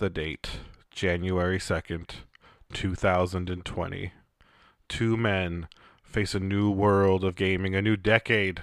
the 0.00 0.08
date 0.08 0.60
January 0.90 1.58
2nd, 1.58 2.08
2020. 2.72 4.12
Two 4.88 5.16
men 5.16 5.68
face 6.02 6.34
a 6.34 6.40
new 6.40 6.70
world 6.70 7.22
of 7.22 7.36
gaming, 7.36 7.74
a 7.74 7.82
new 7.82 7.98
decade 7.98 8.62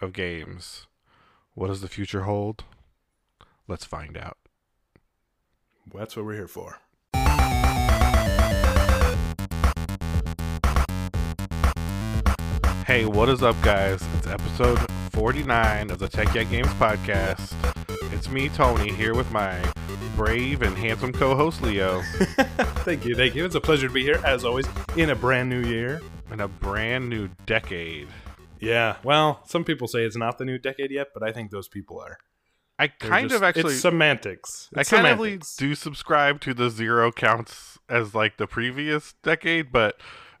of 0.00 0.12
games. 0.12 0.86
What 1.54 1.66
does 1.66 1.80
the 1.80 1.88
future 1.88 2.22
hold? 2.22 2.62
Let's 3.66 3.84
find 3.84 4.16
out. 4.16 4.38
That's 5.92 6.16
what 6.16 6.24
we're 6.24 6.34
here 6.34 6.46
for. 6.46 6.78
Hey, 12.86 13.04
what 13.04 13.28
is 13.28 13.42
up, 13.42 13.60
guys? 13.62 14.00
It's 14.16 14.28
episode 14.28 14.78
49 15.10 15.90
of 15.90 15.98
the 15.98 16.08
Tech 16.08 16.32
Yet 16.32 16.48
Games 16.50 16.68
podcast. 16.74 17.52
It's 18.14 18.30
me, 18.30 18.48
Tony, 18.48 18.92
here 18.92 19.16
with 19.16 19.30
my 19.32 19.60
brave 20.16 20.62
and 20.62 20.76
handsome 20.76 21.12
co 21.12 21.34
host, 21.34 21.62
Leo, 21.62 22.02
thank 22.84 23.04
you, 23.04 23.14
thank 23.14 23.34
you. 23.34 23.44
It's 23.44 23.54
a 23.54 23.60
pleasure 23.60 23.88
to 23.88 23.92
be 23.94 24.02
here, 24.02 24.20
as 24.24 24.44
always, 24.44 24.66
in 24.96 25.10
a 25.10 25.14
brand 25.16 25.48
new 25.48 25.62
year. 25.62 26.00
in 26.32 26.40
a 26.40 26.48
brand 26.48 27.08
new 27.08 27.28
decade. 27.46 28.08
Yeah, 28.60 28.96
well, 29.04 29.42
some 29.46 29.64
people 29.64 29.86
say 29.88 30.04
it's 30.04 30.16
not 30.16 30.38
the 30.38 30.44
new 30.44 30.58
decade 30.58 30.90
yet, 30.90 31.08
but 31.14 31.22
I 31.22 31.32
think 31.32 31.50
those 31.50 31.68
people 31.68 32.00
are. 32.00 32.18
I 32.78 32.88
kind 32.88 33.28
just- 33.28 33.36
of 33.36 33.42
actually. 33.42 33.72
It's 33.74 33.82
semantics. 33.82 34.68
I 34.76 34.80
It's 34.80 34.90
kind 34.90 35.06
of 35.06 35.18
semantics. 35.18 35.56
do 35.56 35.74
subscribe 35.74 36.40
to 36.42 36.54
the 36.54 36.70
zero 36.70 37.10
counts 37.12 37.78
as 37.88 38.14
like 38.14 38.36
the 38.36 38.46
previous 38.46 39.14
decade, 39.22 39.72
but 39.72 39.96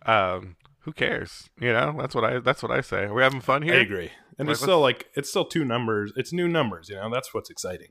um, 0.06 0.56
who 0.80 0.92
cares? 0.92 1.48
You 1.60 1.72
know, 1.72 1.96
that's 1.98 2.14
what 2.14 2.24
I 2.24 2.38
that's 2.40 2.62
what 2.62 2.70
I 2.72 2.80
say. 2.80 3.06
We're 3.06 3.22
having 3.22 3.40
fun 3.40 3.62
here. 3.62 3.74
I 3.74 3.78
agree. 3.78 4.10
And 4.38 4.46
Like, 4.46 4.52
it's 4.54 4.62
still 4.62 4.80
like 4.80 5.06
it's 5.14 5.28
still 5.28 5.44
two 5.44 5.64
numbers. 5.64 6.12
It's 6.16 6.32
new 6.32 6.46
numbers, 6.46 6.88
you 6.88 6.94
know. 6.96 7.10
That's 7.10 7.34
what's 7.34 7.50
exciting. 7.50 7.88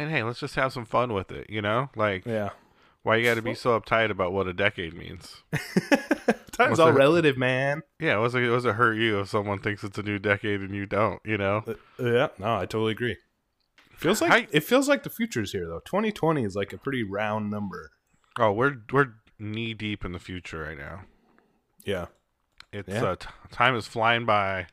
And 0.00 0.10
hey, 0.10 0.22
let's 0.22 0.40
just 0.40 0.54
have 0.56 0.72
some 0.72 0.84
fun 0.84 1.12
with 1.12 1.30
it. 1.30 1.48
You 1.50 1.62
know, 1.62 1.90
like 1.96 2.24
Yeah. 2.26 2.50
why 3.02 3.16
you 3.16 3.24
got 3.24 3.34
to 3.34 3.42
be 3.42 3.54
so 3.54 3.78
uptight 3.78 4.10
about 4.10 4.32
what 4.32 4.46
a 4.48 4.52
decade 4.52 4.94
means? 4.94 5.42
Time's 6.52 6.70
What's 6.70 6.80
all 6.80 6.86
that? 6.88 6.94
relative, 6.98 7.38
man. 7.38 7.82
Yeah, 7.98 8.16
was 8.18 8.34
it 8.34 8.48
was 8.48 8.64
it 8.64 8.74
hurt 8.74 8.94
you 8.94 9.20
if 9.20 9.28
someone 9.28 9.58
thinks 9.60 9.82
it's 9.84 9.98
a 9.98 10.02
new 10.02 10.18
decade 10.18 10.60
and 10.60 10.74
you 10.74 10.86
don't? 10.86 11.20
You 11.24 11.38
know, 11.38 11.62
Uh, 11.66 11.74
yeah, 11.98 12.28
no, 12.38 12.56
I 12.56 12.60
totally 12.66 12.92
agree. 12.92 13.16
Feels 13.96 14.20
like 14.20 14.30
Hi- 14.30 14.46
it 14.50 14.64
feels 14.64 14.88
like 14.88 15.02
the 15.02 15.10
future's 15.10 15.52
here 15.52 15.66
though. 15.66 15.80
2020 15.84 16.44
is 16.44 16.56
like 16.56 16.72
a 16.72 16.78
pretty 16.78 17.02
round 17.02 17.50
number. 17.50 17.90
oh, 18.38 18.52
we're 18.52 18.76
we're 18.92 19.08
knee 19.38 19.72
deep 19.74 20.04
in 20.04 20.12
the 20.12 20.18
future 20.18 20.62
right 20.62 20.76
now. 20.78 21.02
Yeah. 21.84 22.06
It's 22.72 22.88
Yeah. 22.88 23.04
uh, 23.04 23.16
t- 23.16 23.28
time 23.50 23.74
is 23.74 23.86
flying 23.86 24.24
by. 24.26 24.66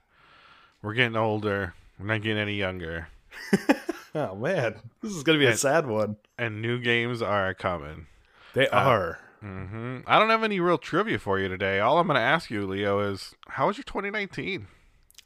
We're 0.81 0.94
getting 0.94 1.16
older. 1.16 1.73
We're 2.00 2.06
not 2.08 2.22
getting 2.22 2.38
any 2.38 2.56
younger, 2.56 3.08
Oh 4.16 4.35
man, 4.35 4.75
this 5.03 5.11
is 5.11 5.21
gonna 5.21 5.38
be 5.38 5.45
a 5.45 5.55
sad 5.55 5.85
one. 5.85 6.16
and 6.39 6.59
new 6.61 6.80
games 6.80 7.21
are 7.21 7.53
coming. 7.53 8.07
They 8.55 8.67
Uh, 8.67 8.79
are. 8.79 9.19
hmm 9.41 9.99
I 10.07 10.17
don't 10.17 10.29
have 10.31 10.44
any 10.44 10.59
real 10.59 10.79
trivia 10.79 11.19
for 11.19 11.38
you 11.39 11.47
today. 11.49 11.79
All 11.79 11.99
I'm 11.99 12.07
going 12.07 12.16
to 12.16 12.21
ask 12.21 12.49
you, 12.49 12.66
Leo, 12.66 12.99
is 12.99 13.35
how 13.49 13.67
was 13.67 13.77
your 13.77 13.83
2019 13.83 14.66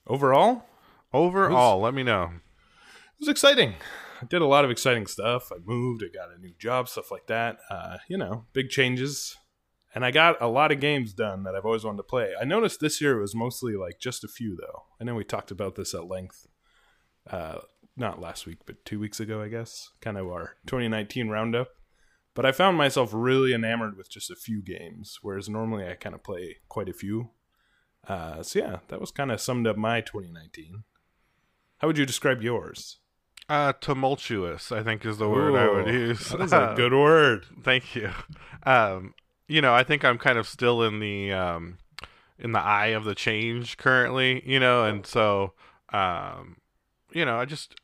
Overall, 0.08 0.66
overall? 1.14 1.80
let 1.80 1.94
me 1.94 2.04
know. 2.04 2.24
it 2.34 3.20
was 3.20 3.30
exciting. 3.30 3.76
I 4.22 4.26
did 4.26 4.42
a 4.42 4.46
lot 4.46 4.66
of 4.66 4.72
exciting 4.72 5.06
stuff. 5.08 5.52
I 5.54 5.58
moved. 5.64 6.04
I 6.04 6.10
got 6.14 6.36
a 6.36 6.42
new 6.42 6.54
job, 6.60 6.90
stuff 6.90 7.12
like 7.12 7.28
that. 7.28 7.60
Uh, 7.70 7.98
you 8.10 8.18
know, 8.18 8.46
big 8.52 8.70
changes. 8.70 9.38
And 9.96 10.04
I 10.04 10.12
got 10.12 10.42
a 10.42 10.48
lot 10.48 10.72
of 10.74 10.80
games 10.82 11.14
done 11.14 11.44
that 11.44 11.56
I've 11.56 11.66
always 11.66 11.84
wanted 11.86 11.98
to 11.98 12.04
play. 12.04 12.34
I 12.40 12.44
noticed 12.44 12.82
this 12.82 13.00
year 13.00 13.18
it 13.18 13.22
was 13.22 13.36
mostly 13.36 13.76
like 13.78 14.00
just 14.00 14.24
a 14.26 14.28
few, 14.28 14.58
though. 14.60 14.84
I 15.00 15.06
know 15.06 15.16
we 15.16 15.24
talked 15.24 15.52
about 15.52 15.76
this 15.76 15.94
at 15.94 16.08
length, 16.08 16.48
uh, 17.30 17.60
not 17.96 18.22
last 18.22 18.46
week, 18.46 18.60
but 18.66 18.84
two 18.86 19.00
weeks 19.00 19.20
ago, 19.20 19.42
I 19.42 19.48
guess. 19.48 19.92
Kind 20.02 20.18
of 20.18 20.28
our 20.28 20.56
2019 20.68 21.30
roundup. 21.30 21.70
But 22.34 22.46
I 22.46 22.52
found 22.52 22.78
myself 22.78 23.12
really 23.14 23.54
enamored 23.54 23.98
with 23.98 24.10
just 24.10 24.32
a 24.32 24.36
few 24.36 24.62
games, 24.62 25.20
whereas 25.22 25.50
normally 25.50 25.86
I 25.86 25.96
kind 25.96 26.16
of 26.16 26.24
play 26.24 26.58
quite 26.70 26.88
a 26.88 26.94
few. 26.94 27.32
Uh, 28.08 28.42
so 28.42 28.60
yeah, 28.60 28.80
that 28.88 29.02
was 29.02 29.12
kind 29.12 29.32
of 29.32 29.42
summed 29.42 29.68
up 29.68 29.78
my 29.78 30.02
2019. 30.02 30.84
How 31.80 31.88
would 31.88 31.98
you 31.98 32.06
describe 32.06 32.42
yours? 32.42 33.00
Uh, 33.50 33.74
tumultuous, 33.82 34.72
I 34.72 34.82
think, 34.82 35.06
is 35.06 35.18
the 35.18 35.28
word 35.28 35.56
I 35.56 35.70
would 35.70 35.94
use. 35.94 36.30
That 36.30 36.42
is 36.42 36.54
a 36.54 36.74
good 36.78 36.94
word. 36.94 37.46
Thank 37.64 37.96
you. 37.96 38.12
Um, 38.64 39.14
you 39.48 39.62
know, 39.62 39.74
I 39.74 39.84
think 39.84 40.06
I'm 40.06 40.18
kind 40.18 40.38
of 40.38 40.48
still 40.48 40.84
in 40.84 41.00
the 41.00 41.34
um, 41.34 41.80
in 42.40 42.54
the 42.54 42.62
eye 42.62 42.88
of 42.88 43.04
the 43.04 43.16
change 43.16 43.76
currently. 43.76 44.42
You 44.46 44.62
know, 44.62 44.86
and 44.86 45.06
so 45.06 45.54
um, 45.92 46.61
you 47.14 47.26
know, 47.26 47.38
I 47.40 47.46
just 47.46 47.76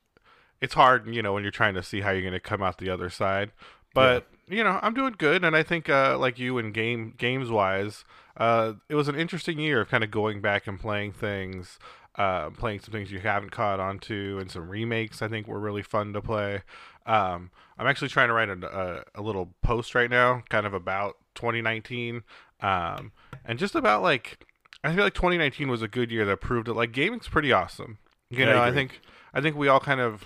it's 0.61 0.73
hard. 0.73 1.07
You 1.13 1.21
know, 1.21 1.33
when 1.33 1.43
you're 1.43 1.51
trying 1.51 1.75
to 1.75 1.83
see 1.83 2.01
how 2.01 2.11
you're 2.11 2.21
going 2.21 2.33
to 2.33 2.39
come 2.39 2.61
out 2.63 2.77
the 2.77 2.89
other 2.89 3.09
side. 3.09 3.51
But 3.93 4.27
you 4.47 4.63
know, 4.63 4.79
I'm 4.81 4.93
doing 4.93 5.15
good, 5.17 5.43
and 5.43 5.55
I 5.55 5.63
think 5.63 5.89
uh, 5.89 6.17
like 6.17 6.39
you 6.39 6.57
in 6.57 6.71
game 6.71 7.13
games 7.17 7.49
wise, 7.49 8.05
uh, 8.37 8.73
it 8.89 8.95
was 8.95 9.07
an 9.07 9.15
interesting 9.15 9.59
year 9.59 9.81
of 9.81 9.89
kind 9.89 10.03
of 10.03 10.11
going 10.11 10.41
back 10.41 10.67
and 10.67 10.79
playing 10.79 11.13
things. 11.13 11.79
Uh, 12.15 12.49
playing 12.49 12.79
some 12.79 12.91
things 12.91 13.11
you 13.11 13.19
haven't 13.19 13.51
caught 13.51 13.79
on 13.79 13.99
to, 13.99 14.39
and 14.39 14.49
some 14.49 14.67
remakes 14.69 15.21
I 15.21 15.27
think 15.27 15.47
were 15.47 15.59
really 15.59 15.83
fun 15.83 16.13
to 16.13 16.21
play. 16.21 16.63
Um, 17.05 17.51
I'm 17.77 17.85
actually 17.85 18.07
trying 18.07 18.29
to 18.29 18.33
write 18.33 18.49
a, 18.49 19.03
a, 19.15 19.19
a 19.19 19.21
little 19.21 19.53
post 19.61 19.93
right 19.93 20.09
now, 20.09 20.41
kind 20.49 20.65
of 20.65 20.73
about 20.73 21.17
2019, 21.35 22.23
um, 22.59 23.11
and 23.45 23.59
just 23.59 23.75
about 23.75 24.01
like 24.01 24.43
I 24.83 24.95
feel 24.95 25.03
like 25.03 25.13
2019 25.13 25.69
was 25.69 25.83
a 25.83 25.87
good 25.87 26.09
year 26.11 26.25
that 26.25 26.41
proved 26.41 26.67
that 26.67 26.73
like 26.73 26.91
gaming's 26.91 27.27
pretty 27.27 27.51
awesome. 27.51 27.99
You 28.31 28.45
Yeah, 28.45 28.53
know, 28.53 28.61
I, 28.61 28.69
agree. 28.69 28.73
think 28.73 29.01
I 29.33 29.41
think 29.41 29.55
we 29.55 29.67
all 29.67 29.79
kind 29.79 29.99
of 29.99 30.23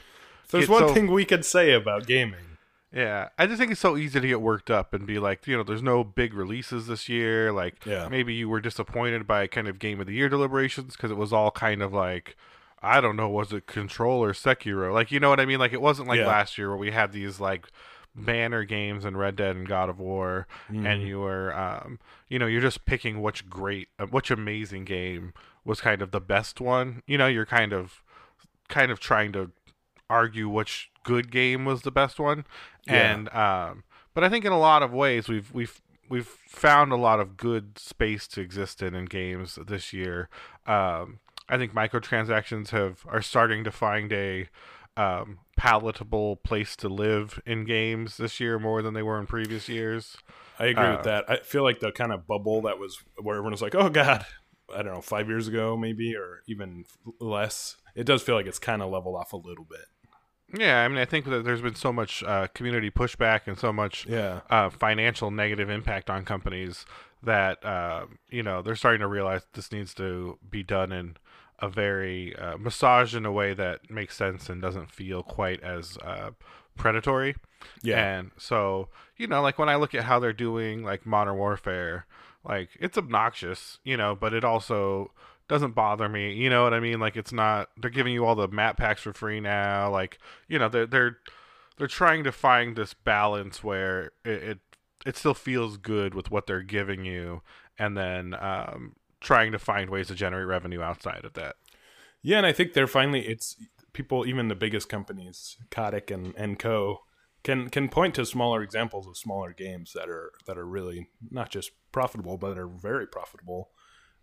there's 0.51 0.67
one 0.69 0.87
so- 0.89 0.93
thing 0.93 1.07
we 1.11 1.25
could 1.25 1.45
say 1.45 1.71
about 1.73 2.05
gaming. 2.07 2.57
yeah, 2.93 3.29
I 3.37 3.45
just 3.47 3.57
think 3.59 3.71
it's 3.71 3.79
so 3.81 3.95
easy 3.97 4.19
to 4.19 4.27
get 4.27 4.41
worked 4.41 4.69
up 4.69 4.93
and 4.93 5.07
be 5.07 5.17
like, 5.19 5.47
you 5.47 5.55
know, 5.55 5.63
there's 5.63 5.81
no 5.83 6.03
big 6.03 6.33
releases 6.33 6.87
this 6.87 7.07
year. 7.07 7.51
Like, 7.53 7.85
Yeah. 7.85 8.09
maybe 8.09 8.33
you 8.33 8.49
were 8.49 8.59
disappointed 8.59 9.25
by 9.25 9.47
kind 9.47 9.67
of 9.69 9.79
game 9.79 9.99
of 10.01 10.07
the 10.07 10.13
year 10.13 10.27
deliberations 10.27 10.95
because 10.97 11.09
it 11.11 11.15
was 11.17 11.31
all 11.31 11.51
kind 11.51 11.81
of 11.81 11.93
like, 11.93 12.35
I 12.83 12.99
don't 12.99 13.15
know, 13.15 13.29
was 13.29 13.53
it 13.53 13.65
Control 13.65 14.21
or 14.23 14.33
Sekiro? 14.33 14.93
Like, 14.93 15.11
you 15.11 15.19
know 15.21 15.29
what 15.29 15.39
I 15.39 15.45
mean? 15.45 15.59
Like, 15.59 15.71
it 15.71 15.81
wasn't 15.81 16.09
like 16.09 16.19
Yeah. 16.19 16.27
last 16.27 16.57
year 16.57 16.67
where 16.69 16.77
we 16.77 16.91
had 16.91 17.13
these 17.13 17.39
like 17.39 17.67
banner 18.13 18.65
games 18.65 19.05
and 19.05 19.17
Red 19.17 19.37
Dead 19.37 19.55
and 19.55 19.65
God 19.67 19.87
of 19.87 19.97
War, 19.99 20.45
Mm-hmm. 20.69 20.85
and 20.85 21.01
you 21.01 21.19
were, 21.21 21.55
um, 21.57 21.97
you 22.27 22.39
know, 22.39 22.45
you're 22.47 22.59
just 22.59 22.83
picking 22.85 23.21
which 23.21 23.49
great, 23.49 23.87
uh, 23.99 24.05
which 24.07 24.29
amazing 24.31 24.83
game 24.83 25.33
was 25.63 25.79
kind 25.79 26.01
of 26.01 26.11
the 26.11 26.19
best 26.19 26.59
one. 26.59 27.03
You 27.07 27.17
know, 27.17 27.27
you're 27.27 27.45
kind 27.45 27.71
of, 27.71 28.01
kind 28.71 28.91
of 28.91 28.99
trying 28.99 29.31
to 29.33 29.51
argue 30.09 30.49
which 30.49 30.89
good 31.03 31.31
game 31.31 31.63
was 31.65 31.83
the 31.83 31.91
best 31.91 32.19
one 32.19 32.45
Yeah. 32.87 33.11
and 33.11 33.29
um 33.33 33.83
but 34.13 34.23
i 34.23 34.29
think 34.29 34.43
in 34.45 34.51
a 34.51 34.59
lot 34.59 34.81
of 34.83 34.91
ways 34.91 35.27
we've 35.29 35.51
we've 35.53 35.81
we've 36.09 36.27
found 36.47 36.91
a 36.91 36.97
lot 36.97 37.19
of 37.19 37.37
good 37.37 37.77
space 37.77 38.27
to 38.29 38.41
exist 38.41 38.81
in 38.81 38.93
in 38.95 39.05
games 39.05 39.57
this 39.67 39.93
year 39.93 40.27
um 40.67 41.19
i 41.47 41.57
think 41.57 41.73
microtransactions 41.73 42.69
have 42.71 43.05
are 43.07 43.21
starting 43.21 43.63
to 43.63 43.71
find 43.71 44.11
a 44.11 44.47
um 44.97 45.39
palatable 45.55 46.35
place 46.37 46.75
to 46.75 46.89
live 46.89 47.39
in 47.45 47.63
games 47.63 48.17
this 48.17 48.39
year 48.41 48.59
more 48.59 48.81
than 48.81 48.93
they 48.93 49.03
were 49.03 49.17
in 49.19 49.25
previous 49.27 49.69
years 49.69 50.17
I 50.59 50.65
agree 50.65 50.83
Uh, 50.85 50.91
with 50.97 51.05
that. 51.05 51.25
I 51.29 51.37
feel 51.37 51.63
like 51.63 51.79
the 51.79 51.91
kind 51.91 52.11
of 52.11 52.27
bubble 52.27 52.61
that 52.63 52.77
was 52.77 52.99
where 53.17 53.35
everyone 53.37 53.53
was 53.53 53.63
like, 53.63 53.73
"Oh 53.73 53.89
God," 53.89 54.25
I 54.75 54.81
don't 54.81 54.93
know, 54.93 55.01
five 55.01 55.27
years 55.27 55.47
ago 55.47 55.75
maybe, 55.77 56.15
or 56.15 56.41
even 56.47 56.85
less. 57.19 57.77
It 57.95 58.05
does 58.05 58.21
feel 58.21 58.35
like 58.35 58.45
it's 58.45 58.59
kind 58.59 58.81
of 58.81 58.89
leveled 58.89 59.15
off 59.15 59.33
a 59.33 59.37
little 59.37 59.65
bit. 59.65 59.85
yeah 60.59 60.83
i 60.83 60.87
mean 60.87 60.97
i 60.97 61.05
think 61.05 61.25
that 61.25 61.43
there's 61.45 61.61
been 61.61 61.75
so 61.75 61.93
much 61.93 62.23
uh 62.23 62.47
community 62.53 62.89
pushback 62.91 63.41
and 63.47 63.57
so 63.57 63.71
much 63.71 64.05
Yeah, 64.05 64.41
uh, 64.49 64.69
financial 64.69 65.31
negative 65.31 65.69
impact 65.69 66.09
on 66.09 66.25
companies 66.25 66.85
that 67.23 67.63
uh, 67.63 68.05
you 68.29 68.43
know 68.43 68.61
they're 68.61 68.75
starting 68.75 68.99
to 69.01 69.07
realize 69.07 69.43
this 69.53 69.71
needs 69.71 69.93
to 69.93 70.37
be 70.49 70.63
done 70.63 70.91
in 70.91 71.15
a 71.59 71.69
very 71.69 72.35
uh, 72.35 72.57
massaged 72.57 73.13
in 73.15 73.25
a 73.25 73.31
way 73.31 73.53
that 73.53 73.89
makes 73.89 74.15
sense 74.17 74.49
and 74.49 74.61
doesn't 74.61 74.89
feel 74.91 75.21
quite 75.21 75.61
as 75.63 75.95
uh, 76.03 76.31
predatory. 76.75 77.35
yeah, 77.83 78.17
And 78.17 78.31
so, 78.37 78.89
you 79.15 79.27
know, 79.27 79.43
like 79.43 79.59
when 79.59 79.69
I 79.69 79.75
look 79.75 79.93
at 79.93 80.05
how 80.05 80.17
they're 80.19 80.33
doing 80.33 80.83
like 80.83 81.05
Modern 81.05 81.37
Warfare, 81.37 82.07
like 82.43 82.69
it's 82.79 82.97
obnoxious, 82.97 83.79
you 83.83 83.97
know, 83.97 84.15
but 84.15 84.33
it 84.33 84.43
also 84.43 85.11
doesn't 85.47 85.75
bother 85.75 86.07
me. 86.09 86.33
You 86.33 86.49
know 86.49 86.63
what 86.63 86.73
I 86.73 86.79
mean? 86.79 86.99
Like 86.99 87.17
it's 87.17 87.33
not 87.33 87.69
they're 87.77 87.91
giving 87.91 88.13
you 88.13 88.25
all 88.25 88.35
the 88.35 88.47
map 88.47 88.77
packs 88.77 89.01
for 89.01 89.13
free 89.13 89.39
now. 89.39 89.91
Like, 89.91 90.17
you 90.47 90.57
know, 90.57 90.69
they're 90.69 90.87
they're 90.87 91.17
they're 91.77 91.87
trying 91.87 92.23
to 92.23 92.31
find 92.31 92.75
this 92.75 92.93
balance 92.93 93.63
where 93.63 94.11
it 94.23 94.43
it, 94.43 94.59
it 95.05 95.17
still 95.17 95.33
feels 95.33 95.77
good 95.77 96.13
with 96.13 96.31
what 96.31 96.47
they're 96.47 96.61
giving 96.61 97.05
you 97.05 97.41
and 97.77 97.97
then 97.97 98.35
um 98.39 98.95
trying 99.19 99.51
to 99.51 99.59
find 99.59 99.89
ways 99.89 100.07
to 100.07 100.15
generate 100.15 100.47
revenue 100.47 100.81
outside 100.81 101.25
of 101.25 101.33
that. 101.33 101.55
yeah. 102.23 102.37
And 102.37 102.45
I 102.45 102.51
think 102.53 102.73
they're 102.73 102.87
finally 102.87 103.27
it's 103.27 103.55
people, 103.93 104.25
even 104.25 104.47
the 104.47 104.55
biggest 104.55 104.89
companies, 104.89 105.57
Kotick 105.69 106.09
and 106.11 106.33
and 106.37 106.57
Co. 106.57 107.01
Can, 107.43 107.69
can 107.69 107.89
point 107.89 108.13
to 108.15 108.25
smaller 108.25 108.61
examples 108.61 109.07
of 109.07 109.17
smaller 109.17 109.51
games 109.51 109.93
that 109.93 110.07
are 110.09 110.31
that 110.45 110.59
are 110.59 110.65
really 110.65 111.09
not 111.31 111.49
just 111.49 111.71
profitable 111.91 112.37
but 112.37 112.55
are 112.55 112.67
very 112.67 113.07
profitable 113.07 113.71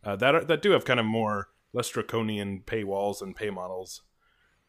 uh, 0.05 0.15
that 0.17 0.37
are, 0.37 0.45
that 0.45 0.63
do 0.63 0.71
have 0.71 0.85
kind 0.85 1.01
of 1.01 1.07
more 1.07 1.49
less 1.73 1.89
draconian 1.89 2.63
paywalls 2.65 3.21
and 3.21 3.35
pay 3.35 3.51
models 3.51 4.03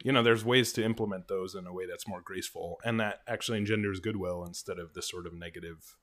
you 0.03 0.11
know, 0.13 0.23
there's 0.23 0.45
ways 0.45 0.71
to 0.73 0.83
implement 0.83 1.27
those 1.27 1.55
in 1.55 1.67
a 1.67 1.73
way 1.73 1.85
that's 1.85 2.07
more 2.07 2.21
graceful, 2.21 2.79
and 2.85 2.99
that 2.99 3.19
actually 3.27 3.57
engenders 3.57 3.99
goodwill 3.99 4.45
instead 4.45 4.79
of 4.79 4.93
this 4.93 5.09
sort 5.09 5.27
of 5.27 5.33
negative. 5.33 5.97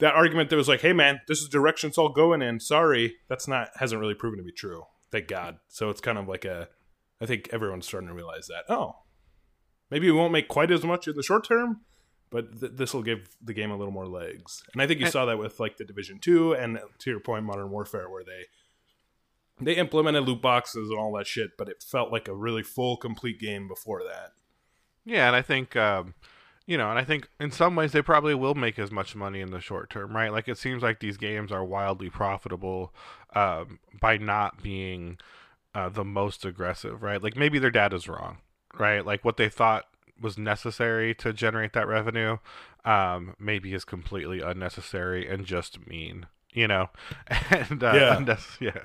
That 0.00 0.14
argument 0.14 0.50
that 0.50 0.56
was 0.56 0.68
like, 0.68 0.80
"Hey, 0.80 0.92
man, 0.92 1.20
this 1.28 1.40
is 1.40 1.48
direction 1.48 1.88
it's 1.88 1.98
all 1.98 2.08
going 2.08 2.42
in." 2.42 2.58
Sorry, 2.58 3.16
that's 3.28 3.46
not 3.46 3.68
hasn't 3.76 4.00
really 4.00 4.14
proven 4.14 4.38
to 4.38 4.44
be 4.44 4.52
true. 4.52 4.84
Thank 5.12 5.28
God. 5.28 5.58
So 5.68 5.90
it's 5.90 6.00
kind 6.00 6.18
of 6.18 6.26
like 6.26 6.44
a. 6.44 6.68
I 7.20 7.26
think 7.26 7.48
everyone's 7.52 7.86
starting 7.86 8.08
to 8.08 8.14
realize 8.14 8.48
that. 8.48 8.64
Oh, 8.68 8.96
maybe 9.90 10.10
we 10.10 10.16
won't 10.16 10.32
make 10.32 10.48
quite 10.48 10.70
as 10.70 10.84
much 10.84 11.08
in 11.08 11.16
the 11.16 11.22
short 11.22 11.46
term, 11.46 11.80
but 12.30 12.60
th- 12.60 12.72
this 12.74 12.94
will 12.94 13.02
give 13.02 13.36
the 13.42 13.54
game 13.54 13.70
a 13.70 13.76
little 13.76 13.92
more 13.92 14.06
legs. 14.06 14.62
And 14.72 14.82
I 14.82 14.86
think 14.86 15.00
you 15.00 15.06
saw 15.06 15.24
that 15.26 15.38
with 15.38 15.60
like 15.60 15.76
the 15.76 15.84
Division 15.84 16.18
Two 16.18 16.52
and 16.52 16.78
to 16.98 17.10
your 17.10 17.20
point, 17.20 17.44
Modern 17.44 17.70
Warfare, 17.70 18.08
where 18.08 18.24
they 18.24 18.46
they 19.60 19.76
implemented 19.76 20.24
loot 20.24 20.42
boxes 20.42 20.90
and 20.90 20.98
all 20.98 21.12
that 21.16 21.26
shit, 21.26 21.50
but 21.56 21.68
it 21.68 21.82
felt 21.82 22.10
like 22.10 22.28
a 22.28 22.34
really 22.34 22.62
full, 22.62 22.96
complete 22.96 23.38
game 23.38 23.68
before 23.68 24.02
that. 24.02 24.32
Yeah, 25.04 25.26
and 25.28 25.36
I 25.36 25.42
think 25.42 25.76
um, 25.76 26.14
you 26.66 26.78
know, 26.78 26.88
and 26.90 26.98
I 26.98 27.04
think 27.04 27.28
in 27.38 27.50
some 27.50 27.76
ways 27.76 27.92
they 27.92 28.02
probably 28.02 28.34
will 28.34 28.54
make 28.54 28.78
as 28.78 28.90
much 28.90 29.14
money 29.14 29.40
in 29.40 29.50
the 29.50 29.60
short 29.60 29.90
term, 29.90 30.16
right? 30.16 30.32
Like 30.32 30.48
it 30.48 30.58
seems 30.58 30.82
like 30.82 31.00
these 31.00 31.16
games 31.16 31.52
are 31.52 31.64
wildly 31.64 32.08
profitable 32.08 32.94
um, 33.34 33.78
by 34.00 34.16
not 34.16 34.62
being 34.62 35.18
uh, 35.74 35.90
the 35.90 36.04
most 36.04 36.44
aggressive, 36.44 37.02
right? 37.02 37.22
Like 37.22 37.36
maybe 37.36 37.58
their 37.58 37.70
data's 37.70 38.08
wrong, 38.08 38.38
right? 38.78 39.04
Like 39.04 39.24
what 39.24 39.36
they 39.36 39.48
thought 39.48 39.84
was 40.20 40.38
necessary 40.38 41.14
to 41.16 41.32
generate 41.32 41.72
that 41.72 41.86
revenue, 41.88 42.38
um, 42.84 43.34
maybe 43.38 43.74
is 43.74 43.84
completely 43.84 44.40
unnecessary 44.40 45.28
and 45.28 45.44
just 45.44 45.86
mean, 45.86 46.26
you 46.52 46.68
know, 46.68 46.90
and 47.50 47.82
uh, 47.82 47.94
Yeah. 47.94 48.36
yeah 48.60 48.82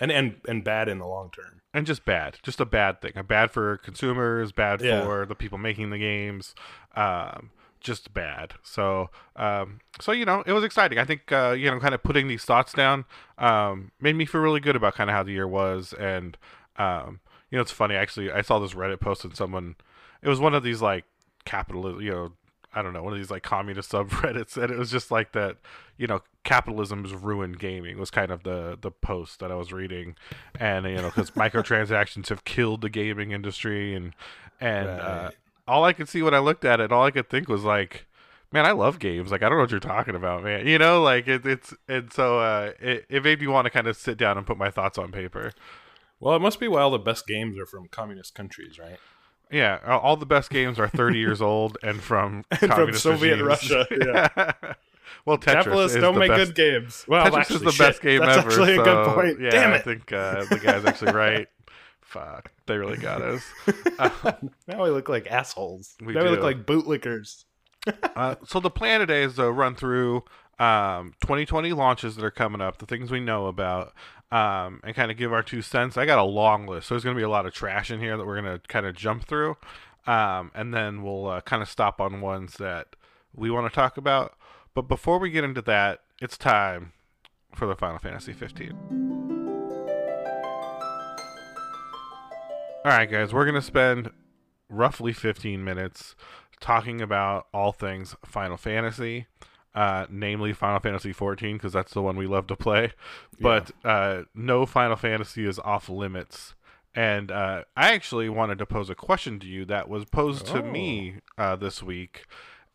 And 0.00 0.10
and 0.12 0.36
and 0.48 0.62
bad 0.64 0.88
in 0.88 0.98
the 0.98 1.06
long 1.06 1.30
term. 1.30 1.60
and 1.74 1.86
just 1.86 2.04
bad 2.04 2.38
just 2.42 2.60
a 2.60 2.64
bad 2.64 3.00
thing 3.00 3.12
a 3.16 3.22
bad 3.22 3.50
for 3.50 3.76
consumers 3.78 4.52
bad 4.52 4.80
Yeah. 4.80 5.02
for 5.02 5.26
the 5.26 5.34
people 5.34 5.58
making 5.58 5.90
the 5.90 5.98
games 5.98 6.54
um 6.96 7.50
just 7.80 8.12
bad 8.14 8.54
so 8.62 9.08
um 9.36 9.80
so 10.00 10.10
you 10.12 10.24
know 10.24 10.42
it 10.46 10.52
was 10.52 10.64
exciting 10.64 10.98
i 10.98 11.04
think 11.04 11.30
uh 11.32 11.50
you 11.56 11.70
know 11.70 11.78
kind 11.78 11.94
of 11.94 12.02
putting 12.02 12.28
these 12.28 12.44
thoughts 12.44 12.72
down 12.72 13.04
um 13.38 13.90
made 14.00 14.16
me 14.16 14.24
feel 14.26 14.40
really 14.40 14.60
good 14.60 14.74
about 14.76 14.94
kind 14.94 15.08
of 15.10 15.14
how 15.16 15.22
the 15.22 15.32
year 15.32 15.46
was 15.48 15.92
and 15.94 16.36
um 16.76 17.20
you 17.50 17.56
know 17.56 17.62
it's 17.62 17.72
funny 17.72 17.94
actually 17.94 18.30
i 18.30 18.42
saw 18.42 18.58
this 18.58 18.74
reddit 18.74 19.00
post 19.00 19.24
and 19.24 19.36
someone 19.36 19.76
it 20.22 20.28
was 20.28 20.40
one 20.40 20.54
of 20.54 20.62
these 20.62 20.82
like 20.82 21.04
capitalist, 21.44 22.02
you 22.02 22.10
know 22.10 22.32
I 22.72 22.82
don't 22.82 22.92
know, 22.92 23.02
one 23.02 23.12
of 23.12 23.18
these 23.18 23.30
like 23.30 23.42
communist 23.42 23.92
subreddits, 23.92 24.56
and 24.56 24.70
it 24.70 24.78
was 24.78 24.90
just 24.90 25.10
like 25.10 25.32
that, 25.32 25.56
you 25.96 26.06
know, 26.06 26.22
capitalism's 26.44 27.12
ruined 27.12 27.58
gaming 27.58 27.98
was 27.98 28.10
kind 28.10 28.30
of 28.30 28.42
the 28.42 28.78
the 28.80 28.90
post 28.90 29.40
that 29.40 29.50
I 29.50 29.56
was 29.56 29.72
reading, 29.72 30.16
and 30.58 30.86
you 30.86 30.96
know, 30.96 31.08
because 31.08 31.30
microtransactions 31.32 32.28
have 32.28 32.44
killed 32.44 32.80
the 32.82 32.90
gaming 32.90 33.32
industry, 33.32 33.94
and 33.94 34.14
and 34.60 34.88
uh, 34.88 35.30
all 35.66 35.84
I 35.84 35.92
could 35.92 36.08
see 36.08 36.22
when 36.22 36.34
I 36.34 36.38
looked 36.38 36.64
at 36.64 36.80
it, 36.80 36.92
all 36.92 37.04
I 37.04 37.10
could 37.10 37.28
think 37.28 37.48
was 37.48 37.64
like, 37.64 38.06
man, 38.52 38.64
I 38.66 38.72
love 38.72 38.98
games. 38.98 39.32
Like 39.32 39.42
I 39.42 39.48
don't 39.48 39.58
know 39.58 39.62
what 39.62 39.70
you're 39.72 39.80
talking 39.80 40.14
about, 40.14 40.44
man. 40.44 40.66
You 40.66 40.78
know, 40.78 41.02
like 41.02 41.26
it, 41.26 41.44
it's 41.44 41.74
and 41.88 42.12
so 42.12 42.38
uh, 42.38 42.72
it 42.78 43.04
it 43.08 43.24
made 43.24 43.40
me 43.40 43.48
want 43.48 43.64
to 43.66 43.70
kind 43.70 43.88
of 43.88 43.96
sit 43.96 44.16
down 44.16 44.38
and 44.38 44.46
put 44.46 44.56
my 44.58 44.70
thoughts 44.70 44.96
on 44.96 45.10
paper. 45.10 45.52
Well, 46.20 46.36
it 46.36 46.40
must 46.40 46.60
be 46.60 46.68
why 46.68 46.82
all 46.82 46.90
the 46.90 46.98
best 46.98 47.26
games 47.26 47.58
are 47.58 47.66
from 47.66 47.88
communist 47.88 48.34
countries, 48.34 48.78
right? 48.78 48.98
Yeah, 49.50 49.78
all- 49.86 50.00
all 50.00 50.16
the 50.16 50.26
best 50.26 50.50
games 50.50 50.78
are 50.78 50.86
30 50.88 51.18
years 51.26 51.40
old 51.42 51.76
and 51.82 52.00
from 52.00 52.44
from 52.58 52.68
communist 52.68 53.02
Soviet 53.02 53.42
regimes. 53.42 53.70
Russia, 53.70 53.86
yeah. 53.90 54.74
well, 55.24 55.38
Tetris 55.38 55.52
Capitalists 55.52 55.96
is 55.96 56.02
don't 56.02 56.14
the 56.14 56.20
make 56.20 56.30
best. 56.30 56.54
good 56.54 56.54
games. 56.54 57.04
Well, 57.08 57.24
Tetris 57.26 57.38
actually, 57.38 57.56
is 57.56 57.62
the 57.62 57.72
shit, 57.72 57.78
best 57.78 58.02
game 58.02 58.20
that's 58.20 58.38
ever. 58.38 58.48
actually 58.48 58.72
a 58.76 58.82
good 58.84 59.14
point. 59.14 59.40
Yeah, 59.40 59.50
Damn 59.50 59.72
I 59.72 59.78
think 59.78 60.12
uh, 60.12 60.44
the 60.44 60.58
guy's 60.62 60.84
actually 60.84 61.12
right. 61.12 61.48
Fuck, 62.02 62.50
they 62.66 62.76
really 62.76 62.96
got 62.96 63.22
us. 63.22 63.42
Uh, 63.98 64.10
now 64.66 64.82
we 64.82 64.90
look 64.90 65.08
like 65.08 65.26
assholes. 65.30 65.94
We 66.04 66.12
now 66.12 66.24
we 66.24 66.30
look 66.30 66.42
like 66.42 66.66
bootlickers. 66.66 67.44
uh, 68.16 68.34
so 68.44 68.58
the 68.60 68.70
plan 68.70 69.00
today 69.00 69.22
is 69.22 69.36
to 69.36 69.50
run 69.50 69.74
through 69.76 70.24
um, 70.58 71.14
2020 71.22 71.72
launches 71.72 72.16
that 72.16 72.24
are 72.24 72.30
coming 72.32 72.60
up, 72.60 72.78
the 72.78 72.86
things 72.86 73.10
we 73.12 73.20
know 73.20 73.46
about, 73.46 73.94
um, 74.30 74.80
and 74.84 74.94
kind 74.94 75.10
of 75.10 75.16
give 75.16 75.32
our 75.32 75.42
two 75.42 75.62
cents. 75.62 75.96
I 75.96 76.06
got 76.06 76.18
a 76.18 76.24
long 76.24 76.66
list, 76.66 76.88
so 76.88 76.94
there's 76.94 77.04
going 77.04 77.16
to 77.16 77.20
be 77.20 77.24
a 77.24 77.28
lot 77.28 77.46
of 77.46 77.52
trash 77.52 77.90
in 77.90 78.00
here 78.00 78.16
that 78.16 78.26
we're 78.26 78.40
going 78.40 78.58
to 78.58 78.66
kind 78.68 78.86
of 78.86 78.94
jump 78.94 79.26
through, 79.26 79.56
um, 80.06 80.50
and 80.54 80.72
then 80.72 81.02
we'll 81.02 81.26
uh, 81.26 81.40
kind 81.40 81.62
of 81.62 81.68
stop 81.68 82.00
on 82.00 82.20
ones 82.20 82.54
that 82.58 82.96
we 83.34 83.50
want 83.50 83.70
to 83.70 83.74
talk 83.74 83.96
about. 83.96 84.34
But 84.74 84.82
before 84.82 85.18
we 85.18 85.30
get 85.30 85.44
into 85.44 85.62
that, 85.62 86.00
it's 86.20 86.38
time 86.38 86.92
for 87.54 87.66
the 87.66 87.74
Final 87.74 87.98
Fantasy 87.98 88.32
15. 88.32 88.72
All 92.82 92.92
right, 92.92 93.10
guys, 93.10 93.32
we're 93.32 93.44
going 93.44 93.56
to 93.56 93.62
spend 93.62 94.10
roughly 94.70 95.12
15 95.12 95.62
minutes 95.62 96.14
talking 96.60 97.00
about 97.00 97.46
all 97.52 97.72
things 97.72 98.14
Final 98.24 98.56
Fantasy, 98.56 99.26
uh, 99.74 100.06
namely 100.10 100.52
Final 100.52 100.80
Fantasy 100.80 101.12
14, 101.12 101.56
because 101.56 101.72
that's 101.72 101.92
the 101.92 102.02
one 102.02 102.16
we 102.16 102.26
love 102.26 102.46
to 102.48 102.56
play. 102.56 102.92
But 103.40 103.70
uh, 103.84 104.22
no 104.34 104.66
Final 104.66 104.96
Fantasy 104.96 105.46
is 105.46 105.58
off 105.60 105.88
limits. 105.88 106.54
And 106.94 107.30
uh, 107.30 107.62
I 107.76 107.92
actually 107.92 108.28
wanted 108.28 108.58
to 108.58 108.66
pose 108.66 108.90
a 108.90 108.94
question 108.94 109.38
to 109.40 109.46
you 109.46 109.64
that 109.66 109.88
was 109.88 110.04
posed 110.04 110.46
to 110.46 110.62
me 110.62 111.16
uh, 111.38 111.56
this 111.56 111.82
week. 111.82 112.26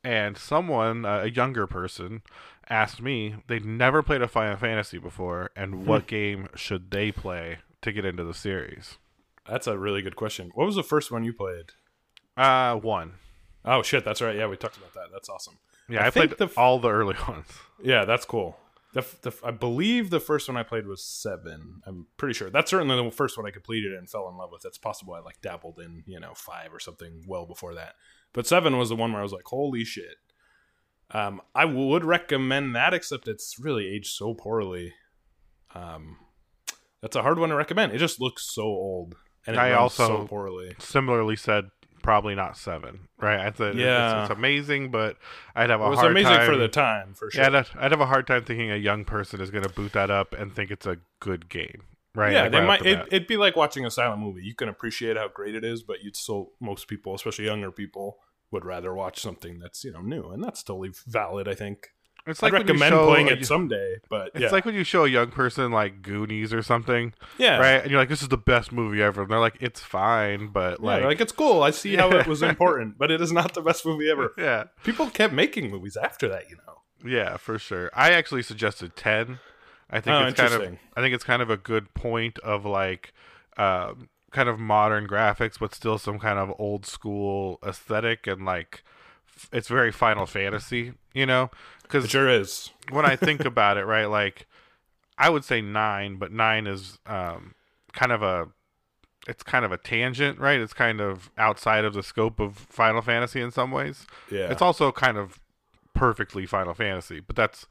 And 0.04 0.38
someone, 0.38 1.04
uh, 1.06 1.22
a 1.24 1.30
younger 1.30 1.68
person, 1.68 2.22
asked 2.70 3.02
me 3.02 3.36
they'd 3.48 3.66
never 3.66 4.02
played 4.02 4.22
a 4.22 4.28
Final 4.28 4.58
Fantasy 4.58 4.98
before, 4.98 5.52
and 5.56 5.86
what 5.86 6.08
game 6.08 6.48
should 6.56 6.92
they 6.92 7.12
play 7.12 7.60
to 7.82 7.92
get 7.92 8.06
into 8.06 8.24
the 8.24 8.34
series? 8.34 8.98
That's 9.50 9.68
a 9.68 9.78
really 9.78 10.02
good 10.02 10.16
question. 10.16 10.52
What 10.56 10.66
was 10.66 10.76
the 10.76 10.84
first 10.84 11.12
one 11.12 11.24
you 11.24 11.34
played? 11.34 11.72
Uh, 12.38 12.76
one. 12.76 13.14
Oh 13.64 13.82
shit, 13.82 14.06
that's 14.06 14.22
right. 14.22 14.36
Yeah, 14.36 14.48
we 14.48 14.58
talked 14.58 14.78
about 14.78 14.94
that. 14.94 15.08
That's 15.12 15.30
awesome. 15.30 15.58
Yeah, 15.90 16.04
I 16.04 16.08
I, 16.08 16.10
played 16.10 16.32
the 16.32 16.46
f- 16.46 16.58
all 16.58 16.80
the 16.80 16.90
early 16.92 17.16
ones. 17.28 17.48
Yeah, 17.82 18.06
that's 18.06 18.26
cool. 18.26 18.58
The, 18.94 19.02
f- 19.02 19.20
the, 19.22 19.30
f- 19.30 19.44
I 19.44 19.52
believe 19.52 20.10
the 20.10 20.20
first 20.22 20.48
one 20.48 20.56
I 20.58 20.64
played 20.64 20.88
was 20.88 21.04
seven. 21.04 21.82
I'm 21.86 22.08
pretty 22.18 22.34
sure. 22.34 22.50
That's 22.50 22.72
certainly 22.72 22.96
the 22.96 23.12
first 23.12 23.38
one 23.38 23.46
I 23.46 23.52
completed 23.52 23.92
and 23.94 24.10
fell 24.10 24.30
in 24.30 24.38
love 24.38 24.52
with. 24.52 24.64
It's 24.66 24.78
possible 24.78 25.14
I 25.14 25.20
like 25.20 25.42
dabbled 25.42 25.80
in, 25.80 26.04
you 26.08 26.20
know, 26.20 26.34
five 26.34 26.74
or 26.74 26.80
something 26.80 27.24
well 27.28 27.46
before 27.46 27.76
that. 27.76 27.96
But 28.34 28.48
seven 28.48 28.78
was 28.78 28.90
the 28.90 28.96
one 28.96 29.12
where 29.12 29.20
I 29.20 29.24
was 29.24 29.34
like, 29.34 29.46
holy 29.46 29.84
shit. 29.84 30.16
Um, 31.12 31.42
I 31.54 31.66
would 31.66 32.04
recommend 32.06 32.76
that, 32.76 32.94
except 32.94 33.28
it's 33.28 33.58
really 33.60 33.86
aged 33.88 34.14
so 34.16 34.34
poorly. 34.34 34.94
Um, 35.76 36.18
that's 37.02 37.16
a 37.16 37.22
hard 37.22 37.38
one 37.38 37.50
to 37.50 37.56
recommend. 37.56 37.92
It 37.92 37.98
just 38.00 38.20
looks 38.22 38.50
so 38.52 38.64
old, 38.64 39.16
and 39.46 39.56
it 39.56 39.60
I 39.60 39.74
also- 39.74 40.08
so 40.22 40.28
poorly. 40.28 40.74
Similarly 40.80 41.36
said, 41.36 41.66
probably 42.06 42.36
not 42.36 42.56
seven. 42.58 43.08
Right? 43.20 43.40
I 43.40 43.52
said 43.52 43.76
Yeah. 43.76 44.22
it's, 44.24 44.30
it's 44.32 44.38
amazing, 44.38 44.92
but 44.92 45.18
I'd 45.56 45.70
have 45.72 45.82
a 45.82 45.86
It 45.86 45.90
was 45.90 46.00
hard 46.00 46.12
amazing 46.12 46.32
time. 46.32 46.46
for 46.50 46.56
the 46.56 46.68
time, 46.68 47.14
for 47.16 47.32
sure. 47.32 47.42
yeah, 47.44 47.60
I'd, 47.60 47.68
I'd 47.86 47.92
have 47.92 48.00
a 48.02 48.06
hard 48.06 48.28
time 48.28 48.44
thinking 48.46 48.72
a 48.72 48.76
young 48.78 49.04
person 49.06 49.42
is 49.42 49.50
going 49.52 49.64
to 49.64 49.70
boot 49.70 49.94
that 49.94 50.10
up 50.12 50.34
and 50.34 50.54
think 50.56 50.70
it's 50.72 50.86
a 50.86 50.98
good 51.20 51.50
game. 51.50 51.82
Right? 52.14 52.32
Yeah, 52.34 52.44
Like, 52.44 52.52
they 52.52 52.58
right 52.60 52.68
might. 52.68 52.86
it, 52.86 53.08
it'd 53.12 53.28
be 53.28 53.36
like 53.38 53.56
watching 53.56 53.86
a 53.86 53.92
silent 53.92 54.22
movie. 54.22 54.42
You 54.44 54.54
can 54.56 54.70
appreciate 54.70 55.18
how 55.18 55.28
great 55.28 55.56
it 55.56 55.66
is, 55.66 55.82
but 55.84 56.02
you'd 56.04 56.16
still 56.16 56.52
most 56.62 56.88
people, 56.88 57.14
especially 57.16 57.46
younger 57.46 57.72
people, 57.72 58.20
would 58.52 58.64
rather 58.64 58.94
watch 58.94 59.20
something 59.20 59.60
that's 59.60 59.84
you 59.84 59.92
know 59.92 60.02
new, 60.02 60.30
and 60.30 60.42
that's 60.44 60.64
totally 60.64 60.92
valid. 61.08 61.48
I 61.50 61.56
think. 61.56 61.90
It's 62.28 62.42
I'd 62.42 62.48
like 62.52 62.54
when 62.54 62.68
you 62.68 62.74
recommend 62.74 62.92
show 62.92 63.06
playing 63.08 63.28
it 63.28 63.46
someday, 63.46 63.98
but 64.10 64.32
It's 64.34 64.40
yeah, 64.44 64.50
like 64.50 64.66
when 64.66 64.76
you 64.76 64.84
show 64.84 65.06
a 65.06 65.08
young 65.10 65.32
person 65.32 65.72
like 65.72 66.02
Goonies 66.02 66.54
or 66.54 66.62
something, 66.62 67.14
yeah, 67.38 67.58
right? 67.58 67.82
And 67.82 67.92
you're 67.92 68.00
like, 68.00 68.10
"This 68.10 68.22
is 68.22 68.30
the 68.30 68.38
best 68.38 68.72
movie 68.72 69.02
ever." 69.02 69.24
And 69.24 69.32
they're 69.32 69.40
like, 69.40 69.58
"It's 69.62 69.80
fine," 69.80 70.48
but 70.48 70.80
Yeah, 70.80 70.86
like, 70.86 71.04
like, 71.04 71.22
it's 71.22 71.32
cool. 71.32 71.62
I 71.64 71.72
see 71.72 71.96
how 71.96 72.10
it 72.18 72.28
was 72.28 72.42
important, 72.42 72.98
but 72.98 73.12
it 73.12 73.22
is 73.22 73.32
not 73.32 73.54
the 73.54 73.62
best 73.62 73.86
movie 73.86 74.10
ever. 74.10 74.34
yeah, 74.38 74.66
People 74.84 75.10
kept 75.10 75.34
making 75.34 75.70
movies 75.70 75.98
after 75.98 76.28
that, 76.30 76.50
you 76.50 76.58
know. 76.66 76.82
Yeah, 77.08 77.38
for 77.38 77.60
sure. 77.60 77.92
I 77.94 78.12
actually 78.12 78.42
suggested 78.42 78.96
ten. 78.96 79.40
I 79.90 80.00
think 80.02 80.16
Oh, 80.16 80.26
it's 80.26 80.40
kind 80.40 80.54
of. 80.54 80.78
I 80.98 81.02
think 81.02 81.14
it's 81.14 81.24
kind 81.24 81.42
of 81.42 81.50
a 81.50 81.58
good 81.58 81.94
point 81.94 82.40
of 82.40 82.66
like 82.66 83.14
um, 83.58 84.10
kind 84.32 84.50
of 84.50 84.60
modern 84.60 85.08
graphics, 85.08 85.60
but 85.60 85.76
still 85.76 85.98
some 85.98 86.20
kind 86.20 86.40
of 86.40 86.52
old 86.58 86.86
school 86.86 87.60
aesthetic 87.66 88.26
and 88.28 88.44
like 88.46 88.84
it's 89.52 89.68
very 89.68 89.92
Final 89.92 90.26
Fantasy, 90.26 90.94
you 91.14 91.26
know? 91.26 91.44
It 91.46 91.52
Because 91.84 92.10
sure 92.10 92.30
is. 92.30 92.72
when 92.90 93.06
I 93.06 93.16
think 93.16 93.46
about 93.46 93.78
it, 93.78 93.86
right, 93.86 94.06
like 94.06 94.48
I 95.18 95.30
would 95.30 95.44
say 95.44 95.62
nine, 95.62 96.18
but 96.18 96.32
nine 96.32 96.68
is 96.68 97.00
um, 97.06 97.54
kind 97.94 98.12
of 98.12 98.22
a 98.24 98.48
it's 99.28 99.42
kind 99.44 99.66
of 99.66 99.72
a 99.72 99.78
tangent, 99.78 100.38
right? 100.40 100.60
It's 100.60 100.74
kind 100.74 101.02
of 101.02 101.32
outside 101.38 101.84
of 101.84 101.94
the 101.96 102.04
scope 102.04 102.40
of 102.40 102.56
Final 102.58 103.02
Fantasy 103.02 103.42
in 103.42 103.50
some 103.50 103.72
ways. 103.72 104.06
Yeah, 104.30 104.52
It's 104.52 104.62
also 104.62 104.92
kind 104.92 105.18
of 105.18 105.40
perfectly 105.96 106.46
Final 106.46 106.74
Fantasy, 106.76 107.20
but 107.22 107.36
that's 107.36 107.66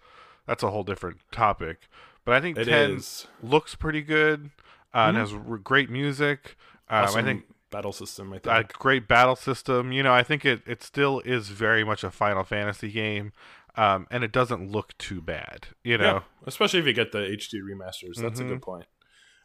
that's 0.47 0.63
a 0.63 0.71
whole 0.71 0.83
different 0.83 1.19
topic. 1.31 1.89
But 2.25 2.35
I 2.35 2.41
think 2.41 2.59
it 2.59 2.65
ten 2.65 2.91
is. 2.97 3.27
looks 3.43 3.75
pretty 3.75 4.03
good 4.03 4.51
uh, 4.93 4.99
and 5.09 5.17
Mhm. 5.17 5.21
has 5.21 5.33
r- 5.33 5.59
great 5.59 5.91
music. 5.91 6.57
Um, 6.89 7.05
Awesome 7.05 7.21
I 7.21 7.23
think 7.23 7.45
battle 7.75 7.93
system. 7.93 8.33
I 8.33 8.39
think. 8.39 8.71
A 8.71 8.73
great 8.79 9.07
battle 9.09 9.37
system. 9.37 9.93
You 9.93 10.03
know, 10.03 10.13
I 10.15 10.23
think 10.23 10.45
it 10.45 10.63
it 10.67 10.83
still 10.83 11.21
is 11.25 11.49
very 11.49 11.85
much 11.85 12.05
a 12.05 12.11
Final 12.11 12.45
Fantasy 12.45 12.91
game, 12.91 13.33
um, 13.77 14.07
and 14.11 14.23
it 14.25 14.33
doesn't 14.33 14.71
look 14.71 14.97
too 14.99 15.21
bad. 15.21 15.69
You 15.83 15.99
know, 15.99 16.05
Yeah, 16.05 16.21
especially 16.47 16.81
if 16.81 16.87
you 16.87 16.93
get 16.93 17.13
the 17.13 17.19
HD 17.19 17.61
remasters. 17.61 18.17
That's 18.23 18.41
Mhm. 18.41 18.45
a 18.47 18.49
good 18.49 18.63
point. 18.63 18.87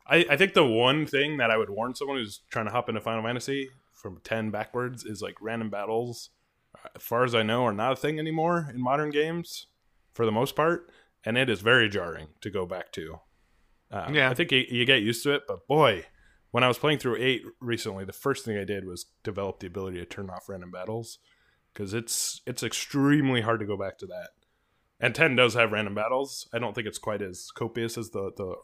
I, 0.07 0.25
I 0.33 0.37
think 0.37 0.53
the 0.53 0.65
one 0.65 1.05
thing 1.05 1.37
that 1.37 1.51
I 1.51 1.57
would 1.57 1.69
warn 1.69 1.93
someone 1.95 2.17
who's 2.17 2.41
trying 2.49 2.65
to 2.65 2.71
hop 2.71 2.89
into 2.89 3.01
Final 3.01 3.23
Fantasy 3.23 3.69
from 3.93 4.19
10 4.23 4.49
backwards 4.51 5.05
is 5.05 5.21
like 5.21 5.35
random 5.41 5.69
battles, 5.69 6.31
as 6.95 7.03
far 7.03 7.23
as 7.23 7.35
I 7.35 7.43
know, 7.43 7.63
are 7.65 7.73
not 7.73 7.91
a 7.93 7.95
thing 7.95 8.17
anymore 8.17 8.69
in 8.73 8.81
modern 8.81 9.11
games 9.11 9.67
for 10.13 10.25
the 10.25 10.31
most 10.31 10.55
part. 10.55 10.89
And 11.25 11.37
it 11.37 11.47
is 11.49 11.61
very 11.61 11.89
jarring 11.89 12.29
to 12.41 12.49
go 12.49 12.65
back 12.65 12.91
to. 12.93 13.19
Uh, 13.91 14.09
Yeah. 14.11 14.29
I 14.31 14.33
think 14.33 14.51
you, 14.51 14.65
you 14.77 14.85
get 14.85 15.01
used 15.03 15.21
to 15.23 15.31
it, 15.35 15.43
but 15.47 15.67
boy, 15.67 16.05
when 16.51 16.63
I 16.63 16.67
was 16.67 16.77
playing 16.79 16.99
through 16.99 17.17
8 17.17 17.43
recently, 17.59 18.05
the 18.05 18.13
first 18.13 18.43
thing 18.45 18.57
I 18.57 18.63
did 18.63 18.85
was 18.85 19.05
develop 19.23 19.59
the 19.59 19.67
ability 19.67 19.97
to 19.99 20.05
turn 20.05 20.29
off 20.29 20.49
random 20.49 20.71
battles 20.71 21.19
because 21.73 21.93
it's 21.93 22.41
it's 22.45 22.63
extremely 22.63 23.41
hard 23.41 23.59
to 23.59 23.65
go 23.65 23.77
back 23.77 23.97
to 23.99 24.05
that. 24.07 24.29
And 24.99 25.15
10 25.15 25.35
does 25.35 25.53
have 25.53 25.71
random 25.71 25.95
battles. 25.95 26.47
I 26.51 26.59
don't 26.59 26.73
think 26.73 26.87
it's 26.87 26.97
quite 26.97 27.21
as 27.21 27.51
copious 27.51 27.97
as 27.97 28.09
the, 28.09 28.31
the 28.35 28.55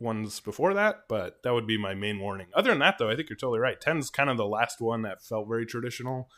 ones 0.00 0.40
before 0.40 0.74
that, 0.74 1.02
but 1.08 1.42
that 1.44 1.52
would 1.54 1.66
be 1.68 1.78
my 1.78 1.94
main 1.94 2.18
warning. 2.18 2.48
Other 2.52 2.70
than 2.70 2.80
that, 2.80 2.96
though, 2.98 3.08
I 3.10 3.14
think 3.14 3.28
you're 3.30 3.36
totally 3.36 3.60
right. 3.60 3.80
10's 3.80 4.10
kind 4.10 4.28
of 4.28 4.36
the 4.36 4.46
last 4.46 4.80
one 4.80 5.02
that 5.02 5.22
felt 5.22 5.46
very 5.46 5.64
traditional 5.66 6.28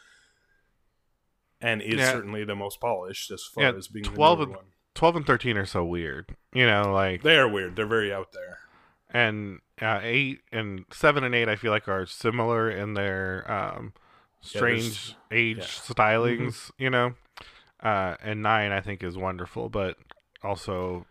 and 1.61 1.81
is 1.81 1.95
Yeah. 2.01 2.13
certainly 2.13 2.45
the 2.45 2.55
most 2.55 2.81
polished 2.81 3.31
as 3.31 3.45
far 3.45 3.65
Yeah, 3.65 3.73
as 3.73 3.89
being 3.89 4.05
12 4.05 4.39
the 4.39 4.45
and- 4.45 4.57
one. 4.57 4.65
12 4.95 5.17
and 5.17 5.27
13 5.27 5.57
are 5.57 5.67
so 5.67 5.85
weird. 5.85 6.37
You 6.53 6.67
know, 6.67 6.93
like 6.93 7.23
They 7.23 7.37
are 7.37 7.49
weird. 7.49 7.77
They're 7.77 7.87
very 7.87 8.13
out 8.13 8.33
there. 8.33 8.59
and 9.11 9.61
uh, 9.83 10.01
8 10.03 10.41
and 10.53 10.85
7 10.93 11.23
and 11.25 11.35
8 11.35 11.49
I 11.49 11.57
feel 11.57 11.71
like 11.71 11.89
are 11.89 12.07
similar 12.07 12.71
in 12.71 12.95
their 12.95 13.45
um 13.51 13.93
Yeah, 14.43 14.49
strange 14.49 15.15
age 15.31 15.59
yeah. 15.59 15.65
stylings, 15.65 16.71
you 16.79 16.91
know. 16.91 17.15
Uh 17.83 18.17
and 18.23 18.43
9 18.43 18.73
I 18.73 18.81
think 18.81 19.03
is 19.03 19.17
wonderful, 19.17 19.69
but 19.69 19.97
also 20.43 21.07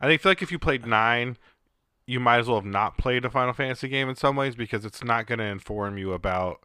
I 0.00 0.06
think 0.06 0.20
feel 0.22 0.30
like 0.30 0.42
if 0.42 0.50
you 0.52 0.58
played 0.58 0.86
9 0.86 1.36
you 2.06 2.20
might 2.20 2.38
as 2.38 2.46
well 2.46 2.58
have 2.58 2.64
not 2.64 2.96
played 2.96 3.24
a 3.24 3.30
Final 3.30 3.52
Fantasy 3.52 3.88
game 3.88 4.08
in 4.08 4.14
some 4.14 4.36
ways 4.36 4.54
because 4.54 4.84
it's 4.84 5.02
not 5.02 5.26
going 5.26 5.40
to 5.40 5.44
inform 5.44 5.98
you 5.98 6.12
about 6.12 6.60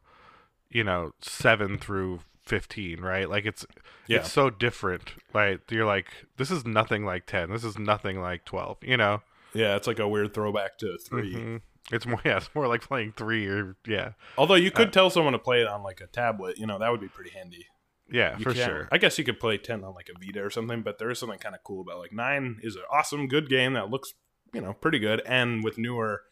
you 0.70 0.84
know 0.84 1.13
7 1.22 1.77
through 1.79 2.20
15, 2.43 3.01
right? 3.01 3.29
Like 3.29 3.46
it's 3.46 3.65
Yeah. 4.08 4.20
it's 4.20 4.31
so 4.31 4.50
different. 4.50 5.13
Like 5.34 5.70
you're 5.72 5.86
like 5.86 6.08
this 6.38 6.50
is 6.51 6.65
nothing 6.65 7.05
like 7.05 7.25
10. 7.25 7.50
This 7.50 7.63
is 7.63 7.77
nothing 7.77 8.22
like 8.22 8.46
12, 8.46 8.77
you 8.84 8.98
know. 8.98 9.22
Yeah, 9.53 9.75
it's 9.75 9.88
like 9.88 10.00
a 10.00 10.08
weird 10.08 10.34
throwback 10.34 10.77
to 10.79 10.98
3. 10.98 11.34
Mhm. 11.34 11.62
It's 11.91 12.05
more 12.05 12.22
yeah, 12.25 12.38
it's 12.38 12.50
more 12.55 12.67
like 12.67 12.81
playing 12.81 13.13
3 13.17 13.48
or 13.48 13.75
yeah. 13.88 14.13
Although 14.38 14.55
you 14.55 14.72
could 14.72 14.89
Uh, 14.89 14.91
tell 14.91 15.10
someone 15.10 15.34
to 15.34 15.39
play 15.39 15.62
it 15.62 15.67
on 15.67 15.84
like 15.84 16.00
a 16.01 16.08
tablet, 16.08 16.58
you 16.58 16.65
know, 16.65 16.79
that 16.79 16.89
would 16.91 17.01
be 17.01 17.08
pretty 17.10 17.31
handy. 17.31 17.67
Yeah, 18.10 18.38
You 18.38 18.43
for 18.43 18.53
can't- 18.53 18.65
sure. 18.70 18.89
I 18.91 18.98
guess 18.98 19.17
you 19.17 19.24
could 19.24 19.39
play 19.39 19.58
10 19.58 19.84
on 19.84 19.93
like 19.93 20.10
a 20.10 20.17
Vita 20.20 20.43
or 20.43 20.50
something, 20.50 20.81
but 20.81 20.98
there 21.00 21.10
is 21.10 21.17
something 21.20 21.39
kind 21.39 21.55
of 21.55 21.63
cool 21.63 21.81
about 21.81 22.00
like 22.00 22.12
9 22.12 22.60
is 22.62 22.75
an 22.75 22.84
awesome, 22.91 23.27
good 23.27 23.50
game 23.50 23.74
that 23.74 23.89
looks, 23.89 24.13
you 24.53 24.60
know, 24.62 24.74
pretty 24.74 25.00
good 25.00 25.22
and 25.25 25.63
with 25.63 25.77
newer 25.77 26.24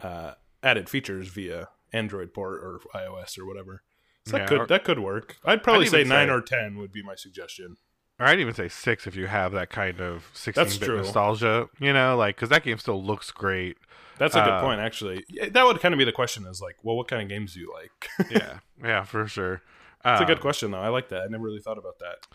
uh, 0.00 0.34
added 0.62 0.88
features 0.88 1.28
via 1.28 1.68
Android 1.92 2.32
port 2.34 2.62
or 2.62 2.80
iOS 2.94 3.38
or 3.38 3.46
whatever. 3.46 3.82
So 4.26 4.38
that 4.38 4.48
could 4.48 4.60
or- 4.62 4.66
that 4.66 4.84
could 4.84 4.98
work. 5.00 5.36
I'd 5.44 5.62
probably 5.62 5.86
I'd 5.86 5.90
say 5.90 6.04
9 6.04 6.28
say- 6.28 6.32
or 6.32 6.40
10 6.40 6.78
would 6.78 6.92
be 6.92 7.02
my 7.02 7.14
suggestion. 7.14 7.76
Or 8.22 8.26
I'd 8.26 8.38
even 8.38 8.54
say 8.54 8.68
6 8.68 9.06
if 9.08 9.16
you 9.16 9.26
have 9.26 9.50
that 9.52 9.68
kind 9.70 10.00
of 10.00 10.30
16-bit 10.32 10.80
true. 10.86 10.96
nostalgia, 10.98 11.68
you 11.80 11.92
know, 11.92 12.16
like 12.16 12.36
cuz 12.36 12.48
that 12.50 12.62
game 12.62 12.78
still 12.78 13.02
looks 13.02 13.32
great. 13.32 13.76
That's 14.18 14.36
a 14.36 14.40
good 14.42 14.50
Uh, 14.52 14.60
point 14.60 14.80
actually. 14.80 15.24
That 15.50 15.64
would 15.64 15.80
kind 15.80 15.92
of 15.92 15.98
be 15.98 16.04
the 16.04 16.12
question 16.12 16.46
is 16.46 16.60
like, 16.60 16.76
well, 16.84 16.94
what 16.96 17.08
kind 17.08 17.20
of 17.20 17.28
games 17.28 17.54
do 17.54 17.60
you 17.60 17.72
like? 17.74 18.08
Yeah. 18.30 18.58
yeah, 18.80 19.02
for 19.02 19.26
sure. 19.26 19.62
That's 20.04 20.20
a 20.20 20.24
Um, 20.24 20.28
good 20.28 20.40
question 20.40 20.70
though. 20.70 20.80
I 20.80 20.88
like 20.88 21.08
that. 21.08 21.22
I 21.22 21.26
never 21.26 21.42
really 21.42 21.60
thought 21.60 21.78
about 21.78 21.98
that. 21.98 22.26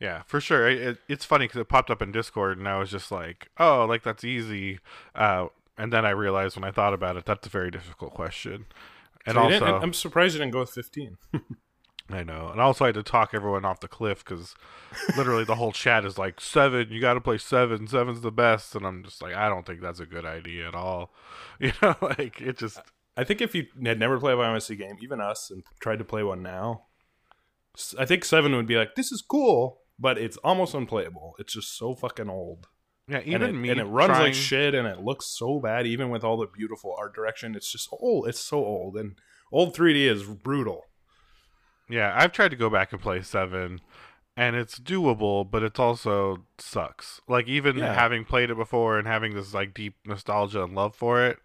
Yeah, 0.00 0.22
for 0.26 0.38
sure. 0.40 0.68
It, 0.68 0.80
it, 0.82 0.98
it's 1.08 1.24
funny 1.24 1.46
because 1.46 1.60
it 1.60 1.68
popped 1.68 1.90
up 1.90 2.02
in 2.02 2.10
Discord, 2.12 2.58
and 2.58 2.68
I 2.68 2.76
was 2.78 2.90
just 2.90 3.10
like, 3.12 3.48
"Oh, 3.56 3.86
like 3.86 4.02
that's 4.02 4.24
easy." 4.24 4.80
Uh, 5.14 5.46
and 5.78 5.92
then 5.92 6.04
I 6.04 6.10
realized 6.10 6.56
when 6.56 6.64
I 6.64 6.72
thought 6.72 6.92
about 6.92 7.16
it, 7.16 7.24
that's 7.24 7.46
a 7.46 7.50
very 7.50 7.70
difficult 7.70 8.12
question. 8.12 8.66
And 9.24 9.36
So 9.36 9.40
also, 9.40 9.78
I'm 9.80 9.92
surprised 9.92 10.34
you 10.34 10.40
didn't 10.40 10.52
go 10.52 10.58
with 10.60 10.70
15. 10.70 11.16
I 12.14 12.22
know, 12.22 12.48
and 12.48 12.60
also 12.60 12.84
I 12.84 12.88
had 12.88 12.94
to 12.96 13.02
talk 13.02 13.30
everyone 13.32 13.64
off 13.64 13.80
the 13.80 13.88
cliff 13.88 14.24
because 14.24 14.54
literally 15.16 15.44
the 15.44 15.54
whole 15.54 15.72
chat 15.72 16.04
is 16.04 16.18
like, 16.18 16.40
seven, 16.40 16.88
you 16.90 17.00
got 17.00 17.14
to 17.14 17.20
play 17.20 17.38
seven. 17.38 17.86
Seven's 17.86 18.20
the 18.20 18.32
best." 18.32 18.74
And 18.74 18.86
I'm 18.86 19.02
just 19.02 19.22
like, 19.22 19.34
I 19.34 19.48
don't 19.48 19.66
think 19.66 19.80
that's 19.80 20.00
a 20.00 20.06
good 20.06 20.24
idea 20.24 20.68
at 20.68 20.74
all. 20.74 21.12
You 21.60 21.72
know, 21.80 21.94
like 22.00 22.40
it 22.40 22.58
just 22.58 22.80
I 23.16 23.24
think 23.24 23.40
if 23.40 23.54
you 23.54 23.66
had 23.84 23.98
never 23.98 24.18
played 24.18 24.34
a 24.34 24.36
Final 24.36 24.58
game, 24.60 24.96
even 25.02 25.20
us, 25.20 25.50
and 25.50 25.62
tried 25.80 25.98
to 25.98 26.04
play 26.04 26.22
one 26.22 26.42
now, 26.42 26.84
I 27.98 28.04
think 28.04 28.24
seven 28.24 28.56
would 28.56 28.66
be 28.66 28.76
like, 28.76 28.94
"This 28.94 29.12
is 29.12 29.22
cool," 29.22 29.82
but 29.98 30.18
it's 30.18 30.38
almost 30.38 30.74
unplayable. 30.74 31.34
It's 31.38 31.52
just 31.52 31.76
so 31.76 31.94
fucking 31.94 32.30
old, 32.30 32.68
yeah. 33.06 33.20
Even 33.20 33.42
and 33.42 33.44
it, 33.44 33.52
me 33.52 33.70
and 33.70 33.80
it 33.80 33.84
runs 33.84 34.12
trying, 34.12 34.22
like 34.22 34.34
shit, 34.34 34.74
and 34.74 34.88
it 34.88 35.00
looks 35.00 35.26
so 35.26 35.60
bad, 35.60 35.86
even 35.86 36.10
with 36.10 36.24
all 36.24 36.38
the 36.38 36.46
beautiful 36.46 36.94
art 36.98 37.14
direction. 37.14 37.54
It's 37.54 37.70
just 37.70 37.88
old. 37.92 38.28
It's 38.28 38.40
so 38.40 38.64
old, 38.64 38.96
and 38.96 39.16
old 39.52 39.76
3D 39.76 40.10
is 40.10 40.24
brutal. 40.24 40.84
Yeah, 41.92 42.12
I've 42.16 42.32
tried 42.32 42.50
to 42.52 42.56
go 42.56 42.70
back 42.70 42.92
and 42.92 43.00
play 43.02 43.20
seven, 43.22 43.80
and 44.36 44.56
it's 44.56 44.78
doable, 44.78 45.48
but 45.50 45.62
it's 45.62 45.78
also 45.78 46.44
sucks. 46.58 47.20
Like 47.28 47.48
even 47.48 47.76
Yeah. 47.76 47.92
having 47.94 48.24
played 48.24 48.50
it 48.50 48.56
before 48.56 48.98
and 48.98 49.06
having 49.06 49.34
this 49.34 49.52
like 49.52 49.74
deep 49.74 49.96
nostalgia 50.06 50.62
and 50.64 50.74
love 50.74 50.94
for 50.94 51.22
it, 51.26 51.38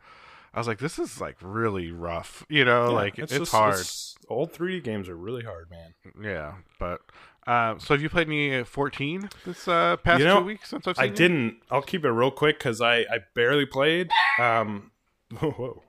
I 0.53 0.59
was 0.59 0.67
like, 0.67 0.79
this 0.79 0.97
is 0.97 1.19
like 1.19 1.35
really 1.41 1.91
rough. 1.91 2.45
You 2.49 2.63
know, 2.65 2.85
Yeah, 2.89 2.95
like 2.95 3.19
it's, 3.19 3.33
just- 3.37 3.51
hard. 3.51 3.73
it's- 3.73 4.15
old 4.29 4.53
3D 4.53 4.83
games 4.83 5.09
are 5.09 5.17
really 5.17 5.43
hard, 5.43 5.69
man. 5.69 5.93
Yeah, 6.23 6.53
but 6.79 7.01
uh, 7.45 7.77
so 7.79 7.93
have 7.93 8.01
you 8.01 8.09
played 8.09 8.27
any 8.27 8.63
fourteen 8.63 9.29
this 9.45 9.67
uh, 9.67 9.97
past 9.97 10.19
You 10.19 10.25
know, 10.25 10.39
two 10.39 10.45
weeks 10.45 10.69
since 10.69 10.85
I've 10.87 10.95
seen 10.97 11.03
I 11.03 11.07
you? 11.07 11.13
didn't. 11.15 11.57
I'll 11.71 11.81
keep 11.81 12.03
it 12.05 12.09
real 12.11 12.31
quick 12.31 12.57
because 12.59 12.81
I 12.81 12.99
I 13.01 13.19
barely 13.35 13.65
played. 13.65 14.09
Um, 14.39 14.91
whoa, 15.39 15.81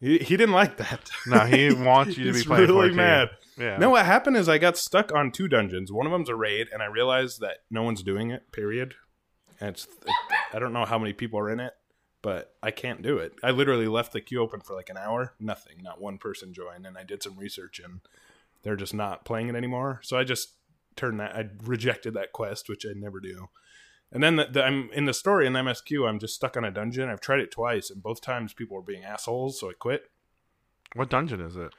he, 0.00 0.18
he 0.18 0.36
didn't 0.36 0.54
like 0.54 0.76
that. 0.78 1.10
No, 1.26 1.40
he 1.40 1.72
wants 1.72 2.16
you 2.18 2.24
to 2.26 2.32
be 2.38 2.44
playing 2.44 2.62
really 2.68 2.88
14. 2.94 2.96
mad. 2.96 3.30
Yeah. 3.60 3.76
No, 3.76 3.90
what 3.90 4.06
happened 4.06 4.36
is 4.36 4.48
I 4.48 4.58
got 4.58 4.78
stuck 4.78 5.12
on 5.12 5.30
two 5.30 5.46
dungeons. 5.46 5.92
One 5.92 6.06
of 6.06 6.12
them's 6.12 6.30
a 6.30 6.34
raid, 6.34 6.68
and 6.72 6.82
I 6.82 6.86
realized 6.86 7.40
that 7.40 7.58
no 7.70 7.82
one's 7.82 8.02
doing 8.02 8.30
it. 8.30 8.50
Period. 8.52 8.94
And 9.60 9.70
it's 9.70 9.86
I 10.52 10.58
don't 10.58 10.72
know 10.72 10.86
how 10.86 10.98
many 10.98 11.12
people 11.12 11.38
are 11.38 11.50
in 11.50 11.60
it, 11.60 11.74
but 12.22 12.54
I 12.62 12.70
can't 12.70 13.02
do 13.02 13.18
it. 13.18 13.34
I 13.42 13.50
literally 13.50 13.86
left 13.86 14.12
the 14.12 14.22
queue 14.22 14.40
open 14.40 14.60
for 14.60 14.74
like 14.74 14.88
an 14.88 14.96
hour. 14.96 15.34
Nothing. 15.38 15.82
Not 15.82 16.00
one 16.00 16.16
person 16.16 16.54
joined, 16.54 16.86
and 16.86 16.96
I 16.96 17.04
did 17.04 17.22
some 17.22 17.38
research, 17.38 17.80
and 17.84 18.00
they're 18.62 18.76
just 18.76 18.94
not 18.94 19.24
playing 19.24 19.48
it 19.48 19.56
anymore. 19.56 20.00
So 20.02 20.16
I 20.16 20.24
just 20.24 20.54
turned 20.96 21.20
that. 21.20 21.36
I 21.36 21.48
rejected 21.62 22.14
that 22.14 22.32
quest, 22.32 22.68
which 22.68 22.86
I 22.86 22.92
never 22.96 23.20
do. 23.20 23.50
And 24.12 24.22
then 24.22 24.36
the, 24.36 24.46
the, 24.46 24.64
I'm 24.64 24.90
in 24.92 25.04
the 25.04 25.14
story 25.14 25.46
in 25.46 25.52
MSQ. 25.52 26.08
I'm 26.08 26.18
just 26.18 26.34
stuck 26.34 26.56
on 26.56 26.64
a 26.64 26.70
dungeon. 26.70 27.08
I've 27.08 27.20
tried 27.20 27.40
it 27.40 27.50
twice, 27.50 27.90
and 27.90 28.02
both 28.02 28.22
times 28.22 28.54
people 28.54 28.76
were 28.76 28.82
being 28.82 29.04
assholes, 29.04 29.60
so 29.60 29.70
I 29.70 29.74
quit. 29.78 30.10
What 30.94 31.10
dungeon 31.10 31.40
is 31.40 31.56
it? 31.56 31.72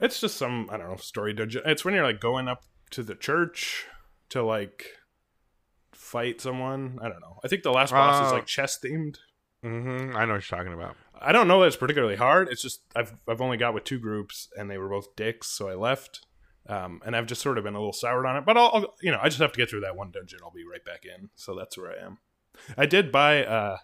It's 0.00 0.20
just 0.20 0.36
some 0.36 0.68
I 0.70 0.76
don't 0.76 0.88
know 0.90 0.96
story 0.96 1.32
dungeon. 1.32 1.62
It's 1.66 1.84
when 1.84 1.94
you're 1.94 2.04
like 2.04 2.20
going 2.20 2.48
up 2.48 2.64
to 2.90 3.02
the 3.02 3.14
church 3.14 3.86
to 4.30 4.42
like 4.42 4.86
fight 5.92 6.40
someone. 6.40 6.98
I 7.02 7.08
don't 7.08 7.20
know. 7.20 7.38
I 7.44 7.48
think 7.48 7.62
the 7.62 7.70
last 7.72 7.92
boss 7.92 8.26
is 8.26 8.32
Oh. 8.32 8.34
like 8.36 8.46
chess 8.46 8.78
themed. 8.78 9.16
Mm-hmm. 9.64 10.16
I 10.16 10.24
know 10.26 10.34
what 10.34 10.50
you're 10.50 10.58
talking 10.58 10.74
about. 10.74 10.96
I 11.18 11.32
don't 11.32 11.48
know 11.48 11.60
that 11.60 11.68
it's 11.68 11.76
particularly 11.76 12.16
hard. 12.16 12.48
It's 12.50 12.60
just 12.62 12.82
I've 12.94 13.14
I've 13.28 13.40
only 13.40 13.56
got 13.56 13.72
with 13.74 13.84
two 13.84 13.98
groups 13.98 14.48
and 14.56 14.70
they 14.70 14.78
were 14.78 14.88
both 14.88 15.14
dicks, 15.16 15.48
so 15.48 15.68
I 15.68 15.74
left. 15.74 16.20
Um, 16.66 17.02
and 17.04 17.14
I've 17.14 17.26
just 17.26 17.42
sort 17.42 17.58
of 17.58 17.64
been 17.64 17.74
a 17.74 17.78
little 17.78 17.92
soured 17.92 18.24
on 18.24 18.36
it, 18.38 18.46
but 18.46 18.56
I'll, 18.56 18.70
I'll 18.72 18.94
you 19.02 19.10
know 19.12 19.18
I 19.22 19.28
just 19.28 19.40
have 19.40 19.52
to 19.52 19.58
get 19.58 19.70
through 19.70 19.80
that 19.82 19.96
one 19.96 20.10
dungeon. 20.10 20.40
I'll 20.42 20.50
be 20.50 20.64
right 20.70 20.84
back 20.84 21.04
in. 21.04 21.28
So 21.34 21.54
that's 21.54 21.76
where 21.78 21.90
I 21.92 22.04
am. 22.04 22.18
I 22.76 22.86
did 22.86 23.12
buy 23.12 23.44
uh, 23.44 23.76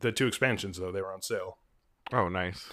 the 0.00 0.10
two 0.12 0.26
expansions 0.26 0.78
though; 0.78 0.90
they 0.92 1.00
were 1.02 1.12
on 1.12 1.22
sale. 1.22 1.58
Oh, 2.12 2.28
nice. 2.28 2.70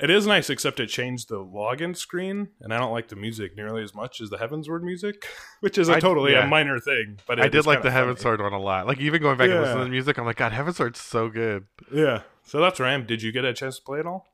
It 0.00 0.10
is 0.10 0.26
nice, 0.26 0.48
except 0.48 0.80
it 0.80 0.86
changed 0.86 1.28
the 1.28 1.36
login 1.36 1.96
screen, 1.96 2.48
and 2.60 2.72
I 2.72 2.78
don't 2.78 2.92
like 2.92 3.08
the 3.08 3.16
music 3.16 3.56
nearly 3.56 3.82
as 3.82 3.94
much 3.94 4.20
as 4.20 4.30
the 4.30 4.38
Heavensward 4.38 4.82
music, 4.82 5.26
which 5.60 5.76
is 5.76 5.88
a 5.88 5.94
I- 5.94 6.00
totally 6.00 6.32
yeah. 6.32 6.44
a 6.44 6.48
minor 6.48 6.78
thing. 6.80 7.18
But 7.26 7.40
I 7.40 7.48
did 7.48 7.66
like 7.66 7.82
the 7.82 7.90
Heaven 7.90 8.14
funny. 8.14 8.22
Sword 8.22 8.40
one 8.40 8.52
a 8.52 8.58
lot. 8.58 8.86
Like 8.86 8.98
even 8.98 9.20
going 9.20 9.36
back 9.36 9.50
and 9.50 9.60
listening 9.60 9.78
to 9.78 9.84
the 9.84 9.90
music, 9.90 10.18
I'm 10.18 10.24
like, 10.24 10.36
God, 10.36 10.52
Heavensward's 10.52 11.00
so 11.00 11.28
good. 11.28 11.66
Yeah, 11.92 12.22
so 12.44 12.60
that's 12.60 12.78
where 12.78 12.88
I 12.88 12.92
am. 12.92 13.04
Did 13.06 13.22
you 13.22 13.30
get 13.32 13.44
a 13.44 13.52
chance 13.52 13.76
to 13.78 13.82
play 13.84 14.00
it 14.00 14.06
all? 14.06 14.26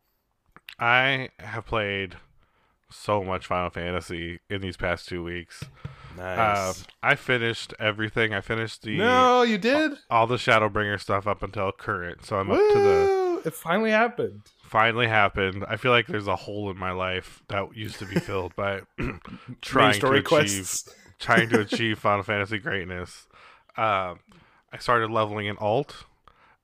I 0.79 1.31
have 1.39 1.67
played 1.67 2.17
so 2.91 3.25
much 3.25 3.47
Final 3.47 3.71
Fantasy 3.71 4.41
in 4.49 4.61
these 4.61 4.77
past 4.77 5.09
two 5.09 5.25
weeks. 5.25 5.65
Uh, 6.19 6.73
I 7.03 7.15
finished 7.15 7.75
everything. 7.79 8.33
I 8.33 8.41
finished 8.41 8.83
the 8.83 8.97
no, 8.97 9.43
you 9.43 9.59
did. 9.59 9.93
all 10.11 10.27
the 10.27 10.37
Shadowbringer 10.37 10.99
stuff 11.01 11.27
up 11.27 11.43
until 11.43 11.73
current. 11.73 12.25
So 12.25 12.39
I'm 12.39 12.51
up 12.51 12.57
to 12.57 12.75
the 12.75 12.81
Woo! 12.81 13.43
It 13.45 13.53
finally 13.55 13.91
happened. 13.91 14.43
Finally 14.67 15.07
happened. 15.07 15.65
I 15.69 15.77
feel 15.77 15.93
like 15.93 16.07
there's 16.07 16.27
a 16.27 16.37
hole 16.37 16.71
in 16.71 16.77
my 16.79 16.93
life 16.93 17.43
that 17.49 17.77
used 17.77 17.99
to 18.01 18.07
be 18.07 18.17
filled 18.21 18.55
by 18.57 18.83
trying 19.63 19.95
story 19.95 20.23
to 20.23 20.37
achieve 20.37 20.49
quests. 20.65 20.95
trying 21.19 21.49
to 21.51 21.61
achieve 21.63 21.99
Final 21.99 22.23
Fantasy 22.23 22.59
greatness. 22.59 23.27
Um, 23.77 24.21
I 24.73 24.79
started 24.79 25.11
leveling 25.11 25.49
an 25.49 25.57
alt. 25.59 26.05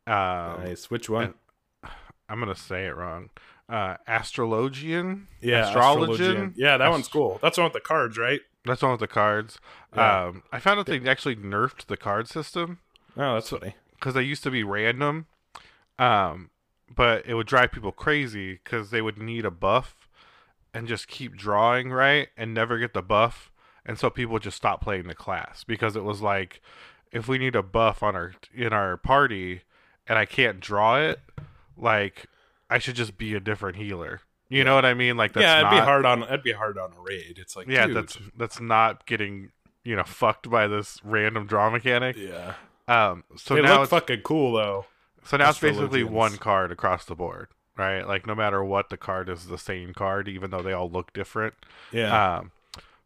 Um, 0.07 0.65
nice. 0.65 0.91
Which 0.91 1.09
one? 1.09 1.35
I'm 2.29 2.39
gonna 2.41 2.55
say 2.55 2.87
it 2.87 2.97
wrong. 2.97 3.31
Uh, 3.69 3.97
Astrologian. 4.09 5.27
yeah, 5.41 5.73
Astrologian? 5.73 6.17
Astrologian. 6.19 6.53
Yeah, 6.57 6.77
that 6.77 6.85
Ast- 6.87 6.91
one's 6.93 7.09
cool. 7.09 7.39
That's 7.41 7.57
one 7.57 7.65
with 7.65 7.73
the 7.73 7.81
cards, 7.81 8.19
right? 8.19 8.41
That's 8.65 8.83
one 8.83 8.91
with 8.93 9.01
the 9.01 9.07
cards. 9.07 9.59
Yeah. 9.95 10.27
Um, 10.27 10.43
I 10.53 10.59
found 10.61 10.79
out 10.79 10.87
they 10.87 11.01
actually 11.09 11.37
nerfed 11.37 11.87
the 11.87 11.97
card 11.97 12.29
system 12.29 12.79
Oh, 13.17 13.35
that's 13.35 13.51
funny. 13.51 13.75
because 13.95 14.15
they 14.15 14.23
used 14.23 14.43
to 14.45 14.51
be 14.51 14.63
random. 14.63 15.27
Um, 15.99 16.51
but 16.95 17.27
it 17.27 17.35
would 17.35 17.47
drive 17.47 17.73
people 17.73 17.93
crazy 17.93 18.61
because 18.63 18.91
they 18.91 19.03
would 19.03 19.19
need 19.19 19.45
a 19.45 19.51
buff 19.51 20.09
and 20.75 20.89
just 20.89 21.09
keep 21.09 21.37
drawing 21.37 21.91
right 21.91 22.29
and 22.37 22.55
never 22.55 22.79
get 22.79 22.95
the 22.95 23.03
buff, 23.03 23.51
and 23.85 23.99
so 23.99 24.11
people 24.11 24.39
just 24.39 24.57
stop 24.57 24.81
playing 24.81 25.07
the 25.07 25.15
class 25.15 25.65
because 25.65 25.97
it 25.97 26.05
was 26.05 26.21
like, 26.23 26.61
if 27.11 27.29
we 27.29 27.39
need 27.39 27.55
a 27.55 27.63
buff 27.63 28.03
on 28.03 28.17
our 28.17 28.33
in 28.55 28.73
our 28.73 28.97
party 28.97 29.63
and 30.07 30.19
I 30.19 30.25
can't 30.25 30.61
draw 30.61 30.99
it, 30.99 31.21
like 31.77 32.27
I 32.71 32.79
should 32.79 32.97
just 32.97 33.19
be 33.19 33.35
a 33.35 33.41
different 33.41 33.77
healer. 33.77 34.21
You 34.49 34.65
know 34.65 34.75
what 34.75 34.85
I 34.85 34.93
mean? 34.93 35.17
Like 35.17 35.33
that's 35.33 35.45
yeah, 35.45 35.61
it'd 35.61 35.65
not, 35.65 35.71
be 35.71 35.79
hard 35.79 36.05
on 36.05 36.23
it'd 36.25 36.43
be 36.43 36.53
hard 36.53 36.79
on 36.79 36.93
a 36.93 37.01
raid. 37.01 37.39
It's 37.39 37.57
like 37.57 37.69
Yeah, 37.69 37.87
dude, 37.87 37.97
that's 37.97 38.19
that's 38.37 38.61
not 38.61 39.07
getting 39.07 39.51
you 39.85 39.97
know 39.97 40.05
fucked 40.05 40.51
by 40.51 40.67
this 40.67 41.01
random 41.05 41.47
draw 41.47 41.71
mechanic. 41.71 42.17
yeah. 42.17 42.55
Um, 42.89 43.25
so 43.37 43.55
they 43.55 43.63
now 43.63 43.83
it's 43.83 43.91
fucking 43.91 44.21
cool 44.21 44.53
though. 44.53 44.87
So 45.25 45.37
now 45.37 45.51
it's 45.51 45.59
basically 45.61 46.05
one 46.05 46.37
card 46.37 46.73
across 46.73 47.05
the 47.05 47.15
board, 47.15 47.49
right? 47.77 48.03
Like 48.07 48.27
no 48.27 48.35
matter 48.35 48.63
what, 48.65 48.91
the 48.91 48.97
card 48.97 49.29
is 49.29 49.47
the 49.47 49.59
same 49.59 49.95
card, 49.95 50.29
even 50.29 50.51
though 50.51 50.63
they 50.63 50.73
all 50.73 50.91
look 50.91 51.13
different. 51.13 51.55
Yeah, 51.91 52.37
Um, 52.39 52.53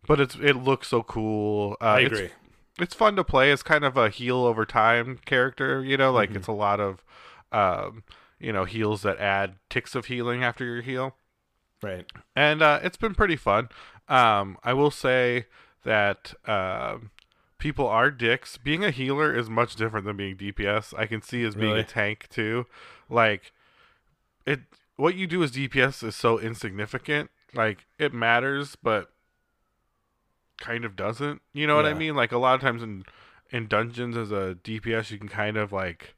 but 0.07 0.21
it's 0.21 0.35
it 0.37 0.55
looks 0.57 0.89
so 0.89 1.03
cool. 1.03 1.77
Uh, 1.81 1.85
I 1.85 2.01
it's- 2.01 2.19
agree. 2.19 2.31
it's 2.79 2.95
fun 2.95 3.17
to 3.17 3.25
play. 3.25 3.51
It's 3.53 3.63
kind 3.63 3.85
of 3.85 3.97
a 3.97 4.09
heal 4.09 4.45
over 4.45 4.65
time 4.67 5.19
character, 5.25 5.85
you 5.85 5.97
know, 5.97 6.13
like 6.13 6.31
Mhm. 6.31 6.37
it's 6.37 6.49
a 6.49 6.53
lot 6.53 6.81
of, 6.81 7.03
um, 7.53 8.03
you 8.39 8.53
know, 8.53 8.65
heals 8.65 9.03
that 9.03 9.19
add 9.19 9.57
ticks 9.71 9.95
of 9.95 10.07
healing 10.07 10.45
after 10.45 10.65
your 10.65 10.83
heal, 10.83 11.17
Right. 11.83 12.05
and 12.35 12.63
uh, 12.63 12.81
it's 12.83 12.97
been 12.99 13.15
pretty 13.15 13.37
fun. 13.37 13.69
Um, 14.09 14.59
I 14.63 14.73
will 14.73 14.91
say 14.91 15.47
that 15.85 16.35
um, 16.47 17.11
people 17.59 17.87
are 17.87 18.11
dicks. 18.11 18.57
Being 18.59 18.85
a 18.85 18.91
healer 18.91 19.35
is 19.37 19.49
much 19.49 19.77
different 19.77 20.07
than 20.07 20.17
being 20.17 20.37
DPS. 20.37 20.93
I 20.99 21.07
can 21.07 21.23
see 21.23 21.43
as 21.45 21.55
being 21.55 21.69
Really? 21.69 21.81
a 21.81 21.85
tank 21.85 22.27
too. 22.31 22.67
Like 23.09 23.53
it, 24.45 24.61
what 24.97 25.15
you 25.15 25.27
do 25.27 25.43
as 25.43 25.53
DPS 25.53 26.03
is 26.03 26.17
so 26.17 26.39
insignificant. 26.39 27.31
Like 27.55 27.87
it 27.99 28.13
matters, 28.13 28.77
but 28.83 29.11
kind 30.59 30.85
of 30.85 30.97
doesn't. 30.97 31.43
You 31.53 31.67
know 31.67 31.77
what 31.77 31.87
I 31.87 31.95
mean? 31.95 32.15
Like 32.15 32.33
a 32.33 32.39
lot 32.39 32.55
of 32.55 32.61
times 32.61 32.83
in 32.83 33.05
in 33.51 33.67
dungeons 33.69 34.17
as 34.17 34.31
a 34.33 34.57
DPS, 34.65 35.11
you 35.11 35.19
can 35.19 35.29
kind 35.29 35.57
of 35.57 35.73
like 35.73 36.15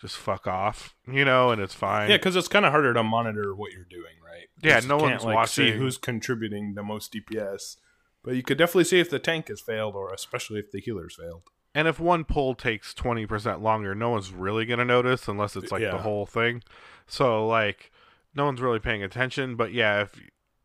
just 0.00 0.16
fuck 0.16 0.46
off, 0.46 0.94
you 1.10 1.24
know, 1.24 1.50
and 1.50 1.60
it's 1.60 1.74
fine. 1.74 2.10
Yeah, 2.10 2.16
because 2.16 2.36
it's 2.36 2.48
kind 2.48 2.64
of 2.64 2.72
harder 2.72 2.92
to 2.94 3.02
monitor 3.02 3.54
what 3.54 3.72
you're 3.72 3.84
doing, 3.84 4.14
right? 4.24 4.48
Yeah, 4.62 4.80
no 4.80 4.96
one's 4.96 5.22
can't, 5.22 5.34
like, 5.36 5.48
See 5.48 5.62
watching. 5.66 5.78
who's 5.78 5.98
contributing 5.98 6.74
the 6.74 6.82
most 6.82 7.12
DPS, 7.12 7.76
but 8.24 8.34
you 8.34 8.42
could 8.42 8.58
definitely 8.58 8.84
see 8.84 8.98
if 9.00 9.10
the 9.10 9.18
tank 9.18 9.48
has 9.48 9.60
failed, 9.60 9.94
or 9.94 10.12
especially 10.12 10.58
if 10.58 10.70
the 10.72 10.80
healer's 10.80 11.16
failed. 11.16 11.42
And 11.74 11.88
if 11.88 11.98
one 12.00 12.24
pull 12.24 12.54
takes 12.54 12.94
20% 12.94 13.60
longer, 13.60 13.94
no 13.94 14.10
one's 14.10 14.30
really 14.32 14.64
going 14.64 14.78
to 14.78 14.84
notice 14.84 15.26
unless 15.28 15.56
it's 15.56 15.72
like 15.72 15.82
Yeah. 15.82 15.90
the 15.90 16.02
whole 16.02 16.24
thing. 16.24 16.62
So 17.06 17.46
like 17.46 17.90
no 18.34 18.44
one's 18.46 18.60
really 18.60 18.78
paying 18.78 19.02
attention, 19.02 19.56
but 19.56 19.72
yeah, 19.72 20.02
if 20.02 20.20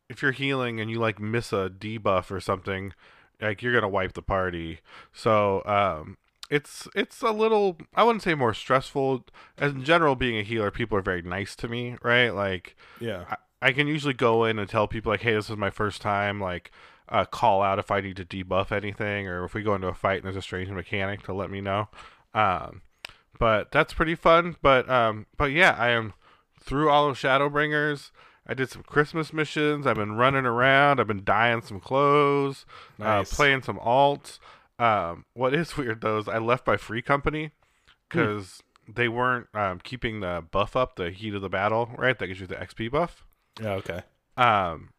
if 0.08 0.22
you're 0.22 0.32
healing 0.32 0.80
and 0.80 0.90
you 0.90 0.98
like 0.98 1.20
miss 1.20 1.52
a 1.52 1.68
debuff 1.70 2.30
or 2.30 2.40
something, 2.40 2.92
like 3.40 3.62
you're 3.62 3.72
going 3.72 3.82
to 3.82 3.88
wipe 3.88 4.12
the 4.14 4.22
party. 4.22 4.80
So 5.12 5.62
um 5.66 6.16
it's 6.48 6.86
it's 6.94 7.22
a 7.22 7.30
little 7.32 7.76
I 7.94 8.04
wouldn't 8.04 8.22
say 8.22 8.34
more 8.34 8.54
stressful. 8.54 9.26
As 9.58 9.72
in 9.72 9.84
general 9.84 10.14
being 10.16 10.38
a 10.38 10.42
healer, 10.42 10.70
people 10.70 10.96
are 10.98 11.02
very 11.02 11.22
nice 11.22 11.54
to 11.56 11.68
me, 11.68 11.96
right? 12.02 12.30
Like 12.30 12.76
Yeah, 13.00 13.24
I, 13.30 13.36
I 13.68 13.72
can 13.72 13.86
usually 13.88 14.14
go 14.14 14.44
in 14.44 14.58
and 14.58 14.68
tell 14.68 14.88
people 14.88 15.10
like, 15.12 15.20
"Hey, 15.22 15.34
this 15.34 15.50
is 15.50 15.56
my 15.56 15.70
first 15.70 16.00
time." 16.00 16.40
Like, 16.40 16.70
uh, 17.10 17.24
call 17.24 17.62
out 17.62 17.78
if 17.78 17.90
I 17.90 18.00
need 18.00 18.16
to 18.16 18.24
debuff 18.24 18.70
anything, 18.72 19.26
or 19.26 19.44
if 19.44 19.54
we 19.54 19.62
go 19.62 19.74
into 19.74 19.88
a 19.88 19.94
fight 19.94 20.18
and 20.18 20.24
there's 20.24 20.36
a 20.36 20.42
strange 20.42 20.70
mechanic 20.70 21.22
to 21.24 21.32
let 21.32 21.50
me 21.50 21.60
know. 21.60 21.88
Um, 22.34 22.82
but 23.38 23.72
that's 23.72 23.92
pretty 23.94 24.14
fun. 24.14 24.56
But 24.62 24.88
um, 24.88 25.26
but 25.36 25.52
yeah, 25.52 25.74
I 25.78 25.88
am 25.90 26.12
through 26.60 26.88
all 26.90 27.08
of 27.08 27.16
Shadowbringers. 27.16 28.10
I 28.46 28.54
did 28.54 28.68
some 28.70 28.82
Christmas 28.82 29.32
missions. 29.32 29.86
I've 29.86 29.96
been 29.96 30.12
running 30.16 30.44
around. 30.46 30.98
I've 31.00 31.06
been 31.06 31.24
dyeing 31.24 31.62
some 31.62 31.78
clothes, 31.80 32.64
Nice. 32.98 33.32
uh, 33.32 33.36
playing 33.36 33.62
some 33.62 33.78
alts. 33.78 34.38
Um, 34.78 35.24
what 35.34 35.54
is 35.54 35.76
weird 35.76 36.00
though 36.00 36.18
is 36.18 36.28
I 36.28 36.38
left 36.38 36.66
my 36.66 36.76
free 36.76 37.02
company 37.02 37.50
because 38.08 38.62
they 38.92 39.08
weren't 39.08 39.46
um, 39.54 39.78
keeping 39.82 40.20
the 40.20 40.44
buff 40.50 40.74
up, 40.74 40.96
the 40.96 41.10
heat 41.10 41.34
of 41.34 41.42
the 41.42 41.48
battle, 41.48 41.90
right? 41.96 42.18
That 42.18 42.26
gives 42.26 42.40
you 42.40 42.46
the 42.46 42.56
XP 42.56 42.90
buff. 42.90 43.24
yeah, 43.62 43.72
okay. 43.74 44.02
Um, 44.36 44.90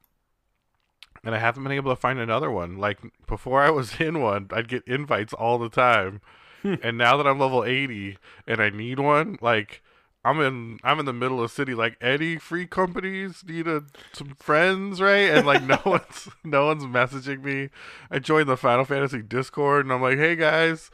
and 1.23 1.36
I 1.36 1.38
haven't 1.39 1.63
been 1.63 1.71
able 1.71 1.91
to 1.93 1.99
find 1.99 2.19
another 2.19 2.49
one. 2.51 2.77
Like 2.77 2.99
before, 3.27 3.62
I 3.62 3.69
was 3.69 3.95
in 3.99 4.21
one, 4.21 4.47
I'd 4.51 4.67
get 4.67 4.84
invites 4.88 5.34
all 5.34 5.57
the 5.57 5.69
time, 5.69 6.21
and 6.63 6.97
now 6.97 7.17
that 7.17 7.27
I'm 7.27 7.39
level 7.39 7.63
eighty 7.63 8.17
and 8.47 8.62
I 8.62 8.69
need 8.69 8.99
one, 8.99 9.38
like 9.41 9.81
I'm 10.23 10.39
in 10.39 10.79
I'm 10.84 10.99
in 10.99 11.05
the 11.05 11.13
middle 11.13 11.41
of 11.43 11.49
the 11.49 11.55
city. 11.55 11.73
Like 11.73 11.97
any 12.01 12.38
free 12.38 12.67
companies 12.67 13.43
need 13.47 13.67
a, 13.67 13.84
some 14.13 14.36
friends, 14.39 15.01
right? 15.01 15.29
And 15.31 15.47
like 15.47 15.63
no 15.63 15.79
one's 15.86 16.29
no 16.43 16.67
one's 16.67 16.84
messaging 16.84 17.43
me. 17.43 17.69
I 18.12 18.19
joined 18.19 18.47
the 18.49 18.57
Final 18.57 18.86
Fantasy 18.86 19.21
Discord, 19.21 19.86
and 19.86 19.93
I'm 19.93 20.01
like, 20.01 20.17
hey 20.17 20.36
guys. 20.36 20.91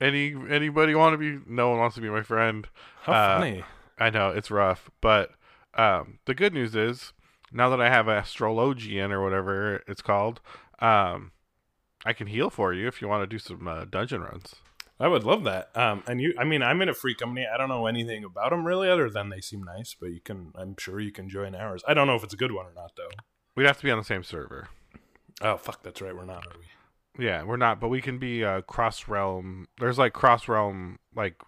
Any 0.00 0.32
anybody 0.48 0.94
want 0.94 1.14
to 1.14 1.18
be? 1.18 1.44
No 1.46 1.70
one 1.70 1.80
wants 1.80 1.96
to 1.96 2.00
be 2.00 2.08
my 2.08 2.22
friend. 2.22 2.68
How 3.02 3.12
Uh, 3.12 3.38
funny. 3.40 3.64
I 3.98 4.10
know 4.10 4.28
it's 4.30 4.48
rough, 4.48 4.88
but 5.00 5.30
um, 5.74 6.20
the 6.24 6.34
good 6.34 6.54
news 6.54 6.76
is 6.76 7.12
now 7.52 7.68
that 7.70 7.80
I 7.80 7.88
have 7.88 8.06
Astrologian 8.06 9.10
or 9.10 9.22
whatever 9.22 9.82
it's 9.86 10.02
called, 10.02 10.40
um, 10.80 11.32
I 12.04 12.12
can 12.12 12.26
heal 12.26 12.50
for 12.50 12.72
you 12.72 12.86
if 12.86 13.00
you 13.00 13.08
want 13.08 13.22
to 13.22 13.26
do 13.26 13.38
some 13.38 13.66
uh, 13.66 13.84
dungeon 13.84 14.22
runs. 14.22 14.54
I 15.00 15.06
would 15.06 15.24
love 15.24 15.44
that. 15.44 15.70
Um, 15.76 16.02
and 16.08 16.20
you, 16.20 16.34
I 16.38 16.44
mean, 16.44 16.62
I'm 16.62 16.82
in 16.82 16.88
a 16.88 16.94
free 16.94 17.14
company. 17.14 17.46
I 17.52 17.56
don't 17.56 17.68
know 17.68 17.86
anything 17.86 18.24
about 18.24 18.50
them 18.50 18.66
really, 18.66 18.90
other 18.90 19.08
than 19.08 19.28
they 19.28 19.40
seem 19.40 19.62
nice. 19.62 19.94
But 19.98 20.08
you 20.10 20.20
can, 20.20 20.52
I'm 20.56 20.74
sure 20.78 20.98
you 20.98 21.12
can 21.12 21.28
join 21.28 21.54
ours. 21.54 21.82
I 21.86 21.94
don't 21.94 22.08
know 22.08 22.16
if 22.16 22.24
it's 22.24 22.34
a 22.34 22.38
good 22.38 22.52
one 22.52 22.66
or 22.66 22.72
not, 22.74 22.92
though. 22.96 23.10
We'd 23.54 23.66
have 23.66 23.78
to 23.78 23.84
be 23.84 23.90
on 23.90 23.98
the 23.98 24.04
same 24.04 24.24
server. 24.24 24.68
Oh 25.40 25.56
fuck, 25.56 25.82
that's 25.82 26.00
right. 26.00 26.14
We're 26.14 26.24
not, 26.24 26.46
are 26.46 26.58
we? 26.58 27.24
Yeah, 27.24 27.44
we're 27.44 27.56
not, 27.56 27.80
but 27.80 27.88
we 27.88 28.00
can 28.00 28.18
be 28.18 28.44
uh, 28.44 28.62
cross 28.62 29.08
realm. 29.08 29.68
There's 29.78 29.98
like 29.98 30.12
cross 30.12 30.48
realm 30.48 30.98
like 31.14 31.42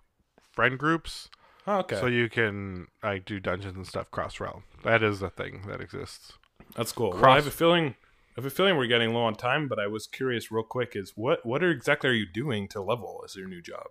friend 0.52 0.78
groups, 0.78 1.28
Oh, 1.66 1.78
okay, 1.78 1.96
so 1.96 2.06
you 2.06 2.28
can 2.28 2.88
like 3.02 3.24
do 3.24 3.38
dungeons 3.38 3.76
and 3.76 3.86
stuff 3.86 4.10
cross 4.10 4.40
realm. 4.40 4.64
That 4.82 5.02
is 5.02 5.22
a 5.22 5.30
thing 5.30 5.62
that 5.68 5.80
exists. 5.80 6.32
that's 6.76 6.92
cool. 6.92 7.10
Well, 7.12 7.24
I 7.26 7.36
have 7.36 7.46
a 7.46 7.50
feeling, 7.50 7.94
I 8.36 8.36
have 8.36 8.46
a 8.46 8.50
feeling 8.50 8.76
we're 8.76 8.86
getting 8.86 9.12
low 9.12 9.24
on 9.24 9.34
time. 9.34 9.68
But 9.68 9.78
I 9.78 9.86
was 9.86 10.06
curious, 10.06 10.50
real 10.50 10.62
quick, 10.64 10.92
is 10.94 11.12
what 11.16 11.44
what 11.44 11.62
are, 11.62 11.70
exactly 11.70 12.10
are 12.10 12.14
you 12.14 12.26
doing 12.26 12.68
to 12.68 12.80
level 12.80 13.22
as 13.24 13.36
your 13.36 13.48
new 13.48 13.60
job? 13.62 13.86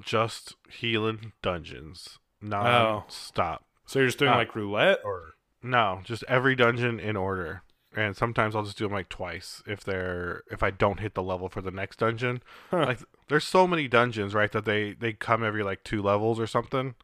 Just 0.00 0.54
healing 0.70 1.32
dungeons, 1.42 2.18
non 2.40 2.66
Oh. 2.66 3.04
stop. 3.08 3.64
So 3.86 3.98
you're 3.98 4.08
just 4.08 4.18
doing 4.18 4.32
Uh, 4.32 4.36
like 4.36 4.54
roulette, 4.56 5.00
or 5.04 5.34
No, 5.62 6.00
just 6.04 6.24
every 6.28 6.56
dungeon 6.56 6.98
in 6.98 7.16
order. 7.16 7.62
And 7.94 8.16
sometimes 8.16 8.56
I'll 8.56 8.64
just 8.64 8.78
do 8.78 8.84
them 8.84 8.92
like 8.94 9.10
twice 9.10 9.62
if 9.66 9.84
they're 9.84 10.42
if 10.50 10.62
I 10.62 10.70
don't 10.70 11.00
hit 11.00 11.12
the 11.14 11.22
level 11.22 11.50
for 11.50 11.60
the 11.60 11.70
next 11.70 11.98
dungeon. 11.98 12.42
Huh. 12.70 12.86
Like 12.86 12.98
there's 13.28 13.44
so 13.44 13.66
many 13.66 13.86
dungeons, 13.86 14.32
right, 14.34 14.50
that 14.52 14.64
they 14.64 14.92
they 14.94 15.12
come 15.12 15.44
every 15.44 15.62
like 15.62 15.84
two 15.84 16.00
levels 16.00 16.40
or 16.40 16.46
something. 16.46 16.94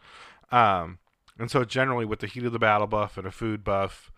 Um 0.51 0.98
and 1.38 1.51
so 1.51 1.64
generally 1.64 2.05
with 2.05 2.20
the 2.20 2.27
heat 2.27 2.44
of 2.44 2.53
the 2.53 2.59
battle 2.59 2.87
buff 2.87 3.16
and 3.16 3.27
a 3.27 3.31
food 3.31 3.64
buff, 3.64 4.11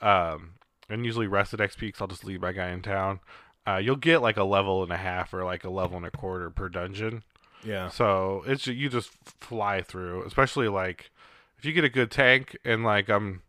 um 0.00 0.54
and 0.88 1.04
usually 1.04 1.26
rested 1.26 1.60
XP 1.60 1.92
cuz 1.92 2.00
I'll 2.00 2.06
just 2.08 2.24
leave 2.24 2.40
my 2.40 2.52
guy 2.52 2.68
in 2.70 2.82
town. 2.82 3.20
Uh, 3.66 3.76
you'll 3.76 3.96
get 3.96 4.22
like 4.22 4.38
a 4.38 4.44
level 4.44 4.82
and 4.82 4.90
a 4.92 4.96
half 4.96 5.34
or 5.34 5.44
like 5.44 5.62
a 5.64 5.68
level 5.70 5.98
and 5.98 6.06
a 6.06 6.10
quarter 6.10 6.48
per 6.48 6.70
dungeon. 6.70 7.22
yeah, 7.62 7.88
So 7.88 8.42
it's 8.46 8.66
you 8.66 8.88
just 8.88 9.10
fly 9.40 9.82
through, 9.82 10.24
especially 10.24 10.68
like 10.68 11.10
if 11.58 11.64
you 11.66 11.72
get 11.72 11.84
a 11.84 11.90
good 11.90 12.10
tank 12.10 12.56
and 12.64 12.82
like 12.84 13.08
I'm 13.10 13.42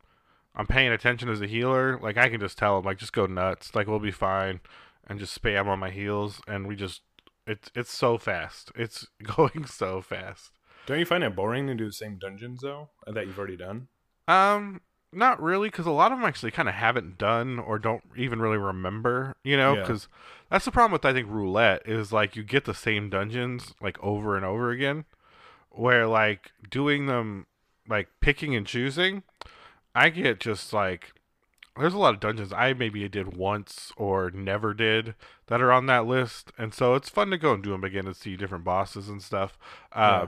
I'm 0.55 0.67
paying 0.67 0.91
attention 0.91 1.29
as 1.29 1.39
a 1.41 1.47
healer, 1.47 1.97
like 2.01 2.17
I 2.17 2.27
can 2.27 2.41
just 2.41 2.57
tell 2.57 2.75
them 2.77 2.85
like 2.85 2.97
just 2.97 3.13
go 3.13 3.27
nuts, 3.27 3.73
like 3.75 3.87
we'll 3.87 3.99
be 3.99 4.11
fine, 4.11 4.59
and 5.07 5.19
just 5.19 5.41
spam 5.41 5.67
on 5.67 5.79
my 5.79 5.89
heals, 5.91 6.41
and 6.47 6.67
we 6.67 6.75
just 6.75 7.01
it's 7.47 7.71
it's 7.73 7.93
so 7.93 8.17
fast, 8.17 8.71
it's 8.75 9.07
going 9.23 9.65
so 9.65 10.01
fast. 10.01 10.51
Don't 10.89 10.99
you 10.99 11.05
find 11.05 11.23
it 11.23 11.35
boring 11.35 11.67
to 11.67 11.75
do 11.75 11.85
the 11.85 11.93
same 11.93 12.17
dungeons 12.17 12.61
though 12.61 12.89
that 13.07 13.27
you've 13.27 13.37
already 13.37 13.55
done? 13.57 13.87
Um, 14.27 14.81
not 15.13 15.41
really, 15.41 15.69
because 15.69 15.85
a 15.85 15.91
lot 15.91 16.11
of 16.11 16.17
them 16.19 16.27
actually 16.27 16.51
kind 16.51 16.67
of 16.67 16.75
haven't 16.75 17.17
done 17.17 17.59
or 17.59 17.79
don't 17.79 18.03
even 18.15 18.39
really 18.41 18.57
remember, 18.57 19.35
you 19.43 19.55
know, 19.57 19.73
Yeah. 19.75 19.81
because 19.81 20.07
that's 20.49 20.65
the 20.65 20.71
problem 20.71 20.91
with 20.91 21.05
I 21.05 21.13
think 21.13 21.27
roulette 21.29 21.83
is 21.87 22.11
like 22.11 22.35
you 22.35 22.43
get 22.43 22.65
the 22.65 22.73
same 22.73 23.09
dungeons 23.09 23.73
like 23.81 23.97
over 24.03 24.35
and 24.35 24.45
over 24.45 24.71
again, 24.71 25.05
where 25.69 26.07
like 26.07 26.51
doing 26.69 27.05
them 27.05 27.45
like 27.87 28.07
picking 28.19 28.55
and 28.55 28.65
choosing, 28.67 29.23
I 29.95 30.09
get 30.09 30.39
just 30.39 30.73
like 30.73 31.13
there's 31.77 31.93
a 31.93 31.97
lot 31.97 32.13
of 32.13 32.19
dungeons 32.19 32.51
I 32.51 32.73
maybe 32.73 33.07
did 33.07 33.37
once 33.37 33.93
or 33.95 34.29
never 34.31 34.73
did 34.73 35.15
that 35.47 35.61
are 35.61 35.71
on 35.71 35.85
that 35.85 36.05
list, 36.05 36.51
and 36.57 36.73
so 36.73 36.93
it's 36.95 37.09
fun 37.09 37.29
to 37.29 37.37
go 37.37 37.53
and 37.53 37.63
do 37.63 37.69
them 37.71 37.85
again 37.85 38.05
and 38.05 38.15
see 38.15 38.35
different 38.35 38.65
bosses 38.65 39.07
and 39.07 39.23
stuff. 39.23 39.57
Um, 39.93 40.01
Yeah. 40.03 40.25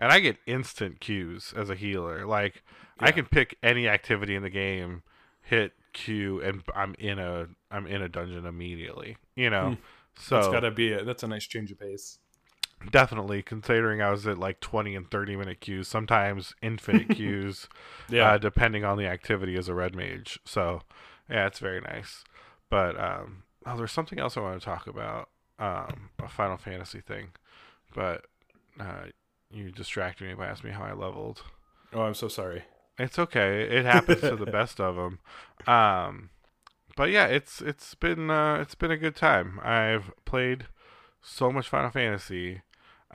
And 0.00 0.12
I 0.12 0.20
get 0.20 0.36
instant 0.46 1.00
queues 1.00 1.52
as 1.56 1.70
a 1.70 1.74
healer, 1.74 2.26
like. 2.26 2.62
I 3.00 3.10
can 3.10 3.26
pick 3.26 3.58
any 3.60 3.88
activity 3.88 4.36
in 4.36 4.42
the 4.44 4.50
game, 4.50 5.02
hit 5.42 5.72
Q, 5.92 6.40
and 6.40 6.62
I'm 6.76 6.94
in 6.96 7.18
a 7.18 7.48
I'm 7.68 7.88
in 7.88 8.00
a 8.02 8.08
dungeon 8.08 8.46
immediately. 8.46 9.16
You 9.34 9.50
know, 9.50 9.70
Hmm. 9.70 9.74
so 10.16 10.36
That's 10.36 10.48
gotta 10.48 10.70
be 10.70 10.92
a, 10.92 11.02
that's 11.04 11.24
a 11.24 11.26
nice 11.26 11.44
change 11.44 11.72
of 11.72 11.80
pace. 11.80 12.18
definitely 12.92 13.42
considering 13.42 14.00
I 14.00 14.10
was 14.12 14.26
at 14.28 14.38
like 14.38 14.60
20 14.60 14.94
and 14.94 15.10
30 15.10 15.34
minute 15.36 15.60
queues, 15.60 15.88
sometimes 15.88 16.54
infinite 16.62 17.08
queues, 17.16 17.68
Yeah. 18.08 18.32
uh, 18.32 18.38
depending 18.38 18.84
on 18.84 18.96
the 18.96 19.06
activity 19.06 19.56
as 19.56 19.68
a 19.68 19.74
red 19.74 19.96
mage. 19.96 20.38
So, 20.44 20.82
yeah, 21.28 21.46
it's 21.46 21.58
very 21.58 21.80
nice. 21.80 22.22
But 22.70 22.98
um, 22.98 23.42
oh, 23.66 23.76
there's 23.76 23.92
something 23.92 24.20
else 24.20 24.36
I 24.36 24.40
want 24.40 24.60
to 24.60 24.64
talk 24.64 24.86
about, 24.86 25.30
um, 25.58 26.10
a 26.22 26.28
Final 26.28 26.58
Fantasy 26.58 27.00
thing, 27.00 27.30
but 27.94 28.26
uh, 28.78 29.06
you 29.54 29.70
distracted 29.70 30.26
me 30.28 30.34
by 30.34 30.46
asking 30.46 30.70
me 30.70 30.76
how 30.76 30.84
I 30.84 30.92
leveled. 30.92 31.42
oh, 31.92 32.02
I'm 32.02 32.14
so 32.14 32.28
sorry. 32.28 32.64
It's 32.98 33.18
okay. 33.18 33.62
It 33.62 33.84
happens 33.84 34.20
to 34.20 34.36
the 34.36 34.46
best 34.52 34.80
of 34.80 34.96
them. 34.96 35.18
Um, 35.66 36.30
but 36.96 37.10
yeah, 37.10 37.26
it's 37.26 37.60
it's 37.60 37.94
been 37.94 38.30
uh, 38.30 38.56
it's 38.60 38.74
been 38.74 38.90
a 38.90 38.96
good 38.96 39.16
time. 39.16 39.60
I've 39.64 40.12
played 40.24 40.66
so 41.20 41.50
much 41.50 41.68
Final 41.68 41.90
Fantasy. 41.90 42.62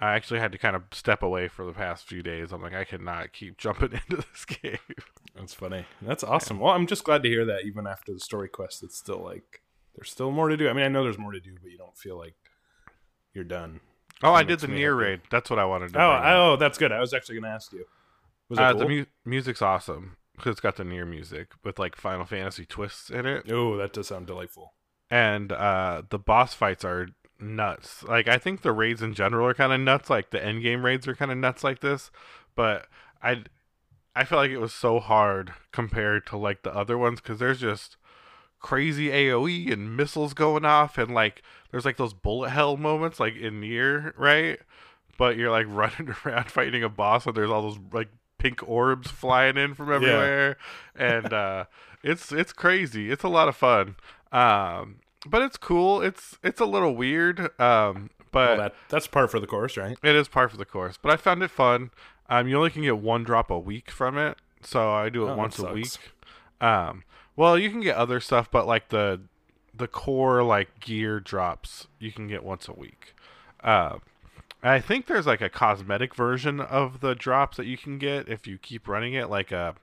I 0.02 0.16
actually 0.16 0.40
had 0.40 0.52
to 0.54 0.58
kind 0.58 0.76
of 0.76 0.84
step 0.94 1.22
away 1.22 1.50
for 1.50 1.66
the 1.66 1.74
past 1.74 2.06
few 2.06 2.24
days. 2.24 2.54
I'm 2.54 2.62
like, 2.62 2.74
I 2.74 2.86
cannot 2.86 3.34
keep 3.34 3.58
jumping 3.64 3.94
into 3.94 4.18
this 4.18 4.46
game. 4.46 4.78
That's 5.36 5.54
funny. 5.54 5.86
That's 6.02 6.24
awesome. 6.24 6.60
Well, 6.60 6.74
I'm 6.74 6.88
just 6.88 7.04
glad 7.04 7.24
to 7.24 7.30
hear 7.30 7.46
that 7.46 7.66
even 7.66 7.86
after 7.88 8.14
the 8.14 8.20
story 8.20 8.50
quest, 8.50 8.84
it's 8.84 8.98
still 8.98 9.22
like 9.24 9.62
there's 9.96 10.12
still 10.12 10.32
more 10.32 10.50
to 10.50 10.58
do. 10.58 10.70
I 10.70 10.74
mean, 10.74 10.86
I 10.86 10.90
know 10.90 11.04
there's 11.04 11.18
more 11.18 11.32
to 11.34 11.40
do, 11.40 11.56
but 11.62 11.72
you 11.72 11.78
don't 11.78 11.98
feel 11.98 12.18
like 12.18 12.36
you're 13.34 13.44
done. 13.46 13.80
Oh, 14.24 14.34
I 14.34 14.44
did 14.44 14.60
the 14.60 14.68
NieR 14.68 14.98
raid. 14.98 15.22
That's 15.32 15.50
what 15.50 15.60
I 15.60 15.66
wanted 15.66 15.94
to. 15.94 16.02
Oh, 16.02 16.22
oh, 16.24 16.56
that's 16.58 16.78
good. 16.78 16.92
I 16.92 17.00
was 17.00 17.14
actually 17.14 17.36
going 17.36 17.44
to 17.52 17.56
ask 17.56 17.72
you. 17.72 17.86
Was 18.50 18.60
uh, 18.60 18.72
cool? 18.74 18.80
the 18.82 18.88
mu- 18.88 19.06
music's 19.26 19.62
awesome 19.62 20.18
because 20.36 20.52
it's 20.54 20.62
got 20.62 20.76
the 20.76 20.84
NieR 20.84 21.08
music 21.08 21.50
with 21.64 21.80
like 21.80 21.96
Final 21.96 22.26
Fantasy 22.26 22.66
twists 22.66 23.10
in 23.10 23.26
it. 23.26 23.50
oh, 23.52 23.78
that 23.78 23.94
does 23.94 24.08
sound 24.08 24.28
delightful. 24.28 24.74
and 25.10 25.52
uh 25.52 26.02
the 26.10 26.20
boss 26.20 26.54
fights 26.54 26.84
are 26.86 27.08
nuts 27.40 28.04
like 28.04 28.28
i 28.28 28.38
think 28.38 28.62
the 28.62 28.72
raids 28.74 29.02
in 29.02 29.14
general 29.14 29.48
are 29.48 29.54
kind 29.54 29.72
of 29.72 29.80
nuts 29.80 30.10
like 30.10 30.30
the 30.30 30.44
end 30.44 30.62
game 30.62 30.84
raids 30.86 31.08
are 31.08 31.16
kind 31.16 31.32
of 31.32 31.38
nuts 31.38 31.64
like 31.64 31.80
this 31.80 32.12
but 32.54 32.86
i 33.24 33.42
i 34.16 34.24
feel 34.26 34.38
like 34.38 34.52
it 34.52 34.58
was 34.60 34.74
so 34.74 35.00
hard 35.00 35.54
compared 35.72 36.26
to 36.28 36.36
like 36.38 36.64
the 36.64 36.76
other 36.76 36.98
ones 36.98 37.22
because 37.22 37.40
there's 37.40 37.62
just 37.62 37.96
crazy 38.60 39.08
aoe 39.10 39.72
and 39.72 39.96
missiles 39.96 40.34
going 40.34 40.66
off 40.66 40.98
and 40.98 41.14
like 41.14 41.42
there's 41.72 41.86
like 41.86 41.98
those 41.98 42.14
bullet 42.14 42.50
hell 42.50 42.76
moments 42.78 43.20
like 43.20 43.36
in 43.36 43.62
NieR 43.62 44.14
right? 44.18 44.60
But 45.18 45.38
you're 45.38 45.52
like 45.52 45.66
running 45.70 46.14
around 46.26 46.52
fighting 46.52 46.84
a 46.84 46.90
boss 46.90 47.26
and 47.26 47.36
there's 47.36 47.50
all 47.50 47.62
those 47.62 47.80
like 47.94 48.10
pink 48.38 48.62
orbs 48.68 49.10
flying 49.12 49.58
in 49.58 49.74
from 49.74 49.92
everywhere. 49.92 50.58
And 50.96 51.32
uh 51.34 51.66
it's 52.04 52.32
it's 52.32 52.54
crazy. 52.54 53.12
It's 53.12 53.24
a 53.24 53.30
lot 53.30 53.48
of 53.48 53.56
fun. 53.56 53.96
Um 54.32 54.98
but 55.26 55.42
it's 55.42 55.58
cool. 55.58 56.02
It's 56.02 56.38
it's 56.44 56.62
a 56.62 56.66
little 56.66 56.96
weird 56.96 57.40
um 57.60 58.10
but 58.32 58.50
Well, 58.50 58.58
that 58.58 58.76
that's 58.90 59.08
part 59.08 59.32
for 59.32 59.40
the 59.40 59.48
course, 59.48 59.76
right? 59.78 59.98
it 60.04 60.16
is 60.16 60.28
part 60.28 60.52
for 60.52 60.58
the 60.58 60.66
course 60.66 60.98
but 61.02 61.12
i 61.12 61.16
found 61.18 61.42
it 61.44 61.50
fun. 61.52 61.92
Um 62.30 62.48
you 62.48 62.58
only 62.58 62.70
can 62.70 62.82
get 62.84 62.98
one 63.00 63.24
drop 63.24 63.50
a 63.50 63.58
week 63.60 63.90
from 63.90 64.18
it 64.18 64.38
so 64.62 64.92
i 64.92 65.10
do 65.10 65.26
it 65.28 65.32
Oh, 65.32 65.36
once 65.38 65.58
a 65.60 65.74
week. 65.74 65.98
Um 66.62 67.04
well 67.40 67.58
you 67.58 67.70
can 67.72 67.82
get 67.82 67.96
other 67.96 68.20
stuff 68.20 68.52
but 68.52 68.68
like 68.68 68.90
the 68.90 69.22
the 69.74 69.88
core 69.88 70.44
like 70.44 70.80
gear 70.80 71.20
drops 71.20 71.88
you 71.98 72.12
can 72.12 72.28
get 72.28 72.44
once 72.44 72.68
a 72.68 72.74
week 72.74 73.14
um 73.64 74.02
I 74.62 74.82
think 74.82 75.08
there's 75.08 75.26
like 75.26 75.40
a 75.40 75.48
cosmetic 75.50 76.14
version 76.14 76.60
of 76.60 77.00
the 77.00 77.16
drops 77.16 77.56
that 77.56 77.66
you 77.66 77.78
can 77.78 77.98
get 77.98 78.28
if 78.28 78.46
you 78.46 78.58
keep 78.58 78.90
running 78.90 79.14
it, 79.14 79.30
like 79.30 79.54
a, 79.54 79.74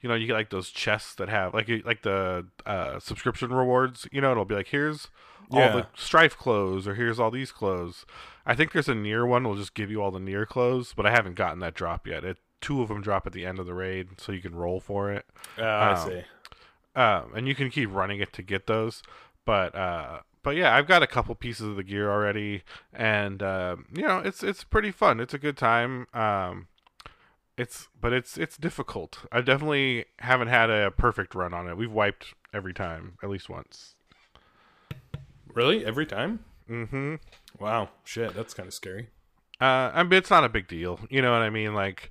you 0.00 0.08
know, 0.08 0.14
you 0.14 0.28
get 0.28 0.34
like 0.34 0.50
those 0.50 0.70
chests 0.70 1.16
that 1.16 1.28
have 1.28 1.52
like 1.54 1.68
like 1.84 2.02
the 2.02 2.46
uh, 2.64 3.00
subscription 3.00 3.52
rewards. 3.52 4.06
You 4.12 4.20
know, 4.20 4.30
it'll 4.30 4.44
be 4.44 4.54
like 4.54 4.68
here's 4.68 5.08
all 5.50 5.58
Yeah. 5.58 5.72
the 5.72 5.86
strife 5.96 6.36
clothes 6.36 6.86
or 6.86 6.94
here's 6.94 7.18
all 7.18 7.32
these 7.32 7.50
clothes. 7.50 8.06
I 8.46 8.54
think 8.54 8.70
there's 8.70 8.88
a 8.88 8.94
NieR 8.94 9.26
one 9.26 9.42
will 9.42 9.56
just 9.56 9.74
give 9.74 9.90
you 9.90 10.00
all 10.00 10.12
the 10.12 10.20
NieR 10.20 10.46
clothes, 10.46 10.94
but 10.96 11.04
I 11.04 11.10
haven't 11.10 11.34
gotten 11.34 11.58
that 11.58 11.74
drop 11.74 12.06
yet. 12.06 12.22
It 12.24 12.38
two 12.60 12.80
of 12.80 12.86
them 12.86 13.02
drop 13.02 13.26
at 13.26 13.32
the 13.32 13.44
end 13.44 13.58
of 13.58 13.66
the 13.66 13.74
raid, 13.74 14.20
so 14.20 14.30
you 14.30 14.40
can 14.40 14.54
roll 14.54 14.78
for 14.78 15.10
it 15.10 15.26
Uh, 15.58 15.62
I 15.64 15.94
Oh. 15.94 16.04
see. 16.08 16.22
Um, 16.94 17.32
and 17.34 17.48
you 17.48 17.54
can 17.54 17.70
keep 17.70 17.92
running 17.92 18.20
it 18.20 18.32
to 18.34 18.42
get 18.42 18.66
those. 18.66 19.02
But 19.44 19.74
uh, 19.74 20.20
but 20.42 20.56
yeah, 20.56 20.74
I've 20.74 20.86
got 20.86 21.02
a 21.02 21.06
couple 21.06 21.34
pieces 21.34 21.68
of 21.68 21.76
the 21.76 21.82
gear 21.82 22.10
already, 22.10 22.62
and 22.92 23.42
uh, 23.42 23.76
you 23.94 24.02
know 24.02 24.18
it's 24.18 24.42
it's 24.42 24.64
pretty 24.64 24.90
fun. 24.90 25.20
It's 25.20 25.34
a 25.34 25.38
good 25.38 25.56
time. 25.56 26.06
Um, 26.14 26.68
it's 27.56 27.88
but 28.00 28.12
it's 28.12 28.36
it's 28.36 28.56
difficult. 28.56 29.20
I 29.30 29.40
definitely 29.40 30.06
haven't 30.18 30.48
had 30.48 30.70
a 30.70 30.90
perfect 30.90 31.34
run 31.34 31.54
on 31.54 31.68
it. 31.68 31.76
We've 31.76 31.92
wiped 31.92 32.34
every 32.52 32.74
time 32.74 33.18
at 33.22 33.30
least 33.30 33.48
once. 33.48 33.94
Really? 35.54 35.84
Every 35.84 36.06
time? 36.06 36.40
Mm-hmm. 36.68 37.16
Wow. 37.60 37.90
Shit, 38.04 38.34
that's 38.34 38.54
kind 38.54 38.66
of 38.66 38.74
scary. 38.74 39.08
Uh, 39.60 39.90
I 39.94 40.02
mean, 40.02 40.14
it's 40.14 40.30
not 40.30 40.44
a 40.44 40.48
big 40.48 40.66
deal. 40.66 40.98
You 41.10 41.22
know 41.22 41.32
what 41.32 41.42
I 41.42 41.50
mean? 41.50 41.74
Like, 41.74 42.10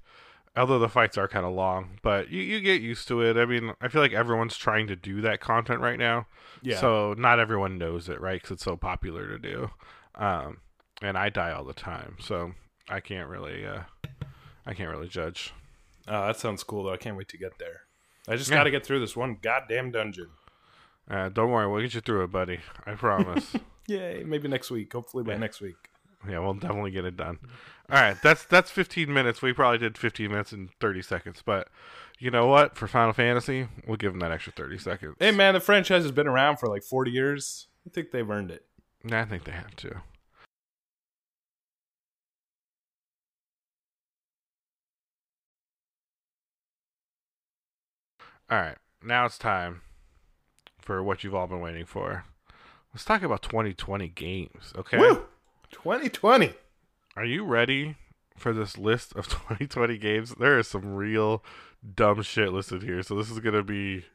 although 0.56 0.80
the 0.80 0.90
fights 0.90 1.18
are 1.18 1.28
kind 1.28 1.46
of 1.46 1.54
long, 1.54 2.00
but 2.02 2.30
you, 2.30 2.42
you 2.42 2.60
get 2.62 2.82
used 2.82 3.08
to 3.10 3.22
it. 3.22 3.38
I 3.38 3.46
mean, 3.46 3.74
I 3.82 3.88
feel 3.88 4.02
like 4.02 4.14
everyone's 4.14 4.58
trying 4.58 4.88
to 4.88 4.96
do 4.96 5.22
that 5.22 5.40
content 5.42 5.80
right 5.82 5.98
now. 6.00 6.28
Yeah. 6.62 6.80
So 6.80 7.14
not 7.18 7.40
everyone 7.40 7.78
knows 7.78 8.10
it, 8.10 8.20
right? 8.22 8.42
Because 8.42 8.56
it's 8.56 8.64
so 8.64 8.76
popular 8.78 9.28
to 9.28 9.40
do. 9.40 9.72
Um, 10.16 10.58
and 11.02 11.18
I 11.18 11.30
die 11.30 11.52
all 11.52 11.64
the 11.64 11.74
time, 11.74 12.18
so 12.20 12.52
I 12.90 13.00
can't 13.00 13.30
really, 13.30 13.66
uh, 13.66 13.82
I 14.66 14.74
can't 14.74 14.90
really 14.92 15.08
judge. 15.08 15.54
Oh, 16.08 16.28
that 16.28 16.38
sounds 16.38 16.64
cool 16.64 16.84
though. 16.84 16.94
I 16.94 16.98
can't 16.98 17.16
wait 17.18 17.30
to 17.30 17.38
get 17.38 17.58
there. 17.60 17.82
I 18.28 18.36
just 18.36 18.50
Yeah. 18.50 18.58
got 18.58 18.64
to 18.66 18.72
get 18.72 18.86
through 18.86 19.00
this 19.00 19.16
one 19.16 19.38
goddamn 19.42 19.92
dungeon. 19.92 20.30
Uh, 21.10 21.30
don't 21.30 21.50
worry, 21.52 21.68
we'll 21.68 21.82
get 21.82 21.94
you 21.96 22.02
through 22.02 22.24
it, 22.26 22.32
buddy. 22.32 22.60
I 22.86 22.94
promise. 22.94 23.56
Yay! 23.88 24.24
Maybe 24.26 24.48
next 24.48 24.70
week. 24.70 24.94
Hopefully 24.94 25.24
by 25.24 25.34
Yeah. 25.34 25.40
next 25.40 25.60
week. 25.62 25.76
yeah, 26.30 26.38
we'll 26.40 26.54
definitely 26.54 26.92
get 26.92 27.04
it 27.06 27.18
done. 27.18 27.40
All 27.92 27.98
right, 27.98 28.16
that's 28.24 28.46
that's 28.46 28.72
15 28.72 29.14
minutes. 29.14 29.42
We 29.42 29.52
probably 29.52 29.78
did 29.78 29.98
15 29.98 30.30
minutes 30.32 30.54
and 30.54 30.70
30 30.80 31.02
seconds, 31.02 31.44
but 31.46 31.68
you 32.20 32.32
know 32.32 32.48
what? 32.48 32.78
For 32.78 32.88
Final 32.88 33.12
Fantasy, 33.12 33.68
we'll 33.86 33.98
give 33.98 34.14
them 34.14 34.22
that 34.22 34.32
extra 34.32 34.54
30 34.54 34.78
seconds. 34.78 35.16
Hey 35.20 35.32
man, 35.32 35.56
the 35.56 35.60
franchise 35.60 36.04
has 36.04 36.14
been 36.14 36.28
around 36.28 36.58
for 36.58 36.70
like 36.70 36.84
40 36.84 37.12
years. 37.12 37.68
I 37.86 37.90
think 37.90 38.12
they've 38.12 38.30
earned 38.30 38.50
it. 38.50 38.66
I 39.12 39.26
think 39.26 39.44
they 39.44 39.52
have 39.52 39.76
to. 39.78 39.96
All 48.50 48.58
right, 48.58 48.78
now 49.04 49.26
it's 49.26 49.38
time 49.38 49.82
for 50.80 51.04
what 51.04 51.26
you've 51.26 51.36
all 51.36 51.48
been 51.48 51.60
waiting 51.60 51.86
for. 51.86 52.24
Let's 52.94 53.04
talk 53.04 53.22
about 53.22 53.42
2020 53.42 54.08
games, 54.10 54.72
okay? 54.78 54.98
Woo! 54.98 55.26
2020. 55.72 56.54
Are 57.16 57.26
you 57.26 57.44
ready 57.44 57.96
for 58.38 58.54
this 58.54 58.78
list 58.78 59.14
of 59.16 59.28
2020 59.30 59.98
games? 59.98 60.36
There 60.40 60.58
is 60.58 60.68
some 60.68 60.96
real 60.96 61.44
dumb 61.96 62.22
shit 62.22 62.54
listed 62.54 62.84
here, 62.84 63.04
so 63.04 63.16
this 63.16 63.30
is 63.30 63.40
going 63.40 63.56
to 63.56 63.64
be 63.64 64.06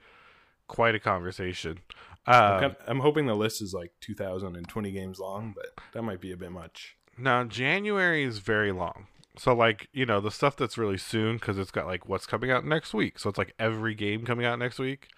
quite 0.66 0.94
a 0.94 1.00
conversation. 1.00 1.80
I'm, 2.26 2.64
Um, 2.64 2.76
I'm 2.88 3.00
hoping 3.00 3.26
the 3.26 3.34
list 3.36 3.62
is 3.62 3.72
like 3.72 3.92
2,020 4.00 4.90
games 4.90 5.18
long, 5.18 5.52
but 5.54 5.66
that 5.92 6.02
might 6.02 6.20
be 6.20 6.32
a 6.32 6.36
bit 6.36 6.50
much. 6.50 6.96
Now, 7.18 7.44
January 7.44 8.24
is 8.24 8.38
very 8.38 8.72
long. 8.72 9.06
So, 9.38 9.54
like, 9.54 9.88
you 9.92 10.06
know, 10.06 10.20
the 10.20 10.30
stuff 10.30 10.56
that's 10.56 10.78
really 10.78 10.96
soon 10.98 11.36
because 11.36 11.58
it's 11.58 11.70
got 11.70 11.86
like 11.86 12.08
what's 12.08 12.26
coming 12.26 12.50
out 12.50 12.64
next 12.64 12.94
week. 12.94 13.18
So, 13.18 13.28
it's 13.28 13.38
like 13.38 13.54
every 13.58 13.94
game 13.94 14.24
coming 14.24 14.46
out 14.46 14.58
next 14.58 14.78
week. 14.78 15.08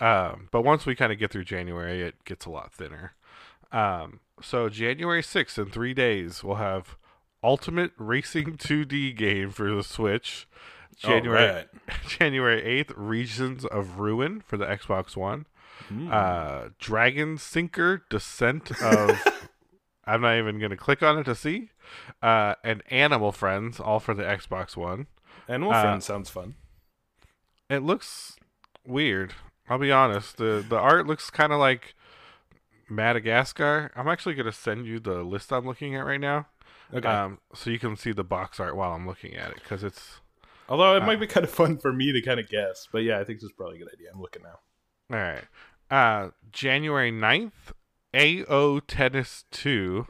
Um, 0.00 0.48
but 0.52 0.62
once 0.62 0.84
we 0.86 0.94
kind 0.94 1.12
of 1.12 1.18
get 1.18 1.30
through 1.30 1.44
January, 1.44 2.02
it 2.02 2.24
gets 2.24 2.44
a 2.44 2.50
lot 2.50 2.72
thinner. 2.72 3.14
Um, 3.72 4.20
so, 4.42 4.68
January 4.68 5.22
6th, 5.22 5.58
in 5.58 5.70
three 5.70 5.94
days, 5.94 6.44
we'll 6.44 6.56
have 6.56 6.96
Ultimate 7.44 7.92
Racing 7.98 8.56
2D 8.58 9.16
game 9.16 9.50
for 9.50 9.72
the 9.72 9.84
Switch. 9.84 10.48
January, 10.96 11.48
Alright. 11.48 11.68
January 12.08 12.62
8th, 12.62 12.92
Regions 12.96 13.64
of 13.66 13.98
Ruin 13.98 14.40
for 14.40 14.56
the 14.56 14.64
Xbox 14.64 15.16
One. 15.16 15.46
Mm. 15.92 16.10
Uh, 16.10 16.70
Dragon 16.78 17.36
Sinker 17.36 18.04
Descent 18.08 18.70
of. 18.82 19.22
I'm 20.06 20.20
not 20.20 20.36
even 20.36 20.58
going 20.58 20.70
to 20.70 20.76
click 20.76 21.02
on 21.02 21.18
it 21.18 21.24
to 21.24 21.34
see. 21.34 21.70
Uh, 22.22 22.54
and 22.62 22.82
Animal 22.90 23.32
Friends, 23.32 23.80
all 23.80 24.00
for 24.00 24.14
the 24.14 24.22
Xbox 24.22 24.76
One. 24.76 25.06
Animal 25.48 25.72
uh, 25.72 25.82
Friends 25.82 26.04
sounds 26.04 26.30
fun. 26.30 26.54
It 27.70 27.82
looks 27.82 28.36
weird. 28.86 29.34
I'll 29.68 29.78
be 29.78 29.90
honest. 29.90 30.36
The 30.36 30.64
the 30.66 30.76
art 30.76 31.06
looks 31.06 31.30
kind 31.30 31.52
of 31.52 31.58
like 31.58 31.94
Madagascar. 32.88 33.90
I'm 33.96 34.08
actually 34.08 34.34
going 34.34 34.46
to 34.46 34.52
send 34.52 34.86
you 34.86 35.00
the 35.00 35.22
list 35.22 35.52
I'm 35.52 35.66
looking 35.66 35.94
at 35.96 36.04
right 36.04 36.20
now. 36.20 36.46
Okay. 36.92 37.08
Um, 37.08 37.38
so 37.54 37.70
you 37.70 37.78
can 37.78 37.96
see 37.96 38.12
the 38.12 38.24
box 38.24 38.60
art 38.60 38.76
while 38.76 38.92
I'm 38.92 39.06
looking 39.06 39.34
at 39.34 39.50
it 39.50 39.56
because 39.62 39.82
it's 39.84 40.20
Although 40.68 40.96
it 40.96 41.02
uh, 41.02 41.06
might 41.06 41.20
be 41.20 41.26
kind 41.26 41.44
of 41.44 41.50
fun 41.50 41.78
for 41.78 41.92
me 41.92 42.12
to 42.12 42.20
kind 42.22 42.40
of 42.40 42.48
guess. 42.48 42.88
But 42.90 42.98
yeah, 43.04 43.18
I 43.20 43.24
think 43.24 43.38
this 43.40 43.44
is 43.44 43.52
probably 43.56 43.76
a 43.76 43.78
good 43.80 43.92
idea. 43.92 44.08
I'm 44.12 44.20
looking 44.20 44.42
now. 44.42 44.58
all 45.16 45.22
right. 45.22 45.44
Uh, 45.90 46.30
January 46.52 47.12
9th, 47.12 47.72
AO 48.14 48.80
Tennis 48.80 49.44
2 49.50 50.06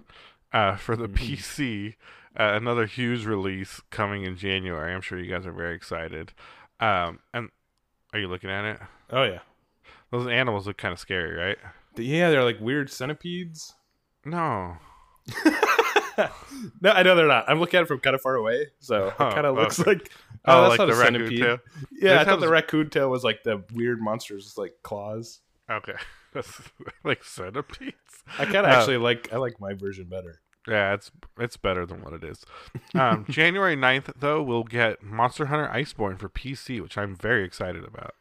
uh, 0.53 0.77
for 0.77 0.95
the 0.97 1.09
Mhm. 1.09 1.15
PC. 1.17 1.95
Uh, 2.39 2.53
another 2.55 2.87
huge 2.87 3.25
release 3.27 3.81
coming 3.91 4.25
in 4.25 4.37
January. 4.37 4.93
I'm 4.95 5.01
sure 5.01 5.19
you 5.19 5.31
guys 5.33 5.47
are 5.47 5.53
very 5.53 5.75
excited. 5.75 6.33
Um, 6.81 7.21
and 7.33 7.51
are 8.13 8.19
you 8.19 8.29
looking 8.29 8.51
at 8.51 8.65
it? 8.65 8.81
Oh, 9.11 9.23
yeah. 9.25 9.41
Those 10.11 10.27
animals 10.29 10.67
look 10.67 10.77
kind 10.77 10.93
of 10.93 10.99
scary, 10.99 11.35
right? 11.37 11.59
Yeah, 11.97 12.31
they're 12.31 12.45
like 12.45 12.61
weird 12.61 12.91
centipedes. 12.91 13.75
No. 14.25 14.77
no, 16.81 16.91
I 16.91 17.03
know 17.03 17.15
they're 17.17 17.27
not. 17.27 17.45
I'm 17.49 17.61
looking 17.61 17.79
at 17.79 17.83
it 17.85 17.87
from 17.87 18.01
kind 18.01 18.15
of 18.15 18.21
far 18.23 18.35
away, 18.37 18.67
so 18.79 19.09
it 19.09 19.15
Oh, 19.19 19.31
kind 19.31 19.47
of 19.47 19.55
looks 19.57 19.81
okay. 19.81 19.91
like. 19.93 20.11
Oh, 20.47 20.59
Oh, 20.67 20.69
that's 20.69 20.71
like 20.71 20.79
not 20.79 20.87
the 20.87 20.93
a 20.93 20.97
raccoon 20.97 21.15
centipede. 21.29 21.41
tail? 21.41 21.59
Yeah, 21.93 22.21
I 22.21 22.25
thought 22.25 22.41
the 22.41 22.49
raccoon 22.49 22.91
tail 22.91 23.11
was 23.11 23.25
like 23.25 23.43
the 23.45 23.63
weird 23.73 24.01
monsters, 24.01 24.57
like 24.59 24.75
claws. 24.83 25.41
Okay, 25.71 25.95
like 27.05 27.25
centipedes. 27.25 27.95
I 28.39 28.45
kind 28.45 28.57
of 28.59 28.65
Uh, 28.67 28.69
actually 28.77 28.99
like. 28.99 29.33
I 29.33 29.37
like 29.39 29.61
my 29.61 29.73
version 29.75 30.05
better. 30.05 30.41
Yeah, 30.69 30.95
it's 30.95 31.11
it's 31.39 31.57
better 31.57 31.85
than 31.87 32.03
what 32.03 32.13
it 32.15 32.25
is. 32.25 32.45
Um, 32.95 33.27
January 33.31 33.77
9th, 33.77 34.13
though, 34.19 34.43
we'll 34.43 34.65
get 34.65 35.03
Monster 35.03 35.47
Hunter 35.47 35.69
Iceborne 35.73 36.19
for 36.19 36.29
PC, 36.31 36.81
which 36.81 36.97
I'm 36.97 37.15
very 37.17 37.45
excited 37.45 37.85
about. 37.85 38.15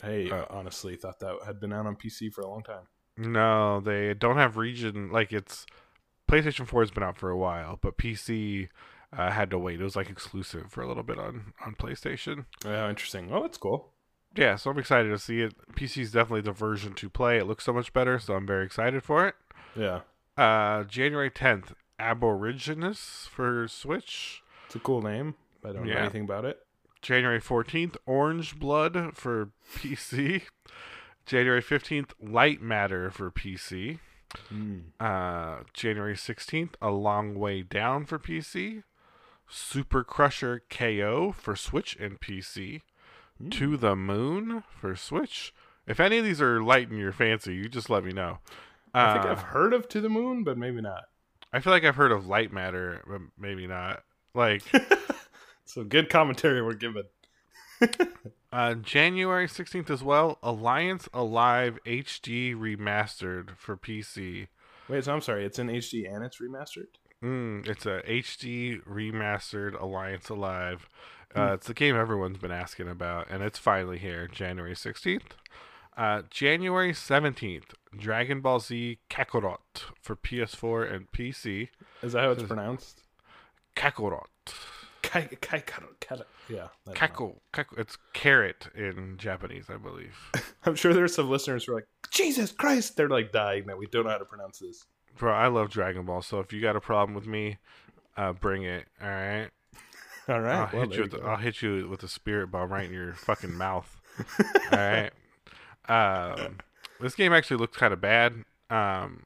Hey, 0.00 0.30
uh, 0.30 0.44
honestly, 0.50 0.96
thought 0.96 1.18
that 1.20 1.38
had 1.46 1.60
been 1.60 1.72
out 1.72 1.86
on 1.86 1.96
PC 1.96 2.32
for 2.32 2.40
a 2.42 2.48
long 2.48 2.62
time. 2.62 2.82
No, 3.16 3.80
they 3.80 4.14
don't 4.14 4.36
have 4.36 4.56
region 4.56 5.10
like 5.12 5.32
it's 5.32 5.66
PlayStation 6.32 6.66
4 6.66 6.80
has 6.82 6.90
been 6.90 7.02
out 7.02 7.18
for 7.18 7.28
a 7.30 7.36
while, 7.36 7.78
but 7.82 7.98
PC 7.98 8.68
uh, 9.16 9.30
had 9.30 9.50
to 9.50 9.58
wait. 9.58 9.80
It 9.80 9.84
was 9.84 9.96
like 9.96 10.08
exclusive 10.08 10.70
for 10.72 10.80
a 10.82 10.88
little 10.88 11.02
bit 11.02 11.18
on 11.18 11.52
on 11.64 11.74
PlayStation. 11.74 12.46
Oh, 12.64 12.88
interesting. 12.88 13.28
Oh, 13.30 13.42
that's 13.42 13.58
cool. 13.58 13.90
Yeah, 14.34 14.56
so 14.56 14.70
I'm 14.70 14.78
excited 14.78 15.10
to 15.10 15.18
see 15.18 15.40
it. 15.42 15.54
PC 15.74 15.98
is 16.02 16.12
definitely 16.12 16.40
the 16.40 16.52
version 16.52 16.94
to 16.94 17.10
play. 17.10 17.36
It 17.36 17.46
looks 17.46 17.64
so 17.64 17.72
much 17.74 17.92
better, 17.92 18.18
so 18.18 18.32
I'm 18.34 18.46
very 18.46 18.64
excited 18.64 19.02
for 19.02 19.28
it. 19.28 19.34
Yeah, 19.76 20.00
Uh, 20.38 20.84
January 20.84 21.30
10th, 21.30 21.74
Aborigines 21.98 23.28
for 23.30 23.68
Switch. 23.68 24.42
it's 24.66 24.74
a 24.76 24.78
cool 24.78 25.02
name. 25.02 25.34
I 25.62 25.72
don't 25.72 25.84
know 25.86 25.92
anything 25.92 26.24
about 26.24 26.46
it. 26.46 26.60
January 27.02 27.40
14th, 27.40 27.96
Orange 28.06 28.58
Blood 28.58 29.16
for 29.16 29.50
PC. 29.76 30.42
January 31.26 31.62
15th, 31.62 32.12
Light 32.20 32.62
Matter 32.62 33.10
for 33.10 33.30
PC. 33.30 33.98
Mm. 34.52 34.82
Uh, 35.00 35.64
January 35.72 36.14
16th, 36.14 36.74
A 36.80 36.90
Long 36.90 37.34
Way 37.34 37.62
Down 37.62 38.04
for 38.06 38.18
PC. 38.18 38.82
Super 39.48 40.02
Crusher 40.04 40.62
KO 40.70 41.32
for 41.32 41.54
Switch 41.56 41.96
and 42.00 42.20
PC. 42.20 42.80
Hmm. 43.38 43.50
To 43.50 43.76
the 43.76 43.94
Moon 43.96 44.62
for 44.80 44.96
Switch. 44.96 45.52
If 45.86 45.98
any 46.00 46.18
of 46.18 46.24
these 46.24 46.40
are 46.40 46.62
lighting 46.62 46.96
your 46.98 47.12
fancy, 47.12 47.54
you 47.54 47.68
just 47.68 47.90
let 47.90 48.04
me 48.04 48.12
know. 48.12 48.38
I 48.94 49.14
think 49.14 49.26
Uh, 49.26 49.28
I've 49.30 49.40
heard 49.42 49.72
of 49.72 49.88
To 49.90 50.00
the 50.00 50.08
Moon, 50.08 50.44
but 50.44 50.56
maybe 50.56 50.80
not. 50.80 51.04
I 51.52 51.60
feel 51.60 51.72
like 51.72 51.84
I've 51.84 51.96
heard 51.96 52.12
of 52.12 52.26
Light 52.26 52.52
Matter, 52.52 53.02
but 53.06 53.20
maybe 53.38 53.66
not. 53.66 54.02
Like 54.34 54.62
So 55.64 55.84
good 55.84 56.08
commentary 56.08 56.62
we're 56.62 56.74
giving. 56.74 57.04
uh, 58.52 58.74
January 58.74 59.46
16th 59.48 59.90
as 59.90 60.02
well, 60.02 60.38
Alliance 60.42 61.08
Alive 61.14 61.78
HD 61.86 62.54
Remastered 62.54 63.56
for 63.56 63.76
PC. 63.76 64.48
Wait, 64.88 65.04
so 65.04 65.14
I'm 65.14 65.20
sorry. 65.22 65.44
It's 65.44 65.58
in 65.58 65.68
HD 65.68 66.12
and 66.12 66.24
it's 66.24 66.38
remastered. 66.38 66.88
Mm, 67.22 67.66
it's 67.68 67.86
a 67.86 68.02
HD 68.02 68.82
remastered 68.84 69.80
Alliance 69.80 70.28
Alive. 70.28 70.88
Uh, 71.34 71.52
It's 71.54 71.66
the 71.68 71.74
game 71.74 71.96
everyone's 71.96 72.36
been 72.38 72.50
asking 72.52 72.88
about, 72.88 73.30
and 73.30 73.42
it's 73.42 73.58
finally 73.58 73.98
here, 73.98 74.26
January 74.28 74.74
16th. 74.74 75.22
Uh, 75.96 76.22
January 76.30 76.92
17th, 76.92 77.74
Dragon 77.96 78.40
Ball 78.40 78.60
Z 78.60 78.98
Kakarot 79.08 79.84
for 80.00 80.16
PS4 80.16 80.92
and 80.92 81.10
PC. 81.12 81.68
Is 82.02 82.12
that 82.14 82.24
how 82.24 82.30
it's 82.32 82.42
pronounced? 82.42 83.02
Kakarot. 83.76 84.26
Kai, 85.12 85.22
kai, 85.42 85.58
kai, 85.58 85.82
kai, 86.00 86.16
yeah. 86.48 86.56
I 86.56 86.56
don't 86.56 86.86
know. 86.86 86.92
Kako. 86.94 87.36
Kako. 87.52 87.78
It's 87.78 87.98
carrot 88.14 88.68
in 88.74 89.16
Japanese, 89.18 89.66
I 89.68 89.76
believe. 89.76 90.16
I'm 90.64 90.74
sure 90.74 90.94
there's 90.94 91.14
some 91.14 91.28
listeners 91.28 91.64
who 91.64 91.72
are 91.72 91.74
like, 91.76 91.88
Jesus 92.10 92.50
Christ, 92.50 92.96
they're 92.96 93.10
like 93.10 93.30
dying 93.30 93.66
that 93.66 93.76
we 93.76 93.86
don't 93.86 94.04
know 94.04 94.10
how 94.10 94.18
to 94.18 94.24
pronounce 94.24 94.60
this. 94.60 94.86
Bro, 95.18 95.34
I 95.34 95.48
love 95.48 95.68
Dragon 95.68 96.06
Ball, 96.06 96.22
so 96.22 96.40
if 96.40 96.52
you 96.52 96.62
got 96.62 96.76
a 96.76 96.80
problem 96.80 97.14
with 97.14 97.26
me, 97.26 97.58
uh, 98.16 98.32
bring 98.32 98.62
it. 98.62 98.86
All 99.02 99.08
right. 99.08 99.48
All 100.28 100.40
right, 100.40 100.68
I'll 100.72 100.78
well, 100.78 100.88
hit 100.88 100.96
you. 100.96 101.02
With. 101.02 101.22
I'll 101.22 101.36
hit 101.36 101.62
you 101.62 101.88
with 101.88 102.02
a 102.02 102.08
spirit 102.08 102.50
bomb 102.50 102.72
right 102.72 102.86
in 102.86 102.92
your 102.94 103.12
fucking 103.12 103.52
mouth. 103.52 104.00
All 104.72 104.78
right. 104.78 105.10
Um, 105.88 106.58
this 107.00 107.14
game 107.14 107.32
actually 107.32 107.58
looks 107.58 107.76
kind 107.76 107.92
of 107.92 108.00
bad. 108.00 108.44
Um, 108.70 109.24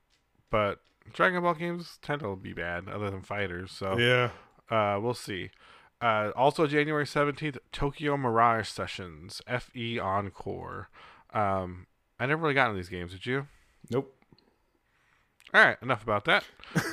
but 0.50 0.80
Dragon 1.12 1.42
Ball 1.42 1.54
games 1.54 1.98
tend 2.02 2.22
to 2.22 2.34
be 2.34 2.54
bad, 2.54 2.88
other 2.88 3.10
than 3.10 3.22
fighters. 3.22 3.70
So 3.70 3.98
yeah. 3.98 4.30
uh, 4.70 4.98
we'll 5.00 5.14
see. 5.14 5.50
Uh, 6.00 6.30
also 6.36 6.66
January 6.66 7.06
seventeenth, 7.06 7.58
Tokyo 7.72 8.16
Mirage 8.16 8.68
Sessions 8.68 9.40
FE 9.46 9.98
Encore. 9.98 10.88
Um, 11.32 11.86
I 12.20 12.26
never 12.26 12.42
really 12.42 12.54
got 12.54 12.66
into 12.70 12.76
these 12.76 12.88
games. 12.88 13.12
Did 13.12 13.26
you? 13.26 13.46
Nope. 13.90 14.12
All 15.54 15.64
right, 15.64 15.76
enough 15.82 16.02
about 16.02 16.24
that. 16.26 16.44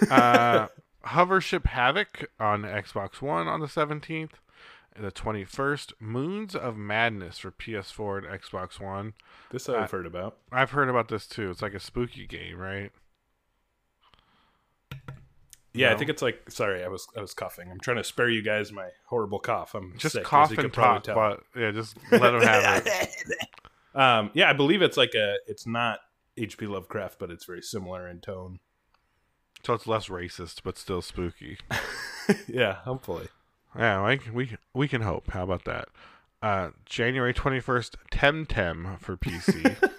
Uh, 0.09 0.67
Hovership 1.05 1.65
Havoc 1.67 2.29
on 2.39 2.61
Xbox 2.63 3.21
One 3.21 3.47
on 3.47 3.59
the 3.59 3.65
17th. 3.67 4.31
The 4.95 5.11
21st, 5.11 5.93
Moons 5.99 6.55
of 6.55 6.77
Madness 6.77 7.39
for 7.39 7.49
PS4 7.51 8.19
and 8.19 8.41
Xbox 8.41 8.79
One. 8.79 9.13
This 9.49 9.67
I've 9.67 9.75
Uh, 9.75 9.87
heard 9.87 10.05
about. 10.05 10.37
I've 10.51 10.69
heard 10.71 10.87
about 10.87 11.07
this 11.07 11.25
too. 11.25 11.49
It's 11.49 11.63
like 11.63 11.73
a 11.73 11.79
spooky 11.79 12.27
game, 12.27 12.57
right? 12.59 12.91
Yeah, 15.73 15.91
I 15.91 15.97
think 15.97 16.09
it's 16.09 16.21
like. 16.21 16.49
Sorry, 16.51 16.83
I 16.83 16.88
was 16.88 17.07
I 17.17 17.21
was 17.21 17.33
coughing. 17.33 17.71
I'm 17.71 17.79
trying 17.79 17.97
to 17.97 18.03
spare 18.03 18.29
you 18.29 18.41
guys 18.41 18.71
my 18.71 18.89
horrible 19.05 19.39
cough. 19.39 19.73
I'm 19.73 19.95
Just 19.97 20.13
sick, 20.15 20.23
cough 20.23 20.55
and 20.57 20.71
probably 20.71 21.01
talk, 21.01 21.03
tell. 21.03 21.15
but 21.15 21.43
yeah, 21.59 21.71
just 21.71 21.97
let 22.12 22.31
them 22.31 22.41
have 22.41 22.83
it. 22.86 23.09
Um, 23.95 24.31
yeah, 24.33 24.49
I 24.49 24.53
believe 24.53 24.81
it's 24.81 24.97
like 24.97 25.13
a. 25.13 25.36
It's 25.45 25.67
not 25.67 25.99
H.P. 26.36 26.65
Lovecraft, 26.65 27.19
but 27.19 27.29
it's 27.29 27.45
very 27.45 27.62
similar 27.62 28.07
in 28.07 28.21
tone. 28.21 28.59
So 29.63 29.73
it's 29.75 29.86
less 29.86 30.07
racist, 30.07 30.62
but 30.63 30.79
still 30.79 31.03
spooky. 31.03 31.59
yeah, 32.47 32.77
hopefully. 32.86 33.27
Yeah, 33.77 33.99
like 33.99 34.23
we 34.33 34.57
we 34.73 34.88
can 34.88 35.01
hope. 35.01 35.29
How 35.31 35.43
about 35.43 35.65
that? 35.65 35.89
Uh, 36.41 36.71
January 36.86 37.33
21st, 37.33 37.95
Temtem 38.12 38.99
for 38.99 39.15
PC. 39.15 39.77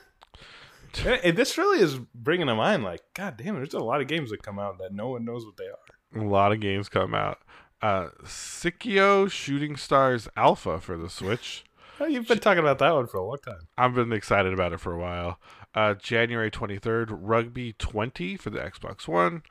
And- 1.05 1.37
this 1.37 1.57
really 1.59 1.81
is 1.81 1.97
bringing 2.15 2.47
to 2.47 2.55
mind, 2.55 2.85
like, 2.85 3.03
God 3.15 3.37
damn, 3.37 3.55
there's 3.57 3.75
a 3.75 3.79
lot 3.81 4.01
of 4.01 4.07
games 4.09 4.31
that 4.31 4.43
come 4.43 4.59
out 4.59 4.79
that 4.79 4.93
no 4.93 5.09
one 5.09 5.25
knows 5.25 5.45
what 5.45 5.57
they 5.57 5.65
are. 5.67 6.23
A 6.23 6.29
lot 6.29 6.53
of 6.53 6.61
games 6.61 6.89
come 6.89 7.15
out. 7.15 7.39
Uh, 7.83 8.09
Psikyo 8.25 9.31
Shooting 9.31 9.77
Stars 9.77 10.29
Alpha 10.37 10.81
for 10.81 10.97
the 10.97 11.09
Switch. 11.11 11.65
Oh, 12.01 12.07
you've 12.07 12.27
been 12.27 12.41
talking 12.41 12.59
about 12.59 12.81
that 12.81 12.93
one 12.93 13.07
for 13.07 13.19
a 13.19 13.25
long 13.25 13.37
time. 13.39 13.69
I've 13.79 13.95
been 13.95 14.13
excited 14.13 14.53
about 14.53 14.73
it 14.73 14.81
for 14.81 14.93
a 14.93 14.99
while. 14.99 15.39
Uh, 15.77 15.95
January 15.95 16.51
23rd, 16.51 17.07
Rugby 17.11 17.73
20 17.75 18.37
for 18.37 18.51
the 18.51 18.59
Xbox 18.59 19.07
One. 19.07 19.45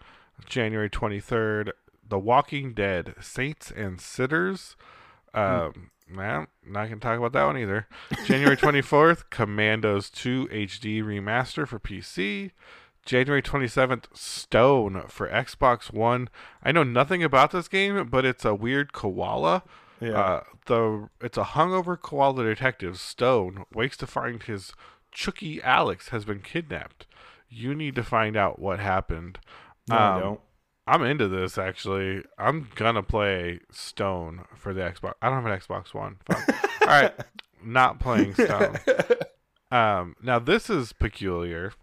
January 0.45 0.89
23rd, 0.89 1.71
The 2.05 2.19
Walking 2.19 2.73
Dead 2.73 3.15
Saints 3.21 3.71
and 3.71 4.01
Sinners. 4.01 4.75
Um, 5.33 5.91
well, 6.15 6.47
not 6.65 6.89
to 6.89 6.95
talk 6.97 7.17
about 7.17 7.33
that 7.33 7.45
one 7.45 7.57
either. 7.57 7.87
January 8.25 8.57
24th, 8.57 9.29
Commandos 9.29 10.09
2 10.09 10.47
HD 10.47 11.03
Remaster 11.03 11.67
for 11.67 11.79
PC. 11.79 12.51
January 13.05 13.41
27th, 13.41 14.05
Stone 14.13 15.03
for 15.09 15.27
Xbox 15.27 15.91
One. 15.91 16.29
I 16.63 16.71
know 16.71 16.83
nothing 16.83 17.23
about 17.23 17.51
this 17.51 17.67
game, 17.67 18.07
but 18.07 18.25
it's 18.25 18.45
a 18.45 18.55
weird 18.55 18.93
koala. 18.93 19.63
Yeah. 19.99 20.19
Uh, 20.19 20.43
the 20.65 21.09
it's 21.21 21.37
a 21.37 21.43
hungover 21.43 21.99
koala 21.99 22.43
detective 22.43 22.99
Stone 22.99 23.65
wakes 23.73 23.97
to 23.97 24.07
find 24.07 24.41
his 24.43 24.73
Chucky 25.11 25.61
Alex 25.61 26.09
has 26.09 26.25
been 26.25 26.39
kidnapped. 26.39 27.05
You 27.49 27.75
need 27.75 27.95
to 27.95 28.03
find 28.03 28.35
out 28.35 28.59
what 28.59 28.79
happened. 28.79 29.39
no, 29.87 29.95
I 29.95 30.15
um, 30.15 30.21
don't. 30.21 30.39
I'm 30.85 31.03
into 31.03 31.27
this 31.27 31.57
actually. 31.57 32.23
I'm 32.37 32.69
gonna 32.75 33.03
play 33.03 33.59
Stone 33.71 34.45
for 34.55 34.73
the 34.73 34.81
Xbox. 34.81 35.13
I 35.21 35.29
don't 35.29 35.43
have 35.43 35.51
an 35.51 35.59
Xbox 35.59 35.93
One. 35.93 36.17
Fuck. 36.29 36.49
All 36.81 36.87
right, 36.87 37.13
not 37.63 37.99
playing 37.99 38.33
Stone. 38.33 38.77
Um, 39.71 40.15
now 40.21 40.37
this 40.37 40.69
is 40.69 40.93
peculiar. 40.93 41.73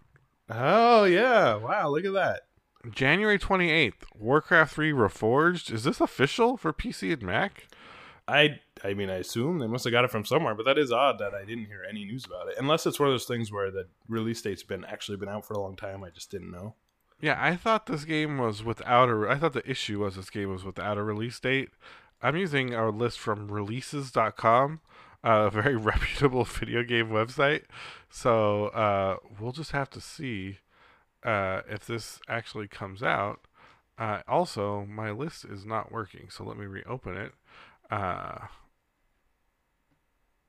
oh 0.49 1.03
yeah! 1.03 1.55
Wow, 1.55 1.89
look 1.89 2.05
at 2.05 2.13
that. 2.13 2.43
January 2.89 3.37
28th, 3.37 4.05
Warcraft 4.17 4.73
3 4.73 4.93
Reforged. 4.93 5.73
Is 5.73 5.83
this 5.83 5.99
official 5.99 6.55
for 6.55 6.71
PC 6.71 7.11
and 7.11 7.21
Mac? 7.23 7.67
I 8.29 8.61
I 8.81 8.93
mean, 8.93 9.09
I 9.09 9.15
assume 9.15 9.59
they 9.59 9.67
must 9.67 9.83
have 9.83 9.91
got 9.91 10.05
it 10.05 10.09
from 10.09 10.23
somewhere, 10.23 10.55
but 10.55 10.65
that 10.65 10.77
is 10.77 10.93
odd 10.93 11.19
that 11.19 11.33
I 11.33 11.43
didn't 11.43 11.65
hear 11.65 11.85
any 11.87 12.05
news 12.05 12.25
about 12.25 12.47
it. 12.47 12.55
Unless 12.57 12.85
it's 12.85 12.97
one 12.97 13.09
of 13.09 13.13
those 13.13 13.25
things 13.25 13.51
where 13.51 13.69
the 13.69 13.87
release 14.07 14.41
date's 14.41 14.63
been 14.63 14.85
actually 14.85 15.17
been 15.17 15.27
out 15.27 15.45
for 15.45 15.53
a 15.53 15.59
long 15.59 15.75
time. 15.75 16.01
I 16.01 16.11
just 16.11 16.31
didn't 16.31 16.51
know. 16.51 16.75
Yeah, 17.21 17.37
I 17.39 17.55
thought 17.55 17.85
this 17.85 18.03
game 18.03 18.39
was 18.39 18.63
without 18.63 19.07
a. 19.07 19.27
I 19.29 19.37
thought 19.37 19.53
the 19.53 19.69
issue 19.69 19.99
was 19.99 20.15
this 20.15 20.31
game 20.31 20.49
was 20.49 20.63
without 20.63 20.97
a 20.97 21.03
release 21.03 21.39
date. 21.39 21.69
I'm 22.21 22.35
using 22.35 22.73
our 22.73 22.91
list 22.91 23.19
from 23.19 23.47
releases.com, 23.51 24.81
a 25.23 25.49
very 25.51 25.75
reputable 25.75 26.43
video 26.45 26.83
game 26.83 27.09
website. 27.09 27.63
So 28.09 28.67
uh, 28.67 29.17
we'll 29.39 29.51
just 29.51 29.71
have 29.71 29.89
to 29.91 30.01
see 30.01 30.57
uh, 31.23 31.61
if 31.69 31.85
this 31.85 32.19
actually 32.27 32.67
comes 32.67 33.03
out. 33.03 33.41
Uh, 33.99 34.21
also, 34.27 34.85
my 34.89 35.11
list 35.11 35.45
is 35.45 35.63
not 35.63 35.91
working, 35.91 36.27
so 36.29 36.43
let 36.43 36.57
me 36.57 36.65
reopen 36.65 37.17
it. 37.17 37.33
Uh, 37.91 38.47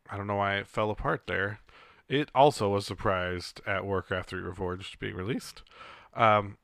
I 0.09 0.17
don't 0.17 0.27
know 0.27 0.37
why 0.37 0.57
it 0.57 0.67
fell 0.67 0.91
apart 0.91 1.23
there. 1.27 1.61
It 2.09 2.31
also 2.35 2.71
was 2.71 2.87
surprised 2.87 3.61
at 3.67 3.85
Warcraft 3.85 4.31
3 4.31 4.41
Reforged 4.41 4.99
being 4.99 5.15
released. 5.15 5.63
Um, 6.15 6.57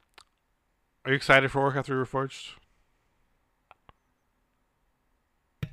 Are 1.04 1.10
you 1.12 1.16
excited 1.16 1.50
for 1.50 1.60
Warcraft 1.60 1.86
3 1.86 1.96
Reforged? 1.96 2.50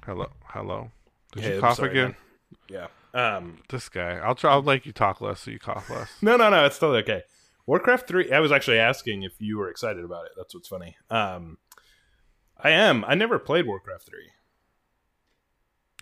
Hello, 0.05 0.27
hello. 0.45 0.91
Did 1.33 1.43
Hey, 1.43 1.55
you 1.55 1.61
cough 1.61 1.77
sorry, 1.77 1.89
again? 1.91 2.15
man. 2.69 2.87
Yeah. 3.13 3.35
Um. 3.37 3.59
This 3.69 3.89
guy. 3.89 4.17
I'll 4.17 4.35
try. 4.35 4.51
I'll 4.51 4.61
make 4.61 4.85
you 4.85 4.91
talk 4.91 5.19
less 5.19 5.41
so 5.41 5.51
you 5.51 5.57
cough 5.59 5.89
less. 5.89 6.11
No, 6.21 6.35
no, 6.37 6.49
no. 6.49 6.65
It's 6.65 6.77
totally 6.77 6.99
okay. 6.99 7.23
Warcraft 7.65 8.07
three. 8.07 8.31
I 8.31 8.39
was 8.39 8.51
actually 8.51 8.77
asking 8.77 9.23
if 9.23 9.33
you 9.39 9.57
were 9.57 9.69
excited 9.69 10.03
about 10.05 10.25
it. 10.25 10.33
That's 10.37 10.53
what's 10.53 10.67
funny. 10.67 10.95
Um, 11.09 11.57
I 12.57 12.69
am. 12.69 13.03
I 13.05 13.15
never 13.15 13.39
played 13.39 13.65
Warcraft 13.65 14.05
three. 14.05 14.29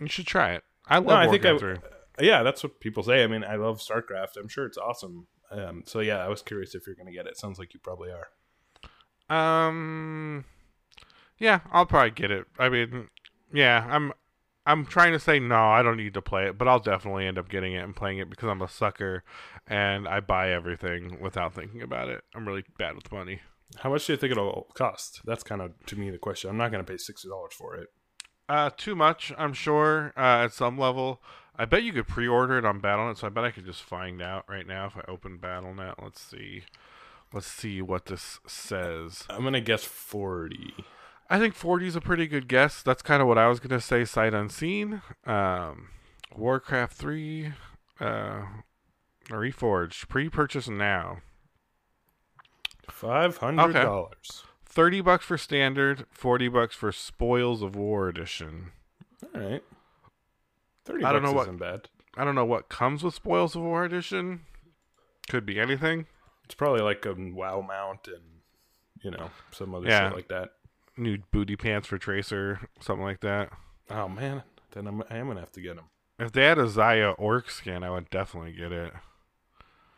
You 0.00 0.08
should 0.08 0.26
try 0.26 0.52
it. 0.52 0.64
I 0.86 0.96
love 0.96 1.06
No, 1.06 1.14
I 1.14 1.28
think 1.28 1.46
I- 1.46 1.52
Warcraft 1.52 1.82
3. 2.18 2.26
Yeah, 2.28 2.42
that's 2.42 2.62
what 2.62 2.78
people 2.80 3.02
say. 3.02 3.24
I 3.24 3.26
mean, 3.26 3.42
I 3.42 3.56
love 3.56 3.78
StarCraft. 3.80 4.36
I'm 4.36 4.48
sure 4.48 4.66
it's 4.66 4.76
awesome. 4.78 5.26
Um, 5.50 5.82
so 5.86 6.00
yeah, 6.00 6.18
I 6.18 6.28
was 6.28 6.42
curious 6.42 6.74
if 6.74 6.86
you're 6.86 6.94
going 6.96 7.06
to 7.06 7.12
get 7.12 7.26
it. 7.26 7.36
Sounds 7.38 7.58
like 7.58 7.72
you 7.74 7.80
probably 7.80 8.10
are. 8.10 8.28
Um, 9.28 10.44
yeah, 11.38 11.60
I'll 11.72 11.86
probably 11.86 12.10
get 12.10 12.30
it. 12.30 12.46
I 12.58 12.68
mean, 12.68 13.08
yeah, 13.52 13.86
I'm. 13.88 14.12
I'm 14.66 14.86
trying 14.86 15.12
to 15.12 15.20
say 15.20 15.38
no, 15.38 15.56
I 15.56 15.82
don't 15.82 15.98
need 15.98 16.14
to 16.14 16.22
play 16.22 16.46
it, 16.46 16.56
but 16.56 16.66
I'll 16.66 16.78
definitely 16.78 17.26
end 17.26 17.36
up 17.36 17.50
getting 17.50 17.74
it 17.74 17.84
and 17.84 17.94
playing 17.94 18.16
it 18.16 18.30
because 18.30 18.48
I'm 18.48 18.62
a 18.62 18.68
sucker 18.68 19.22
and 19.66 20.08
I 20.08 20.20
buy 20.20 20.52
everything 20.52 21.18
without 21.20 21.52
thinking 21.52 21.82
about 21.82 22.08
it. 22.08 22.24
I'm 22.34 22.48
really 22.48 22.64
bad 22.78 22.94
with 22.94 23.12
money. 23.12 23.40
How 23.76 23.90
much 23.90 24.06
do 24.06 24.14
you 24.14 24.16
think 24.16 24.32
it'll 24.32 24.68
cost? 24.72 25.20
That's 25.26 25.42
kind 25.42 25.60
of 25.60 25.72
to 25.84 25.96
me 25.96 26.08
the 26.08 26.16
question. 26.16 26.48
I'm 26.48 26.56
not 26.56 26.70
going 26.70 26.82
to 26.82 26.90
pay 26.90 26.96
sixty 26.96 27.28
dollars 27.28 27.52
for 27.52 27.74
it. 27.74 27.88
Uh, 28.48 28.70
too 28.74 28.94
much, 28.94 29.34
I'm 29.36 29.52
sure. 29.52 30.14
Uh, 30.16 30.44
at 30.44 30.54
some 30.54 30.78
level, 30.78 31.20
I 31.56 31.66
bet 31.66 31.82
you 31.82 31.92
could 31.92 32.08
pre-order 32.08 32.56
it 32.56 32.64
on 32.64 32.80
BattleNet, 32.80 33.18
so 33.18 33.26
I 33.26 33.30
bet 33.30 33.44
I 33.44 33.50
could 33.50 33.66
just 33.66 33.82
find 33.82 34.22
out 34.22 34.44
right 34.48 34.66
now 34.66 34.86
if 34.86 34.96
I 34.96 35.02
open 35.08 35.38
BattleNet. 35.38 36.02
Let's 36.02 36.22
see. 36.22 36.62
Let's 37.34 37.48
see 37.48 37.82
what 37.82 38.06
this 38.06 38.38
says. 38.46 39.24
I'm 39.28 39.42
going 39.42 39.52
to 39.54 39.60
guess 39.60 39.84
forty. 39.84 40.72
I 41.28 41.38
think 41.38 41.54
40 41.54 41.86
is 41.88 41.96
a 41.96 42.00
pretty 42.02 42.26
good 42.28 42.48
guess. 42.48 42.82
That's 42.82 43.00
kind 43.02 43.20
of 43.22 43.26
what 43.26 43.38
I 43.38 43.48
was 43.48 43.58
going 43.58 43.70
to 43.70 43.80
say, 43.80 44.04
sight 44.04 44.34
unseen. 44.34 45.00
Um, 45.26 45.88
Warcraft 46.36 46.92
3, 46.96 47.52
uh, 47.98 48.42
Reforged, 49.30 50.06
pre 50.08 50.28
purchase 50.28 50.68
now. 50.68 51.22
Five 52.90 53.38
hundred 53.38 53.72
dollars. 53.72 54.44
30 54.66 55.00
bucks 55.00 55.24
for 55.24 55.38
standard, 55.38 56.04
40 56.10 56.48
bucks 56.48 56.76
for 56.76 56.92
Spoils 56.92 57.62
of 57.62 57.74
War 57.74 58.08
edition. 58.08 58.72
All 59.34 59.40
right. 59.40 59.62
Thirty. 60.84 61.04
I 61.04 61.12
don't 61.12 61.22
bucks 61.22 61.32
know 61.32 61.36
what- 61.36 61.42
Isn't 61.48 61.58
bad. 61.58 61.88
I 62.16 62.24
don't 62.24 62.34
know 62.36 62.44
what 62.44 62.68
comes 62.68 63.02
with 63.02 63.14
Spoils 63.14 63.56
of 63.56 63.62
War 63.62 63.84
edition. 63.84 64.42
Could 65.28 65.44
be 65.46 65.58
anything. 65.58 66.06
It's 66.44 66.54
probably 66.54 66.82
like 66.82 67.04
a 67.06 67.14
WoW 67.14 67.60
mount 67.66 68.06
and 68.08 68.22
you 69.02 69.10
know 69.10 69.30
some 69.50 69.74
other 69.74 69.86
Yeah. 69.88 70.08
shit 70.08 70.16
like 70.16 70.28
that. 70.28 70.50
New 70.96 71.18
booty 71.32 71.56
pants 71.56 71.88
for 71.88 71.98
Tracer, 71.98 72.68
something 72.80 73.04
like 73.04 73.20
that. 73.20 73.50
Oh 73.90 74.08
man, 74.08 74.42
then 74.72 74.86
I'm, 74.86 75.02
I 75.10 75.16
am 75.16 75.26
gonna 75.28 75.40
have 75.40 75.52
to 75.52 75.60
get 75.60 75.76
them 75.76 75.86
If 76.18 76.32
they 76.32 76.44
had 76.44 76.58
a 76.58 76.64
Zarya 76.66 77.14
Orc 77.18 77.50
skin, 77.50 77.82
I 77.82 77.90
would 77.90 78.08
definitely 78.10 78.52
get 78.52 78.72
it. 78.72 78.92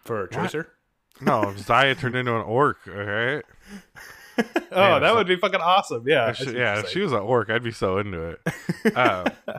for 0.04 0.22
a 0.24 0.28
tracer. 0.28 0.72
No, 1.20 1.48
if 1.50 1.56
Zarya 1.66 1.98
turned 1.98 2.14
into 2.16 2.34
an 2.34 2.42
orc, 2.42 2.78
alright? 2.88 3.44
oh, 4.38 4.42
Man, 4.90 5.02
that 5.02 5.14
would 5.14 5.26
be 5.26 5.36
fucking 5.36 5.60
awesome. 5.60 6.04
Yeah, 6.06 6.30
If 6.30 6.36
she, 6.36 6.50
yeah, 6.52 6.78
if 6.80 6.88
she 6.90 7.00
was 7.00 7.12
an 7.12 7.20
orc, 7.20 7.48
I'd 7.50 7.62
be 7.62 7.72
so 7.72 7.98
into 7.98 8.20
it. 8.22 8.40
Um, 8.96 9.26
all 9.48 9.54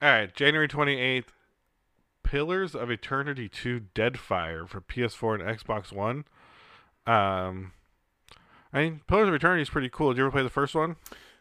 right, 0.00 0.34
January 0.34 0.68
28th, 0.68 1.24
Pillars 2.30 2.76
of 2.76 2.92
Eternity 2.92 3.48
2 3.48 3.86
Deadfire 3.92 4.68
for 4.68 4.80
PS4 4.80 5.40
and 5.40 5.58
Xbox 5.58 5.90
One. 5.90 6.24
Um, 7.04 7.72
I 8.72 8.82
mean, 8.82 9.00
Pillars 9.08 9.26
of 9.26 9.34
Eternity 9.34 9.62
is 9.62 9.70
pretty 9.70 9.88
cool. 9.88 10.10
Did 10.10 10.18
you 10.18 10.24
ever 10.26 10.30
play 10.30 10.44
the 10.44 10.48
first 10.48 10.76
one? 10.76 10.94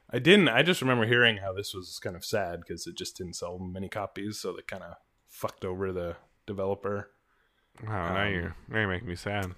I 0.09 0.17
didn't. 0.17 0.49
I 0.49 0.63
just 0.63 0.81
remember 0.81 1.05
hearing 1.05 1.37
how 1.37 1.53
this 1.53 1.75
was 1.75 1.99
kind 2.01 2.15
of 2.15 2.25
sad 2.25 2.61
because 2.61 2.87
it 2.87 2.97
just 2.97 3.15
didn't 3.15 3.35
sell 3.35 3.59
many 3.59 3.87
copies, 3.87 4.39
so 4.39 4.51
they 4.51 4.63
kind 4.63 4.81
of 4.81 4.95
fucked 5.27 5.63
over 5.63 5.91
the 5.91 6.15
developer. 6.47 7.11
Oh, 7.83 7.91
now 7.91 8.23
Um, 8.25 8.33
you're 8.33 8.55
now 8.67 8.79
you're 8.79 8.87
making 8.89 9.07
me 9.07 9.15
sad. 9.15 9.53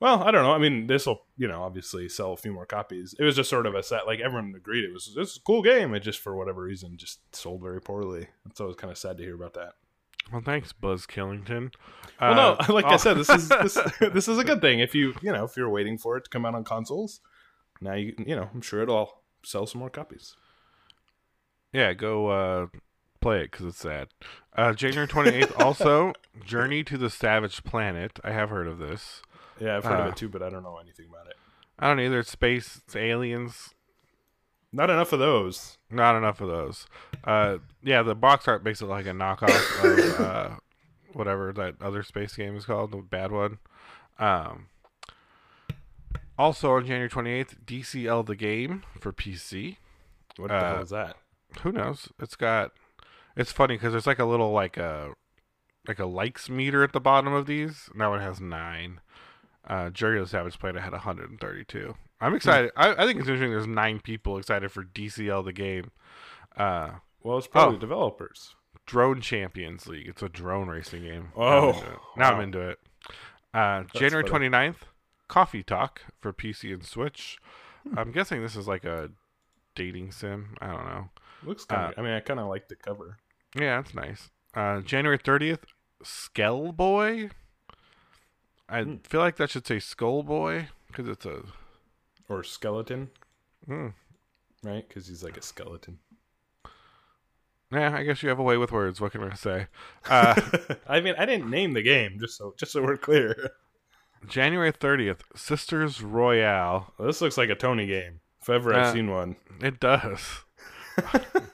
Well, 0.00 0.24
I 0.24 0.32
don't 0.32 0.42
know. 0.42 0.54
I 0.54 0.58
mean, 0.58 0.88
this 0.88 1.06
will, 1.06 1.20
you 1.36 1.46
know, 1.46 1.62
obviously 1.62 2.08
sell 2.08 2.32
a 2.32 2.36
few 2.36 2.52
more 2.52 2.66
copies. 2.66 3.14
It 3.16 3.22
was 3.22 3.36
just 3.36 3.48
sort 3.48 3.66
of 3.66 3.76
a 3.76 3.82
set. 3.84 4.08
Like 4.08 4.18
everyone 4.18 4.52
agreed 4.56 4.82
it 4.84 4.92
was 4.92 5.12
this 5.14 5.30
is 5.30 5.36
a 5.36 5.40
cool 5.42 5.62
game. 5.62 5.94
It 5.94 6.00
just 6.00 6.18
for 6.18 6.34
whatever 6.34 6.62
reason 6.64 6.96
just 6.96 7.20
sold 7.32 7.62
very 7.62 7.80
poorly. 7.80 8.26
So 8.54 8.64
it 8.64 8.66
was 8.66 8.76
kind 8.76 8.90
of 8.90 8.98
sad 8.98 9.18
to 9.18 9.22
hear 9.22 9.36
about 9.36 9.54
that. 9.54 9.74
Well, 10.32 10.42
thanks, 10.44 10.72
Buzz 10.72 11.06
Killington. 11.06 11.72
Well, 12.20 12.34
no, 12.34 12.56
Uh, 12.58 12.72
like 12.72 12.86
I 12.86 12.94
oh. 12.94 12.96
said, 12.96 13.14
this 13.18 13.28
is 13.30 13.48
this, 13.62 13.74
this 14.12 14.28
is 14.28 14.38
a 14.38 14.44
good 14.44 14.60
thing. 14.60 14.80
If 14.80 14.94
you 14.94 15.14
you 15.22 15.32
know 15.32 15.44
if 15.44 15.56
you're 15.56 15.68
waiting 15.70 15.98
for 15.98 16.16
it 16.16 16.24
to 16.24 16.30
come 16.30 16.44
out 16.46 16.54
on 16.54 16.64
consoles, 16.64 17.20
now 17.80 17.94
you 17.94 18.14
you 18.18 18.34
know 18.36 18.48
I'm 18.54 18.60
sure 18.62 18.82
it'll 18.82 19.20
sell 19.44 19.66
some 19.66 19.80
more 19.80 19.90
copies. 19.90 20.36
Yeah, 21.72 21.92
go 21.92 22.28
uh, 22.28 22.66
play 23.20 23.40
it 23.40 23.50
because 23.50 23.66
it's 23.66 23.78
sad. 23.78 24.08
Uh, 24.56 24.72
January 24.72 25.08
28th, 25.08 25.58
also, 25.60 26.12
Journey 26.44 26.84
to 26.84 26.96
the 26.96 27.10
Savage 27.10 27.64
Planet. 27.64 28.20
I 28.22 28.30
have 28.30 28.48
heard 28.50 28.68
of 28.68 28.78
this. 28.78 29.22
Yeah, 29.58 29.76
I've 29.76 29.84
heard 29.84 29.98
of 29.98 30.06
Uh, 30.06 30.10
it 30.10 30.16
too, 30.16 30.28
but 30.28 30.40
I 30.40 30.50
don't 30.50 30.62
know 30.62 30.78
anything 30.78 31.06
about 31.10 31.26
it. 31.26 31.34
I 31.76 31.88
don't 31.88 31.98
either. 31.98 32.20
It's 32.20 32.30
space, 32.30 32.80
it's 32.84 32.94
aliens. 32.94 33.74
Not 34.72 34.88
enough 34.88 35.12
of 35.12 35.18
those. 35.18 35.78
Not 35.94 36.16
enough 36.16 36.40
of 36.40 36.48
those. 36.48 36.86
Uh, 37.22 37.58
yeah, 37.82 38.02
the 38.02 38.14
box 38.14 38.48
art 38.48 38.64
makes 38.64 38.80
it 38.82 38.86
like 38.86 39.06
a 39.06 39.10
knockoff 39.10 40.18
of 40.18 40.20
uh, 40.26 40.50
whatever 41.12 41.52
that 41.52 41.80
other 41.80 42.02
space 42.02 42.34
game 42.36 42.56
is 42.56 42.64
called, 42.64 42.90
the 42.90 42.96
bad 42.98 43.30
one. 43.32 43.58
Um, 44.18 44.66
also 46.38 46.72
on 46.72 46.82
January 46.86 47.08
28th, 47.08 47.64
DCL 47.64 48.26
the 48.26 48.36
game 48.36 48.82
for 49.00 49.12
PC. 49.12 49.76
What 50.36 50.48
the 50.48 50.54
Uh, 50.56 50.74
hell 50.74 50.82
is 50.82 50.90
that? 50.90 51.16
Who 51.62 51.72
knows? 51.72 52.08
It's 52.18 52.36
got. 52.36 52.72
It's 53.36 53.52
funny 53.52 53.76
because 53.76 53.92
there's 53.92 54.06
like 54.06 54.18
a 54.18 54.24
little 54.24 54.50
like 54.52 54.76
a 54.76 55.12
like 55.86 55.98
a 55.98 56.06
likes 56.06 56.48
meter 56.48 56.82
at 56.82 56.92
the 56.92 57.00
bottom 57.00 57.32
of 57.32 57.46
these. 57.46 57.88
Now 57.94 58.14
it 58.14 58.20
has 58.20 58.40
nine. 58.40 59.00
Uh, 59.66 59.90
Jerry 59.90 60.20
the 60.20 60.26
Savage 60.26 60.58
played. 60.58 60.76
I 60.76 60.80
had 60.80 60.92
132. 60.92 61.94
I'm 62.20 62.34
excited. 62.34 62.70
I, 62.76 62.92
I 62.92 63.06
think 63.06 63.20
it's 63.20 63.28
interesting. 63.28 63.50
There's 63.50 63.66
nine 63.66 64.00
people 64.00 64.38
excited 64.38 64.70
for 64.70 64.82
DCL 64.82 65.44
the 65.44 65.52
game. 65.52 65.90
Uh, 66.56 66.90
Well, 67.22 67.38
it's 67.38 67.46
probably 67.46 67.76
oh. 67.76 67.80
developers. 67.80 68.54
Drone 68.86 69.20
Champions 69.20 69.86
League. 69.86 70.08
It's 70.08 70.22
a 70.22 70.28
drone 70.28 70.68
racing 70.68 71.02
game. 71.02 71.32
Now 71.36 71.42
Oh, 71.42 71.70
I'm 71.70 71.74
into 71.74 71.86
it. 71.86 71.98
Now 72.16 72.34
I'm 72.34 72.40
into 72.40 72.60
it. 72.60 72.78
Uh, 73.54 73.84
January 73.94 74.28
funny. 74.28 74.48
29th, 74.48 74.76
Coffee 75.28 75.62
Talk 75.62 76.02
for 76.20 76.32
PC 76.32 76.72
and 76.72 76.84
Switch. 76.84 77.38
Hmm. 77.88 77.98
I'm 77.98 78.12
guessing 78.12 78.42
this 78.42 78.56
is 78.56 78.68
like 78.68 78.84
a 78.84 79.10
dating 79.74 80.12
sim. 80.12 80.56
I 80.60 80.66
don't 80.66 80.84
know. 80.86 81.08
Looks 81.44 81.64
kind 81.64 81.82
uh, 81.82 81.88
of. 81.88 81.98
I 81.98 82.02
mean, 82.02 82.12
I 82.12 82.20
kind 82.20 82.40
of 82.40 82.48
like 82.48 82.68
the 82.68 82.76
cover. 82.76 83.18
Yeah, 83.54 83.80
that's 83.80 83.94
nice. 83.94 84.30
Uh, 84.54 84.80
January 84.80 85.18
30th, 85.18 85.60
Skellboy. 86.02 87.30
I 88.68 88.82
Hmm. 88.82 88.96
feel 89.04 89.20
like 89.20 89.36
that 89.36 89.50
should 89.50 89.66
say 89.66 89.78
Skull 89.78 90.22
Boy 90.22 90.68
because 90.88 91.08
it's 91.08 91.26
a. 91.26 91.42
Or 92.28 92.42
skeleton, 92.42 93.10
Hmm. 93.66 93.88
right? 94.62 94.86
Because 94.88 95.06
he's 95.06 95.22
like 95.22 95.36
a 95.36 95.42
skeleton. 95.42 95.98
Yeah, 97.70 97.96
I 97.96 98.04
guess 98.04 98.22
you 98.22 98.28
have 98.28 98.38
a 98.38 98.42
way 98.42 98.56
with 98.56 98.70
words. 98.72 99.00
What 99.00 99.12
can 99.12 99.22
I 99.24 99.34
say? 99.34 99.66
Uh, 100.08 100.34
I 100.88 101.00
mean, 101.00 101.14
I 101.18 101.26
didn't 101.26 101.50
name 101.50 101.72
the 101.74 101.82
game, 101.82 102.18
just 102.20 102.36
so 102.38 102.54
just 102.58 102.72
so 102.72 102.82
we're 102.82 102.96
clear. 102.96 103.50
January 104.26 104.72
30th, 104.72 105.20
Sisters 105.36 106.00
Royale. 106.02 106.94
Well, 106.98 107.06
this 107.06 107.20
looks 107.20 107.36
like 107.36 107.50
a 107.50 107.54
Tony 107.54 107.86
game. 107.86 108.20
If 108.40 108.48
ever 108.48 108.72
I've 108.74 108.86
Uh, 108.86 108.92
seen 108.92 109.10
one. 109.10 109.36
It 109.60 109.80
does. 109.80 110.44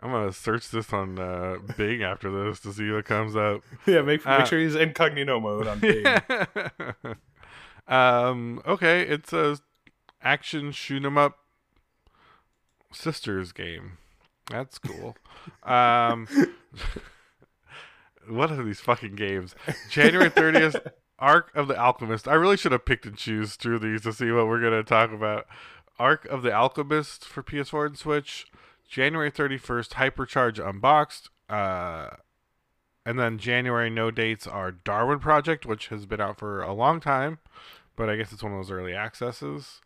I'm 0.00 0.10
gonna 0.10 0.32
search 0.32 0.70
this 0.70 0.92
on 0.92 1.18
uh, 1.18 1.56
Bing 1.76 2.02
after 2.02 2.30
this 2.30 2.60
to 2.60 2.72
see 2.72 2.90
what 2.90 3.04
comes 3.06 3.34
up. 3.34 3.62
yeah, 3.86 4.02
make 4.02 4.26
uh, 4.26 4.38
make 4.38 4.46
sure 4.46 4.58
he's 4.58 4.74
incognito 4.74 5.40
mode 5.40 5.66
on 5.66 5.78
Bing. 5.80 6.06
um. 7.88 8.60
Okay, 8.66 9.02
it's 9.02 9.32
a 9.32 9.58
action 10.22 10.70
shoot 10.72 11.04
'em 11.04 11.16
up 11.16 11.38
sisters 12.92 13.52
game. 13.52 13.98
That's 14.50 14.78
cool. 14.78 15.16
um. 15.62 16.28
what 18.28 18.50
are 18.52 18.62
these 18.62 18.80
fucking 18.80 19.16
games? 19.16 19.54
January 19.88 20.30
30th, 20.30 20.90
Arc 21.18 21.54
of 21.54 21.68
the 21.68 21.78
Alchemist. 21.78 22.28
I 22.28 22.34
really 22.34 22.56
should 22.58 22.72
have 22.72 22.84
picked 22.84 23.06
and 23.06 23.16
choose 23.16 23.56
through 23.56 23.78
these 23.78 24.02
to 24.02 24.12
see 24.12 24.30
what 24.30 24.46
we're 24.46 24.60
gonna 24.60 24.82
talk 24.84 25.10
about. 25.10 25.46
Arc 25.98 26.26
of 26.26 26.42
the 26.42 26.52
Alchemist 26.52 27.24
for 27.24 27.42
PS4 27.42 27.86
and 27.86 27.98
Switch. 27.98 28.46
January 28.88 29.30
31st, 29.30 29.90
Hypercharge 29.94 30.58
Unboxed. 30.68 31.30
Uh, 31.48 32.08
and 33.04 33.18
then 33.18 33.38
January 33.38 33.88
no 33.90 34.10
dates 34.10 34.46
are 34.46 34.72
Darwin 34.72 35.18
Project, 35.20 35.64
which 35.66 35.88
has 35.88 36.06
been 36.06 36.20
out 36.20 36.38
for 36.38 36.60
a 36.62 36.72
long 36.72 37.00
time, 37.00 37.38
but 37.94 38.08
I 38.10 38.16
guess 38.16 38.32
it's 38.32 38.42
one 38.42 38.52
of 38.52 38.58
those 38.58 38.70
early 38.70 38.94
accesses. 38.94 39.80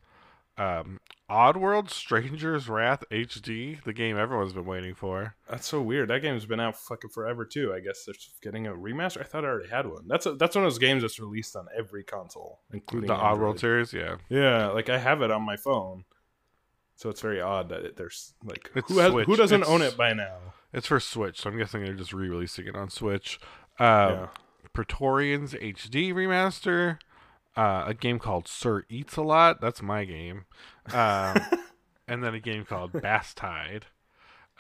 um, 0.56 1.00
Oddworld 1.30 1.90
Stranger's 1.90 2.68
Wrath 2.68 3.04
HD, 3.12 3.80
the 3.84 3.92
game 3.92 4.18
everyone's 4.18 4.52
been 4.52 4.64
waiting 4.64 4.94
for. 4.96 5.36
That's 5.48 5.66
so 5.68 5.80
weird. 5.80 6.08
That 6.10 6.22
game's 6.22 6.44
been 6.44 6.58
out 6.58 6.76
fucking 6.76 7.10
forever 7.10 7.44
too. 7.44 7.72
I 7.72 7.78
guess 7.78 8.04
they're 8.04 8.16
getting 8.42 8.66
a 8.66 8.72
remaster. 8.72 9.20
I 9.20 9.24
thought 9.24 9.44
I 9.44 9.48
already 9.48 9.68
had 9.68 9.86
one. 9.86 10.08
That's 10.08 10.26
a, 10.26 10.32
that's 10.32 10.56
one 10.56 10.64
of 10.64 10.72
those 10.72 10.80
games 10.80 11.02
that's 11.02 11.20
released 11.20 11.54
on 11.54 11.66
every 11.78 12.02
console, 12.02 12.58
including 12.72 13.06
The 13.06 13.14
Android. 13.14 13.38
Oddworld 13.38 13.60
series, 13.60 13.92
yeah. 13.92 14.16
Yeah, 14.28 14.68
like 14.70 14.88
I 14.88 14.98
have 14.98 15.22
it 15.22 15.30
on 15.30 15.42
my 15.42 15.56
phone, 15.56 16.04
so 17.00 17.08
it's 17.08 17.22
very 17.22 17.40
odd 17.40 17.70
that 17.70 17.80
it, 17.82 17.96
there's 17.96 18.34
like 18.44 18.70
It's 18.74 18.88
who 18.88 18.98
has, 18.98 19.10
who 19.24 19.36
doesn't 19.36 19.62
It's- 19.62 19.72
own 19.74 19.80
it 19.80 19.96
by 19.96 20.12
now? 20.12 20.36
It's 20.74 20.86
for 20.86 21.00
Switch, 21.00 21.40
so 21.40 21.48
I'm 21.48 21.56
guessing 21.56 21.82
they're 21.82 21.94
just 21.94 22.12
re-releasing 22.12 22.66
it 22.66 22.76
on 22.76 22.90
Switch. 22.90 23.40
Um, 23.78 23.86
yeah. 23.88 24.26
Praetorians 24.74 25.54
HD 25.54 26.12
remaster, 26.12 26.98
uh, 27.56 27.84
a 27.86 27.94
game 27.94 28.18
called 28.18 28.46
Sir 28.46 28.84
Eats 28.90 29.16
a 29.16 29.22
Lot. 29.22 29.62
That's 29.62 29.80
my 29.80 30.04
game. 30.04 30.44
Um, 30.92 31.38
and 32.06 32.22
then 32.22 32.34
a 32.34 32.38
game 32.40 32.66
called 32.66 32.92
Bastide. 32.92 33.86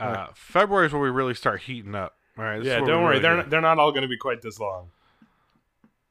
Uh, 0.00 0.04
Right. 0.04 0.28
February 0.34 0.86
is 0.86 0.92
where 0.94 1.02
we 1.02 1.10
really 1.10 1.34
start 1.34 1.60
heating 1.60 1.94
up. 1.94 2.14
All 2.38 2.44
right, 2.44 2.62
yeah, 2.62 2.78
don't 2.78 3.02
worry. 3.02 3.18
really 3.18 3.20
They're 3.20 3.36
not, 3.36 3.50
they're 3.50 3.60
not 3.60 3.78
all 3.78 3.90
going 3.92 4.02
to 4.02 4.08
be 4.08 4.16
quite 4.16 4.40
this 4.40 4.58
long. 4.58 4.88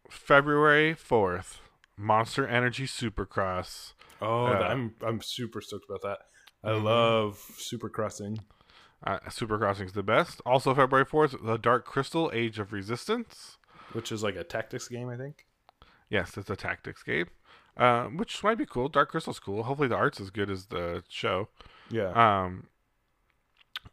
February 0.09 0.93
fourth. 0.93 1.59
Monster 1.97 2.47
Energy 2.47 2.85
Supercross. 2.85 3.93
Oh, 4.21 4.45
Uh, 4.47 4.59
I'm 4.59 4.95
I'm 5.01 5.21
super 5.21 5.61
stoked 5.61 5.85
about 5.89 6.01
that. 6.01 6.19
I 6.63 6.71
Mhm. 6.71 6.83
love 6.83 7.37
Supercrossing. 7.57 8.39
Uh, 9.03 9.19
Supercrossing's 9.27 9.93
the 9.93 10.03
best. 10.03 10.41
Also, 10.45 10.73
February 10.75 11.05
fourth, 11.05 11.35
The 11.41 11.57
Dark 11.57 11.85
Crystal: 11.85 12.29
Age 12.33 12.59
of 12.59 12.73
Resistance. 12.73 13.57
which 13.93 14.11
is 14.11 14.21
like 14.21 14.35
a 14.35 14.43
tactics 14.43 14.87
game, 14.87 15.09
I 15.09 15.17
think. 15.17 15.47
Yes, 16.09 16.37
it's 16.37 16.49
a 16.49 16.55
tactics 16.55 17.01
game, 17.01 17.27
uh, 17.77 18.05
which 18.05 18.43
might 18.43 18.57
be 18.57 18.65
cool. 18.65 18.87
Dark 18.89 19.09
Crystal's 19.09 19.39
cool. 19.39 19.63
Hopefully, 19.63 19.87
the 19.87 19.95
art's 19.95 20.19
as 20.19 20.29
good 20.29 20.49
as 20.51 20.67
the 20.67 21.03
show. 21.09 21.49
Yeah. 21.89 22.09
Um, 22.11 22.67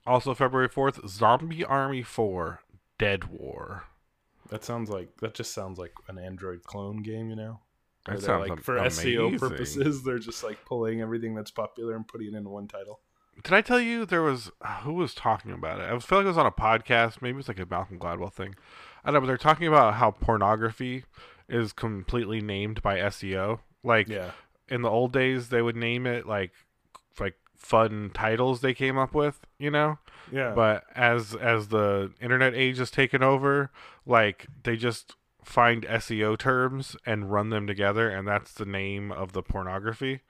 also, 0.07 0.35
February 0.35 0.69
4th, 0.69 1.07
Zombie 1.09 1.65
Army 1.65 2.03
4 2.03 2.61
Dead 2.99 3.25
War. 3.25 3.85
that 4.51 4.65
sounds 4.65 4.89
like 4.91 5.17
that 5.19 5.35
just 5.35 5.53
sounds 5.53 5.79
like 5.79 5.93
an 6.09 6.19
Android 6.19 6.63
clone 6.65 6.99
game, 7.03 7.31
you 7.31 7.37
know. 7.37 7.61
That 8.07 8.23
sounds 8.23 8.49
like 8.49 8.63
for 8.63 8.77
SEO 8.77 9.39
purposes, 9.39 10.03
they're 10.03 10.19
just 10.19 10.43
like 10.45 10.65
pulling 10.65 11.01
everything 11.01 11.35
that's 11.35 11.51
popular 11.51 11.95
and 11.97 12.07
putting 12.07 12.35
it 12.35 12.37
in 12.37 12.49
one 12.49 12.69
title. 12.69 13.01
Did 13.43 13.53
I 13.53 13.61
tell 13.61 13.81
you 13.81 14.07
there 14.07 14.23
was 14.23 14.51
who 14.83 14.95
was 14.95 15.15
talking 15.15 15.53
about 15.53 15.81
it? 15.81 15.85
I 15.93 15.99
feel 15.99 16.19
like 16.19 16.25
it 16.25 16.29
was 16.29 16.39
on 16.39 16.47
a 16.47 16.51
podcast. 16.51 17.21
Maybe 17.23 17.39
it's 17.39 17.49
like 17.49 17.59
a 17.61 17.67
Malcolm 17.69 17.99
Gladwell 17.99 18.33
thing. 18.33 18.55
I 19.05 19.09
don't 19.11 19.15
know, 19.15 19.21
but 19.21 19.27
they're 19.27 19.37
talking 19.37 19.69
about 19.69 19.95
how 19.95 20.11
pornography 20.11 21.05
is 21.49 21.73
completely 21.73 22.41
named 22.41 22.83
by 22.83 22.99
SEO. 22.99 23.61
Like 23.85 24.09
Yeah. 24.09 24.33
in 24.69 24.83
the 24.83 24.91
old 24.91 25.13
days, 25.13 25.49
they 25.51 25.63
would 25.63 25.77
name 25.77 26.07
it 26.07 26.27
like 26.27 26.53
like 27.21 27.35
fun 27.57 28.11
titles 28.13 28.61
they 28.61 28.75
came 28.75 28.99
up 28.99 29.15
with, 29.15 29.41
you 29.59 29.71
know. 29.71 29.99
Yeah. 30.33 30.53
but 30.55 30.83
as 30.95 31.35
as 31.37 31.69
the 31.69 32.13
internet 32.21 32.55
age 32.55 32.79
has 32.79 32.91
taken 32.91 33.23
over 33.23 33.71
like 34.05 34.47
they 34.65 34.77
just 34.77 35.15
find 35.47 35.85
seo 35.85 36.37
terms 36.37 36.97
and 37.07 37.31
run 37.31 37.51
them 37.51 37.67
together 37.69 38.11
and 38.11 38.27
that's 38.27 38.53
the 38.55 38.65
name 38.67 39.13
of 39.13 39.33
the 39.33 39.43
pornography 39.43 40.21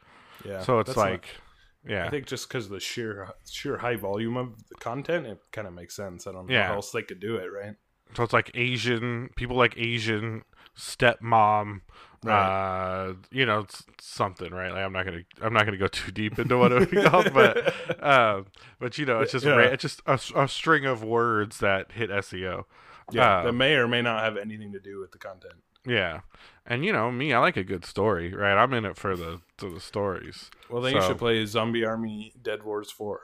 yeah. 0.45 0.61
so 0.63 0.79
it's 0.79 0.89
That's 0.89 0.97
not- 0.99 1.11
like 1.11 1.27
yeah 1.89 2.05
I 2.07 2.11
think 2.11 2.27
just 2.27 2.49
because 2.49 2.69
the 2.69 2.81
sheer 2.81 3.29
sheer 3.49 3.79
high 3.79 3.97
volume 3.97 4.37
of 4.37 4.69
the 4.69 4.75
content, 4.75 5.27
it 5.27 5.39
kind 5.53 5.67
of 5.69 5.73
makes 5.73 5.95
sense. 5.97 6.27
I 6.27 6.33
don't 6.33 6.47
know 6.49 6.53
Yeah. 6.55 6.67
how 6.69 6.75
else 6.75 6.91
they 6.91 7.03
could 7.03 7.21
do 7.21 7.37
it, 7.37 7.47
right? 7.47 7.75
so 8.15 8.23
it's 8.23 8.33
like 8.33 8.53
asian 8.55 9.31
people 9.35 9.57
like 9.57 9.75
asian 9.77 10.43
stepmom 10.79 11.81
uh 12.27 13.13
you 13.31 13.45
know 13.47 13.61
it's 13.61 13.83
something 14.01 14.53
right 14.53 14.71
like 14.73 14.81
i'm 14.83 14.93
not 14.93 15.05
gonna 15.05 15.23
i'm 15.43 15.53
not 15.53 15.65
gonna 15.65 15.77
go 15.77 15.89
too 15.89 16.11
deep 16.13 16.39
into 16.39 16.57
what 16.57 16.71
it 16.73 16.79
would 16.79 16.91
be 16.91 17.03
called 17.03 17.33
but 17.35 17.75
um 18.03 18.47
but 18.81 18.97
you 18.99 19.05
know 19.07 19.21
it's 19.21 19.33
just 19.33 19.45
Yeah. 19.45 19.59
it's 19.61 19.83
just 19.83 20.03
a, 20.07 20.19
a 20.37 20.49
string 20.49 20.85
of 20.85 21.03
words 21.03 21.59
that 21.59 21.93
hit 21.93 22.11
seo 22.11 22.65
yeah, 23.13 23.39
Uh, 23.39 23.43
that 23.45 23.53
may 23.53 23.75
or 23.75 23.87
may 23.89 24.03
not 24.03 24.23
have 24.25 24.37
anything 24.37 24.73
to 24.73 24.81
do 24.81 24.99
with 24.99 25.13
the 25.13 25.19
content. 25.19 25.55
Yeah, 25.87 26.21
and 26.67 26.85
you 26.85 26.93
know 26.93 27.13
me, 27.13 27.33
I 27.33 27.39
like 27.39 27.57
a 27.57 27.63
good 27.63 27.85
story, 27.85 28.35
right? 28.35 28.61
I'm 28.61 28.73
in 28.75 28.85
it 28.85 28.97
for 28.97 29.17
the 29.17 29.41
to 29.59 29.73
the 29.73 29.79
stories. 29.81 30.51
Well, 30.69 30.83
then 30.83 30.95
you 30.95 31.03
should 31.03 31.19
play 31.19 31.45
Zombie 31.47 31.85
Army 31.85 32.33
Dead 32.43 32.65
Wars 32.65 32.91
Four. 32.91 33.21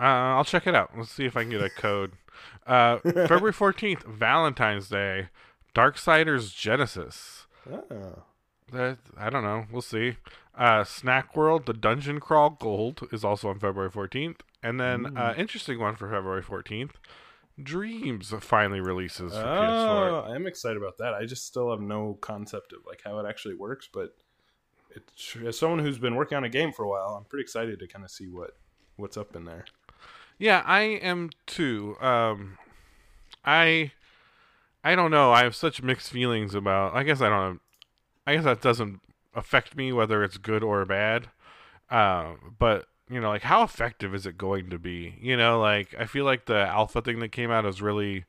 Uh, 0.00 0.04
I'll 0.36 0.44
check 0.44 0.66
it 0.66 0.74
out. 0.74 0.92
Let's 0.96 1.10
see 1.10 1.24
if 1.26 1.36
I 1.36 1.42
can 1.42 1.50
get 1.50 1.60
a 1.62 1.68
code. 1.68 2.12
Uh, 2.66 2.98
February 3.02 3.52
fourteenth, 3.52 4.04
Valentine's 4.04 4.88
Day, 4.88 5.28
Darksiders 5.74 6.54
Genesis. 6.54 7.46
Oh. 7.70 8.22
That 8.72 8.98
I 9.16 9.28
don't 9.30 9.44
know. 9.44 9.66
We'll 9.70 9.82
see. 9.82 10.16
Uh, 10.56 10.84
Snack 10.84 11.36
World, 11.36 11.66
the 11.66 11.72
Dungeon 11.72 12.18
Crawl 12.20 12.50
Gold 12.50 13.08
is 13.12 13.24
also 13.24 13.48
on 13.48 13.58
February 13.58 13.90
fourteenth, 13.90 14.42
and 14.62 14.78
then 14.80 15.16
uh, 15.16 15.34
interesting 15.36 15.78
one 15.78 15.96
for 15.96 16.10
February 16.10 16.42
fourteenth. 16.42 16.92
Dreams 17.62 18.32
finally 18.40 18.80
releases 18.80 19.32
for 19.32 19.38
PS4. 19.38 19.46
Oh, 19.46 20.24
I'm 20.28 20.46
excited 20.46 20.76
about 20.76 20.98
that. 20.98 21.14
I 21.14 21.24
just 21.24 21.46
still 21.46 21.70
have 21.70 21.80
no 21.80 22.16
concept 22.20 22.72
of 22.72 22.80
like 22.86 23.02
how 23.04 23.18
it 23.18 23.26
actually 23.28 23.54
works, 23.54 23.88
but 23.92 24.16
it's, 24.94 25.36
as 25.44 25.58
someone 25.58 25.80
who's 25.80 25.98
been 25.98 26.14
working 26.14 26.36
on 26.36 26.44
a 26.44 26.48
game 26.48 26.72
for 26.72 26.84
a 26.84 26.88
while, 26.88 27.16
I'm 27.16 27.24
pretty 27.24 27.42
excited 27.42 27.78
to 27.80 27.86
kind 27.86 28.04
of 28.04 28.10
see 28.10 28.28
what 28.28 28.52
what's 28.96 29.16
up 29.16 29.34
in 29.34 29.44
there. 29.44 29.64
Yeah, 30.38 30.62
I 30.64 30.82
am 30.82 31.30
too. 31.46 31.96
Um, 32.00 32.58
I, 33.44 33.92
I 34.84 34.94
don't 34.94 35.10
know. 35.10 35.32
I 35.32 35.42
have 35.42 35.56
such 35.56 35.82
mixed 35.82 36.10
feelings 36.10 36.54
about. 36.54 36.94
I 36.94 37.02
guess 37.02 37.20
I 37.20 37.28
don't. 37.28 37.60
I 38.26 38.34
guess 38.34 38.44
that 38.44 38.60
doesn't 38.60 39.00
affect 39.34 39.76
me 39.76 39.92
whether 39.92 40.22
it's 40.22 40.38
good 40.38 40.62
or 40.62 40.84
bad. 40.84 41.28
Uh, 41.90 42.34
but 42.58 42.86
you 43.10 43.20
know, 43.20 43.28
like 43.28 43.42
how 43.42 43.62
effective 43.62 44.14
is 44.14 44.26
it 44.26 44.38
going 44.38 44.70
to 44.70 44.78
be? 44.78 45.16
You 45.20 45.36
know, 45.36 45.60
like 45.60 45.94
I 45.98 46.06
feel 46.06 46.24
like 46.24 46.46
the 46.46 46.58
alpha 46.58 47.02
thing 47.02 47.20
that 47.20 47.32
came 47.32 47.50
out 47.50 47.64
has 47.64 47.82
really 47.82 48.24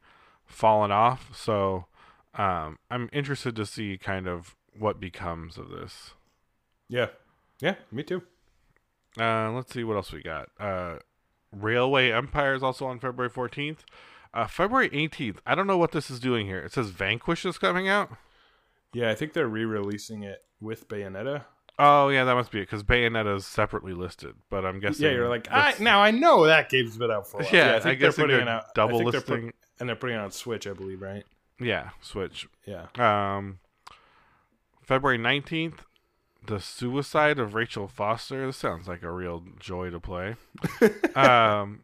fallen 0.46 0.92
off. 0.92 1.30
So, 1.36 1.86
um, 2.36 2.78
I'm 2.90 3.10
interested 3.12 3.56
to 3.56 3.66
see 3.66 3.98
kind 3.98 4.28
of 4.28 4.56
what 4.78 5.00
becomes 5.00 5.58
of 5.58 5.70
this. 5.70 6.14
Yeah, 6.88 7.08
yeah, 7.60 7.76
me 7.92 8.04
too. 8.04 8.24
Uh, 9.20 9.52
let's 9.52 9.74
see 9.74 9.84
what 9.84 9.96
else 9.96 10.12
we 10.12 10.22
got. 10.22 10.50
Uh, 10.60 10.98
Railway 11.52 12.12
Empire 12.12 12.54
is 12.54 12.64
also 12.64 12.86
on 12.86 13.00
February 13.00 13.30
14th. 13.30 13.80
Uh, 14.34 14.48
February 14.48 14.90
18th. 14.90 15.38
I 15.46 15.56
don't 15.56 15.68
know 15.68 15.78
what 15.78 15.92
this 15.92 16.12
is 16.12 16.20
doing 16.20 16.46
here. 16.46 16.60
It 16.60 16.74
says 16.74 16.90
Vanquish 16.90 17.46
is 17.46 17.58
coming 17.58 17.88
out. 17.88 18.12
Yeah, 18.94 19.10
I 19.10 19.16
think 19.16 19.34
they're 19.34 19.48
re-releasing 19.48 20.24
it 20.24 20.44
with 20.62 20.88
Bayonetta. 20.88 21.46
Oh 21.82 22.10
yeah, 22.10 22.26
that 22.26 22.36
must 22.36 22.52
be 22.52 22.60
it 22.60 22.64
because 22.64 22.84
Bayonetta 22.84 23.38
is 23.38 23.46
separately 23.46 23.94
listed. 23.94 24.36
But 24.50 24.66
I'm 24.66 24.80
guessing. 24.82 25.06
Yeah, 25.06 25.14
you're 25.14 25.30
like, 25.30 25.48
I, 25.50 25.74
now 25.80 26.02
I 26.02 26.12
know 26.12 26.46
that 26.46 26.70
game's 26.70 26.98
been 26.98 27.10
out 27.10 27.26
for 27.26 27.40
a 27.40 27.44
while. 27.46 27.54
Yeah, 27.54 27.72
I 27.72 27.76
I, 27.78 27.80
think 27.80 28.00
guess 28.02 28.18
they're 28.18 28.26
putting 28.26 28.42
it 28.42 28.48
out. 28.50 28.76
Double 28.76 29.00
think 29.00 29.12
they're 29.14 29.22
put- 29.22 29.30
listing. 29.30 29.54
and 29.80 29.88
they're 29.88 29.96
putting 29.96 30.18
it 30.18 30.20
on 30.20 30.32
Switch, 30.32 30.68
I 30.68 30.74
believe, 30.74 31.02
right? 31.02 31.24
Yeah, 31.58 31.92
Switch. 32.02 32.48
Yeah. 32.66 32.88
Um, 32.98 33.60
February 34.82 35.18
19th. 35.18 35.80
The 36.46 36.60
Suicide 36.60 37.38
of 37.38 37.54
Rachel 37.54 37.88
Foster. 37.88 38.46
This 38.46 38.58
sounds 38.58 38.88
like 38.88 39.04
a 39.04 39.12
real 39.12 39.44
joy 39.60 39.90
to 39.90 40.00
play. 40.00 40.36
um, 41.16 41.82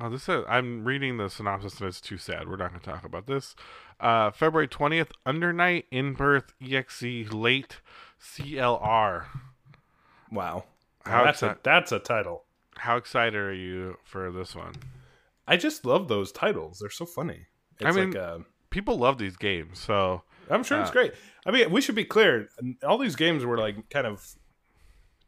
oh, 0.00 0.10
this 0.10 0.28
is, 0.28 0.44
I'm 0.48 0.84
reading 0.84 1.16
the 1.16 1.30
synopsis 1.30 1.80
and 1.80 1.88
it's 1.88 2.00
too 2.00 2.18
sad. 2.18 2.48
We're 2.48 2.56
not 2.56 2.70
going 2.70 2.80
to 2.80 2.86
talk 2.90 3.04
about 3.04 3.26
this. 3.26 3.54
Uh, 4.00 4.30
February 4.30 4.68
20th, 4.68 5.10
Under 5.24 5.52
Night 5.52 5.86
In 5.90 6.14
Birth 6.14 6.52
EXE 6.60 7.32
Late 7.32 7.80
CLR. 8.20 9.26
Wow. 10.30 10.64
How 11.04 11.24
that's 11.24 11.42
a 11.42 11.56
that's 11.62 11.92
a 11.92 11.98
title. 11.98 12.44
How 12.76 12.96
excited 12.96 13.36
are 13.36 13.54
you 13.54 13.96
for 14.04 14.30
this 14.32 14.54
one? 14.54 14.74
I 15.46 15.56
just 15.56 15.84
love 15.84 16.08
those 16.08 16.32
titles. 16.32 16.78
They're 16.80 16.90
so 16.90 17.06
funny. 17.06 17.46
It's 17.78 17.86
I 17.86 17.92
mean- 17.92 18.12
like 18.12 18.20
uh, 18.22 18.38
People 18.68 18.98
love 18.98 19.16
these 19.16 19.36
games, 19.36 19.78
so 19.78 20.22
I'm 20.50 20.62
sure 20.62 20.80
it's 20.80 20.90
uh, 20.90 20.92
great. 20.92 21.14
I 21.46 21.50
mean, 21.50 21.70
we 21.70 21.80
should 21.80 21.94
be 21.94 22.04
clear. 22.04 22.48
All 22.86 22.98
these 22.98 23.16
games 23.16 23.46
we're 23.46 23.56
like 23.56 23.88
kind 23.88 24.06
of 24.06 24.34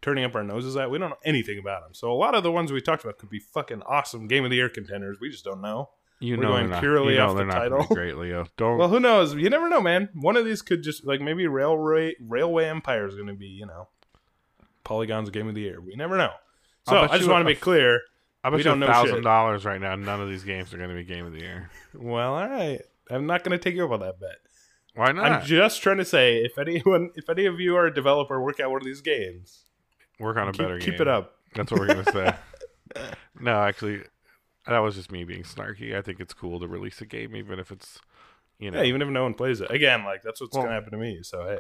turning 0.03 0.25
up 0.25 0.35
our 0.35 0.43
noses 0.43 0.77
at. 0.77 0.91
We 0.91 0.99
don't 0.99 1.11
know 1.11 1.17
anything 1.25 1.59
about 1.59 1.83
them. 1.83 1.95
So 1.95 2.13
a 2.13 2.15
lot 2.15 2.35
of 2.35 2.43
the 2.43 2.53
ones 2.53 2.73
we 2.73 2.81
talked 2.81 3.05
about 3.05 3.17
could 3.17 3.31
be 3.31 3.39
fucking 3.39 3.83
awesome 3.83 4.27
game 4.27 4.45
of 4.45 4.51
the 4.51 4.57
year 4.57 4.69
contenders. 4.69 5.19
We 5.21 5.31
just 5.31 5.45
don't 5.45 5.63
know. 5.63 5.89
You 6.21 6.37
We're 6.37 6.43
know 6.43 6.49
going 6.49 6.71
not, 6.71 6.81
purely 6.81 7.13
you 7.15 7.19
know 7.19 7.29
off 7.31 7.37
they're 7.37 7.47
the 7.47 7.53
not 7.53 7.69
gonna 7.69 7.77
be 7.77 7.81
title. 7.83 7.95
great, 7.97 8.17
Leo. 8.17 8.47
Don't. 8.57 8.79
Well, 8.79 8.89
who 8.89 9.01
knows? 9.01 9.35
You 9.35 9.49
never 9.51 9.69
know, 9.69 9.81
man. 9.81 10.09
One 10.15 10.37
of 10.37 10.45
these 10.45 10.63
could 10.63 10.83
just 10.83 11.07
like 11.07 11.21
maybe 11.21 11.47
Railway 11.47 12.15
Railway 12.21 12.67
Empire 12.67 13.07
is 13.07 13.15
going 13.15 13.29
to 13.29 13.35
be, 13.35 13.47
you 13.47 13.67
know, 13.67 13.89
Polygon's 14.85 15.31
game 15.31 15.49
of 15.49 15.55
the 15.55 15.61
year. 15.61 15.81
We 15.81 15.95
never 15.95 16.17
know. 16.17 16.33
So 16.89 16.97
I 16.97 17.19
just 17.19 17.29
want 17.29 17.43
to 17.43 17.47
be 17.47 17.55
clear. 17.55 18.01
I 18.43 18.51
bet 18.51 18.55
we 18.57 18.59
you 18.61 18.65
don't 18.65 18.81
know 18.81 18.87
thousand 18.87 19.23
dollars 19.23 19.65
right 19.65 19.81
now. 19.81 19.95
None 19.97 20.21
of 20.21 20.29
these 20.29 20.45
games 20.45 20.73
are 20.73 20.79
going 20.79 20.89
to 20.91 20.95
be 20.95 21.05
game 21.05 21.27
of 21.27 21.33
the 21.33 21.41
year. 21.41 21.71
Well, 21.95 22.35
all 22.35 22.49
right. 22.49 22.81
I'm 23.11 23.27
not 23.27 23.43
going 23.45 23.59
to 23.59 23.63
take 23.63 23.75
you 23.75 23.85
up 23.85 23.91
on 23.91 24.01
that 24.01 24.21
bet. 24.21 24.37
Why 24.95 25.13
not? 25.13 25.25
I'm 25.25 25.45
just 25.47 25.83
trying 25.83 25.99
to 25.99 26.05
say 26.05 26.39
if 26.39 26.59
anyone, 26.59 27.11
if 27.15 27.29
any 27.29 27.47
of 27.47 27.61
you 27.61 27.77
are 27.77 27.87
a 27.87 27.95
developer, 27.95 28.43
work 28.43 28.59
out 28.61 28.71
one 28.71 28.81
of 28.81 28.87
these 28.87 29.01
games. 29.01 29.65
Work 30.19 30.37
on 30.37 30.49
a 30.49 30.53
Keep, 30.53 30.61
better 30.61 30.79
keep 30.79 30.95
game. 30.95 31.03
it 31.03 31.09
up. 31.09 31.37
That's 31.55 31.71
what 31.71 31.81
we're 31.81 31.87
gonna 31.87 32.13
say. 32.13 32.35
no, 33.41 33.61
actually, 33.63 34.03
that 34.69 34.79
was 34.79 34.95
just 34.95 35.11
me 35.11 35.25
being 35.25 35.43
snarky. 35.43 35.97
I 35.97 36.03
think 36.03 36.21
it's 36.21 36.35
cool 36.35 36.61
to 36.61 36.69
release 36.69 37.01
a 37.01 37.07
game, 37.07 37.35
even 37.35 37.59
if 37.59 37.71
it's, 37.73 37.99
you 38.59 38.71
know, 38.71 38.79
Yeah, 38.81 38.87
even 38.87 39.03
if 39.03 39.09
no 39.09 39.23
one 39.23 39.35
plays 39.35 39.61
it. 39.61 39.71
Again, 39.71 40.05
like 40.05 40.23
that's 40.23 40.41
what's 40.41 40.55
Well- 40.55 40.65
going 40.65 40.71
to 40.71 40.81
happen 40.81 40.93
to 40.93 40.99
me. 40.99 41.21
So 41.23 41.45
hey, 41.45 41.59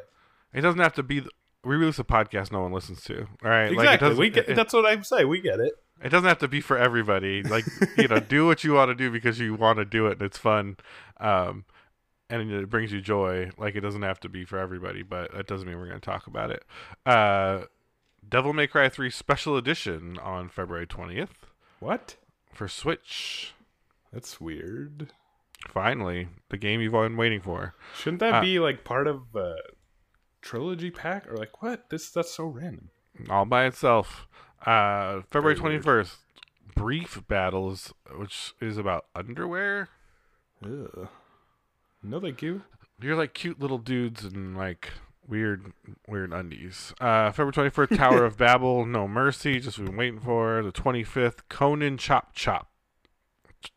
it 0.52 0.60
doesn't 0.62 0.80
have 0.80 0.94
to 0.94 1.02
be. 1.02 1.20
The, 1.20 1.30
we 1.64 1.76
release 1.76 1.98
a 1.98 2.04
podcast 2.04 2.52
no 2.52 2.60
one 2.60 2.72
listens 2.72 3.02
to. 3.04 3.22
All 3.44 3.50
right, 3.50 3.72
exactly. 3.72 4.08
Like 4.10 4.18
we 4.18 4.30
get, 4.30 4.48
it, 4.48 4.54
that's 4.56 4.72
what 4.72 4.86
I'm 4.86 5.02
saying. 5.02 5.28
We 5.28 5.40
get 5.40 5.58
it. 5.60 5.72
it 6.02 6.08
doesn't 6.10 6.28
have 6.28 6.38
to 6.38 6.48
be 6.48 6.60
for 6.60 6.78
everybody. 6.78 7.42
Like 7.42 7.64
you 7.98 8.06
know, 8.08 8.20
do 8.20 8.46
what 8.46 8.62
you 8.64 8.72
want 8.74 8.90
to 8.90 8.94
do 8.94 9.10
because 9.10 9.40
you 9.40 9.54
want 9.54 9.78
to 9.78 9.84
do 9.84 10.06
it 10.06 10.12
and 10.12 10.22
it's 10.22 10.38
fun, 10.38 10.76
um, 11.18 11.64
and 12.30 12.50
it 12.52 12.70
brings 12.70 12.92
you 12.92 13.00
joy. 13.00 13.50
Like 13.58 13.74
it 13.74 13.80
doesn't 13.80 14.02
have 14.02 14.20
to 14.20 14.28
be 14.28 14.44
for 14.44 14.58
everybody, 14.58 15.02
but 15.02 15.32
that 15.34 15.46
doesn't 15.48 15.66
mean 15.66 15.78
we're 15.78 15.88
going 15.88 16.00
to 16.00 16.04
talk 16.04 16.26
about 16.28 16.50
it. 16.52 16.64
Uh, 17.04 17.62
Devil 18.26 18.52
May 18.52 18.66
Cry 18.66 18.88
3 18.88 19.10
Special 19.10 19.56
Edition 19.56 20.18
on 20.18 20.48
February 20.50 20.86
20th 20.86 21.28
What? 21.80 22.16
For 22.58 22.68
Switch. 22.68 23.54
That's 24.12 24.40
weird. 24.40 25.12
Finally, 25.68 26.28
the 26.50 26.56
game 26.56 26.80
you've 26.80 26.94
all 26.94 27.02
been 27.04 27.16
waiting 27.16 27.40
for. 27.40 27.74
Shouldn't 27.96 28.20
that 28.20 28.34
Uh, 28.34 28.40
be 28.40 28.58
like 28.58 28.84
part 28.84 29.06
of 29.06 29.34
a 29.34 29.56
trilogy 30.42 30.90
pack 30.90 31.26
or 31.28 31.36
like 31.36 31.62
what? 31.62 31.88
This 31.90 32.10
that's 32.10 32.32
so 32.32 32.44
random. 32.46 32.90
all 33.30 33.44
by 33.44 33.64
itself. 33.64 34.26
Uh, 34.66 35.22
February 35.30 35.56
twenty 35.56 35.78
first, 35.78 36.18
Brief 36.74 37.22
Battles, 37.28 37.92
which 38.16 38.54
is 38.60 38.76
about 38.78 39.06
underwear. 39.14 39.88
Ugh. 40.64 41.08
No, 42.02 42.20
thank 42.20 42.42
you. 42.42 42.62
You're 43.00 43.16
like 43.16 43.34
cute 43.34 43.60
little 43.60 43.78
dudes 43.78 44.24
and 44.24 44.56
like 44.56 44.90
weird, 45.28 45.72
weird 46.06 46.32
undies. 46.32 46.94
Uh, 47.00 47.30
February 47.30 47.70
24th, 47.70 47.96
Tower 47.96 48.24
of 48.24 48.36
Babel, 48.38 48.84
No 48.86 49.06
Mercy, 49.06 49.60
just 49.60 49.76
been 49.78 49.96
waiting 49.96 50.20
for 50.20 50.62
the 50.62 50.72
twenty 50.72 51.04
fifth, 51.04 51.48
Conan 51.48 51.98
Chop 51.98 52.34
Chop. 52.34 52.70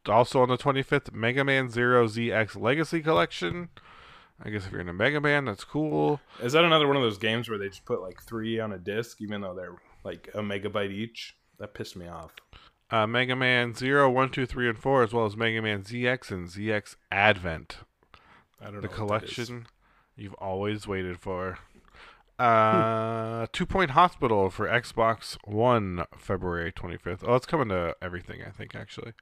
Also 0.07 0.41
on 0.41 0.49
the 0.49 0.57
twenty 0.57 0.81
fifth, 0.83 1.11
Mega 1.11 1.43
Man 1.43 1.69
Zero 1.69 2.07
ZX 2.07 2.59
Legacy 2.59 3.01
Collection. 3.01 3.69
I 4.43 4.49
guess 4.49 4.65
if 4.65 4.71
you're 4.71 4.81
into 4.81 4.93
Mega 4.93 5.21
Man, 5.21 5.45
that's 5.45 5.63
cool. 5.63 6.19
Is 6.41 6.53
that 6.53 6.63
another 6.63 6.87
one 6.87 6.95
of 6.97 7.03
those 7.03 7.17
games 7.19 7.47
where 7.49 7.59
they 7.59 7.69
just 7.69 7.85
put 7.85 8.01
like 8.01 8.21
three 8.23 8.59
on 8.59 8.71
a 8.71 8.77
disc, 8.79 9.21
even 9.21 9.41
though 9.41 9.53
they're 9.53 9.75
like 10.03 10.29
a 10.33 10.39
megabyte 10.41 10.91
each? 10.91 11.35
That 11.59 11.75
pissed 11.75 11.95
me 11.95 12.07
off. 12.07 12.31
uh, 12.89 13.05
Mega 13.05 13.35
Man 13.35 13.75
0, 13.75 14.09
1, 14.09 14.29
2, 14.31 14.45
3, 14.47 14.69
and 14.69 14.79
4, 14.79 15.03
as 15.03 15.13
well 15.13 15.25
as 15.27 15.37
Mega 15.37 15.61
Man 15.61 15.83
ZX 15.83 16.31
and 16.31 16.47
ZX 16.47 16.95
Advent. 17.11 17.77
I 18.59 18.65
don't 18.65 18.75
know. 18.75 18.81
The 18.81 18.87
what 18.87 19.21
that 19.21 19.23
is. 19.25 19.35
collection 19.35 19.67
you've 20.15 20.33
always 20.35 20.87
waited 20.87 21.19
for. 21.19 21.57
Uh, 22.39 23.45
Two 23.51 23.65
Point 23.65 23.91
Hospital 23.91 24.49
for 24.49 24.67
Xbox 24.67 25.37
One, 25.45 26.05
February 26.17 26.71
25th. 26.71 27.23
Oh, 27.25 27.35
it's 27.35 27.45
coming 27.45 27.69
to 27.69 27.95
everything, 28.01 28.41
I 28.45 28.49
think, 28.49 28.75
actually. 28.75 29.13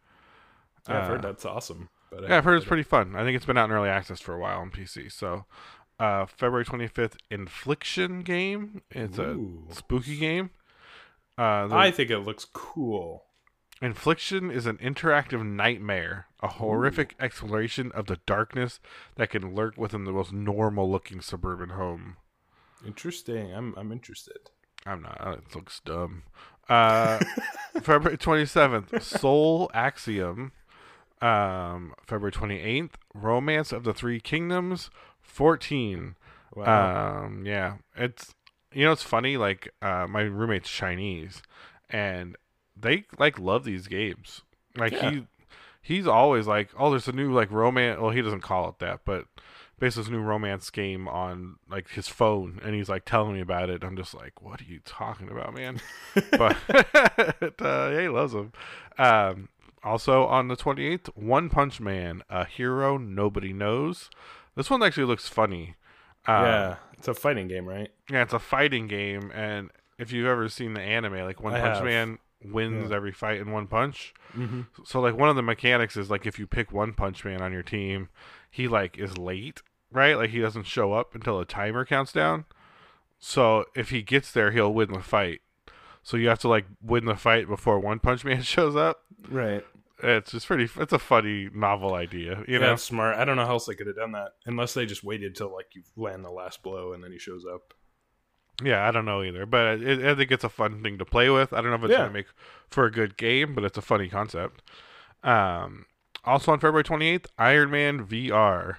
Yeah, 0.88 1.02
I've 1.02 1.08
heard 1.08 1.20
Uh, 1.26 1.30
that's 1.30 1.46
awesome. 1.46 1.90
But 2.10 2.24
Yeah, 2.30 2.38
I've 2.38 2.46
heard 2.46 2.56
it's 2.56 2.66
pretty 2.66 2.84
fun. 2.84 3.16
I 3.16 3.24
think 3.24 3.36
it's 3.36 3.46
been 3.46 3.58
out 3.58 3.70
in 3.70 3.76
early 3.76 3.90
access 3.90 4.22
for 4.22 4.34
a 4.34 4.40
while 4.40 4.60
on 4.60 4.72
PC. 4.72 5.12
So, 5.12 5.46
uh, 6.00 6.26
February 6.28 6.64
25th, 6.66 7.18
Infliction 7.30 8.22
game. 8.22 8.82
It's 8.90 9.20
Ooh. 9.20 9.66
a 9.70 9.74
spooky 9.76 10.16
game. 10.18 10.52
Uh, 11.38 11.68
the- 11.68 11.76
I 11.76 11.92
think 11.92 12.10
it 12.10 12.20
looks 12.20 12.46
cool. 12.46 13.26
Infliction 13.82 14.50
is 14.50 14.66
an 14.66 14.78
interactive 14.78 15.46
nightmare, 15.46 16.28
a 16.42 16.48
horrific 16.48 17.16
exploration 17.20 17.92
of 17.94 18.06
the 18.08 18.20
darkness 18.26 18.80
that 19.16 19.30
can 19.30 19.54
lurk 19.56 19.78
within 19.78 20.06
the 20.06 20.12
most 20.12 20.32
normal 20.32 20.90
looking 20.90 21.22
suburban 21.22 21.70
home. 21.72 22.18
Interesting. 22.86 23.54
I'm 23.54 23.74
I'm 23.78 23.92
interested. 23.92 24.38
I'm 24.86 25.02
not, 25.02 25.18
uh, 25.20 25.32
it 25.32 25.56
looks 25.56 25.82
dumb. 25.84 26.24
Uh, 26.70 27.20
February 27.82 28.18
27th, 28.18 29.02
Soul 29.02 29.70
Axiom. 29.74 30.54
Um, 31.22 31.94
February 32.08 32.32
28th, 32.32 32.92
Romance 33.14 33.74
of 33.74 33.84
the 33.84 33.94
Three 33.94 34.22
Kingdoms. 34.22 34.90
14. 35.22 36.16
Wow. 36.56 37.26
Um, 37.26 37.46
yeah, 37.46 37.76
it's 37.96 38.34
you 38.74 38.86
know 38.86 38.92
it's 38.94 39.04
funny. 39.04 39.36
Like 39.38 39.74
uh, 39.82 40.08
my 40.10 40.22
roommate's 40.22 40.70
Chinese, 40.70 41.42
and 41.90 42.36
they 42.76 43.04
like 43.18 43.38
love 43.38 43.66
these 43.66 43.88
games. 43.88 44.42
Like 44.78 44.94
Yeah. 44.94 45.12
he 45.12 45.28
he's 45.82 46.08
always 46.08 46.48
like, 46.48 46.70
oh, 46.78 46.90
there's 46.90 47.08
a 47.08 47.14
new 47.14 47.32
like 47.34 47.52
romance. 47.52 48.00
Well, 48.00 48.12
he 48.12 48.22
doesn't 48.22 48.42
call 48.42 48.70
it 48.70 48.80
that, 48.80 49.02
but 49.06 49.26
basically, 49.80 50.04
this 50.04 50.12
new 50.12 50.22
romance 50.22 50.70
game 50.70 51.08
on 51.08 51.56
like 51.70 51.90
his 51.90 52.08
phone, 52.08 52.60
and 52.64 52.76
he's 52.76 52.90
like 52.90 53.06
telling 53.06 53.34
me 53.34 53.42
about 53.42 53.70
it. 53.70 53.84
I'm 53.84 53.96
just 53.98 54.14
like, 54.14 54.42
what 54.42 54.62
are 54.62 54.66
you 54.66 54.80
talking 54.86 55.30
about, 55.30 55.54
man? 55.54 55.82
but 56.32 56.58
uh, 57.62 57.90
yeah, 57.94 58.02
he 58.02 58.10
loves 58.10 58.34
them. 58.34 58.52
Um, 58.98 59.50
also 59.84 60.26
on 60.26 60.50
the 60.50 60.58
28th, 60.58 61.08
One 61.16 61.50
Punch 61.50 61.80
Man, 61.80 62.22
a 62.30 62.46
hero 62.46 62.98
nobody 62.98 63.54
knows. 63.54 64.10
This 64.56 64.70
one 64.70 64.84
actually 64.84 65.06
looks 65.06 65.28
funny. 65.28 65.76
Um, 66.28 66.46
yeah, 66.46 66.76
it's 66.94 67.08
a 67.08 67.14
fighting 67.14 67.48
game, 67.48 67.68
right? 67.68 67.90
yeah, 68.10 68.24
it's 68.24 68.34
a 68.34 68.40
fighting 68.40 68.88
game, 68.88 69.32
and 69.34 69.72
if 69.98 70.12
you've 70.12 70.28
ever 70.28 70.50
seen 70.50 70.74
the 70.74 70.82
anime, 70.82 71.14
like 71.14 71.42
One 71.42 71.54
I 71.54 71.62
Punch 71.62 71.76
have. 71.78 71.86
Man 71.86 72.20
wins 72.44 72.90
Yeah. 72.90 72.96
every 72.96 73.12
fight 73.12 73.40
in 73.40 73.52
one 73.52 73.68
punch. 73.68 74.14
Mm-hmm. 74.36 74.62
So 74.86 75.00
like 75.02 75.16
one 75.18 75.30
of 75.30 75.36
the 75.36 75.42
mechanics 75.42 75.98
is 75.98 76.10
like 76.10 76.26
if 76.26 76.40
you 76.40 76.48
pick 76.48 76.72
One 76.72 76.94
Punch 76.94 77.24
Man 77.26 77.42
on 77.42 77.52
your 77.52 77.64
team, 77.64 78.10
he 78.50 78.68
like 78.68 78.98
is 78.98 79.18
late, 79.18 79.62
right? 79.92 80.16
Like 80.16 80.30
he 80.32 80.40
doesn't 80.40 80.66
show 80.66 80.94
up 80.94 81.14
until 81.16 81.40
the 81.40 81.46
timer 81.46 81.86
counts 81.86 82.12
down. 82.14 82.46
So 83.20 83.66
if 83.76 83.90
he 83.90 84.02
gets 84.02 84.32
there, 84.32 84.52
he'll 84.52 84.74
win 84.74 84.94
the 84.94 85.02
fight. 85.02 85.42
So 86.04 86.16
you 86.18 86.30
have 86.30 86.40
to 86.40 86.48
like 86.48 86.66
win 86.82 87.06
the 87.06 87.16
fight 87.16 87.48
before 87.48 87.80
One 87.80 88.00
Punch 88.00 88.24
Man 88.24 88.42
shows 88.44 88.76
up. 88.76 89.02
Right. 89.30 89.66
It's 90.02 90.32
just 90.32 90.48
pretty. 90.48 90.70
It's 90.78 90.94
a 90.94 91.00
funny 91.00 91.50
novel 91.54 91.94
idea, 91.94 92.44
you 92.48 92.54
yeah, 92.54 92.68
know. 92.68 92.76
smart. 92.78 93.18
I 93.18 93.26
don't 93.26 93.36
know 93.36 93.46
how 93.46 93.52
else 93.52 93.66
they 93.66 93.76
could 93.76 93.88
have 93.88 93.98
done 93.98 94.14
that 94.14 94.30
unless 94.46 94.74
they 94.74 94.86
just 94.86 95.04
waited 95.04 95.36
till 95.36 95.52
like 95.54 95.76
you 95.76 95.84
land 95.98 96.24
the 96.24 96.32
last 96.32 96.64
blow 96.64 96.94
and 96.94 97.04
then 97.04 97.12
he 97.12 97.20
shows 97.20 97.44
up. 97.46 97.74
Yeah, 98.64 98.88
I 98.88 98.92
don't 98.92 99.06
know 99.06 99.24
either, 99.24 99.46
but 99.46 99.82
it, 99.82 100.06
I 100.06 100.16
think 100.16 100.32
it's 100.32 100.44
a 100.44 100.50
fun 100.50 100.84
thing 100.84 100.98
to 100.98 101.06
play 101.06 101.30
with. 101.30 101.54
I 101.54 101.62
don't 101.62 101.70
know 101.70 101.76
if 101.78 101.84
it's 101.84 101.92
Yeah. 101.92 102.00
gonna 102.00 102.12
make 102.12 102.28
for 102.70 102.86
a 102.86 102.92
good 102.92 103.18
game, 103.18 103.56
but 103.56 103.64
it's 103.64 103.78
a 103.78 103.82
funny 103.82 104.10
concept. 104.10 104.62
Um, 105.24 105.86
also 106.26 106.52
on 106.52 106.60
February 106.60 106.84
twenty 106.84 107.08
eighth, 107.08 107.28
Iron 107.38 107.72
Man 107.72 108.06
VR. 108.06 108.78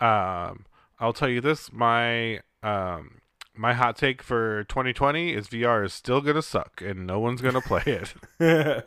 Um, 0.00 0.66
I'll 1.00 1.12
tell 1.14 1.28
you 1.28 1.40
this: 1.40 1.72
my 1.72 2.40
um, 2.62 3.20
my 3.54 3.72
hot 3.74 3.96
take 3.96 4.22
for 4.22 4.64
2020 4.64 5.34
is 5.34 5.48
VR 5.48 5.84
is 5.84 5.92
still 5.92 6.20
gonna 6.20 6.42
suck, 6.42 6.80
and 6.82 7.06
no 7.06 7.18
one's 7.18 7.40
gonna 7.40 7.60
play 7.60 7.82
it. 7.86 8.14
yeah, 8.40 8.80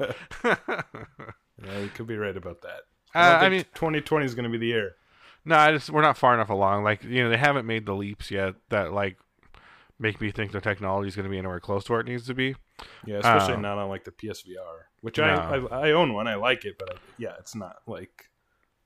you 1.80 1.90
could 1.94 2.08
be 2.08 2.18
right 2.18 2.36
about 2.36 2.62
that. 2.62 2.82
Uh, 3.14 3.20
I, 3.20 3.32
don't 3.34 3.44
I 3.44 3.50
mean, 3.50 3.64
2020 3.76 4.26
is 4.26 4.36
going 4.36 4.44
to 4.44 4.50
be 4.50 4.58
the 4.58 4.68
year. 4.68 4.96
no, 5.46 5.56
I 5.56 5.72
just 5.72 5.90
we're 5.90 6.02
not 6.02 6.18
far 6.18 6.34
enough 6.34 6.50
along. 6.50 6.84
Like 6.84 7.04
you 7.04 7.24
know, 7.24 7.30
they 7.30 7.38
haven't 7.38 7.66
made 7.66 7.86
the 7.86 7.94
leaps 7.96 8.32
yet 8.32 8.56
that 8.70 8.92
like 8.94 9.18
make 10.00 10.20
me 10.20 10.32
think 10.32 10.52
the 10.52 10.62
technology 10.62 11.08
is 11.08 11.16
gonna 11.16 11.30
be 11.30 11.38
anywhere 11.38 11.60
close 11.60 11.84
to 11.86 11.94
where 11.94 12.02
it 12.02 12.08
needs 12.08 12.26
to 12.28 12.34
be. 12.34 12.56
Yeah, 13.06 13.18
especially 13.18 13.56
Um, 13.56 13.62
not 13.62 13.78
on 13.78 13.90
like 13.90 14.04
the 14.04 14.12
PSVR, 14.12 14.86
which 15.02 15.18
no. 15.18 15.24
I, 15.26 15.58
I 15.58 15.88
I 15.90 15.92
own 15.92 16.14
one. 16.14 16.28
I 16.28 16.36
like 16.36 16.66
it, 16.66 16.78
but 16.78 16.94
I, 16.94 16.98
yeah, 17.18 17.34
it's 17.40 17.56
not 17.56 17.78
like 17.88 18.30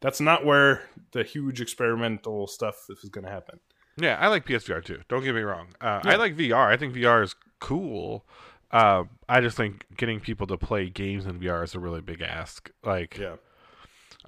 that's 0.02 0.22
not 0.22 0.46
where 0.46 0.84
the 1.12 1.24
huge 1.24 1.60
experimental 1.62 2.48
stuff 2.48 2.86
is 2.90 3.10
going 3.10 3.26
to 3.26 3.32
happen. 3.32 3.60
Yeah, 3.98 4.18
I 4.18 4.28
like 4.30 4.46
PSVR 4.46 4.84
too. 4.84 5.02
Don't 5.10 5.24
get 5.24 5.36
me 5.36 5.42
wrong. 5.42 5.68
Uh, 5.82 6.00
I 6.04 6.16
like 6.16 6.38
VR. 6.38 6.68
I 6.68 6.78
think 6.78 6.94
VR 6.94 7.22
is 7.22 7.36
cool. 7.60 8.26
Uh, 8.72 9.04
I 9.28 9.42
just 9.42 9.58
think 9.58 9.86
getting 9.98 10.22
people 10.22 10.48
to 10.48 10.58
play 10.58 10.90
games 10.90 11.26
in 11.26 11.40
VR 11.40 11.64
is 11.66 11.76
a 11.76 11.80
really 11.80 12.00
big 12.02 12.22
ask. 12.22 12.72
Like, 12.84 13.18
Yeah, 13.18 13.36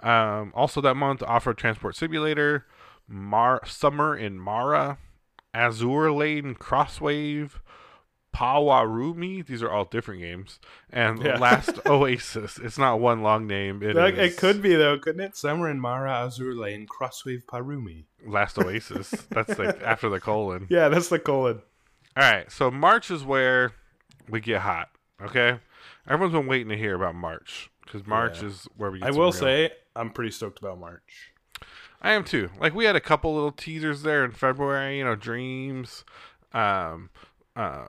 um, 0.02 0.52
also 0.56 0.82
that 0.82 0.96
month, 0.96 1.22
Off-Road 1.24 1.58
Transport 1.58 1.96
Simulator, 1.96 2.66
Mar 3.08 3.62
Summer 3.66 4.18
in 4.18 4.40
Mara, 4.40 4.98
Azure 5.54 6.12
Lane 6.12 6.56
Crosswave, 6.56 7.60
Pawarumi. 8.34 9.46
These 9.46 9.62
are 9.62 9.70
all 9.70 9.86
different 9.86 10.22
games. 10.22 10.60
And 10.92 11.22
Yeah. 11.22 11.38
Last 11.38 11.80
Oasis. 11.86 12.58
It's 12.58 12.78
not 12.78 13.00
one 13.00 13.22
long 13.22 13.48
name. 13.48 13.84
It 13.84 13.98
is 13.98 14.18
it 14.18 14.38
could 14.38 14.62
be 14.62 14.76
though, 14.76 14.98
couldn't 14.98 15.22
it? 15.22 15.36
Summer 15.36 15.70
in 15.70 15.80
Mara 15.80 16.26
Azure 16.26 16.56
Lane 16.56 16.88
Crosswave 16.88 17.44
Parumi. 17.46 18.06
Last 18.26 18.58
Oasis. 18.58 19.12
That's 19.30 19.58
like 19.60 19.82
after 19.86 20.10
the 20.10 20.20
colon. 20.20 20.68
Yeah, 20.70 20.90
that's 20.90 21.10
the 21.10 21.20
colon. 21.20 21.62
All 22.18 22.24
right, 22.30 22.52
so 22.52 22.70
March 22.72 23.10
is 23.12 23.24
where 23.24 23.74
we 24.30 24.42
get 24.42 24.62
hot. 24.62 24.90
Okay, 25.22 25.60
everyone's 26.08 26.34
been 26.34 26.48
waiting 26.48 26.70
to 26.70 26.78
hear 26.78 26.96
about 26.96 27.16
March 27.16 27.70
because 27.86 28.06
March 28.08 28.42
Yeah. 28.42 28.50
is 28.50 28.68
where 28.76 28.92
we. 28.92 29.00
Get 29.00 29.08
I 29.08 29.12
will 29.12 29.20
real- 29.26 29.32
say 29.32 29.72
I'm 29.96 30.10
pretty 30.10 30.32
stoked 30.32 30.60
about 30.60 30.80
March. 30.80 31.32
I 32.02 32.14
am 32.14 32.24
too. 32.24 32.50
Like 32.60 32.74
we 32.74 32.86
had 32.86 32.96
a 32.96 33.00
couple 33.02 33.34
little 33.34 33.52
teasers 33.52 34.02
there 34.02 34.26
in 34.26 34.32
February. 34.32 34.98
You 34.98 35.06
know, 35.06 35.16
Dreams, 35.16 36.04
um, 36.54 37.10
uh, 37.56 37.86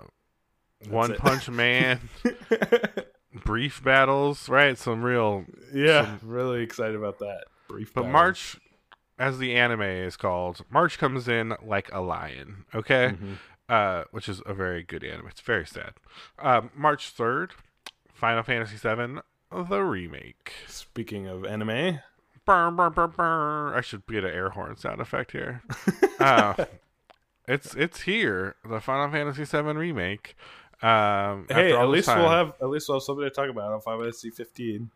One 0.88 1.12
it. 1.12 1.18
Punch 1.18 1.48
Man, 1.48 1.98
Brief 3.44 3.82
Battles. 3.82 4.48
Right, 4.48 4.76
some 4.76 5.02
real. 5.02 5.44
yeah, 5.72 6.16
really 6.22 6.62
excited 6.62 6.94
about 6.96 7.18
that. 7.20 7.44
Brief, 7.68 7.92
But 7.94 8.02
battle. 8.02 8.12
March, 8.12 8.56
as 9.18 9.38
the 9.38 9.54
anime 9.54 9.82
is 9.82 10.16
called, 10.16 10.64
March 10.70 10.98
comes 10.98 11.28
in 11.28 11.54
like 11.64 11.90
a 11.92 12.00
lion. 12.00 12.64
Okay. 12.74 13.14
Mhm. 13.20 13.36
uh, 13.68 14.04
which 14.10 14.28
is 14.28 14.42
a 14.44 14.52
very 14.52 14.82
good 14.82 15.02
anime. 15.02 15.28
It's 15.28 15.40
very 15.40 15.64
sad. 15.66 15.94
Um, 16.38 16.70
March 16.76 17.08
third, 17.10 17.52
Final 18.12 18.42
Fantasy 18.42 18.76
VII, 18.76 19.20
the 19.68 19.80
remake. 19.82 20.52
Speaking 20.66 21.26
of 21.26 21.46
anime, 21.46 22.00
Burr, 22.44 22.70
burr, 22.70 23.06
burr. 23.08 23.74
I 23.74 23.80
should 23.80 24.06
get 24.06 24.24
an 24.24 24.30
air 24.34 24.50
horn 24.50 24.76
sound 24.76 25.00
effect 25.00 25.32
here. 25.32 25.62
uh, 26.20 26.54
it's 27.46 27.74
it's 27.74 28.00
here. 28.02 28.56
The 28.68 28.80
Final 28.80 29.10
Fantasy 29.12 29.44
VII 29.44 29.72
remake. 29.74 30.36
Um, 30.82 31.46
Hey, 31.48 31.72
at 31.72 31.88
least 31.88 32.08
time. 32.08 32.18
we'll 32.20 32.30
have 32.30 32.54
at 32.60 32.68
least 32.68 32.88
we'll 32.88 32.96
have 32.98 33.04
something 33.04 33.24
to 33.24 33.30
talk 33.30 33.48
about 33.48 33.72
on 33.72 33.80
Final 33.80 34.00
Fantasy 34.00 34.30
15. 34.30 34.90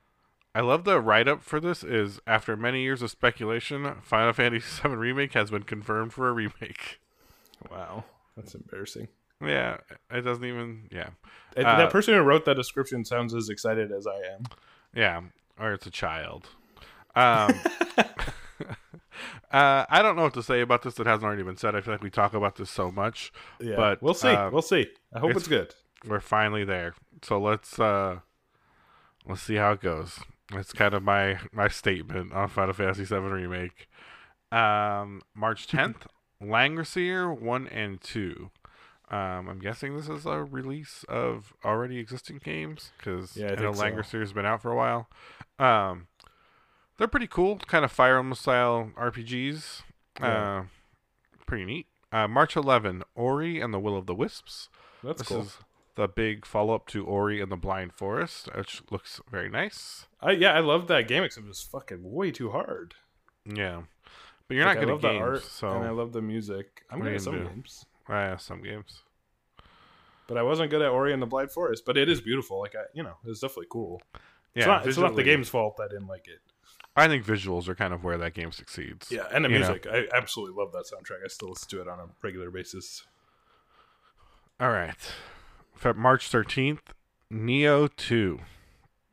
I 0.54 0.60
love 0.60 0.84
the 0.84 1.00
write 1.00 1.28
up 1.28 1.42
for 1.42 1.60
this. 1.60 1.84
Is 1.84 2.20
after 2.26 2.56
many 2.56 2.82
years 2.82 3.02
of 3.02 3.10
speculation, 3.10 3.94
Final 4.02 4.32
Fantasy 4.32 4.82
VII 4.82 4.94
remake 4.96 5.34
has 5.34 5.50
been 5.50 5.62
confirmed 5.64 6.12
for 6.12 6.28
a 6.28 6.32
remake. 6.32 6.98
Wow, 7.70 8.04
that's 8.36 8.54
embarrassing. 8.54 9.08
Yeah, 9.40 9.76
it 10.10 10.22
doesn't 10.22 10.44
even. 10.44 10.88
Yeah, 10.90 11.10
Uh, 11.56 11.62
that 11.76 11.90
person 11.90 12.14
who 12.14 12.20
wrote 12.20 12.44
that 12.46 12.54
description 12.54 13.04
sounds 13.04 13.34
as 13.34 13.48
excited 13.50 13.92
as 13.92 14.06
I 14.06 14.16
am. 14.16 14.44
yeah, 14.94 15.20
or 15.60 15.72
it's 15.74 15.86
a 15.86 15.90
child. 15.90 16.48
Um, 17.16 17.54
uh, 19.50 19.84
I 19.88 20.02
don't 20.02 20.16
know 20.16 20.22
what 20.22 20.34
to 20.34 20.42
say 20.42 20.60
about 20.60 20.82
this 20.82 20.94
that 20.94 21.06
hasn't 21.06 21.24
already 21.24 21.42
been 21.42 21.56
said. 21.56 21.74
I 21.74 21.80
feel 21.80 21.94
like 21.94 22.02
we 22.02 22.10
talk 22.10 22.34
about 22.34 22.56
this 22.56 22.70
so 22.70 22.90
much. 22.90 23.32
Yeah, 23.60 23.76
But, 23.76 24.02
we'll 24.02 24.14
see. 24.14 24.28
uh, 24.28 24.50
we'll 24.50 24.62
see. 24.62 24.86
I 25.14 25.18
hope 25.20 25.30
it's- 25.30 25.42
it's, 25.42 25.48
good. 25.48 25.74
We're 26.06 26.20
finally 26.20 26.64
there. 26.64 26.94
So 27.22 27.40
let's 27.40 27.80
uh, 27.80 28.20
let's 29.26 29.42
see 29.42 29.56
how 29.56 29.72
it 29.72 29.80
goes. 29.80 30.20
That's 30.52 30.72
kind 30.72 30.94
of 30.94 31.02
my 31.02 31.38
my 31.52 31.66
statement 31.68 32.32
on 32.32 32.48
Final 32.48 32.74
Fantasy 32.74 33.04
VII 33.04 33.16
remake. 33.16 33.88
Um, 34.52 35.22
March 35.34 35.66
tenth, 35.68 36.06
Langrisser 36.40 37.36
one 37.36 37.66
and 37.68 38.00
two. 38.00 38.50
Um, 39.10 39.48
I'm 39.48 39.58
guessing 39.58 39.96
this 39.96 40.08
is 40.08 40.26
a 40.26 40.44
release 40.44 41.04
of 41.08 41.54
already 41.64 41.98
existing 41.98 42.40
games 42.44 42.92
because 42.98 43.36
Yeah, 43.36 43.48
I 43.48 43.52
I, 43.52 43.54
know. 43.56 43.72
Langrisser 43.72 44.20
has 44.20 44.32
been 44.32 44.46
out 44.46 44.62
for 44.62 44.70
a 44.70 44.76
while. 44.76 45.08
Um, 45.58 46.06
they're 46.98 47.08
pretty 47.08 47.26
cool, 47.26 47.56
kind 47.58 47.84
of 47.84 47.92
Fire 47.92 48.18
Emblem 48.18 48.34
style 48.34 48.90
RPGs. 48.96 49.82
Yeah. 50.20 50.60
Uh, 50.60 50.64
pretty 51.46 51.64
neat. 51.64 51.86
Uh, 52.12 52.26
March 52.28 52.56
11, 52.56 53.02
Ori 53.14 53.60
and 53.60 53.74
the 53.74 53.78
Will 53.78 53.96
of 53.96 54.06
the 54.06 54.14
Wisps. 54.14 54.68
That's 55.02 55.18
this 55.18 55.28
cool. 55.28 55.40
is 55.42 55.58
the 55.96 56.08
big 56.08 56.46
follow 56.46 56.74
up 56.74 56.86
to 56.88 57.04
Ori 57.04 57.40
and 57.40 57.50
the 57.52 57.56
Blind 57.56 57.92
Forest, 57.92 58.48
which 58.54 58.82
looks 58.90 59.20
very 59.30 59.48
nice. 59.50 60.06
I, 60.20 60.32
yeah, 60.32 60.52
I 60.52 60.60
love 60.60 60.86
that 60.88 61.08
game 61.08 61.22
except 61.24 61.44
it 61.44 61.48
was 61.48 61.62
fucking 61.62 62.00
way 62.02 62.30
too 62.30 62.50
hard. 62.50 62.94
Yeah, 63.44 63.82
but 64.48 64.56
you're 64.56 64.64
Like, 64.66 64.78
not 64.80 64.86
love 64.88 64.96
at 64.96 65.02
the 65.02 65.08
games, 65.12 65.22
art 65.22 65.42
so 65.42 65.72
and 65.72 65.84
I 65.84 65.90
love 65.90 66.12
the 66.12 66.22
music. 66.22 66.82
I'm 66.90 66.98
What 67.00 67.04
good 67.06 67.12
are 67.12 67.16
at 67.16 67.20
some 67.22 67.32
gonna 67.34 67.44
do? 67.44 67.50
games, 67.54 67.86
uh, 68.08 68.36
some 68.38 68.62
games. 68.62 69.02
but 70.26 70.36
I 70.36 70.42
wasn't 70.42 70.70
good 70.70 70.82
at 70.82 70.88
Ori 70.90 71.12
and 71.12 71.20
the 71.22 71.26
Blind 71.26 71.50
Forest. 71.52 71.84
But 71.86 71.96
it 71.96 72.08
is 72.08 72.20
beautiful. 72.20 72.58
Like 72.60 72.74
I, 72.74 72.84
you 72.94 73.02
know, 73.02 73.16
it's 73.24 73.40
definitely 73.40 73.66
cool. 73.70 74.00
Yeah, 74.14 74.18
it's 74.54 74.66
not. 74.66 74.86
It's 74.86 74.98
not 74.98 75.16
the 75.16 75.22
game's 75.22 75.48
fault 75.48 75.78
I 75.80 75.88
didn't 75.88 76.06
like 76.08 76.26
it. 76.28 76.40
I 76.96 77.08
think 77.08 77.24
visuals 77.26 77.68
are 77.68 77.74
kind 77.74 77.92
of 77.92 78.02
where 78.04 78.16
that 78.18 78.32
game 78.34 78.50
succeeds. 78.52 79.10
Yeah, 79.12 79.26
and 79.32 79.44
the 79.44 79.50
You 79.50 79.58
know. 79.58 79.66
music. 79.68 79.86
I 79.86 80.06
absolutely 80.16 80.56
love 80.62 80.72
that 80.72 80.86
soundtrack. 80.86 81.22
I 81.24 81.28
still 81.28 81.50
listen 81.50 81.68
to 81.70 81.80
it 81.82 81.88
on 81.88 82.00
a 82.00 82.06
regular 82.22 82.50
basis. 82.50 83.04
All 84.58 84.70
right, 84.70 84.96
March 85.94 86.30
13th, 86.30 86.78
Nioh 87.30 87.94
2. 87.96 88.40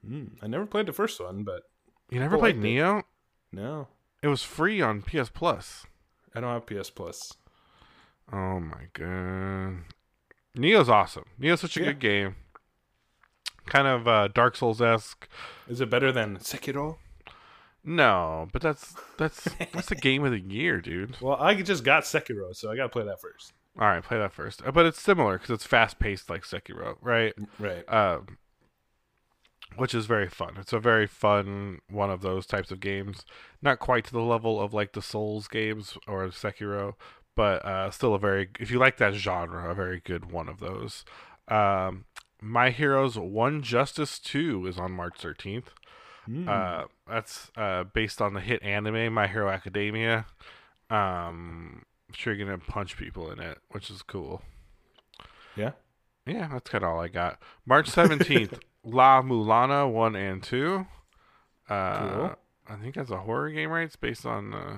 Mm, 0.09 0.29
I 0.41 0.47
never 0.47 0.65
played 0.65 0.86
the 0.86 0.93
first 0.93 1.19
one, 1.19 1.43
but 1.43 1.63
You 2.09 2.19
never 2.19 2.38
played 2.38 2.55
liked 2.55 2.65
it. 2.65 2.69
Nioh? 2.69 3.03
no, 3.51 3.88
It 4.21 4.27
was 4.29 4.43
free 4.43 4.81
on 4.81 5.01
PS 5.01 5.29
Plus. 5.29 5.86
I 6.34 6.39
don't 6.39 6.49
have 6.53 6.65
PS 6.65 6.89
Plus. 6.89 7.34
Oh 8.31 8.59
my 8.61 8.86
god. 8.93 9.84
Nioh's 10.57 10.88
awesome. 10.89 11.25
Nioh's 11.39 11.59
such 11.61 11.75
a 11.75 11.81
Yeah. 11.81 11.86
good 11.88 11.99
game. 11.99 12.36
Kind 13.65 13.88
of 13.88 14.07
uh, 14.07 14.27
Dark 14.29 14.55
Souls 14.55 14.81
esque. 14.81 15.27
Is 15.67 15.81
it 15.81 15.89
better 15.89 16.11
than 16.11 16.38
Sekiro? 16.38 16.97
No, 17.86 18.47
but 18.53 18.61
that's 18.61 18.95
that's 19.17 19.43
that's 19.73 19.89
the 19.89 19.95
game 19.95 20.23
of 20.23 20.31
the 20.31 20.39
year, 20.39 20.79
dude. 20.79 21.17
Well, 21.21 21.38
I 21.39 21.53
just 21.61 21.84
got 21.84 22.03
Sekiro, 22.03 22.55
so 22.55 22.71
I 22.71 22.75
got 22.75 22.84
to 22.84 22.89
play 22.89 23.03
that 23.03 23.19
first. 23.19 23.53
All 23.79 23.88
right, 23.88 24.03
play 24.03 24.17
that 24.19 24.31
first. 24.34 24.61
Uh, 24.65 24.71
But 24.71 24.86
it's 24.86 25.01
similar 25.01 25.38
because 25.38 25.49
it's 25.53 25.65
fast 25.65 25.99
paced 25.99 26.29
like 26.29 26.43
Sekiro, 26.43 26.95
right? 27.01 27.34
Right. 27.59 27.84
Um, 27.91 28.38
which 29.75 29.95
is 29.95 30.05
very 30.05 30.29
fun. 30.29 30.55
It's 30.59 30.73
a 30.73 30.79
very 30.79 31.07
fun 31.07 31.79
one 31.89 32.11
of 32.11 32.21
those 32.21 32.45
types 32.45 32.71
of 32.71 32.79
games. 32.79 33.25
Not 33.61 33.79
quite 33.79 34.05
to 34.05 34.11
the 34.11 34.21
level 34.21 34.61
of 34.61 34.73
like 34.73 34.93
the 34.93 35.01
Souls 35.01 35.47
games 35.47 35.97
or 36.07 36.27
Sekiro, 36.27 36.93
but 37.36 37.65
uh, 37.65 37.89
still 37.91 38.13
a 38.13 38.19
very 38.19 38.49
if 38.59 38.69
you 38.71 38.79
like 38.79 38.97
that 38.97 39.13
genre, 39.15 39.69
a 39.69 39.73
very 39.75 39.99
good 39.99 40.31
one 40.31 40.47
of 40.47 40.59
those. 40.59 41.03
Um, 41.47 42.05
My 42.41 42.69
Hero 42.69 43.09
One's 43.17 43.67
Justice 43.67 44.19
Two 44.19 44.67
is 44.67 44.77
on 44.77 44.91
March 44.91 45.15
thirteenth. 45.17 45.71
Mm. 46.30 46.47
Uh, 46.47 46.88
that's 47.07 47.51
uh, 47.57 47.84
based 47.84 48.21
on 48.21 48.34
the 48.34 48.39
hit 48.39 48.63
anime 48.63 49.13
My 49.13 49.28
Hero 49.28 49.49
Academia. 49.49 50.26
Um, 50.89 51.84
I'm 52.07 52.13
sure 52.13 52.34
you're 52.34 52.45
gonna 52.45 52.57
punch 52.59 52.97
people 52.97 53.32
in 53.32 53.39
it, 53.39 53.57
which 53.71 53.89
is 53.89 54.01
cool. 54.01 54.41
yeah. 55.55 55.71
Yeah, 56.26 56.47
that's 56.53 56.69
kind 56.69 56.86
of 56.86 56.91
all 56.91 57.01
I 57.01 57.09
got. 57.09 57.39
March 57.65 57.89
seventeenth, 57.89 58.57
La 58.86 59.21
Mulana 59.21 59.91
one 59.91 60.15
and 60.15 60.41
two. 60.41 60.88
Uh, 61.69 61.97
Cool. 62.13 62.36
I 62.69 62.76
think 62.78 62.95
that's 62.95 63.11
a 63.11 63.17
horror 63.17 63.49
game, 63.51 63.69
right? 63.69 63.84
It's 63.84 63.97
based 63.97 64.26
on. 64.26 64.53
Uh, 64.53 64.78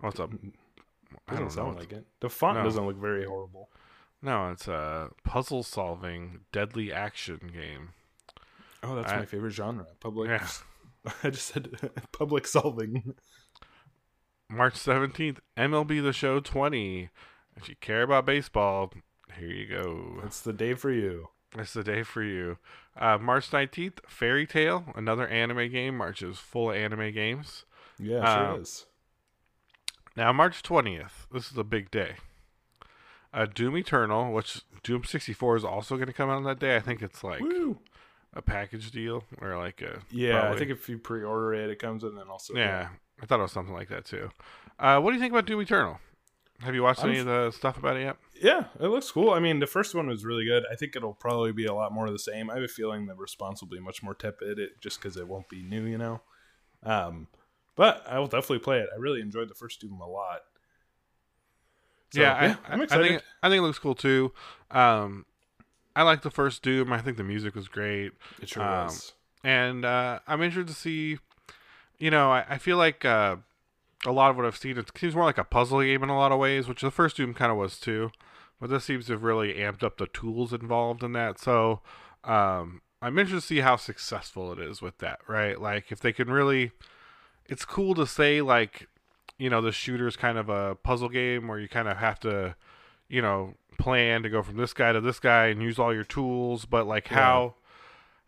what's 0.00 0.18
up? 0.18 0.30
I 1.28 1.34
don't 1.34 1.44
know. 1.44 1.48
sound 1.50 1.68
It's- 1.76 1.84
like 1.84 1.92
it. 2.00 2.06
The 2.20 2.28
font 2.28 2.58
No. 2.58 2.64
doesn't 2.64 2.84
look 2.84 2.96
very 2.96 3.24
horrible. 3.26 3.68
No, 4.20 4.50
it's 4.50 4.66
a 4.66 5.10
puzzle 5.22 5.62
solving 5.62 6.40
deadly 6.50 6.92
action 6.92 7.52
game. 7.54 7.90
Oh, 8.82 8.96
that's 8.96 9.12
I- 9.12 9.18
my 9.18 9.24
favorite 9.24 9.52
genre. 9.52 9.86
Public. 10.00 10.28
Yeah. 10.30 10.46
I 11.24 11.30
just 11.30 11.46
said 11.46 11.70
public 12.12 12.46
solving. 12.46 13.14
March 14.50 14.76
seventeenth, 14.76 15.40
MLB 15.56 16.02
The 16.02 16.12
Show 16.12 16.40
twenty. 16.40 17.10
If 17.56 17.68
you 17.68 17.76
care 17.80 18.02
about 18.02 18.26
baseball, 18.26 18.92
here 19.36 19.48
you 19.48 19.66
go. 19.66 20.20
It's 20.24 20.40
the 20.40 20.52
day 20.52 20.74
for 20.74 20.92
you. 20.92 21.28
It's 21.56 21.72
the 21.72 21.82
day 21.82 22.02
for 22.02 22.22
you. 22.22 22.58
Uh, 22.96 23.18
March 23.18 23.50
19th, 23.50 23.98
Fairy 24.06 24.46
Tail, 24.46 24.84
another 24.94 25.26
anime 25.26 25.70
game. 25.70 25.96
March 25.96 26.22
is 26.22 26.38
full 26.38 26.70
of 26.70 26.76
anime 26.76 27.12
games. 27.12 27.64
Yeah, 27.98 28.52
sure 28.52 28.60
is. 28.60 28.86
Now, 30.16 30.32
March 30.32 30.62
20th, 30.62 31.26
this 31.32 31.50
is 31.50 31.56
a 31.56 31.64
big 31.64 31.90
day. 31.90 32.16
Uh, 33.32 33.46
Doom 33.46 33.76
Eternal, 33.76 34.32
which 34.32 34.62
Doom 34.82 35.04
64 35.04 35.56
is 35.56 35.64
also 35.64 35.96
going 35.96 36.08
to 36.08 36.12
come 36.12 36.28
out 36.30 36.36
on 36.36 36.44
that 36.44 36.58
day. 36.58 36.76
I 36.76 36.80
think 36.80 37.02
it's 37.02 37.22
like 37.22 37.40
Woo. 37.40 37.78
A 38.34 38.42
package 38.42 38.90
deal 38.90 39.24
or 39.40 39.56
like 39.56 39.82
a. 39.82 40.00
Yeah, 40.10 40.50
I 40.50 40.56
think 40.56 40.70
if 40.70 40.88
you 40.88 40.98
pre-order 40.98 41.54
it, 41.54 41.70
it 41.70 41.78
comes 41.78 42.02
in 42.02 42.10
and 42.10 42.18
then 42.18 42.28
also. 42.28 42.54
Yeah, 42.54 42.88
I 43.22 43.26
thought 43.26 43.40
it 43.40 43.42
was 43.42 43.52
something 43.52 43.74
like 43.74 43.88
that 43.88 44.04
too. 44.04 44.30
Uh, 44.78 45.00
what 45.00 45.10
do 45.10 45.16
you 45.16 45.20
think 45.20 45.32
about 45.32 45.46
Doom 45.46 45.60
Eternal? 45.60 45.98
Have 46.60 46.74
you 46.74 46.82
watched 46.82 47.04
I'm 47.04 47.10
any 47.10 47.20
of 47.20 47.26
the 47.26 47.52
stuff 47.52 47.76
about 47.76 47.96
it 47.96 48.02
yet? 48.02 48.16
Yeah, 48.40 48.64
it 48.80 48.88
looks 48.88 49.10
cool. 49.10 49.30
I 49.30 49.38
mean, 49.38 49.60
the 49.60 49.66
first 49.66 49.94
one 49.94 50.08
was 50.08 50.24
really 50.24 50.44
good. 50.44 50.64
I 50.70 50.74
think 50.74 50.96
it'll 50.96 51.14
probably 51.14 51.52
be 51.52 51.66
a 51.66 51.74
lot 51.74 51.92
more 51.92 52.06
of 52.06 52.12
the 52.12 52.18
same. 52.18 52.50
I 52.50 52.54
have 52.54 52.64
a 52.64 52.68
feeling 52.68 53.06
the 53.06 53.14
response 53.14 53.60
will 53.60 53.68
be 53.68 53.78
much 53.78 54.02
more 54.02 54.14
tepid, 54.14 54.58
it, 54.58 54.80
just 54.80 55.00
because 55.00 55.16
it 55.16 55.28
won't 55.28 55.48
be 55.48 55.62
new, 55.62 55.84
you 55.84 55.98
know. 55.98 56.20
Um, 56.82 57.28
but 57.76 58.04
I 58.08 58.18
will 58.18 58.26
definitely 58.26 58.58
play 58.58 58.80
it. 58.80 58.88
I 58.92 58.98
really 58.98 59.20
enjoyed 59.20 59.48
the 59.48 59.54
first 59.54 59.80
Doom 59.80 60.00
a 60.00 60.08
lot. 60.08 60.40
So, 62.12 62.22
yeah, 62.22 62.56
I, 62.66 62.72
I'm 62.72 62.80
excited. 62.80 63.04
I 63.04 63.08
think 63.08 63.22
I 63.42 63.48
think 63.48 63.58
it 63.58 63.62
looks 63.62 63.78
cool 63.78 63.94
too. 63.94 64.32
Um, 64.70 65.26
I 65.98 66.02
like 66.02 66.22
the 66.22 66.30
first 66.30 66.62
Doom. 66.62 66.92
I 66.92 67.00
think 67.00 67.16
the 67.16 67.24
music 67.24 67.56
was 67.56 67.66
great. 67.66 68.12
it 68.40 68.48
sure 68.48 68.62
um, 68.62 68.84
was. 68.84 69.14
and 69.42 69.84
uh, 69.84 70.20
I'm 70.28 70.40
interested 70.44 70.72
to 70.72 70.80
see. 70.80 71.18
You 71.98 72.12
know, 72.12 72.30
I, 72.30 72.44
I 72.50 72.58
feel 72.58 72.76
like 72.76 73.04
uh, 73.04 73.34
a 74.06 74.12
lot 74.12 74.30
of 74.30 74.36
what 74.36 74.46
I've 74.46 74.56
seen 74.56 74.78
it 74.78 74.88
seems 74.96 75.16
more 75.16 75.24
like 75.24 75.38
a 75.38 75.44
puzzle 75.44 75.82
game 75.82 76.04
in 76.04 76.08
a 76.08 76.16
lot 76.16 76.30
of 76.30 76.38
ways, 76.38 76.68
which 76.68 76.82
the 76.82 76.92
first 76.92 77.16
Doom 77.16 77.34
kind 77.34 77.50
of 77.50 77.58
was 77.58 77.80
too. 77.80 78.12
But 78.60 78.70
this 78.70 78.84
seems 78.84 79.06
to 79.06 79.14
have 79.14 79.24
really 79.24 79.54
amped 79.54 79.82
up 79.82 79.98
the 79.98 80.06
tools 80.06 80.52
involved 80.52 81.02
in 81.02 81.14
that. 81.14 81.40
So 81.40 81.80
um, 82.22 82.80
I'm 83.02 83.18
interested 83.18 83.40
to 83.40 83.54
see 83.54 83.60
how 83.62 83.74
successful 83.74 84.52
it 84.52 84.60
is 84.60 84.80
with 84.80 84.98
that. 84.98 85.18
Right, 85.26 85.60
like 85.60 85.90
if 85.90 85.98
they 85.98 86.12
can 86.12 86.30
really, 86.30 86.70
it's 87.46 87.64
cool 87.64 87.96
to 87.96 88.06
say 88.06 88.40
like, 88.40 88.86
you 89.36 89.50
know, 89.50 89.60
the 89.60 89.72
shooter's 89.72 90.14
kind 90.14 90.38
of 90.38 90.48
a 90.48 90.76
puzzle 90.76 91.08
game 91.08 91.48
where 91.48 91.58
you 91.58 91.68
kind 91.68 91.88
of 91.88 91.96
have 91.96 92.20
to, 92.20 92.54
you 93.08 93.20
know, 93.20 93.54
plan 93.78 94.22
to 94.24 94.28
go 94.28 94.42
from 94.42 94.56
this 94.56 94.74
guy 94.74 94.92
to 94.92 95.00
this 95.00 95.18
guy 95.20 95.46
and 95.46 95.62
use 95.62 95.78
all 95.78 95.94
your 95.94 96.04
tools. 96.04 96.66
But 96.66 96.86
like 96.86 97.08
Yeah. 97.08 97.16
how 97.16 97.54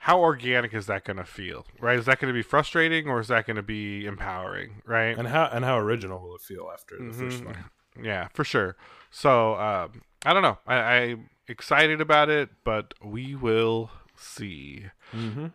how 0.05 0.19
organic 0.19 0.73
is 0.73 0.87
that 0.87 1.05
going 1.05 1.19
to 1.19 1.25
feel 1.27 1.67
right 1.79 1.99
is 1.99 2.07
that 2.07 2.19
going 2.19 2.33
to 2.33 2.39
be 2.39 2.41
frustrating 2.43 3.07
or 3.07 3.21
is 3.21 3.29
that 3.29 3.45
going 3.47 3.57
to 3.57 3.63
be 3.63 4.07
empowering 4.07 4.81
right 4.87 5.19
And 5.19 5.29
how 5.29 5.51
and 5.53 5.63
how 5.63 5.79
original 5.79 6.23
will 6.23 6.37
it 6.37 6.41
feel 6.41 6.71
after 6.73 6.97
the 6.97 7.13
first 7.13 7.43
Mhm. 7.43 7.47
one? 7.47 7.65
yeah 8.03 8.29
for 8.33 8.43
sure 8.43 8.77
so 9.11 9.57
um, 9.57 10.01
i 10.25 10.33
don't 10.33 10.41
know 10.41 10.57
I, 10.67 10.75
i'm 10.77 11.29
excited 11.49 12.01
about 12.01 12.31
it 12.31 12.49
but 12.65 12.95
we 13.05 13.35
will 13.35 13.91
see 14.17 14.87
Mm-hmm. 15.15 15.49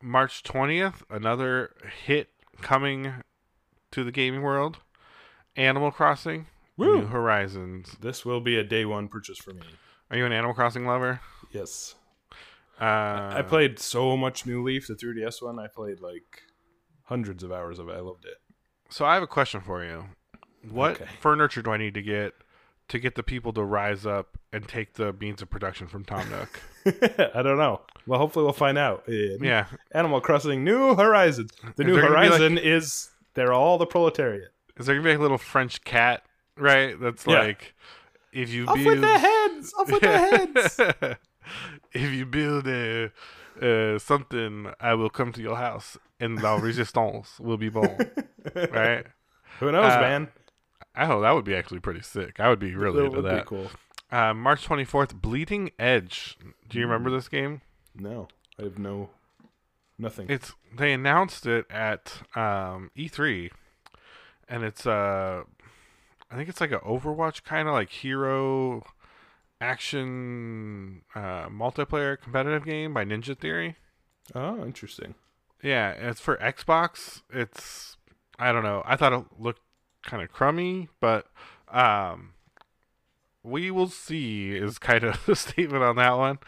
march 0.00 0.44
20th 0.44 1.02
another 1.10 1.74
hit 2.04 2.28
coming 2.62 3.14
to 3.90 4.04
the 4.04 4.12
gaming 4.12 4.42
world 4.42 4.78
animal 5.56 5.90
crossing 5.90 6.46
Woo! 6.80 7.00
new 7.02 7.06
horizons 7.06 7.96
This 8.00 8.24
will 8.24 8.40
be 8.40 8.56
a 8.58 8.64
day 8.64 8.84
one 8.84 9.08
purchase 9.08 9.38
for 9.38 9.52
me. 9.52 9.62
are 10.10 10.16
you 10.16 10.24
an 10.26 10.32
animal 10.32 10.54
crossing 10.54 10.86
lover 10.86 11.20
Yes. 11.52 11.94
uh, 12.80 12.84
I 13.34 13.42
played 13.46 13.78
so 13.78 14.16
much 14.16 14.46
New 14.46 14.62
Leaf, 14.62 14.86
the 14.88 14.94
3DS 14.94 15.42
one. 15.42 15.58
I 15.58 15.66
played 15.68 16.00
like 16.00 16.42
hundreds 17.04 17.42
of 17.42 17.52
hours 17.52 17.78
of 17.78 17.88
it. 17.88 17.92
I 17.96 18.00
loved 18.00 18.24
it. 18.24 18.34
So 18.88 19.04
I 19.04 19.14
have 19.14 19.22
a 19.22 19.26
question 19.26 19.60
for 19.60 19.84
you. 19.84 20.04
What 20.70 20.92
Okay. 21.00 21.10
furniture 21.20 21.60
do 21.62 21.70
I 21.72 21.76
need 21.76 21.94
to 21.94 22.02
get 22.02 22.34
to 22.88 22.98
get 22.98 23.14
the 23.14 23.22
people 23.22 23.52
to 23.52 23.62
rise 23.62 24.04
up 24.06 24.36
and 24.52 24.66
take 24.66 24.94
the 24.94 25.12
means 25.14 25.40
of 25.42 25.48
production 25.50 25.86
from 25.86 26.04
Tom 26.04 26.28
Nook. 26.30 26.60
I 27.34 27.42
don't 27.42 27.56
know. 27.58 27.82
Well, 28.06 28.18
hopefully 28.18 28.44
we'll 28.44 28.52
find 28.52 28.76
out. 28.78 29.04
yeah, 29.06 29.66
Animal 29.92 30.20
Crossing 30.20 30.64
New 30.64 30.96
Horizons. 30.96 31.50
The 31.76 31.82
Is 31.82 31.86
New 31.86 31.94
there 31.94 32.10
like- 32.10 32.28
Horizon 32.30 32.58
is 32.58 33.10
they're 33.34 33.52
all 33.52 33.78
the 33.78 33.86
proletariat. 33.86 34.48
is 34.76 34.86
there 34.86 34.94
gonna 34.96 35.04
be 35.04 35.10
like 35.10 35.18
a 35.18 35.22
little 35.22 35.38
French 35.38 35.84
cat, 35.84 36.22
right? 36.56 36.98
That's 37.00 37.26
Yeah. 37.26 37.40
like 37.40 37.74
if 38.32 38.50
you 38.50 38.66
Off 38.66 38.74
build 38.76 38.86
with 38.86 39.00
their 39.00 39.18
heads! 39.18 39.74
Off 39.78 39.90
with 39.90 40.00
their 40.02 40.18
heads! 40.18 40.80
if 41.92 42.12
you 42.12 42.26
build 42.26 42.66
a 42.68 43.10
uh, 43.60 43.98
something, 43.98 44.72
I 44.80 44.94
will 44.94 45.10
come 45.10 45.32
to 45.32 45.42
your 45.42 45.56
house 45.56 45.98
and 46.18 46.40
la 46.42 46.54
resistance 46.68 47.38
will 47.40 47.56
be 47.58 47.68
born. 47.68 47.98
right? 48.54 49.04
Who 49.58 49.70
knows, 49.72 49.92
Uh, 49.92 50.00
man? 50.00 50.28
I 50.94 51.06
hope 51.06 51.22
that 51.22 51.32
would 51.32 51.44
be 51.44 51.54
actually 51.54 51.80
pretty 51.80 52.02
sick. 52.02 52.40
I 52.40 52.48
would 52.48 52.58
be 52.58 52.74
really 52.74 52.98
That 52.98 53.04
into 53.06 53.16
would 53.22 53.30
be 53.30 53.36
that. 53.36 53.46
cool. 53.46 53.70
Uh, 54.10 54.34
March 54.34 54.66
24th, 54.66 55.14
Bleeding 55.20 55.70
Edge. 55.78 56.36
Do 56.68 56.78
you 56.78 56.84
remember 56.84 57.10
this 57.10 57.28
game? 57.28 57.60
No, 57.94 58.28
I 58.58 58.62
have 58.64 58.78
no 58.78 59.10
nothing. 59.98 60.26
It's 60.28 60.52
they 60.76 60.92
announced 60.92 61.46
it 61.46 61.66
at 61.70 62.22
um, 62.34 62.90
E3, 62.96 63.50
and 64.48 64.64
it's 64.64 64.84
uh, 64.86 65.42
I 66.30 66.36
think 66.36 66.48
it's 66.48 66.60
like 66.60 66.72
an 66.72 66.78
Overwatch 66.80 67.42
kind 67.44 67.66
of 67.68 67.74
like 67.74 67.90
hero 67.90 68.84
action 69.60 71.02
uh, 71.14 71.48
multiplayer 71.48 72.20
competitive 72.20 72.64
game 72.64 72.94
by 72.94 73.04
Ninja 73.04 73.36
Theory. 73.38 73.76
oh, 74.34 74.64
interesting. 74.64 75.14
Yeah, 75.62 75.90
it's 75.90 76.20
for 76.20 76.36
Xbox. 76.38 77.22
It's 77.30 77.96
I 78.38 78.52
don't 78.52 78.62
know. 78.62 78.82
I 78.86 78.96
thought 78.96 79.12
it 79.12 79.24
looked 79.38 79.60
kind 80.02 80.22
of 80.22 80.32
crummy, 80.32 80.88
but 81.00 81.26
um 81.68 82.32
we 83.42 83.70
will 83.70 83.88
see 83.88 84.52
is 84.52 84.78
kind 84.90 85.04
of 85.04 85.24
the 85.26 85.36
statement 85.36 85.82
on 85.82 85.96
that 85.96 86.16
one. 86.16 86.38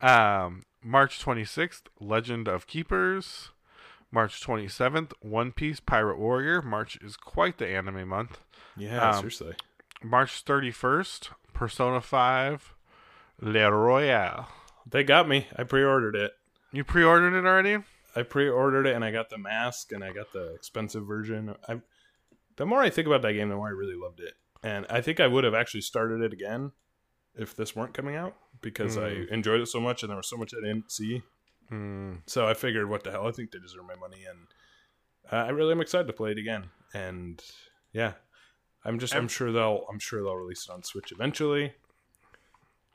Um 0.00 0.62
March 0.82 1.22
26th, 1.24 1.82
Legend 2.00 2.48
of 2.48 2.66
Keepers. 2.66 3.50
March 4.10 4.42
27th, 4.42 5.12
One 5.20 5.52
Piece 5.52 5.80
Pirate 5.80 6.18
Warrior. 6.18 6.60
March 6.60 6.98
is 7.00 7.16
quite 7.16 7.56
the 7.58 7.66
anime 7.66 8.06
month. 8.08 8.40
Yeah, 8.76 9.10
Um, 9.10 9.14
seriously. 9.16 9.54
March 10.02 10.44
31st, 10.44 11.28
Persona 11.52 12.00
5 12.00 12.74
Le 13.40 13.70
Royale. 13.70 14.48
They 14.86 15.04
got 15.04 15.28
me. 15.28 15.46
I 15.56 15.64
pre-ordered 15.64 16.16
it. 16.16 16.32
You 16.72 16.84
pre-ordered 16.84 17.36
it 17.38 17.46
already? 17.46 17.78
I 18.16 18.22
pre-ordered 18.22 18.86
it 18.86 18.94
and 18.94 19.04
I 19.04 19.10
got 19.10 19.30
the 19.30 19.38
mask 19.38 19.92
and 19.92 20.02
I 20.04 20.12
got 20.12 20.32
the 20.32 20.54
expensive 20.54 21.06
version. 21.06 21.54
I 21.68 21.80
the 22.56 22.66
more 22.66 22.82
I 22.82 22.90
think 22.90 23.06
about 23.06 23.22
that 23.22 23.32
game, 23.32 23.48
the 23.48 23.56
more 23.56 23.68
I 23.68 23.72
really 23.72 23.96
loved 23.96 24.20
it. 24.20 24.34
And 24.62 24.86
I 24.90 25.00
think 25.00 25.20
I 25.20 25.26
would 25.26 25.44
have 25.44 25.54
actually 25.54 25.80
started 25.80 26.20
it 26.20 26.32
again 26.32 26.72
if 27.34 27.56
this 27.56 27.74
weren't 27.74 27.94
coming 27.94 28.14
out 28.14 28.36
because 28.60 28.96
Mm. 28.96 29.28
I 29.30 29.32
enjoyed 29.34 29.60
it 29.62 29.66
so 29.66 29.80
much 29.80 30.02
and 30.02 30.10
there 30.10 30.16
was 30.18 30.28
so 30.28 30.36
much 30.36 30.52
I 30.54 30.60
didn't 30.60 30.90
see. 30.92 31.22
Hmm. 31.70 32.16
So 32.26 32.46
I 32.46 32.52
figured, 32.54 32.90
what 32.90 33.04
the 33.04 33.10
hell? 33.10 33.26
I 33.26 33.32
think 33.32 33.50
they 33.50 33.58
deserve 33.58 33.86
my 33.86 33.94
money, 33.94 34.24
and 34.28 34.46
uh, 35.32 35.46
I 35.46 35.48
really 35.48 35.72
am 35.72 35.80
excited 35.80 36.06
to 36.08 36.12
play 36.12 36.32
it 36.32 36.38
again. 36.38 36.68
And 36.92 37.42
yeah, 37.94 38.12
I'm 38.84 38.98
just 38.98 39.14
I'm 39.14 39.28
sure 39.28 39.52
they'll 39.52 39.84
I'm 39.90 39.98
sure 39.98 40.22
they'll 40.22 40.36
release 40.36 40.66
it 40.68 40.72
on 40.72 40.82
Switch 40.82 41.12
eventually. 41.12 41.72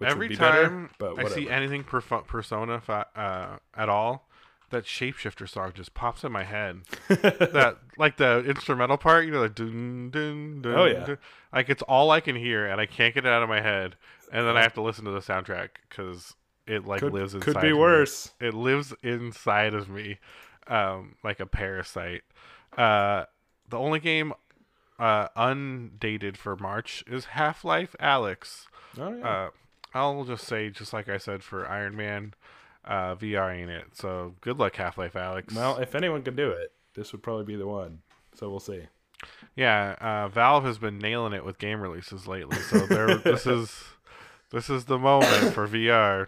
Every 0.04 0.28
be 0.28 0.36
time 0.36 0.92
better, 1.00 1.20
I 1.20 1.28
see 1.30 1.50
anything 1.50 1.84
Persona 1.84 2.82
uh, 3.16 3.58
at 3.76 3.90
all, 3.90 4.28
that 4.70 4.84
Shapeshifter 4.84 5.50
song 5.50 5.72
just 5.74 5.94
pops 5.94 6.24
in 6.24 6.32
my 6.32 6.44
head. 6.44 6.82
that 7.08 7.78
like 7.98 8.18
the 8.18 8.44
instrumental 8.46 8.98
part, 8.98 9.26
you 9.26 9.32
know, 9.32 9.42
like 9.42 9.56
dun 9.56 10.10
dun 10.12 10.62
dun. 10.62 10.74
Oh, 10.76 10.86
yeah. 10.86 11.06
dun. 11.06 11.18
like 11.52 11.70
it's 11.70 11.82
all 11.84 12.12
I 12.12 12.20
can 12.20 12.36
hear, 12.36 12.68
and 12.68 12.80
I 12.80 12.86
can't 12.86 13.14
get 13.14 13.26
it 13.26 13.30
out 13.30 13.42
of 13.42 13.50
my 13.50 13.62
head, 13.62 13.96
and 14.32 14.46
then 14.46 14.56
I 14.56 14.62
have 14.62 14.74
to 14.76 14.82
listen 14.82 15.06
to 15.06 15.12
the 15.12 15.20
soundtrack 15.20 15.70
because 15.90 16.36
it 16.68 16.86
like 16.86 17.00
could, 17.00 17.14
lives 17.14 17.34
inside. 17.34 17.46
could 17.46 17.62
be 17.62 17.70
of 17.70 17.74
me. 17.74 17.80
worse. 17.80 18.32
It 18.40 18.54
lives 18.54 18.94
inside 19.02 19.74
of 19.74 19.90
me, 19.90 20.20
um, 20.68 21.16
like 21.24 21.40
a 21.40 21.46
parasite. 21.46 22.24
Uh, 22.78 23.26
the 23.70 23.78
only 23.78 24.00
game 24.00 24.34
uh, 25.00 25.28
undated 25.36 26.38
for 26.38 26.56
March 26.56 27.04
is 27.08 27.26
Half 27.26 27.64
Life 27.64 27.96
Alyx. 28.02 28.66
Oh 29.00 29.14
yeah. 29.16 29.28
Uh, 29.28 29.50
I'll 29.94 30.24
just 30.26 30.46
say, 30.46 30.70
just 30.70 30.94
like 30.94 31.08
I 31.10 31.18
said 31.18 31.44
for 31.44 31.68
Iron 31.68 31.96
Man, 31.96 32.34
uh, 32.86 33.16
VR 33.16 33.56
ain't 33.56 33.70
it. 33.70 33.96
So 33.96 34.36
good 34.42 34.58
luck, 34.60 34.76
Half 34.76 34.98
Life 34.98 35.14
Alyx. 35.14 35.54
well, 35.56 35.78
if 35.78 35.96
anyone 35.96 36.24
could 36.24 36.36
do 36.36 36.50
it, 36.52 36.72
this 36.96 37.12
would 37.12 37.24
probably 37.24 37.46
be 37.46 37.56
the 37.56 37.68
one. 37.68 38.00
So 38.36 38.50
we'll 38.50 38.60
see. 38.60 38.82
yeah, 39.56 39.96
uh, 40.00 40.28
Valve 40.30 40.64
has 40.66 40.78
been 40.78 41.00
nailing 41.00 41.34
it 41.34 41.44
with 41.46 41.58
game 41.58 41.82
releases 41.82 42.28
lately. 42.28 42.58
So 42.58 42.86
there, 42.86 43.16
this 43.24 43.46
is 43.48 43.84
this 44.52 44.70
is 44.70 44.86
the 44.86 45.00
moment 45.00 45.54
for 45.54 45.68
VR. 45.68 46.28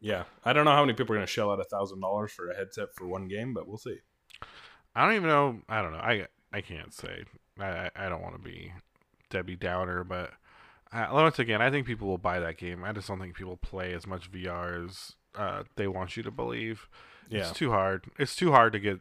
Yeah, 0.00 0.24
I 0.44 0.52
don't 0.52 0.64
know 0.64 0.70
how 0.72 0.82
many 0.84 0.92
people 0.92 1.14
are 1.14 1.18
going 1.18 1.26
to 1.26 1.32
shell 1.32 1.50
out 1.50 1.60
a 1.60 1.64
thousand 1.64 2.00
dollars 2.00 2.30
for 2.30 2.50
a 2.50 2.56
headset 2.56 2.94
for 2.94 3.06
one 3.08 3.26
game, 3.26 3.52
but 3.54 3.66
we'll 3.66 3.78
see. 3.78 3.98
I 4.94 5.04
don't 5.06 5.16
even 5.16 5.28
know. 5.28 5.60
I 5.68 5.82
don't 5.82 5.92
know. 5.92 5.98
I 5.98 6.26
I 6.52 6.60
can't 6.60 6.92
say. 6.94 7.24
I 7.58 7.90
I- 7.96 8.08
don't 8.08 8.22
want 8.22 8.34
to 8.36 8.40
be 8.42 8.72
Debbie 9.30 9.56
Downer, 9.56 10.04
but 10.04 10.32
uh, 10.92 11.08
once 11.12 11.38
again, 11.38 11.60
I 11.60 11.70
think 11.70 11.86
people 11.86 12.08
will 12.08 12.18
buy 12.18 12.40
that 12.40 12.56
game. 12.56 12.84
I 12.84 12.92
just 12.92 13.08
don't 13.08 13.20
think 13.20 13.34
people 13.34 13.56
play 13.56 13.92
as 13.92 14.06
much 14.06 14.30
VR 14.32 14.86
as 14.88 15.14
uh, 15.36 15.64
they 15.76 15.86
want 15.86 16.16
you 16.16 16.22
to 16.22 16.30
believe. 16.30 16.88
Yeah. 17.28 17.40
It's 17.40 17.52
too 17.52 17.70
hard. 17.70 18.06
It's 18.18 18.34
too 18.34 18.52
hard 18.52 18.72
to 18.72 18.78
get 18.78 19.00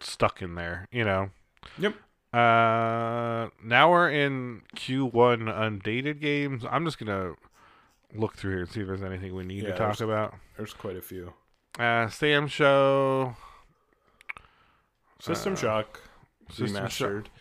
stuck 0.00 0.42
in 0.42 0.54
there. 0.56 0.88
You 0.92 1.04
know. 1.04 1.30
Yep. 1.78 1.94
Uh, 2.34 3.48
now 3.64 3.90
we're 3.90 4.10
in 4.10 4.60
Q1 4.76 5.48
undated 5.48 6.20
games. 6.20 6.64
I'm 6.70 6.84
just 6.84 6.98
gonna 6.98 7.32
look 8.14 8.34
through 8.36 8.50
here 8.52 8.60
and 8.60 8.68
see 8.70 8.80
if 8.80 8.86
there's 8.88 9.02
anything 9.02 9.34
we 9.34 9.44
need 9.44 9.62
Yeah, 9.62 9.70
to 9.72 9.78
talk 9.78 10.00
about. 10.00 10.34
There's 10.58 10.74
quite 10.74 10.96
a 10.96 11.02
few. 11.02 11.32
Uh, 11.78 12.08
Sam 12.08 12.46
Show. 12.46 13.36
System 15.20 15.54
Uh, 15.54 15.56
Shock 15.56 16.00
System 16.50 16.84
remastered. 16.84 17.24
Shock. 17.24 17.32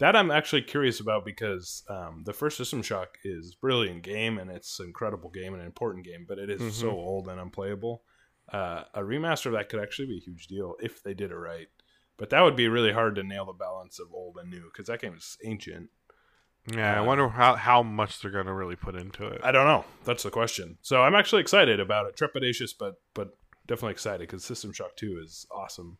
That 0.00 0.16
I'm 0.16 0.30
actually 0.30 0.62
curious 0.62 0.98
about 0.98 1.24
because 1.24 1.82
um, 1.88 2.22
the 2.24 2.32
first 2.32 2.56
System 2.56 2.82
Shock 2.82 3.18
is 3.22 3.54
brilliant 3.54 4.02
game 4.02 4.38
and 4.38 4.50
it's 4.50 4.80
an 4.80 4.86
incredible 4.86 5.30
game 5.30 5.52
and 5.52 5.60
an 5.60 5.66
important 5.66 6.04
game, 6.06 6.24
but 6.26 6.38
it 6.38 6.48
is 6.50 6.74
so 6.74 6.88
Mhm. 6.90 6.92
old 6.94 7.28
and 7.28 7.38
unplayable. 7.40 8.02
Uh, 8.52 8.84
a 8.94 9.00
remaster 9.00 9.46
of 9.46 9.52
that 9.52 9.68
could 9.68 9.78
actually 9.80 10.08
be 10.08 10.16
a 10.16 10.20
huge 10.24 10.46
deal 10.48 10.74
if 10.80 11.02
they 11.02 11.14
did 11.14 11.30
it 11.30 11.36
right. 11.36 11.68
But 12.16 12.30
that 12.30 12.40
would 12.40 12.56
be 12.56 12.66
really 12.68 12.92
hard 12.92 13.14
to 13.16 13.22
nail 13.22 13.44
the 13.44 13.52
balance 13.52 13.98
of 14.00 14.12
old 14.12 14.36
and 14.38 14.50
new 14.50 14.64
because 14.64 14.86
that 14.88 15.00
game 15.00 15.14
is 15.14 15.36
ancient. 15.44 15.90
Yeah, 16.66 16.94
I 16.96 16.98
Uh, 16.98 17.04
wonder 17.04 17.28
how 17.28 17.54
how 17.56 17.82
much 17.82 18.20
they're 18.20 18.30
gonna 18.30 18.54
really 18.54 18.76
put 18.76 18.94
into 18.94 19.26
it. 19.26 19.40
I 19.44 19.52
don't 19.52 19.66
know. 19.66 19.84
That's 20.04 20.22
the 20.22 20.30
question. 20.30 20.78
So 20.82 21.02
I'm 21.02 21.14
actually 21.14 21.40
excited 21.42 21.78
about 21.80 22.06
it. 22.06 22.16
Trepidatious, 22.16 22.72
but 22.78 23.00
but 23.14 23.36
definitely 23.66 23.92
excited 23.92 24.20
because 24.20 24.44
System 24.44 24.72
Shock 24.72 24.96
2 24.96 25.18
is 25.22 25.46
awesome. 25.50 25.98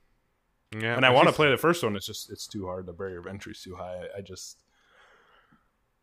Yeah, 0.78 0.96
and 0.96 1.04
I 1.04 1.10
want 1.10 1.28
to 1.28 1.34
play 1.34 1.50
the 1.50 1.56
first 1.56 1.82
one. 1.82 1.96
It's 1.96 2.06
just 2.06 2.30
it's 2.30 2.46
too 2.46 2.66
hard. 2.66 2.86
The 2.86 2.92
barrier 2.92 3.18
of 3.18 3.26
entry 3.26 3.52
is 3.52 3.62
too 3.62 3.76
high. 3.76 4.04
I, 4.14 4.18
I 4.18 4.20
just 4.20 4.62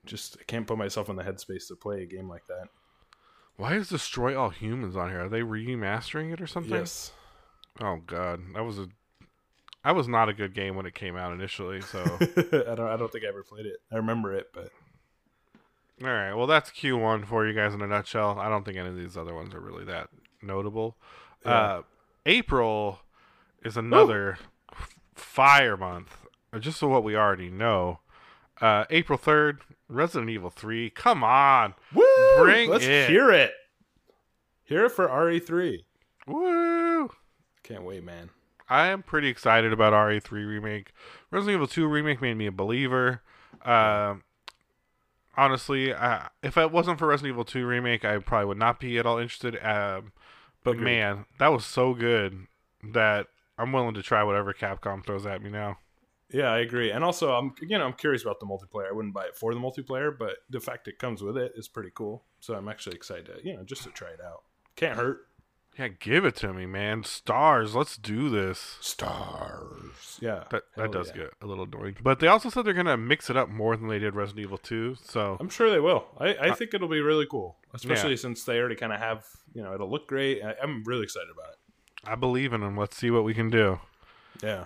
just 0.05 0.37
I 0.39 0.43
can't 0.43 0.67
put 0.67 0.77
myself 0.77 1.09
in 1.09 1.15
the 1.15 1.23
headspace 1.23 1.67
to 1.67 1.75
play 1.75 2.03
a 2.03 2.05
game 2.05 2.29
like 2.29 2.47
that. 2.47 2.69
Why 3.55 3.75
is 3.75 3.89
Destroy 3.89 4.39
All 4.39 4.49
Humans 4.49 4.95
on 4.95 5.09
here? 5.09 5.25
Are 5.25 5.29
they 5.29 5.41
remastering 5.41 6.31
it 6.31 6.41
or 6.41 6.47
something? 6.47 6.73
Yes. 6.73 7.11
Oh 7.79 7.97
God, 8.05 8.41
that 8.53 8.63
was 8.63 8.77
a. 8.79 8.87
I 9.83 9.93
was 9.93 10.07
not 10.07 10.27
a 10.27 10.33
good 10.33 10.53
game 10.53 10.75
when 10.75 10.85
it 10.85 10.93
came 10.95 11.15
out 11.15 11.33
initially. 11.33 11.81
So 11.81 11.99
I 12.21 12.75
don't 12.75 12.87
I 12.87 12.97
don't 12.97 13.11
think 13.11 13.23
I 13.25 13.29
ever 13.29 13.43
played 13.43 13.65
it. 13.65 13.77
I 13.91 13.95
remember 13.95 14.33
it, 14.33 14.47
but 14.53 14.69
all 16.01 16.07
right, 16.09 16.33
well 16.33 16.45
that's 16.47 16.69
Q1 16.69 17.25
for 17.25 17.47
you 17.47 17.53
guys 17.53 17.73
in 17.73 17.81
a 17.81 17.87
nutshell. 17.87 18.37
I 18.39 18.49
don't 18.49 18.63
think 18.63 18.77
any 18.77 18.89
of 18.89 18.95
these 18.97 19.17
other 19.17 19.33
ones 19.33 19.53
are 19.55 19.59
really 19.59 19.85
that 19.85 20.09
notable. 20.41 20.97
Yeah. 21.45 21.51
Uh, 21.51 21.81
April 22.25 22.99
is 23.63 23.77
another 23.77 24.33
f- 24.33 24.47
fire 25.17 25.75
month. 25.77 26.15
uh, 26.53 26.59
Just 26.59 26.79
so 26.79 26.87
what 26.87 27.03
we 27.03 27.15
already 27.15 27.49
know. 27.49 27.99
Uh, 28.61 28.85
April 28.89 29.17
third, 29.17 29.61
Resident 29.87 30.29
Evil 30.29 30.49
Three. 30.49 30.89
Come 30.89 31.23
on, 31.23 31.73
Woo! 31.93 32.03
Bring 32.37 32.69
Let's 32.69 32.85
it. 32.85 33.09
hear 33.09 33.31
it. 33.31 33.51
Hear 34.63 34.85
it 34.85 34.91
for 34.91 35.07
RE3. 35.07 35.83
woo! 36.25 37.09
Can't 37.63 37.83
wait, 37.83 38.03
man. 38.03 38.29
I 38.69 38.87
am 38.87 39.01
pretty 39.03 39.27
excited 39.29 39.71
about 39.71 39.93
RE3 39.93 40.29
remake. 40.31 40.91
Resident 41.31 41.55
Evil 41.55 41.67
2 41.67 41.87
remake 41.87 42.21
made 42.21 42.33
me 42.35 42.47
a 42.47 42.51
believer. 42.51 43.21
Um, 43.63 44.23
honestly, 45.37 45.93
uh, 45.93 46.23
if 46.43 46.57
it 46.57 46.71
wasn't 46.71 46.99
for 46.99 47.07
Resident 47.07 47.33
Evil 47.33 47.45
2 47.45 47.65
remake, 47.65 48.03
I 48.03 48.17
probably 48.19 48.47
would 48.47 48.57
not 48.57 48.79
be 48.79 48.97
at 48.97 49.05
all 49.05 49.17
interested. 49.19 49.55
Um, 49.63 50.11
but 50.63 50.71
Agreed. 50.71 50.83
man, 50.85 51.25
that 51.39 51.49
was 51.49 51.65
so 51.65 51.93
good 51.93 52.47
that 52.91 53.27
I'm 53.57 53.71
willing 53.71 53.95
to 53.95 54.03
try 54.03 54.23
whatever 54.23 54.53
Capcom 54.53 55.05
throws 55.05 55.25
at 55.25 55.41
me 55.41 55.49
now. 55.49 55.77
Yeah, 56.31 56.51
I 56.51 56.59
agree. 56.59 56.91
And 56.91 57.03
also, 57.03 57.33
I'm 57.33 57.53
you 57.61 57.77
know 57.77 57.85
I'm 57.85 57.93
curious 57.93 58.23
about 58.23 58.39
the 58.39 58.45
multiplayer. 58.45 58.89
I 58.89 58.91
wouldn't 58.91 59.13
buy 59.13 59.25
it 59.25 59.37
for 59.37 59.53
the 59.53 59.59
multiplayer, 59.59 60.15
but 60.17 60.37
the 60.49 60.59
fact 60.59 60.87
it 60.87 60.99
comes 60.99 61.21
with 61.21 61.37
it 61.37 61.53
is 61.55 61.67
pretty 61.67 61.91
cool. 61.93 62.25
So 62.39 62.53
I'm 62.53 62.67
actually 62.67 62.95
excited, 62.95 63.27
to, 63.27 63.47
you 63.47 63.55
know, 63.55 63.63
just 63.63 63.83
to 63.83 63.89
try 63.89 64.09
it 64.09 64.19
out. 64.23 64.43
Can't 64.75 64.97
hurt. 64.97 65.27
Yeah, 65.77 65.89
give 65.89 66.25
it 66.25 66.35
to 66.37 66.53
me, 66.53 66.65
man. 66.65 67.03
Stars, 67.03 67.75
let's 67.75 67.97
do 67.97 68.29
this. 68.29 68.77
Stars. 68.81 70.17
Yeah. 70.19 70.45
That 70.49 70.63
that 70.75 70.91
does 70.91 71.09
yeah. 71.09 71.23
get 71.23 71.33
a 71.41 71.45
little 71.45 71.65
annoying. 71.65 71.97
But 72.01 72.19
they 72.19 72.27
also 72.27 72.49
said 72.49 72.65
they're 72.65 72.73
gonna 72.73 72.97
mix 72.97 73.29
it 73.29 73.37
up 73.37 73.47
more 73.47 73.77
than 73.77 73.87
they 73.87 73.99
did 73.99 74.15
Resident 74.15 74.43
Evil 74.43 74.57
2. 74.57 74.97
So 75.03 75.37
I'm 75.39 75.49
sure 75.49 75.69
they 75.69 75.79
will. 75.79 76.05
I, 76.17 76.33
I 76.33 76.49
uh, 76.49 76.55
think 76.55 76.73
it'll 76.73 76.87
be 76.87 76.99
really 76.99 77.27
cool, 77.29 77.57
especially 77.73 78.17
since 78.17 78.43
they 78.43 78.59
already 78.59 78.75
kind 78.75 78.91
of 78.91 78.99
have, 78.99 79.25
you 79.53 79.61
know, 79.61 79.73
it'll 79.73 79.89
look 79.89 80.07
great. 80.07 80.43
I, 80.43 80.55
I'm 80.61 80.83
really 80.83 81.03
excited 81.03 81.29
about 81.31 81.51
it. 81.53 81.56
I 82.07 82.15
believe 82.15 82.53
in 82.53 82.61
them. 82.61 82.77
Let's 82.77 82.97
see 82.97 83.11
what 83.11 83.23
we 83.23 83.33
can 83.33 83.49
do. 83.49 83.79
Yeah. 84.41 84.65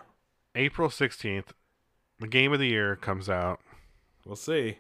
April 0.55 0.89
16th, 0.89 1.47
the 2.19 2.27
game 2.27 2.53
of 2.53 2.59
the 2.59 2.67
year 2.67 2.95
comes 2.95 3.29
out. 3.29 3.59
We'll 4.25 4.35
see. 4.35 4.77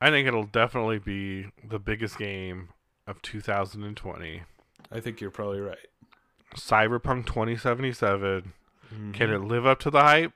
I 0.00 0.10
think 0.10 0.26
it'll 0.26 0.44
definitely 0.44 0.98
be 0.98 1.50
the 1.66 1.78
biggest 1.78 2.18
game 2.18 2.70
of 3.06 3.22
2020. 3.22 4.42
I 4.90 5.00
think 5.00 5.20
you're 5.20 5.30
probably 5.30 5.60
right. 5.60 5.78
Cyberpunk 6.56 7.26
2077. 7.26 8.52
Mm-hmm. 8.92 9.12
Can 9.12 9.30
it 9.30 9.42
live 9.42 9.66
up 9.66 9.80
to 9.80 9.90
the 9.90 10.00
hype? 10.00 10.32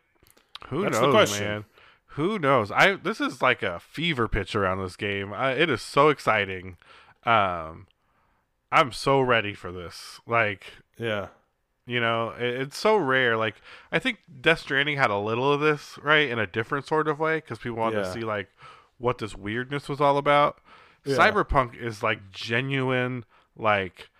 Who 0.68 0.82
That's 0.82 1.00
knows, 1.00 1.40
man? 1.40 1.64
Who 2.12 2.38
knows? 2.38 2.72
I 2.72 2.94
this 2.96 3.20
is 3.20 3.40
like 3.40 3.62
a 3.62 3.78
fever 3.78 4.26
pitch 4.26 4.56
around 4.56 4.82
this 4.82 4.96
game. 4.96 5.32
I, 5.32 5.52
it 5.52 5.70
is 5.70 5.82
so 5.82 6.09
exciting. 6.09 6.76
Um, 7.24 7.86
I'm 8.72 8.92
so 8.92 9.20
ready 9.20 9.54
for 9.54 9.70
this. 9.70 10.20
Like, 10.26 10.72
Yeah. 10.96 11.28
You 11.89 12.01
know, 12.01 12.34
it, 12.39 12.61
it's 12.61 12.78
so 12.78 12.97
rare. 12.97 13.36
Like, 13.36 13.57
I 13.91 13.99
think 13.99 14.18
Death 14.41 14.61
Stranding 14.61 14.97
had 14.97 15.11
a 15.11 15.18
little 15.18 15.53
of 15.53 15.61
this, 15.61 15.99
right, 16.03 16.28
in 16.28 16.39
a 16.39 16.47
different 16.47 16.86
sort 16.86 17.09
of 17.09 17.18
way, 17.18 17.39
because 17.39 17.59
people 17.59 17.78
wanted 17.78 18.05
to 18.05 18.12
see 18.12 18.20
like 18.20 18.49
what 18.99 19.18
this 19.18 19.34
weirdness 19.34 19.89
was 19.89 20.01
all 20.01 20.18
about. 20.18 20.59
Yeah. 21.05 21.16
Cyberpunk 21.16 21.80
is 21.80 22.03
like 22.03 22.30
genuine, 22.30 23.24
like 23.57 24.11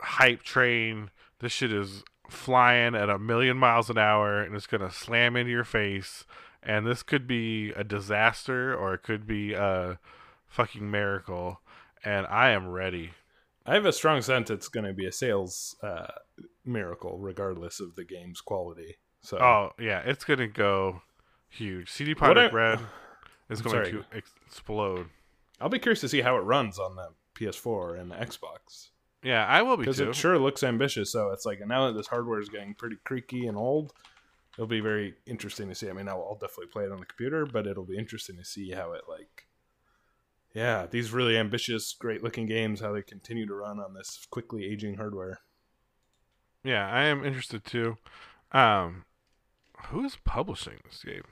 hype 0.00 0.42
train. 0.42 1.10
This 1.40 1.52
shit 1.52 1.72
is 1.72 2.04
flying 2.28 2.94
at 2.94 3.08
a 3.08 3.18
million 3.18 3.56
miles 3.56 3.88
an 3.88 3.98
hour, 3.98 4.42
and 4.42 4.54
it's 4.54 4.66
gonna 4.66 4.90
slam 4.90 5.36
into 5.36 5.50
your 5.50 5.64
face. 5.64 6.24
And 6.62 6.84
this 6.84 7.04
could 7.04 7.26
be 7.28 7.70
a 7.70 7.84
disaster, 7.84 8.74
or 8.74 8.94
it 8.94 9.02
could 9.04 9.26
be 9.26 9.52
a 9.52 9.98
fucking 10.48 10.90
miracle. 10.90 11.60
And 12.04 12.26
I 12.26 12.50
am 12.50 12.68
ready. 12.68 13.12
I 13.66 13.74
have 13.74 13.84
a 13.86 13.92
strong 13.92 14.22
sense 14.22 14.50
it's 14.50 14.68
going 14.68 14.86
to 14.86 14.92
be 14.92 15.06
a 15.06 15.12
sales 15.12 15.76
uh, 15.82 16.06
miracle, 16.64 17.18
regardless 17.18 17.80
of 17.80 17.94
the 17.96 18.04
game's 18.04 18.40
quality. 18.40 18.96
So, 19.22 19.38
Oh 19.38 19.72
yeah, 19.80 20.00
it's 20.04 20.24
gonna 20.24 20.46
go 20.46 21.02
huge. 21.48 21.90
CD 21.90 22.14
Projekt 22.14 22.52
Red 22.52 22.80
is 23.50 23.60
going 23.60 23.74
Sorry. 23.74 23.90
to 23.90 24.04
explode. 24.12 25.08
I'll 25.60 25.68
be 25.68 25.80
curious 25.80 26.00
to 26.02 26.08
see 26.08 26.20
how 26.20 26.36
it 26.36 26.40
runs 26.40 26.78
on 26.78 26.94
the 26.96 27.08
PS4 27.34 28.00
and 28.00 28.10
the 28.10 28.14
Xbox 28.16 28.90
Yeah, 29.22 29.44
I 29.46 29.62
will 29.62 29.76
be 29.76 29.82
because 29.82 30.00
it 30.00 30.14
sure 30.14 30.38
looks 30.38 30.62
ambitious. 30.62 31.10
So 31.10 31.30
it's 31.30 31.44
like 31.44 31.58
now 31.66 31.86
that 31.88 31.94
this 31.94 32.06
hardware 32.06 32.40
is 32.40 32.48
getting 32.48 32.74
pretty 32.74 32.96
creaky 33.04 33.46
and 33.46 33.56
old, 33.56 33.92
it'll 34.56 34.66
be 34.68 34.80
very 34.80 35.14
interesting 35.26 35.68
to 35.68 35.74
see. 35.74 35.90
I 35.90 35.92
mean, 35.92 36.08
I'll, 36.08 36.24
I'll 36.28 36.38
definitely 36.38 36.66
play 36.66 36.84
it 36.84 36.92
on 36.92 37.00
the 37.00 37.06
computer, 37.06 37.46
but 37.46 37.66
it'll 37.66 37.84
be 37.84 37.98
interesting 37.98 38.36
to 38.36 38.44
see 38.44 38.70
how 38.70 38.92
it 38.92 39.02
like. 39.08 39.46
Yeah, 40.56 40.86
these 40.90 41.12
really 41.12 41.36
ambitious, 41.36 41.94
great-looking 42.00 42.46
games, 42.46 42.80
how 42.80 42.90
they 42.92 43.02
continue 43.02 43.46
to 43.46 43.54
run 43.54 43.78
on 43.78 43.92
this 43.92 44.26
quickly 44.30 44.64
aging 44.64 44.94
hardware. 44.96 45.40
Yeah, 46.64 46.88
I 46.90 47.02
am 47.04 47.22
interested 47.26 47.62
too. 47.62 47.98
Um, 48.52 49.04
who's 49.88 50.16
publishing 50.24 50.78
this 50.86 51.02
game? 51.04 51.24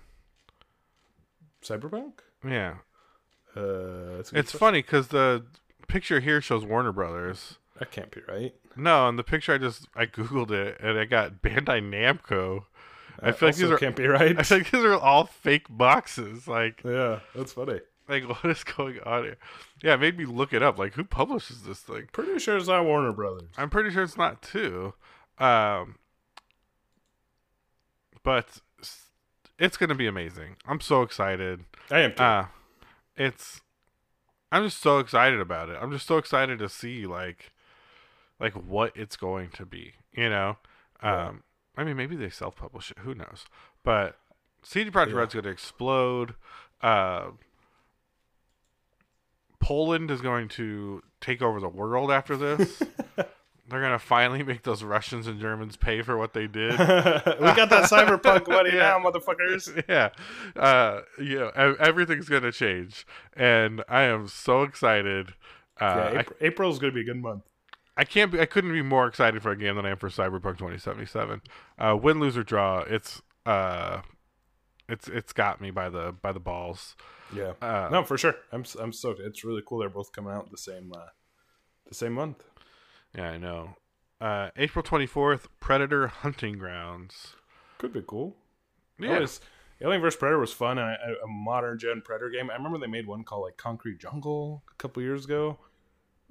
Cyberpunk. 1.62 2.20
Yeah, 2.47 2.75
Uh, 3.57 4.16
that's 4.16 4.31
a 4.31 4.35
good 4.35 4.41
it's 4.41 4.51
question. 4.51 4.59
funny 4.59 4.83
because 4.83 5.09
the 5.09 5.47
picture 5.89 6.20
here 6.20 6.43
shows 6.43 6.64
Warner 6.66 6.93
Brothers. 6.93 7.57
That 7.79 7.91
can't 7.91 8.11
be 8.11 8.20
right. 8.29 8.53
No, 8.77 9.09
and 9.09 9.18
the 9.18 9.25
picture 9.25 9.55
I 9.55 9.59
just 9.59 9.89
I 9.97 10.05
googled 10.05 10.51
it 10.51 10.77
and 10.81 10.99
I 10.99 11.07
got 11.07 11.41
Bandai 11.41 11.81
Namco. 11.81 12.64
I 13.20 13.33
feel 13.33 13.49
like 13.49 13.57
these 13.57 13.70
are 13.70 13.79
can't 13.79 13.97
be 13.97 14.07
right. 14.07 14.39
I 14.39 14.43
feel 14.43 14.59
like 14.59 14.70
these 14.70 14.85
are 14.85 14.95
all 14.99 15.25
fake 15.25 15.66
boxes. 15.70 16.47
Like 16.47 16.83
yeah, 16.85 17.20
that's 17.35 17.53
funny. 17.55 17.81
Like 18.09 18.29
what 18.29 18.45
is 18.45 18.65
going 18.65 18.99
on 19.05 19.25
here? 19.25 19.37
Yeah, 19.83 19.95
it 19.95 20.01
made 20.01 20.19
me 20.19 20.25
look 20.25 20.53
it 20.53 20.63
up. 20.63 20.79
Like 20.79 20.95
who 20.95 21.05
publishes 21.05 21.63
this 21.63 21.81
thing? 21.81 22.09
Pretty 22.13 22.39
sure 22.39 22.57
it's 22.57 22.69
not 22.69 22.85
Warner 22.85 23.13
Brothers. 23.13 23.49
I'm 23.57 23.71
pretty 23.71 23.91
sure 23.91 24.03
it's 24.03 24.17
not 24.17 24.43
two. 24.43 24.95
Um, 25.39 25.97
but 28.23 28.61
it's 29.59 29.77
gonna 29.77 29.95
be 29.95 30.07
amazing. 30.07 30.57
I'm 30.67 30.81
so 30.81 31.03
excited. 31.03 31.65
I 31.91 32.01
am 32.01 32.15
too. 32.15 32.23
Uh 32.23 32.47
it's 33.17 33.61
I'm 34.51 34.65
just 34.65 34.81
so 34.81 34.99
excited 34.99 35.41
about 35.41 35.69
it. 35.69 35.79
I'm 35.81 35.91
just 35.93 36.07
so 36.07 36.17
excited 36.19 36.59
to 36.59 36.69
see 36.69 37.07
like 37.07 37.53
like 38.41 38.55
what 38.55 38.93
it's 38.97 39.17
going 39.17 39.51
to 39.51 39.65
be, 39.67 39.95
you 40.13 40.29
know? 40.29 40.57
Yeah. 41.03 41.27
Um 41.29 41.43
I 41.77 41.85
mean 41.85 41.97
maybe 41.97 42.17
they 42.17 42.31
self 42.31 42.57
publish 42.57 42.91
it, 42.91 42.99
who 43.01 43.15
knows. 43.15 43.45
But 43.83 44.17
CD 44.63 44.91
Projekt 44.91 45.11
Yeah. 45.11 45.19
Red's 45.19 45.35
gonna 45.35 45.49
explode. 45.49 46.35
Uh 46.81 47.27
Poland 49.65 50.11
is 50.11 50.21
going 50.21 50.49
to 50.51 51.03
take 51.21 51.41
over 51.43 51.59
the 51.61 51.69
world 51.69 52.11
after 52.11 52.37
this. 52.37 52.83
They're 53.67 53.81
gonna 53.81 53.99
finally 53.99 54.43
make 54.43 54.62
those 54.62 54.83
Russians 54.83 55.27
and 55.27 55.41
Germans 55.41 55.77
pay 55.77 56.03
for 56.03 56.19
what 56.19 56.35
they 56.35 56.47
did. 56.47 56.73
we 56.79 56.79
got 56.79 57.71
that 57.71 57.89
cyberpunk 57.91 58.47
money 58.47 58.71
Yeah. 58.75 58.99
now, 58.99 58.99
motherfuckers. 59.11 59.83
yeah, 59.89 60.11
uh, 60.55 61.01
you 61.19 61.39
know, 61.39 61.49
everything's 61.81 62.29
gonna 62.29 62.53
change, 62.53 63.07
and 63.35 63.83
I 63.89 64.03
am 64.03 64.29
so 64.29 64.65
excited. 64.65 65.33
yeah, 65.81 65.87
Uh, 65.87 65.95
I, 66.15 66.21
April, 66.21 66.37
April's 66.43 66.79
gonna 66.79 66.93
be 66.93 67.01
a 67.01 67.05
good 67.05 67.17
month. 67.17 67.43
I 67.97 68.05
can't 68.05 68.31
be, 68.33 68.39
I 68.41 68.45
couldn't 68.45 68.73
be 68.73 68.83
more 68.83 69.07
excited 69.07 69.43
for 69.43 69.51
a 69.53 69.57
game 69.57 69.77
than 69.77 69.87
I 69.87 69.91
am 69.91 69.97
for 69.97 70.11
Cyberpunk 70.11 70.59
2077. 70.59 71.41
Uh, 71.79 71.97
win, 72.01 72.21
lose 72.21 72.37
or 72.37 72.43
draw, 72.43 72.81
it's 72.81 73.23
uh, 73.47 74.03
it's 74.89 75.09
it's 75.09 75.32
got 75.32 75.61
me 75.61 75.70
by 75.70 75.89
the 75.89 76.12
by 76.20 76.32
the 76.32 76.41
balls. 76.41 76.97
Yeah, 77.35 77.53
Uh, 77.61 77.89
no, 77.91 78.05
for 78.05 78.16
sure. 78.18 78.35
I'm 78.53 78.64
I'm 78.80 78.93
stoked. 78.93 79.20
It's 79.20 79.45
really 79.45 79.62
cool. 79.66 79.78
They're 79.78 79.89
both 79.89 80.12
coming 80.12 80.32
out 80.32 80.51
the 80.51 80.59
same 80.59 80.93
uh, 80.95 81.07
the 81.89 81.95
same 81.95 82.12
month. 82.12 82.45
Yeah, 83.14 83.30
I 83.30 83.39
know. 83.39 83.76
Uh, 84.20 84.51
April 84.57 84.82
24th, 84.82 85.47
Predator 85.61 86.07
Hunting 86.09 86.59
Grounds. 86.59 87.35
Could 87.78 87.93
be 87.93 88.03
cool. 88.07 88.37
Yeah. 88.99 89.18
Was, 89.20 89.41
Alien 89.82 90.01
vs 90.01 90.16
Predator 90.18 90.39
was 90.39 90.53
fun 90.53 90.78
and 90.78 90.89
a, 90.89 91.24
a 91.24 91.26
modern 91.28 91.78
gen 91.78 92.01
Predator 92.05 92.30
game. 92.30 92.51
I 92.51 92.55
remember 92.55 92.78
they 92.78 92.87
made 92.87 93.07
one 93.07 93.24
called 93.24 93.43
like 93.45 93.57
Concrete 93.57 93.99
Jungle 93.99 94.62
a 94.70 94.74
couple 94.76 95.03
years 95.03 95.24
ago. 95.24 95.59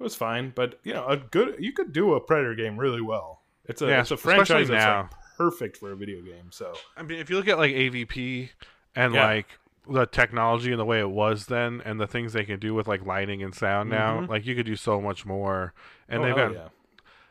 It 0.00 0.02
was 0.02 0.14
fine, 0.14 0.52
but 0.54 0.80
you 0.82 0.92
know, 0.94 1.06
a 1.06 1.16
good 1.16 1.56
you 1.58 1.72
could 1.72 1.92
do 1.92 2.14
a 2.14 2.20
Predator 2.20 2.54
game 2.54 2.76
really 2.78 3.02
well. 3.02 3.42
It's 3.66 3.80
a 3.82 3.86
Yeah, 3.86 4.00
it's 4.00 4.10
a 4.10 4.16
franchise 4.16 4.68
that's 4.68 4.84
now. 4.84 5.02
like 5.02 5.10
perfect 5.36 5.76
for 5.76 5.92
a 5.92 5.96
video 5.96 6.20
game. 6.22 6.50
So 6.50 6.72
I 6.96 7.02
mean, 7.02 7.18
if 7.18 7.28
you 7.30 7.36
look 7.36 7.48
at 7.48 7.58
like 7.58 7.72
AVP 7.72 8.50
and 8.94 9.14
Yeah. 9.14 9.26
like 9.26 9.46
the 9.88 10.06
technology 10.06 10.70
and 10.70 10.80
the 10.80 10.84
way 10.84 11.00
it 11.00 11.10
was 11.10 11.46
then, 11.46 11.82
and 11.84 12.00
the 12.00 12.06
things 12.06 12.32
they 12.32 12.44
can 12.44 12.58
do 12.58 12.72
with 12.74 12.88
like 12.88 13.04
lighting 13.04 13.42
and 13.42 13.54
sound 13.54 13.90
now, 13.90 14.20
Mhm. 14.20 14.28
like 14.28 14.46
you 14.46 14.54
could 14.54 14.66
do 14.66 14.76
so 14.76 15.00
much 15.00 15.26
more. 15.26 15.74
And 16.08 16.22
oh, 16.22 16.26
they've 16.26 16.34
got 16.36 16.52
yeah. 16.52 16.68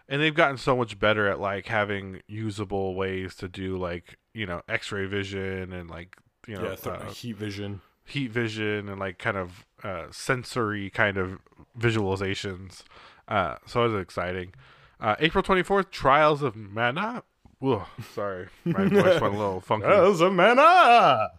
and 0.07 0.21
they've 0.21 0.35
gotten 0.35 0.57
so 0.57 0.75
much 0.75 0.99
better 0.99 1.27
at 1.27 1.39
like 1.39 1.67
having 1.67 2.21
usable 2.27 2.93
ways 2.95 3.35
to 3.35 3.47
do 3.47 3.77
like 3.77 4.17
you 4.33 4.45
know 4.45 4.61
X-ray 4.67 5.05
vision 5.05 5.73
and 5.73 5.89
like 5.89 6.17
you 6.47 6.55
know 6.57 6.63
yeah, 6.69 6.75
th- 6.75 6.87
uh, 7.01 7.05
heat 7.11 7.35
vision. 7.37 7.81
heat 8.05 8.29
vision 8.31 8.89
and 8.89 8.99
like 8.99 9.17
kind 9.17 9.37
of 9.37 9.65
uh, 9.83 10.05
sensory 10.11 10.89
kind 10.89 11.17
of 11.17 11.39
visualizations. 11.79 12.83
Uh, 13.27 13.55
so 13.65 13.85
it's 13.85 14.01
exciting. 14.01 14.53
Uh, 14.99 15.15
April 15.19 15.43
twenty 15.43 15.63
fourth, 15.63 15.89
Trials 15.91 16.41
of 16.43 16.55
Mana. 16.55 17.23
Whoa, 17.63 17.85
sorry, 18.13 18.49
my 18.65 18.83
voice 18.89 19.21
went 19.21 19.35
a 19.35 19.37
little 19.37 19.61
funky. 19.61 19.87
As 19.87 20.19
a 20.19 20.29
mana. 20.29 20.61
All 20.61 21.29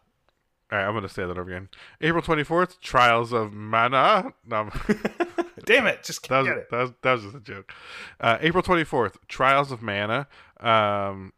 right, 0.73 0.87
I'm 0.87 0.95
gonna 0.95 1.07
say 1.07 1.27
that 1.27 1.37
over 1.37 1.43
again. 1.43 1.69
April 2.01 2.23
twenty 2.23 2.43
fourth, 2.43 2.81
Trials 2.81 3.35
of 3.35 3.53
Mana. 3.53 4.33
No, 4.47 4.71
Damn 5.67 5.87
it! 5.87 6.03
Just 6.03 6.27
that 6.31 6.39
was, 6.39 6.49
get 6.49 6.57
it. 6.57 6.71
that 6.71 6.79
was 6.79 6.93
that 7.03 7.13
was 7.13 7.23
just 7.25 7.37
a 7.37 7.41
joke. 7.41 7.71
Uh, 8.19 8.39
April 8.41 8.63
twenty 8.63 8.85
fourth, 8.85 9.19
Trials 9.29 9.71
of 9.71 9.83
Mana. 9.83 10.27
Um, 10.61 11.35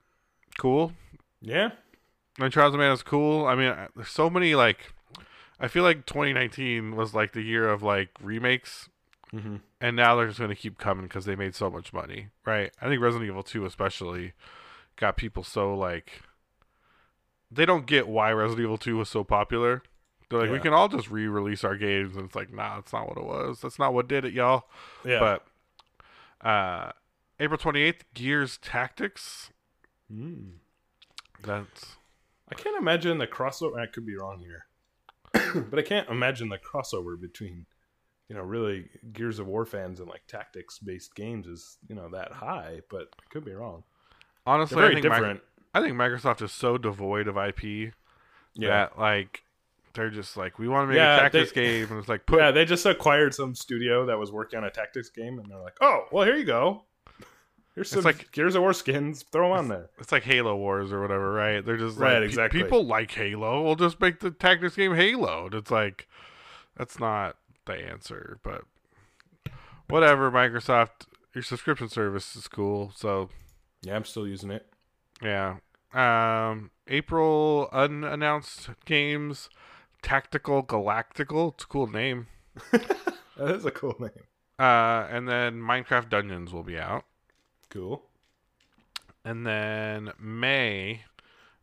cool. 0.57 0.93
Yeah, 1.41 1.71
And 2.39 2.53
Trials 2.53 2.73
of 2.73 2.79
Mana 2.79 2.93
is 2.93 3.03
cool. 3.03 3.45
I 3.45 3.57
mean, 3.57 3.75
there's 3.97 4.09
so 4.09 4.31
many 4.31 4.55
like. 4.55 4.93
I 5.59 5.67
feel 5.67 5.83
like 5.83 6.07
2019 6.07 6.95
was 6.95 7.13
like 7.13 7.33
the 7.33 7.43
year 7.43 7.69
of 7.69 7.83
like 7.83 8.11
remakes, 8.23 8.89
mm-hmm. 9.35 9.57
and 9.81 9.97
now 9.97 10.15
they're 10.15 10.29
just 10.29 10.39
gonna 10.39 10.55
keep 10.55 10.79
coming 10.79 11.07
because 11.07 11.25
they 11.25 11.35
made 11.35 11.57
so 11.57 11.71
much 11.71 11.93
money, 11.93 12.29
right? 12.45 12.71
I 12.81 12.89
think 12.89 13.03
Resident 13.03 13.29
Evil 13.29 13.43
2 13.43 13.67
especially 13.67 14.33
got 14.97 15.17
people 15.17 15.43
so 15.43 15.75
like. 15.75 16.23
They 17.51 17.65
don't 17.65 17.87
get 17.87 18.09
why 18.09 18.33
Resident 18.33 18.65
Evil 18.65 18.79
2 18.79 18.97
was 18.97 19.09
so 19.09 19.23
popular. 19.23 19.83
They're 20.29 20.41
like, 20.41 20.51
we 20.51 20.59
can 20.59 20.73
all 20.73 20.89
just 20.89 21.09
re-release 21.09 21.63
our 21.63 21.77
games, 21.77 22.17
and 22.17 22.25
it's 22.25 22.35
like, 22.35 22.53
nah, 22.53 22.77
that's 22.77 22.93
not 22.93 23.09
what 23.09 23.17
it 23.17 23.25
was. 23.25 23.61
That's 23.61 23.79
not 23.79 23.95
what 23.95 24.09
did 24.09 24.25
it, 24.25 24.33
y'all. 24.33 24.65
yeah. 25.05 25.21
But 25.21 26.47
uh, 26.47 26.91
April 27.39 27.59
28th, 27.59 28.01
Gears 28.15 28.59
Tactics. 28.59 29.51
Mm. 30.13 30.55
That's 31.45 31.97
I 32.51 32.55
can't 32.55 32.77
imagine 32.77 33.19
the 33.19 33.27
crossover. 33.27 33.79
I 33.81 33.87
could 33.87 34.07
be 34.07 34.17
wrong 34.17 34.41
here, 34.41 34.67
but 35.71 35.79
I 35.79 35.83
can't 35.83 36.09
imagine 36.09 36.49
the 36.49 36.59
crossover 36.59 37.21
between 37.21 37.67
you 38.29 38.35
know, 38.35 38.43
really 38.43 38.89
Gears 39.13 39.39
of 39.39 39.47
War 39.47 39.65
fans 39.65 40.01
and 40.01 40.09
like 40.09 40.27
tactics 40.27 40.79
based 40.79 41.15
games 41.15 41.47
is 41.47 41.79
you 41.89 41.95
know 41.95 42.09
that 42.11 42.33
high, 42.33 42.81
but 42.91 43.09
I 43.19 43.23
could 43.31 43.45
be 43.45 43.53
wrong. 43.53 43.85
Honestly, 44.47 44.83
I 44.83 44.93
think 44.95 45.05
Mi- 45.05 45.41
I 45.75 45.81
think 45.81 45.95
Microsoft 45.97 46.41
is 46.43 46.53
so 46.53 46.79
devoid 46.79 47.29
of 47.29 47.37
IP 47.37 47.93
yeah, 48.55 48.69
that 48.69 48.99
like 48.99 49.43
they're 49.95 50.11
just 50.11 50.37
like 50.37 50.59
we 50.59 50.69
want 50.69 50.85
to 50.85 50.89
make 50.89 50.97
Yeah, 50.97 51.17
a 51.17 51.21
tactics 51.21 51.53
they- 51.53 51.63
game 51.81 51.89
and 51.91 51.99
it's 51.99 52.09
like 52.09 52.27
put 52.27 52.39
yeah. 52.39 52.51
They 52.51 52.65
just 52.65 52.87
acquired 52.87 53.35
some 53.35 53.55
studio 53.55 54.07
that 54.07 54.19
was 54.19 54.31
working 54.33 54.59
on 54.59 54.65
a 54.65 54.71
tactics 54.71 55.11
game, 55.11 55.39
and 55.39 55.51
they're 55.51 55.59
like, 55.61 55.77
oh, 55.81 56.05
well, 56.13 56.25
here 56.25 56.37
you 56.37 56.45
go. 56.45 56.85
Here's 57.75 57.91
some 57.91 58.05
like- 58.05 58.31
Gears 58.33 58.55
of 58.55 58.63
War 58.63 58.73
skins. 58.73 59.23
Throw 59.33 59.49
them 59.51 59.59
on 59.59 59.69
there. 59.69 59.91
it's 59.99 60.11
like 60.13 60.23
Halo 60.23 60.57
Wars 60.57 60.93
or 60.93 61.03
whatever, 61.03 61.31
right? 61.33 61.63
They're 61.65 61.77
just 61.77 61.99
Right, 61.99 62.21
like 62.21 62.29
exactly. 62.29 62.63
people 62.63 62.87
like 62.87 63.11
Halo. 63.11 63.63
We'll 63.63 63.75
just 63.77 64.01
make 64.01 64.21
the 64.21 64.31
tactics 64.31 64.77
game 64.77 64.95
Halo. 64.95 65.47
And 65.47 65.55
it's 65.55 65.71
like 65.71 66.09
that's 66.77 66.99
not 66.99 67.37
the 67.67 67.75
answer, 67.75 68.39
but 68.43 68.63
whatever. 69.89 70.31
Microsoft, 70.31 71.07
your 71.35 71.43
subscription 71.43 71.89
service 71.89 72.35
is 72.37 72.49
cool, 72.49 72.93
so 72.95 73.29
Yeah, 73.87 73.95
I'm 73.95 74.05
still 74.05 74.27
using 74.27 74.51
it. 74.51 74.67
Yeah. 75.23 75.59
Um, 75.95 76.73
April 76.89 77.69
unannounced 77.73 78.71
games, 78.85 79.49
Tactical 80.03 80.65
Galactical. 80.65 81.55
It's 81.55 81.65
a 81.65 81.67
cool 81.69 81.87
name. 81.87 82.27
That 83.37 83.55
is 83.55 83.67
a 83.67 83.71
cool 83.71 83.95
name. 84.01 84.25
Uh, 84.59 85.07
and 85.11 85.29
then 85.29 85.61
Minecraft 85.61 86.09
Dungeons 86.09 86.55
will 86.55 86.63
be 86.63 86.79
out. 86.79 87.05
Cool. 87.69 88.03
And 89.27 89.47
then 89.47 90.13
May. 90.19 91.03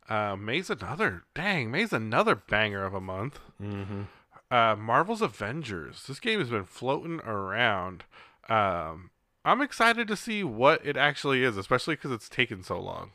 Uh, 0.07 0.36
May's 0.36 0.69
another 0.69 1.24
dang. 1.34 1.71
May's 1.71 1.91
another 1.91 2.36
banger 2.36 2.86
of 2.86 2.93
a 2.93 3.01
month. 3.01 3.39
Mm-hmm. 3.59 4.03
Uh, 4.51 4.76
Marvel's 4.76 5.24
Avengers. 5.24 6.03
This 6.07 6.19
game 6.19 6.38
has 6.38 6.49
been 6.49 6.65
floating 6.65 7.21
around. 7.21 8.03
Um, 8.47 9.09
I'm 9.46 9.62
excited 9.62 10.08
to 10.08 10.16
see 10.16 10.44
what 10.44 10.86
it 10.86 10.96
actually 10.98 11.44
is, 11.44 11.58
especially 11.58 11.96
because 11.96 12.12
it's 12.12 12.30
taken 12.30 12.64
so 12.64 12.80
long. 12.80 13.12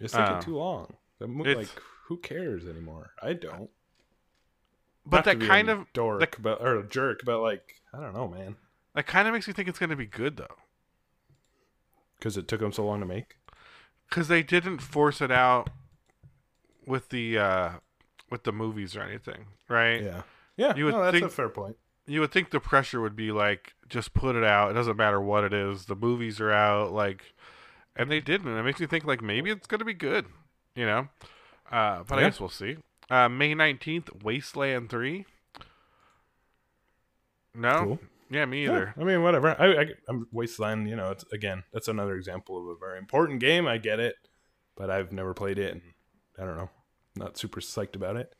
It's 0.00 0.12
taking 0.12 0.36
Uh, 0.36 0.40
too 0.42 0.56
long. 0.56 0.94
The 1.18 1.26
mo- 1.26 1.44
like, 1.44 1.68
who 2.04 2.18
cares 2.18 2.66
anymore? 2.66 3.10
I 3.22 3.32
don't. 3.32 3.70
But 5.04 5.24
that 5.24 5.40
kind 5.40 5.68
a 5.68 5.72
of 5.72 5.92
dork, 5.92 6.20
that- 6.20 6.42
but 6.42 6.60
or 6.60 6.76
a 6.78 6.86
jerk, 6.86 7.20
but 7.24 7.40
like 7.40 7.80
I 7.92 8.00
don't 8.00 8.12
know, 8.14 8.28
man, 8.28 8.56
that 8.94 9.06
kind 9.06 9.26
of 9.28 9.34
makes 9.34 9.46
me 9.48 9.54
think 9.54 9.68
it's 9.68 9.78
going 9.78 9.90
to 9.90 9.96
be 9.96 10.06
good 10.06 10.36
though. 10.36 10.56
because 12.18 12.36
it 12.36 12.48
took 12.48 12.60
them 12.60 12.72
so 12.72 12.84
long 12.84 13.00
to 13.00 13.06
make. 13.06 13.36
because 14.08 14.28
they 14.28 14.42
didn't 14.42 14.78
force 14.78 15.20
it 15.20 15.30
out 15.30 15.70
with 16.86 17.08
the 17.10 17.38
uh 17.38 17.70
with 18.30 18.44
the 18.44 18.52
movies 18.52 18.96
or 18.96 19.02
anything 19.02 19.46
right 19.68 20.02
Yeah, 20.02 20.22
yeah. 20.56 20.74
You 20.76 20.86
would 20.86 20.94
no, 20.94 21.10
that's 21.10 21.24
a 21.24 21.28
fair 21.28 21.48
point. 21.48 21.76
You 22.06 22.20
would 22.20 22.32
think 22.32 22.50
the 22.50 22.60
pressure 22.60 23.00
would 23.00 23.16
be 23.16 23.32
like 23.32 23.74
just 23.88 24.14
put 24.14 24.36
it 24.36 24.44
out 24.44 24.70
it 24.70 24.74
doesn't 24.74 24.96
matter 24.96 25.20
what 25.20 25.44
it 25.44 25.52
is 25.52 25.86
the 25.86 25.96
movies 25.96 26.40
are 26.40 26.52
out 26.52 26.92
like 26.92 27.32
and 27.96 28.10
they 28.10 28.20
didn't 28.20 28.48
and 28.48 28.58
it 28.58 28.62
makes 28.62 28.80
me 28.80 28.86
think 28.86 29.04
like 29.04 29.22
maybe 29.22 29.50
it's 29.50 29.66
gonna 29.66 29.84
be 29.84 29.94
good 29.94 30.26
you 30.74 30.86
know 30.86 31.08
uh 31.72 32.02
but 32.06 32.18
i 32.18 32.22
guess 32.22 32.38
we'll 32.40 32.48
see 32.48 32.76
uh 33.10 33.28
may 33.28 33.54
19th 33.54 34.22
wasteland 34.22 34.88
3 34.90 35.24
no 37.54 37.84
Cool. 37.84 37.98
yeah 38.30 38.44
me 38.44 38.64
Yeah, 38.64 38.70
either 38.72 38.94
I 38.98 39.04
mean, 39.04 39.22
whatever. 39.22 39.48
I, 39.60 39.82
I 39.82 39.86
I'm 40.08 40.26
Wasteland. 40.32 40.88
You 40.88 40.96
know, 40.96 41.10
it's 41.10 41.24
again, 41.32 41.64
that's 41.72 41.88
another 41.88 42.14
example 42.16 42.58
of 42.58 42.66
a 42.68 42.78
very 42.78 42.98
important 42.98 43.40
game. 43.40 43.66
I 43.66 43.78
get 43.78 43.98
it, 44.00 44.16
but 44.76 44.90
I've 44.90 45.12
never 45.12 45.32
played 45.32 45.58
it, 45.58 45.72
and 45.72 45.82
I 46.38 46.44
don't 46.44 46.56
know. 46.56 46.70
Not 47.16 47.38
super 47.38 47.60
psyched 47.60 47.96
about 47.96 48.16
it. 48.16 48.34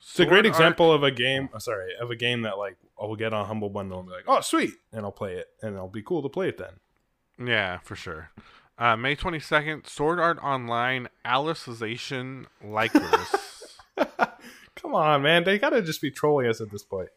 It's 0.00 0.18
a 0.18 0.26
great 0.26 0.46
example 0.46 0.92
of 0.92 1.02
a 1.02 1.10
game. 1.10 1.50
oh, 1.54 1.58
sorry, 1.58 1.94
of 2.00 2.10
a 2.10 2.16
game 2.16 2.42
that 2.42 2.58
like 2.58 2.76
I'll 2.98 3.16
get 3.16 3.32
on 3.32 3.46
Humble 3.46 3.68
Bundle 3.68 4.00
and 4.00 4.08
be 4.08 4.14
like, 4.14 4.24
oh 4.26 4.40
sweet, 4.40 4.72
and 4.92 5.04
I'll 5.04 5.12
play 5.12 5.34
it, 5.34 5.48
and 5.62 5.74
it'll 5.74 5.88
be 5.88 6.02
cool 6.02 6.22
to 6.22 6.28
play 6.28 6.48
it 6.48 6.58
then. 6.58 7.46
Yeah, 7.46 7.78
for 7.78 7.96
sure. 7.96 8.30
Uh, 8.78 8.96
May 8.96 9.14
22nd, 9.14 9.86
Sword 9.86 10.18
Art 10.18 10.38
Online 10.42 11.08
Alicization 11.24 12.46
Lycoris. 12.64 13.76
Come 14.74 14.94
on, 14.94 15.22
man, 15.22 15.44
they 15.44 15.58
gotta 15.58 15.82
just 15.82 16.00
be 16.00 16.10
trolling 16.10 16.46
us 16.46 16.62
at 16.62 16.70
this 16.70 16.82
point. 16.82 17.10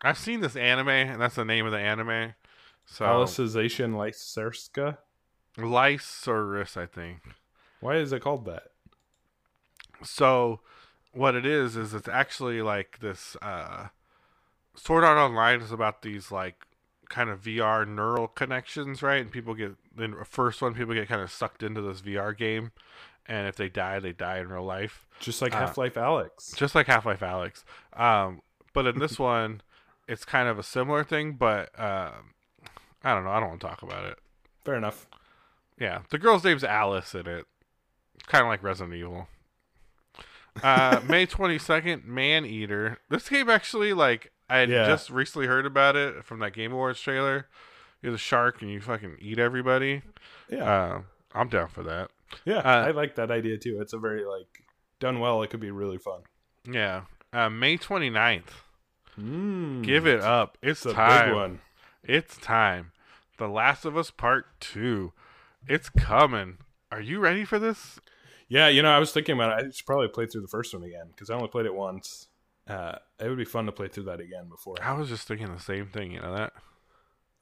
I've 0.00 0.16
seen 0.18 0.40
this 0.40 0.56
anime, 0.56 0.88
and 0.88 1.20
that's 1.20 1.34
the 1.34 1.44
name 1.44 1.66
of 1.66 1.72
the 1.72 1.78
anime. 1.78 2.34
So, 2.86 3.04
Alicization 3.04 3.92
Lyserska. 3.92 4.96
Lycoris, 5.58 6.76
I 6.76 6.86
think. 6.86 7.20
Why 7.80 7.96
is 7.96 8.12
it 8.12 8.22
called 8.22 8.46
that? 8.46 8.68
So, 10.02 10.60
what 11.18 11.34
it 11.34 11.44
is, 11.44 11.76
is 11.76 11.92
it's 11.94 12.08
actually 12.08 12.62
like 12.62 12.98
this 13.00 13.36
uh, 13.42 13.88
Sword 14.74 15.04
Art 15.04 15.18
Online 15.18 15.60
is 15.60 15.72
about 15.72 16.02
these, 16.02 16.30
like, 16.30 16.64
kind 17.08 17.30
of 17.30 17.42
VR 17.42 17.86
neural 17.86 18.28
connections, 18.28 19.02
right? 19.02 19.20
And 19.20 19.30
people 19.30 19.54
get, 19.54 19.74
in 19.98 20.12
the 20.12 20.24
first 20.24 20.60
one, 20.62 20.74
people 20.74 20.94
get 20.94 21.08
kind 21.08 21.20
of 21.22 21.30
sucked 21.30 21.62
into 21.62 21.80
this 21.82 22.00
VR 22.00 22.36
game. 22.36 22.72
And 23.26 23.46
if 23.46 23.56
they 23.56 23.68
die, 23.68 23.98
they 24.00 24.12
die 24.12 24.38
in 24.38 24.48
real 24.48 24.64
life. 24.64 25.06
Just 25.20 25.42
like 25.42 25.54
Uh, 25.54 25.58
Half 25.58 25.76
Life 25.76 25.94
Alyx. 25.94 26.54
just 26.56 26.74
like 26.74 26.86
Half 26.86 27.04
Life 27.04 27.20
Alyx. 27.20 27.64
Um, 27.94 28.40
but 28.72 28.86
in 28.86 28.98
this 28.98 29.18
one, 29.18 29.60
it's 30.06 30.24
kind 30.24 30.48
of 30.48 30.58
a 30.58 30.62
similar 30.62 31.04
thing, 31.04 31.32
but 31.32 31.68
um, 31.78 32.32
I 33.04 33.14
don't 33.14 33.24
know. 33.24 33.30
I 33.30 33.40
don't 33.40 33.50
want 33.50 33.60
to 33.60 33.66
talk 33.66 33.82
about 33.82 34.04
it. 34.04 34.18
Fair 34.64 34.76
enough. 34.76 35.06
Yeah, 35.78 36.00
the 36.10 36.18
girl's 36.18 36.42
name's 36.44 36.64
Alice 36.64 37.14
in 37.14 37.26
it. 37.26 37.44
Kind 38.26 38.42
of 38.42 38.48
like 38.48 38.62
Resident 38.62 38.94
Evil. 38.96 39.28
Uh, 40.62 41.00
May 41.08 41.26
twenty 41.26 41.58
second, 41.58 42.04
Maneater. 42.04 42.98
This 43.08 43.28
game 43.28 43.48
actually, 43.50 43.92
like, 43.92 44.32
I 44.48 44.58
had 44.58 44.70
Yeah. 44.70 44.86
just 44.86 45.10
recently 45.10 45.46
heard 45.46 45.66
about 45.66 45.96
it 45.96 46.24
from 46.24 46.38
that 46.40 46.52
Game 46.52 46.72
Awards 46.72 47.00
trailer. 47.00 47.46
You're 48.02 48.12
the 48.12 48.18
shark 48.18 48.62
and 48.62 48.70
you 48.70 48.80
fucking 48.80 49.16
eat 49.20 49.38
everybody. 49.38 50.02
Yeah, 50.48 50.64
Uh, 50.64 51.02
I'm 51.34 51.48
down 51.48 51.68
for 51.68 51.82
that. 51.82 52.10
yeah. 52.44 52.58
uh, 52.58 52.86
I 52.86 52.90
like 52.92 53.14
that 53.16 53.30
idea 53.30 53.58
too. 53.58 53.80
It's 53.80 53.92
a 53.92 53.98
very 53.98 54.24
like 54.24 54.62
done 55.00 55.20
well. 55.20 55.42
It 55.42 55.50
could 55.50 55.60
be 55.60 55.70
really 55.70 55.98
fun. 55.98 56.20
Yeah. 56.64 57.02
Uh, 57.32 57.48
May 57.50 57.76
29th. 57.76 58.62
Mm, 59.18 59.82
Give 59.82 60.06
it 60.06 60.20
up. 60.20 60.56
It's, 60.62 60.84
It's 60.86 60.92
a 60.92 60.94
time. 60.94 61.26
big 61.28 61.34
one. 61.34 61.60
It's 62.04 62.36
time. 62.38 62.92
The 63.38 63.48
Last 63.48 63.84
of 63.84 63.96
Us 63.96 64.10
Part 64.10 64.46
2. 64.60 65.12
It's 65.66 65.90
coming. 65.90 66.58
Are 66.90 67.00
you 67.00 67.18
ready 67.18 67.44
for 67.44 67.58
this? 67.58 68.00
Yeah, 68.48 68.68
you 68.68 68.82
know, 68.82 68.90
I 68.90 68.98
was 68.98 69.12
thinking 69.12 69.34
about 69.34 69.58
it. 69.58 69.66
I 69.66 69.70
should 69.70 69.86
probably 69.86 70.08
play 70.08 70.26
through 70.26 70.40
the 70.42 70.48
first 70.48 70.72
one 70.74 70.82
again 70.82 71.08
because 71.08 71.30
I 71.30 71.34
only 71.34 71.48
played 71.48 71.66
it 71.66 71.74
once. 71.74 72.28
Uh, 72.66 72.96
it 73.20 73.28
would 73.28 73.38
be 73.38 73.44
fun 73.44 73.66
to 73.66 73.72
play 73.72 73.88
through 73.88 74.04
that 74.04 74.20
again 74.20 74.48
before. 74.48 74.76
I 74.82 74.92
was 74.92 75.08
just 75.08 75.26
thinking 75.28 75.52
the 75.52 75.60
same 75.60 75.86
thing, 75.86 76.12
you 76.12 76.20
know 76.20 76.34
that? 76.34 76.52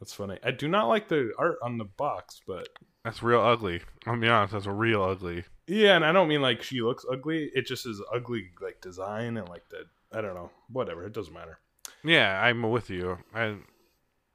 That's 0.00 0.12
funny. 0.12 0.38
I 0.44 0.50
do 0.50 0.68
not 0.68 0.88
like 0.88 1.08
the 1.08 1.32
art 1.38 1.58
on 1.62 1.78
the 1.78 1.84
box, 1.84 2.40
but 2.46 2.68
That's 3.04 3.22
real 3.22 3.40
ugly. 3.40 3.80
I'll 4.06 4.18
be 4.18 4.28
honest, 4.28 4.52
that's 4.52 4.66
real 4.66 5.02
ugly. 5.02 5.44
yeah, 5.66 5.96
and 5.96 6.04
I 6.04 6.12
don't 6.12 6.28
mean 6.28 6.42
like 6.42 6.62
she 6.62 6.82
looks 6.82 7.04
ugly. 7.10 7.50
It 7.54 7.66
just 7.66 7.86
is 7.86 8.02
ugly 8.12 8.50
like 8.60 8.80
design 8.80 9.36
and 9.36 9.48
like 9.48 9.68
the 9.70 9.84
I 10.12 10.20
don't 10.20 10.34
know, 10.34 10.50
whatever. 10.70 11.04
It 11.04 11.12
doesn't 11.12 11.32
matter. 11.34 11.58
Yeah, 12.04 12.40
I'm 12.40 12.62
with 12.70 12.90
you. 12.90 13.18
I 13.34 13.56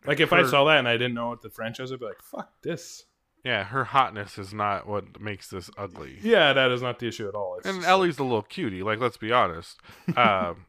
Like 0.06 0.20
if 0.20 0.34
I 0.34 0.46
saw 0.46 0.66
that 0.66 0.80
and 0.80 0.88
I 0.88 0.94
didn't 0.94 1.14
know 1.14 1.30
what 1.30 1.42
the 1.42 1.50
franchise, 1.50 1.92
I'd 1.92 2.00
be 2.00 2.06
like, 2.06 2.22
"Fuck 2.22 2.52
this." 2.64 3.06
Yeah, 3.44 3.64
her 3.66 3.86
hotness 3.86 4.38
is 4.38 4.54
not 4.54 4.88
what 4.88 5.20
makes 5.20 5.50
this 5.50 5.70
ugly. 5.78 6.18
Yeah, 6.22 6.54
that 6.54 6.72
is 6.72 6.82
not 6.82 7.00
the 7.00 7.08
issue 7.08 7.28
at 7.28 7.36
all. 7.36 7.58
It's 7.58 7.68
And 7.68 7.84
Ellie's 7.84 8.20
a 8.20 8.24
little 8.24 8.42
cutie, 8.44 8.84
like 8.84 9.00
let's 9.00 9.18
be 9.18 9.32
honest. 9.32 9.80
Um 10.18 10.66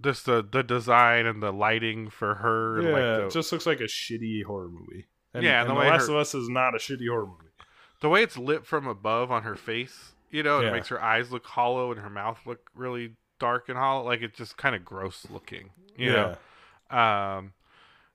just 0.00 0.26
the 0.26 0.42
the 0.48 0.62
design 0.64 1.26
and 1.26 1.42
the 1.42 1.52
lighting 1.52 2.10
for 2.10 2.34
her 2.36 2.82
like, 2.82 2.86
yeah, 3.02 3.16
like 3.16 3.26
it 3.26 3.30
just 3.32 3.52
looks 3.52 3.66
like 3.66 3.80
a 3.80 3.84
shitty 3.84 4.44
horror 4.44 4.68
movie. 4.68 5.06
And, 5.34 5.44
Yeah, 5.44 5.60
and 5.62 5.70
the 5.70 5.74
The 5.74 5.80
Last 5.80 6.06
her- 6.08 6.14
of 6.14 6.18
Us 6.20 6.34
is 6.34 6.48
not 6.48 6.74
a 6.74 6.78
shitty 6.78 7.08
horror 7.08 7.26
movie. 7.26 7.50
the 8.00 8.08
way 8.08 8.22
it's 8.22 8.36
lit 8.36 8.66
from 8.66 8.86
above 8.88 9.30
on 9.30 9.44
her 9.44 9.54
face, 9.54 10.12
you 10.30 10.42
know, 10.42 10.60
Yeah. 10.60 10.68
it 10.68 10.72
makes 10.72 10.88
her 10.88 11.00
eyes 11.00 11.30
look 11.30 11.46
hollow 11.46 11.92
and 11.92 12.00
her 12.00 12.10
mouth 12.10 12.40
look 12.46 12.68
really 12.74 13.14
dark 13.38 13.68
and 13.68 13.78
hollow. 13.78 14.04
Like 14.04 14.22
it's 14.22 14.36
just 14.36 14.56
kind 14.56 14.74
of 14.74 14.84
gross 14.84 15.26
looking, 15.30 15.70
you 15.96 16.10
know. 16.12 16.36
Um, 16.90 17.52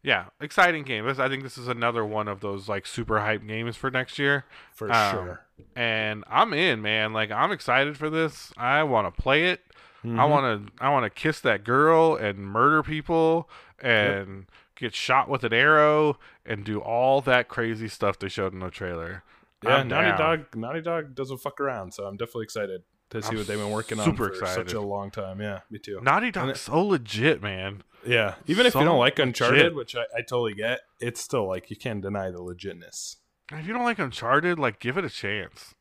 yeah, 0.03 0.25
exciting 0.39 0.83
game. 0.83 1.05
This, 1.05 1.19
I 1.19 1.27
think 1.29 1.43
this 1.43 1.57
is 1.57 1.67
another 1.67 2.05
one 2.05 2.27
of 2.27 2.39
those 2.39 2.67
like 2.69 2.85
super 2.85 3.19
hype 3.19 3.45
games 3.45 3.75
for 3.75 3.89
next 3.91 4.17
year, 4.19 4.45
for 4.73 4.91
Um, 4.91 5.11
sure. 5.11 5.45
and 5.75 6.23
I'm 6.29 6.53
in, 6.53 6.81
man. 6.81 7.13
Like 7.13 7.31
I'm 7.31 7.51
excited 7.51 7.97
for 7.97 8.09
this. 8.09 8.53
I 8.57 8.83
want 8.83 9.13
to 9.13 9.21
play 9.21 9.45
it. 9.45 9.61
I 10.03 10.07
Mhm. 10.07 10.29
want 10.29 10.67
to. 10.67 10.73
I 10.83 10.89
want 10.89 11.03
to 11.05 11.09
kiss 11.09 11.39
that 11.41 11.63
girl 11.63 12.15
and 12.15 12.37
murder 12.39 12.83
people 12.83 13.49
and 13.79 14.45
get 14.75 14.93
shot 14.93 15.27
with 15.27 15.43
an 15.43 15.53
arrow 15.53 16.17
and 16.45 16.63
do 16.63 16.79
all 16.79 17.19
that 17.21 17.47
crazy 17.49 17.87
stuff 17.87 18.17
they 18.19 18.29
showed 18.29 18.53
in 18.53 18.59
the 18.59 18.69
trailer. 18.69 19.23
Yeah, 19.63 19.81
Naughty. 19.83 20.15
Dog. 20.17 20.55
Naughty 20.55 20.81
Dog 20.81 21.15
doesn't 21.15 21.39
fuck 21.39 21.59
around, 21.59 21.93
so 21.93 22.05
I'm 22.05 22.15
definitely 22.15 22.43
excited 22.43 22.83
to 23.11 23.21
see 23.21 23.29
I'm 23.29 23.37
what 23.37 23.47
they've 23.47 23.57
been 23.57 23.71
working 23.71 23.99
on 23.99 24.05
super 24.05 24.27
for 24.27 24.33
excited. 24.33 24.69
such 24.69 24.73
a 24.73 24.81
long 24.81 25.11
time. 25.11 25.39
Yeah, 25.41 25.61
me 25.69 25.79
too. 25.79 25.99
Naughty 26.01 26.27
And 26.27 26.33
Dog's 26.33 26.61
so 26.61 26.81
legit, 26.81 27.41
man. 27.41 27.83
Yeah, 28.05 28.35
even 28.45 28.65
if 28.65 28.73
you 28.75 28.83
don't 28.83 28.99
like 28.99 29.19
Uncharted, 29.19 29.57
legit. 29.59 29.75
which 29.75 29.95
I, 29.95 30.01
I 30.15 30.21
totally 30.21 30.53
get, 30.53 30.81
it's 30.99 31.19
still 31.21 31.47
like 31.47 31.69
you 31.69 31.75
can't 31.75 32.01
deny 32.01 32.31
the 32.31 32.39
legitness. 32.39 33.17
If 33.51 33.65
you 33.65 33.73
don't 33.73 33.83
like 33.83 33.99
Uncharted, 33.99 34.59
like 34.59 34.79
give 34.79 34.97
it 34.97 35.05
a 35.05 35.09
chance. 35.09 35.73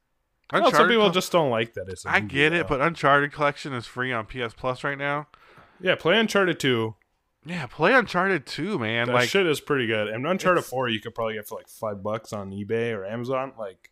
Well, 0.52 0.70
some 0.70 0.86
people 0.88 1.04
Col- 1.04 1.10
just 1.10 1.32
don't 1.32 1.50
like 1.50 1.74
that. 1.74 1.88
It's 1.88 2.04
a 2.04 2.08
I 2.08 2.20
movie, 2.20 2.34
get 2.34 2.52
it, 2.52 2.68
but 2.68 2.80
Uncharted 2.80 3.32
Collection 3.32 3.72
is 3.72 3.86
free 3.86 4.12
on 4.12 4.26
PS 4.26 4.54
Plus 4.56 4.84
right 4.84 4.96
now. 4.98 5.26
yeah, 5.80 5.96
play 5.96 6.18
Uncharted 6.18 6.60
two, 6.60 6.94
Yeah, 7.44 7.66
play 7.66 7.92
Uncharted 7.94 8.46
2, 8.46 8.78
man. 8.78 9.08
That 9.08 9.12
like 9.14 9.28
shit 9.28 9.46
is 9.46 9.60
pretty 9.60 9.88
good. 9.88 10.06
And 10.08 10.24
Uncharted 10.26 10.64
4 10.64 10.88
you 10.88 11.00
could 11.00 11.14
probably 11.16 11.34
get 11.34 11.48
for 11.48 11.56
like 11.58 11.68
five 11.68 12.00
bucks 12.02 12.32
on 12.32 12.50
eBay 12.52 12.92
or 12.96 13.04
Amazon. 13.04 13.52
Like 13.58 13.90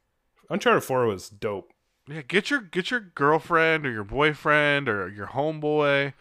Uncharted 0.48 0.84
4 0.84 1.06
was 1.06 1.28
dope. 1.28 1.72
Yeah, 2.08 2.22
get 2.22 2.50
your 2.50 2.60
get 2.60 2.90
your 2.90 3.00
girlfriend 3.00 3.86
or 3.86 3.90
your 3.90 4.04
boyfriend 4.04 4.88
or 4.88 5.08
your 5.08 5.28
homeboy, 5.28 6.12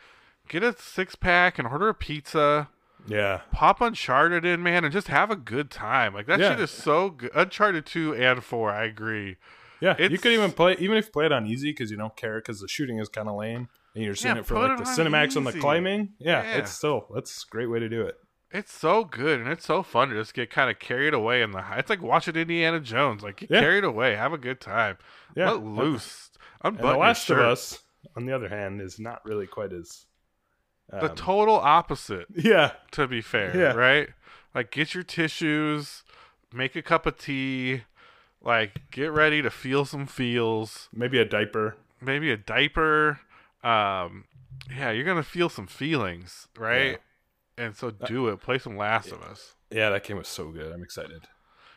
get 0.47 0.63
a 0.63 0.75
six 0.77 1.15
pack 1.15 1.59
and 1.59 1.67
order 1.67 1.89
a 1.89 1.93
pizza. 1.93 2.69
Yeah. 3.05 3.41
Pop 3.51 3.81
Uncharted 3.81 4.45
in, 4.45 4.63
man, 4.63 4.85
and 4.85 4.93
just 4.93 5.09
have 5.09 5.29
a 5.29 5.35
good 5.35 5.69
time. 5.69 6.13
Like 6.13 6.25
that 6.27 6.39
Yeah. 6.39 6.51
shit 6.51 6.61
is 6.61 6.71
so 6.71 7.09
good. 7.09 7.31
Uncharted 7.35 7.85
two 7.85 8.15
and 8.15 8.41
four, 8.41 8.71
I 8.71 8.85
agree. 8.85 9.35
Yeah, 9.81 9.95
you 9.99 10.05
It's- 10.05 10.21
could 10.21 10.31
even 10.31 10.53
play 10.53 10.77
even 10.79 10.95
if 10.97 11.07
you 11.07 11.11
play 11.11 11.25
it 11.25 11.33
on 11.33 11.45
easy 11.45 11.71
because 11.71 11.91
you 11.91 11.97
don't 11.97 12.15
care 12.15 12.35
because 12.39 12.61
the 12.61 12.69
shooting 12.69 12.99
is 12.99 13.09
kind 13.09 13.27
of 13.27 13.35
lame 13.35 13.67
and 13.93 14.03
you're 14.05 14.15
seeing 14.15 14.35
Yeah, 14.35 14.39
it 14.41 14.45
for 14.45 14.55
like 14.57 14.71
it 14.79 14.83
the 14.85 14.89
on 14.89 14.95
cinematics 14.97 15.35
on 15.35 15.43
the 15.43 15.51
climbing. 15.51 16.13
Yeah, 16.17 16.41
Yeah. 16.43 16.57
it's 16.59 16.71
still 16.71 17.07
that's 17.13 17.43
a 17.43 17.47
great 17.51 17.65
way 17.69 17.79
to 17.79 17.89
do 17.89 18.03
it. 18.03 18.15
It's 18.53 18.71
so 18.71 19.03
good 19.03 19.39
and 19.41 19.49
it's 19.49 19.65
so 19.65 19.81
fun 19.83 20.09
to 20.09 20.15
just 20.15 20.33
get 20.35 20.49
kind 20.51 20.69
of 20.69 20.77
carried 20.79 21.13
away 21.13 21.41
in 21.41 21.51
the. 21.51 21.61
high. 21.63 21.79
It's 21.79 21.89
like 21.89 22.01
watching 22.03 22.35
Indiana 22.35 22.79
Jones. 22.79 23.23
Like 23.23 23.37
get 23.37 23.49
Yeah. 23.51 23.59
carried 23.61 23.83
away, 23.83 24.15
have 24.15 24.31
a 24.31 24.37
good 24.37 24.61
time, 24.61 24.97
Yeah, 25.35 25.51
let 25.51 25.63
loose. 25.63 26.29
And 26.63 26.77
The 26.77 26.95
Last 26.95 27.29
of. 27.29 27.39
Us, 27.39 27.79
on 28.15 28.25
the 28.25 28.33
other 28.33 28.47
hand, 28.49 28.79
is 28.79 28.99
not 28.99 29.25
really 29.25 29.47
quite 29.47 29.73
as 29.73 30.05
the 30.89 31.09
um, 31.09 31.15
total 31.15 31.55
opposite. 31.55 32.27
yeah, 32.35 32.73
To 32.91 33.07
be 33.07 33.21
fair, 33.21 33.57
Yeah. 33.57 33.73
right? 33.73 34.09
Like 34.53 34.69
get 34.71 34.93
your 34.93 35.03
tissues, 35.03 36.03
make 36.53 36.75
a 36.75 36.81
cup 36.83 37.05
of 37.07 37.17
tea, 37.17 37.81
like 38.41 38.91
get 38.91 39.11
ready 39.11 39.41
to 39.41 39.49
feel 39.49 39.83
some 39.85 40.05
feels. 40.05 40.89
maybe 40.93 41.17
a 41.17 41.25
diaper. 41.25 41.75
maybe 41.99 42.31
a 42.31 42.37
diaper. 42.37 43.19
Um, 43.63 44.25
yeah, 44.69 44.91
you're 44.91 45.05
gonna 45.05 45.23
feel 45.23 45.49
some 45.49 45.65
feelings, 45.67 46.47
right? 46.57 46.99
And 47.57 47.75
so 47.75 47.91
do 47.91 48.27
it. 48.29 48.41
Play 48.41 48.57
some 48.57 48.77
Last 48.77 49.11
of 49.11 49.21
Us. 49.21 49.55
Yeah, 49.69 49.89
that 49.89 50.03
game 50.03 50.17
was 50.17 50.27
so 50.27 50.51
good. 50.51 50.71
I'm 50.71 50.83
excited. 50.83 51.23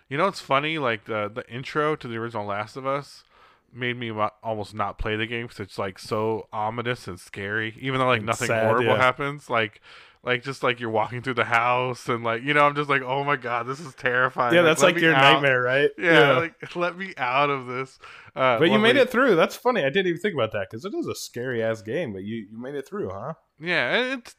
You 0.09 0.17
know, 0.17 0.27
it's 0.27 0.41
funny. 0.41 0.79
Like 0.79 1.05
the 1.05 1.31
the 1.33 1.47
intro 1.53 1.97
to 1.97 2.09
the 2.09 2.17
original 2.17 2.47
Last 2.47 2.77
of 2.77 2.87
Us 2.87 3.25
made 3.73 3.97
me 3.99 4.11
almost 4.43 4.75
not 4.75 4.99
play 4.99 5.17
the 5.17 5.27
game 5.27 5.47
because 5.47 5.61
it's 5.61 5.79
like 5.79 5.99
so 5.99 6.49
ominous 6.53 7.07
and 7.09 7.21
scary. 7.21 7.77
Even 7.81 8.01
though 8.01 8.07
like 8.07 8.19
And 8.19 8.27
nothing 8.27 8.49
sad, 8.49 8.65
horrible 8.67 8.87
yeah. 8.93 8.97
happens, 8.97 9.51
like. 9.51 9.81
Like 10.25 10.43
just 10.43 10.65
like 10.65 10.81
you're 10.81 10.91
walking 10.91 11.23
through 11.23 11.35
the 11.35 11.45
house 11.45 12.09
and 12.09 12.25
like 12.25 12.43
you 12.43 12.53
know 12.53 12.63
I'm 12.63 12.75
just 12.75 12.91
like 12.91 13.03
oh 13.03 13.23
my 13.23 13.37
god 13.37 13.69
this 13.69 13.79
is 13.79 13.95
terrifying 13.95 14.57
yeah, 14.57 14.63
that's 14.63 14.83
like 14.83 14.99
your 14.99 15.15
out. 15.15 15.35
nightmare, 15.35 15.63
right? 15.63 15.91
yeah, 15.97 16.39
like 16.39 16.75
let 16.75 16.99
me 16.99 17.15
out 17.17 17.49
of 17.49 17.69
this 17.69 17.97
uh, 18.37 18.59
but 18.59 18.69
you 18.71 18.79
made 18.79 18.97
it 18.97 19.09
through. 19.09 19.35
That's 19.35 19.57
funny. 19.57 19.81
I 19.81 19.89
didn't 19.89 20.09
even 20.09 20.21
think 20.21 20.35
about 20.35 20.53
that 20.53 20.67
because 20.69 20.85
it 20.85 20.95
is 20.95 21.07
a 21.07 21.15
scary 21.15 21.63
ass 21.63 21.81
game. 21.81 22.13
But 22.13 22.25
you 22.25 22.47
you 22.51 22.59
made 22.59 22.75
it 22.75 22.87
through, 22.87 23.09
huh? 23.11 23.33
Yeah, 23.59 24.15
it's 24.15 24.35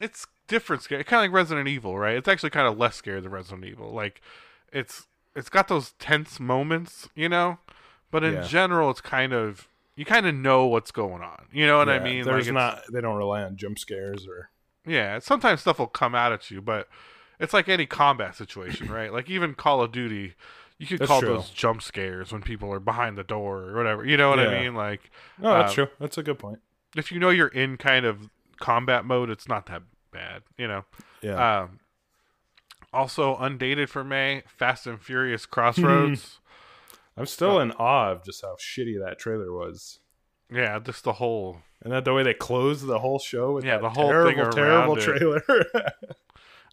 it's 0.00 0.26
different 0.48 0.82
scary. 0.82 1.04
Kind 1.04 1.24
of 1.24 1.30
like 1.30 1.34
Resident 1.34 1.68
Evil, 1.68 1.98
right? 1.98 2.16
It's 2.16 2.28
actually 2.28 2.50
kind 2.50 2.66
of 2.66 2.78
less 2.78 2.96
scary 2.96 3.20
than 3.20 3.30
Resident 3.32 3.64
Evil. 3.64 3.92
Like 3.92 4.20
it's 4.72 5.06
it's 5.36 5.48
got 5.48 5.68
those 5.68 5.92
tense 5.98 6.38
moments, 6.38 7.08
you 7.14 7.28
know, 7.28 7.58
but 8.10 8.22
in 8.24 8.34
Yeah. 8.34 8.42
general, 8.42 8.90
it's 8.90 9.00
kind 9.00 9.32
of 9.32 9.68
you 9.96 10.04
kind 10.04 10.26
of 10.26 10.34
know 10.34 10.66
what's 10.66 10.90
going 10.90 11.22
on. 11.22 11.46
You 11.52 11.66
know 11.66 11.78
what 11.78 11.88
I 11.88 11.98
mean? 12.00 12.24
There's 12.24 12.46
like 12.46 12.54
not. 12.54 12.82
They 12.92 13.00
don't 13.00 13.16
rely 13.16 13.42
on 13.42 13.56
jump 13.56 13.78
scares 13.78 14.26
or. 14.26 14.50
Yeah, 14.86 15.18
sometimes 15.20 15.62
stuff 15.62 15.78
will 15.78 15.86
come 15.86 16.14
out 16.14 16.32
at 16.32 16.50
you, 16.50 16.60
but 16.60 16.88
it's 17.40 17.54
like 17.54 17.68
any 17.70 17.86
combat 17.86 18.36
situation, 18.36 18.90
right? 18.90 19.10
Like 19.12 19.30
even 19.30 19.54
Call 19.54 19.80
of 19.80 19.92
Duty, 19.92 20.34
you 20.78 20.86
could 20.86 20.98
That's 20.98 21.08
call 21.08 21.20
true. 21.20 21.28
those 21.30 21.48
jump 21.48 21.80
scares 21.80 22.32
when 22.32 22.42
people 22.42 22.70
are 22.70 22.80
behind 22.80 23.16
the 23.16 23.24
door 23.24 23.60
or 23.62 23.74
whatever. 23.76 24.04
You 24.04 24.18
know 24.18 24.28
what 24.28 24.40
I 24.40 24.60
mean? 24.62 24.74
Like 24.74 25.10
No, 25.38 25.54
that's 25.54 25.70
Um, 25.70 25.74
true. 25.74 25.88
That's 25.98 26.18
a 26.18 26.22
good 26.22 26.38
point. 26.38 26.58
if 26.96 27.10
you 27.10 27.18
know 27.18 27.30
you're 27.30 27.48
in 27.48 27.76
kind 27.78 28.04
of 28.04 28.28
combat 28.60 29.04
mode, 29.06 29.30
it's 29.30 29.48
not 29.48 29.64
that 29.66 29.82
bad. 30.14 30.42
You 30.56 30.68
know. 30.68 30.84
Yeah. 31.20 31.60
Um, 31.62 31.80
also 32.92 33.36
undated 33.36 33.90
for 33.90 34.04
May, 34.04 34.42
Fast 34.46 34.86
and 34.86 35.00
Furious 35.00 35.44
Crossroads. 35.54 36.38
I'm 37.16 37.26
still 37.26 37.60
in 37.60 37.72
awe 37.72 38.12
of 38.12 38.24
just 38.24 38.40
how 38.42 38.56
shitty 38.56 39.04
that 39.04 39.18
trailer 39.18 39.52
was. 39.52 39.98
yeah, 40.50 40.78
just 40.78 41.04
the 41.04 41.14
whole. 41.14 41.58
And 41.82 41.92
that 41.92 42.04
the 42.04 42.14
way 42.14 42.22
they 42.22 42.34
closed 42.34 42.86
the 42.86 42.98
whole 43.00 43.18
show 43.18 43.52
with 43.52 43.64
Yeah, 43.64 43.78
the 43.78 43.90
whole 43.90 44.08
thing 44.24 44.36
terrible, 44.36 44.52
terrible 44.52 44.96
trailer. 44.96 45.42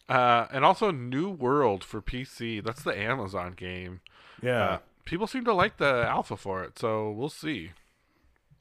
Uh, 0.08 0.46
and 0.52 0.64
also 0.64 0.90
New 0.90 1.30
World 1.30 1.84
for 1.84 2.02
PC. 2.02 2.62
That's 2.62 2.82
the 2.82 2.96
Amazon 2.98 3.52
game. 3.52 4.00
yeah. 4.42 4.64
Uh, 4.64 4.78
people 5.04 5.26
seem 5.26 5.44
to 5.44 5.54
like 5.54 5.76
the 5.78 6.04
alpha 6.06 6.36
for 6.36 6.64
it, 6.64 6.78
so 6.78 7.10
we'll 7.10 7.28
see. 7.28 7.70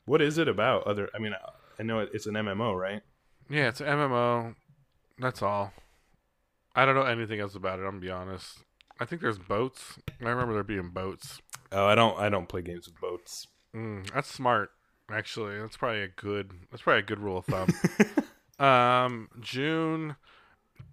what 0.05 0.21
is 0.21 0.37
it 0.37 0.47
about? 0.47 0.85
Other, 0.87 1.09
I 1.15 1.19
mean, 1.19 1.33
I 1.79 1.83
know 1.83 1.99
it's 1.99 2.25
an 2.27 2.35
MMO, 2.35 2.79
right? 2.79 3.01
Yeah, 3.49 3.67
it's 3.69 3.81
an 3.81 3.87
MMO. 3.87 4.55
That's 5.21 5.41
all. 5.41 5.71
I 6.75 6.85
don't 6.85 6.95
know 6.95 7.03
anything 7.03 7.39
else 7.39 7.55
about 7.55 7.79
it. 7.79 7.83
I'm 7.83 7.91
gonna 7.91 7.99
be 8.01 8.09
honest. 8.09 8.63
I 8.99 9.05
think 9.05 9.21
there's 9.21 9.37
boats. 9.39 9.97
I 10.19 10.27
remember 10.29 10.53
there 10.53 10.63
being 10.63 10.89
boats. 10.89 11.41
Oh, 11.71 11.85
I 11.85 11.95
don't, 11.95 12.17
I 12.19 12.29
don't 12.29 12.49
play 12.49 12.61
games 12.61 12.87
with 12.87 12.99
boats. 12.99 13.47
Mm, 13.75 14.11
that's 14.13 14.31
smart. 14.33 14.71
Actually, 15.11 15.59
that's 15.59 15.77
probably 15.77 16.01
a 16.03 16.07
good. 16.07 16.51
That's 16.71 16.83
probably 16.83 16.99
a 16.99 17.03
good 17.03 17.19
rule 17.19 17.37
of 17.37 17.45
thumb. 17.45 17.69
um, 18.65 19.29
June, 19.39 20.15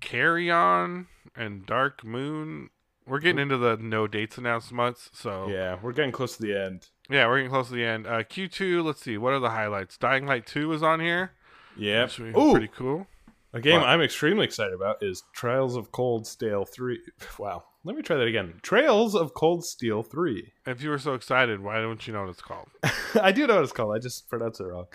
Carry 0.01 0.51
On 0.51 1.07
and 1.37 1.64
Dark 1.66 2.05
Moon. 2.05 2.70
We're 3.07 3.20
getting 3.20 3.39
into 3.41 3.57
the 3.57 3.76
no 3.79 4.07
dates 4.07 4.37
announced 4.37 4.70
months, 4.72 5.09
so 5.14 5.49
Yeah, 5.49 5.79
we're 5.83 5.93
getting 5.93 6.12
close 6.12 6.37
to 6.37 6.43
the 6.43 6.55
end. 6.55 6.89
yeah, 7.09 7.26
we're 7.26 7.37
getting 7.39 7.51
close 7.51 7.68
to 7.68 7.74
the 7.74 7.85
end. 7.85 8.07
Uh, 8.07 8.22
Q2. 8.22 8.85
Let's 8.85 9.01
see. 9.03 9.16
What 9.16 9.33
are 9.33 9.39
the 9.41 9.51
highlights? 9.51 9.97
Dying 9.97 10.26
Light 10.26 10.45
Two 10.47 10.72
is 10.72 10.83
on 10.83 11.01
here. 11.01 11.33
Yeah. 11.76 12.05
Which 12.05 12.18
would 12.18 12.35
be 12.35 12.39
Ooh, 12.41 12.51
pretty 12.53 12.68
cool. 12.68 13.07
A 13.53 13.61
game? 13.61 13.80
I'm 13.82 14.01
extremely 14.01 14.44
excited 14.44 14.74
about 14.74 15.03
is 15.03 15.22
Trials 15.34 15.76
of 15.76 15.92
Cold 15.92 16.26
Steel 16.26 16.64
Three. 16.64 17.01
Wow, 17.38 17.64
let 17.84 17.94
me 17.96 18.03
try 18.03 18.16
that 18.16 18.26
again. 18.26 18.59
Trails 18.62 19.14
of 19.14 19.34
Cold 19.34 19.64
Steel 19.64 20.03
Three. 20.03 20.53
If 20.66 20.82
you 20.82 20.90
were 20.90 20.99
so 20.99 21.14
excited, 21.14 21.61
why 21.61 21.80
don't 21.80 22.05
you 22.07 22.12
know 22.12 22.22
what 22.22 22.30
it's 22.30 22.42
called? 22.42 22.68
I 23.22 23.32
do 23.32 23.46
know 23.46 23.57
what 23.57 23.64
it's 23.64 23.72
called. 23.72 23.94
I 23.94 23.99
just 23.99 24.28
pronounced 24.28 24.61
it 24.61 24.64
wrong. 24.64 24.86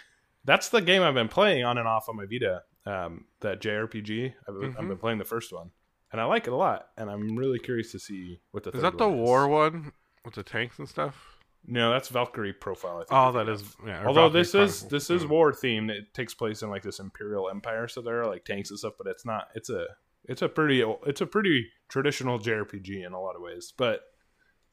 That's 0.46 0.70
the 0.70 0.82
game 0.82 1.02
I've 1.02 1.14
been 1.14 1.30
playing 1.30 1.64
on 1.64 1.78
and 1.78 1.88
off 1.88 2.10
on 2.10 2.18
my 2.18 2.26
Vita. 2.26 2.64
Um, 2.86 3.26
that 3.40 3.62
JRPG. 3.62 4.34
I've, 4.48 4.56
I've 4.56 4.76
Mhm. 4.76 4.88
been 4.90 4.98
playing 4.98 5.18
the 5.20 5.24
first 5.24 5.54
one, 5.54 5.72
and 6.12 6.20
I 6.20 6.26
like 6.26 6.48
it 6.48 6.52
a 6.54 6.56
lot. 6.58 6.88
And 6.98 7.10
I'm 7.10 7.38
really 7.38 7.58
curious 7.60 7.94
to 7.94 8.00
see 8.00 8.42
what 8.52 8.64
the 8.66 8.72
Is 8.72 8.82
that 8.82 8.98
the 8.98 9.08
war 9.08 9.48
one 9.48 9.94
with 10.26 10.34
the 10.34 10.44
tanks 10.44 10.80
and 10.80 10.90
stuff? 10.90 11.33
No, 11.66 11.92
that's 11.92 12.10
Valkyrie 12.10 12.54
profile. 12.54 12.98
I 12.98 13.00
think 13.00 13.12
Oh, 13.12 13.32
that 13.32 13.48
is. 13.50 13.64
Yeah, 13.86 14.06
Although 14.06 14.30
Valkyrie 14.30 14.42
this 14.42 14.56
is 14.56 14.84
this 14.90 15.10
is 15.10 15.24
Mm. 15.24 15.30
war 15.30 15.52
themed. 15.54 15.90
It 15.92 16.14
takes 16.14 16.34
place 16.34 16.62
in 16.62 16.70
like 16.70 16.84
this 16.84 17.00
Imperial 17.00 17.50
Empire, 17.50 17.88
so 17.88 18.02
there 18.02 18.22
are 18.22 18.28
like 18.28 18.44
tanks 18.44 18.70
and 18.70 18.78
stuff. 18.80 18.94
But 18.98 19.08
it's 19.08 19.26
not. 19.26 19.48
It's 19.56 19.70
a 19.70 19.86
it's 20.26 20.42
a 20.42 20.50
pretty 20.50 20.84
it's 21.06 21.22
a 21.22 21.26
pretty 21.26 21.70
traditional 21.90 22.38
JRPG 22.40 23.06
in 23.06 23.14
a 23.14 23.22
lot 23.22 23.36
of 23.36 23.42
ways. 23.42 23.74
But 23.78 24.02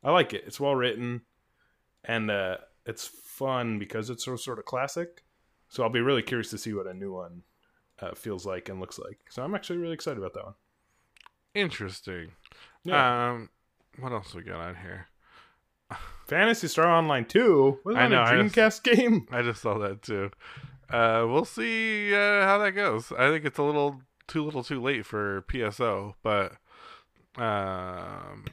I 0.02 0.10
like 0.10 0.32
it. 0.34 0.44
It's 0.46 0.58
well 0.58 0.74
written, 0.74 1.22
and 2.04 2.30
uh, 2.30 2.56
it's 2.86 3.06
fun 3.06 3.78
because 3.78 4.10
it's 4.10 4.24
so 4.24 4.34
sort 4.36 4.58
of 4.58 4.64
classic. 4.64 5.22
So 5.68 5.84
I'll 5.84 5.90
be 5.90 6.00
really 6.00 6.22
curious 6.22 6.50
to 6.50 6.58
see 6.58 6.72
what 6.74 6.88
a 6.88 6.94
new 6.94 7.12
one 7.12 7.42
uh, 8.00 8.14
feels 8.16 8.44
like 8.44 8.68
and 8.68 8.80
looks 8.80 8.98
like. 8.98 9.18
So 9.28 9.44
I'm 9.44 9.54
actually 9.54 9.78
really 9.78 9.94
excited 9.94 10.18
about 10.18 10.34
that 10.34 10.44
one. 10.44 10.54
interesting. 11.54 12.32
Yeah. 12.84 13.30
Um, 13.30 13.50
what 13.98 14.12
else 14.12 14.34
we 14.34 14.42
got 14.42 14.56
on 14.60 14.74
here? 14.76 15.06
Phantasy 16.30 16.68
Star 16.68 16.86
Online 16.88 17.24
2 17.24 17.80
was 17.84 17.96
I 17.96 18.02
that 18.02 18.08
know, 18.08 18.20
a 18.20 18.24
I 18.24 18.42
just- 18.42 18.54
Dreamcast 18.54 18.82
game? 18.96 19.26
I 19.30 19.42
just 19.42 19.60
saw 19.60 19.78
that 19.78 20.02
too. 20.02 20.30
Uh, 20.88 21.24
we'll 21.28 21.44
see 21.44 22.14
uh, 22.14 22.42
how 22.44 22.58
that 22.58 22.72
goes. 22.72 23.12
I 23.12 23.28
think 23.30 23.44
it's 23.44 23.58
a 23.58 23.62
little 23.62 24.00
too 24.26 24.44
little 24.44 24.64
too 24.64 24.80
late 24.80 25.04
for 25.06 25.42
PSO, 25.42 26.14
but 26.22 26.52
um, 27.36 28.44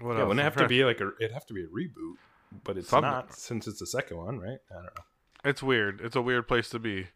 what 0.00 0.12
yeah, 0.14 0.20
else? 0.20 0.28
wouldn't 0.28 0.30
it 0.30 0.30
I'm 0.30 0.38
have 0.38 0.56
to 0.56 0.68
be 0.68 0.84
like 0.84 1.00
a 1.00 1.12
it'd 1.20 1.32
have 1.32 1.46
to 1.46 1.54
be 1.54 1.62
a 1.62 1.66
reboot, 1.66 2.16
but 2.64 2.76
it's 2.76 2.88
Something. 2.88 3.10
not 3.10 3.34
since 3.34 3.66
it's 3.66 3.80
the 3.80 3.86
second 3.86 4.18
one, 4.18 4.38
right? 4.38 4.58
I 4.70 4.74
don't 4.74 4.84
know. 4.84 5.04
It's 5.44 5.62
weird. 5.62 6.00
It's 6.02 6.16
a 6.16 6.22
weird 6.22 6.46
place 6.48 6.68
to 6.70 6.78
be. 6.78 7.08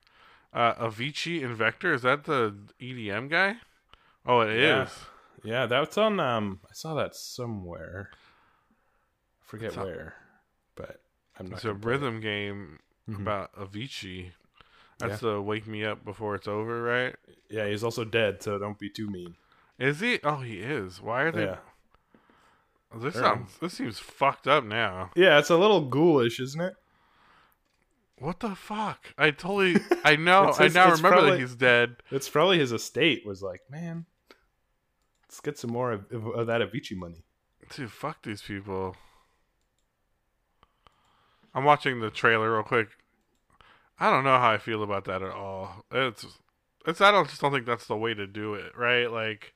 Uh, 0.52 0.74
Avicii 0.74 1.42
Invector 1.42 1.94
is 1.94 2.02
that 2.02 2.24
the 2.24 2.54
EDM 2.80 3.28
guy? 3.30 3.56
Oh, 4.26 4.40
it 4.40 4.50
is. 4.50 4.60
Yeah. 4.62 4.88
Yeah, 5.42 5.66
that's 5.66 5.96
on 5.96 6.20
um 6.20 6.60
I 6.64 6.72
saw 6.72 6.94
that 6.94 7.14
somewhere. 7.14 8.10
I 9.50 9.56
forget 9.56 9.68
It's 9.70 9.76
on- 9.78 9.84
where. 9.84 10.14
But 10.76 11.02
I'm 11.38 11.46
not 11.46 11.56
It's 11.56 11.64
a 11.64 11.68
gonna 11.68 11.78
it. 11.80 11.84
rhythm 11.84 12.20
game 12.20 12.78
Mhm. 13.08 13.20
about 13.22 13.52
Avicii. 13.56 14.32
That's 14.98 15.20
the 15.20 15.40
"Wake 15.40 15.66
Me 15.66 15.84
Up 15.84 16.04
Before 16.04 16.34
It's 16.36 16.46
Over," 16.46 16.82
right? 16.82 17.16
Yeah, 17.48 17.66
he's 17.66 17.82
also 17.82 18.04
dead, 18.04 18.42
so 18.42 18.58
don't 18.58 18.78
be 18.78 18.88
too 18.90 19.08
mean. 19.10 19.36
Is 19.78 20.00
he? 20.00 20.20
Oh, 20.22 20.36
he 20.36 20.60
is. 20.60 21.00
Why 21.00 21.22
are 21.22 21.32
they? 21.32 21.46
Yeah. 21.46 21.58
This 22.94 23.14
Sure. 23.14 23.22
sounds. 23.22 23.58
This 23.58 23.74
seems 23.74 23.98
fucked 23.98 24.46
up 24.46 24.62
now. 24.64 25.10
Yeah, 25.16 25.38
it's 25.38 25.50
a 25.50 25.56
little 25.56 25.88
ghoulish, 25.88 26.38
isn't 26.38 26.60
it? 26.60 26.76
What 28.18 28.40
the 28.40 28.54
fuck? 28.54 29.14
I 29.16 29.30
totally. 29.30 29.76
I 30.04 30.14
know. 30.16 30.48
It's 30.50 30.60
I 30.60 30.64
his- 30.64 30.74
now 30.74 30.84
remember 30.90 31.08
probably- 31.08 31.30
that 31.32 31.40
he's 31.40 31.56
dead. 31.56 31.96
It's 32.10 32.28
probably 32.28 32.58
his 32.58 32.70
estate 32.72 33.24
was 33.26 33.42
like, 33.42 33.62
man, 33.70 34.04
let's 35.22 35.40
get 35.40 35.58
some 35.58 35.70
more 35.72 35.92
of, 35.92 36.12
of 36.12 36.46
that 36.46 36.60
Avicii 36.60 36.96
money. 36.96 37.24
Dude, 37.74 37.90
fuck 37.90 38.22
these 38.22 38.42
people. 38.42 38.96
I'm 41.54 41.64
watching 41.64 42.00
the 42.00 42.10
trailer 42.10 42.52
real 42.52 42.62
quick. 42.62 42.88
I 43.98 44.10
don't 44.10 44.24
know 44.24 44.38
how 44.38 44.50
I 44.50 44.58
feel 44.58 44.82
about 44.82 45.04
that 45.04 45.22
at 45.22 45.30
all. 45.30 45.84
It's 45.90 46.24
it's 46.86 47.00
I 47.00 47.10
don't 47.10 47.28
just 47.28 47.40
don't 47.40 47.52
think 47.52 47.66
that's 47.66 47.86
the 47.86 47.96
way 47.96 48.14
to 48.14 48.26
do 48.26 48.54
it, 48.54 48.72
right? 48.76 49.10
Like 49.10 49.54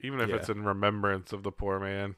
even 0.00 0.20
if 0.20 0.28
Yeah. 0.28 0.36
it's 0.36 0.48
in 0.48 0.64
remembrance 0.64 1.32
of 1.32 1.42
the 1.42 1.52
poor 1.52 1.78
man. 1.80 2.16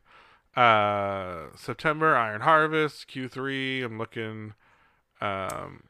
Uh 0.57 1.47
September 1.57 2.17
Iron 2.17 2.41
Harvest 2.43 3.09
Q3. 3.09 3.85
I'm 3.85 3.99
looking 3.99 4.55
um 5.21 5.85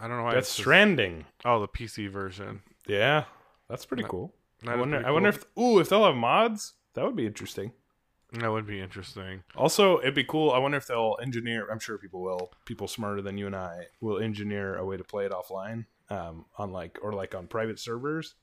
I 0.00 0.08
don't 0.08 0.16
know 0.18 0.24
why 0.24 0.34
That's 0.34 0.48
it's 0.48 0.56
just- 0.56 0.60
Stranding. 0.64 1.24
Oh, 1.44 1.60
the 1.60 1.68
PC 1.68 2.08
version. 2.10 2.62
Yeah, 2.86 3.24
that's 3.68 3.86
pretty 3.86 4.02
That- 4.02 4.10
cool. 4.10 4.34
That 4.62 4.72
I 4.72 4.76
wonder. 4.76 4.96
pretty 4.98 5.08
I 5.08 5.10
wonder 5.12 5.28
if 5.30 5.44
ooh 5.58 5.78
if 5.78 5.88
they'll 5.88 6.04
have 6.04 6.14
mods. 6.16 6.74
That 6.94 7.04
would 7.04 7.16
be 7.16 7.26
interesting. 7.26 7.72
That 8.40 8.50
would 8.50 8.66
be 8.66 8.80
interesting. 8.80 9.42
Also, 9.56 9.98
it'd 10.00 10.14
be 10.14 10.24
cool. 10.24 10.50
I 10.50 10.58
wonder 10.58 10.76
if 10.76 10.86
they'll 10.86 11.16
engineer. 11.20 11.68
I'm 11.70 11.78
sure 11.78 11.98
people 11.98 12.22
will. 12.22 12.52
People 12.64 12.88
smarter 12.88 13.22
than 13.22 13.38
you 13.38 13.46
and 13.46 13.56
I 13.56 13.86
will 14.00 14.18
engineer 14.18 14.76
a 14.76 14.84
way 14.84 14.96
to 14.96 15.04
play 15.04 15.26
it 15.26 15.32
offline, 15.32 15.86
um, 16.10 16.46
on 16.56 16.72
like 16.72 16.98
or 17.02 17.12
like 17.12 17.34
on 17.34 17.46
private 17.46 17.78
servers. 17.78 18.34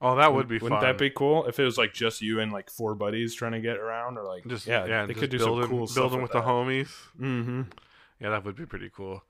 Oh, 0.00 0.16
that 0.16 0.34
would 0.34 0.46
be 0.46 0.58
fun. 0.58 0.64
Wouldn't 0.64 0.82
fun. 0.82 0.88
that 0.90 0.98
be 0.98 1.10
cool 1.10 1.46
if 1.46 1.58
it 1.58 1.64
was 1.64 1.78
like 1.78 1.94
just 1.94 2.20
you 2.20 2.40
and 2.40 2.52
like 2.52 2.70
four 2.70 2.94
buddies 2.94 3.34
trying 3.34 3.52
to 3.52 3.60
get 3.60 3.78
around, 3.78 4.18
or 4.18 4.24
like 4.24 4.46
just 4.46 4.66
yeah, 4.66 4.84
yeah, 4.86 5.06
they 5.06 5.14
could 5.14 5.30
do 5.30 5.38
building, 5.38 5.62
some 5.62 5.70
cool 5.70 5.86
building 5.94 6.22
with 6.22 6.32
the 6.32 6.42
homies. 6.42 6.88
Mm-hmm. 7.18 7.62
Yeah, 8.20 8.30
that 8.30 8.44
would 8.44 8.56
be 8.56 8.66
pretty 8.66 8.90
cool. 8.94 9.22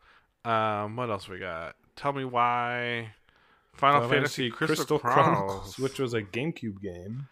Um, 0.44 0.96
what 0.96 1.10
else 1.10 1.28
we 1.28 1.38
got? 1.38 1.76
Tell 1.96 2.12
me 2.12 2.24
why 2.24 3.12
Final, 3.76 4.08
Fantasy, 4.08 4.50
Crystal, 4.50 4.98
Chronicles. 4.98 5.78
which 5.78 5.98
was 5.98 6.14
a 6.14 6.22
GameCube 6.22 6.80
game. 6.80 7.28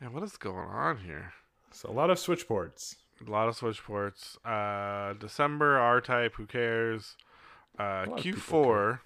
yeah, 0.00 0.08
what 0.08 0.22
is 0.22 0.36
going 0.36 0.56
on 0.56 0.98
here? 0.98 1.32
So 1.74 1.90
a 1.90 1.92
lot 1.92 2.08
of 2.08 2.18
Switch 2.18 2.46
ports. 2.46 2.96
A 3.26 3.30
lot 3.30 3.48
of 3.48 3.56
Switch 3.56 3.82
ports. 3.82 4.38
Uh, 4.44 5.14
December 5.14 5.76
R 5.78 6.00
Type. 6.00 6.34
Who 6.36 6.46
cares? 6.46 7.16
Uh, 7.78 8.04
lot 8.06 8.18
of 8.18 8.24
people 8.24 8.62
Q4. 8.62 8.98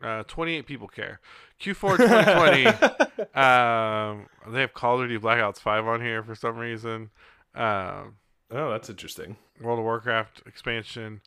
Uh, 0.00 0.22
28 0.28 0.66
people 0.66 0.86
care. 0.86 1.20
Q4 1.60 1.96
2020. 1.96 2.66
um, 3.34 4.26
they 4.52 4.60
have 4.60 4.72
Call 4.72 5.00
of 5.00 5.08
Duty 5.08 5.18
Black 5.18 5.42
Ops 5.42 5.58
5 5.58 5.86
on 5.88 6.00
here 6.00 6.22
for 6.22 6.36
some 6.36 6.56
reason. 6.56 7.10
Um, 7.52 8.16
oh, 8.52 8.70
that's 8.70 8.88
interesting. 8.88 9.36
World 9.60 9.80
of 9.80 9.84
Warcraft 9.84 10.42
expansion. 10.46 11.20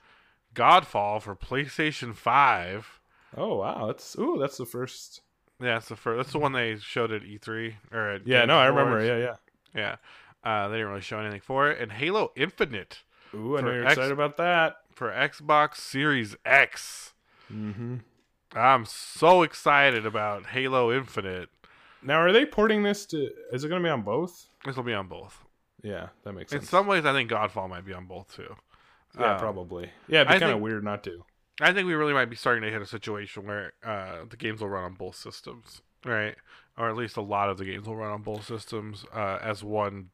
Godfall 0.55 1.21
for 1.21 1.35
PlayStation 1.35 2.15
5. 2.15 2.99
Oh 3.37 3.55
wow, 3.55 3.87
that's 3.87 4.17
ooh, 4.17 4.37
that's 4.39 4.57
the 4.57 4.65
first. 4.65 5.21
Yeah, 5.61 5.75
that's 5.75 5.89
the 5.89 5.95
first. 5.95 6.17
That's 6.17 6.31
the 6.31 6.39
one 6.39 6.51
they 6.53 6.77
showed 6.77 7.11
at 7.11 7.23
E3 7.23 7.73
or 7.91 8.09
at 8.11 8.27
Yeah, 8.27 8.41
Game 8.41 8.47
no, 8.49 8.57
I 8.57 8.65
remember. 8.65 9.05
Yeah, 9.05 9.17
yeah. 9.17 9.35
Yeah, 9.73 9.95
uh, 10.43 10.67
they 10.67 10.75
didn't 10.77 10.89
really 10.89 11.01
show 11.01 11.19
anything 11.19 11.41
for 11.41 11.69
it. 11.69 11.79
And 11.81 11.91
Halo 11.91 12.31
Infinite 12.35 12.99
Ooh, 13.33 13.57
I 13.57 13.61
know 13.61 13.71
you're 13.71 13.83
X- 13.85 13.93
excited 13.93 14.11
about 14.11 14.37
that. 14.37 14.77
for 14.93 15.09
Xbox 15.11 15.75
Series 15.77 16.35
X. 16.45 17.13
Mm-hmm. 17.53 17.97
I'm 18.53 18.85
so 18.85 19.43
excited 19.43 20.05
about 20.05 20.47
Halo 20.47 20.91
Infinite. 20.91 21.49
Now, 22.03 22.15
are 22.19 22.31
they 22.31 22.45
porting 22.45 22.83
this 22.83 23.05
to? 23.07 23.29
Is 23.53 23.63
it 23.63 23.69
going 23.69 23.81
to 23.81 23.85
be 23.87 23.91
on 23.91 24.01
both? 24.01 24.47
This 24.65 24.75
will 24.75 24.83
be 24.83 24.93
on 24.93 25.07
both. 25.07 25.43
Yeah, 25.83 26.09
that 26.23 26.33
makes 26.33 26.51
sense. 26.51 26.63
In 26.63 26.67
some 26.67 26.87
ways, 26.87 27.05
I 27.05 27.13
think 27.13 27.29
Godfall 27.31 27.69
might 27.69 27.85
be 27.85 27.93
on 27.93 28.05
both 28.05 28.35
too. 28.35 28.55
yeah, 29.19 29.33
Um, 29.33 29.39
probably. 29.39 29.89
Yeah, 30.07 30.21
it'd 30.21 30.33
be 30.33 30.39
kind 30.39 30.51
of 30.53 30.59
weird 30.59 30.83
not 30.83 31.03
to. 31.05 31.23
I 31.59 31.73
think 31.73 31.87
we 31.87 31.93
really 31.93 32.13
might 32.13 32.25
be 32.29 32.35
starting 32.35 32.63
to 32.63 32.71
hit 32.71 32.81
a 32.81 32.85
situation 32.87 33.45
where 33.45 33.73
uh, 33.85 34.25
the 34.29 34.37
games 34.37 34.61
will 34.61 34.69
run 34.69 34.83
on 34.83 34.93
both 34.95 35.15
systems, 35.15 35.81
right? 36.05 36.35
Or 36.77 36.89
at 36.89 36.95
least 36.95 37.17
a 37.17 37.21
lot 37.21 37.49
of 37.49 37.57
the 37.57 37.65
games 37.65 37.85
will 37.87 37.95
run 37.95 38.11
on 38.11 38.21
both 38.23 38.45
systems 38.47 39.05
uh, 39.13 39.37
as 39.41 39.63
one. 39.63 40.09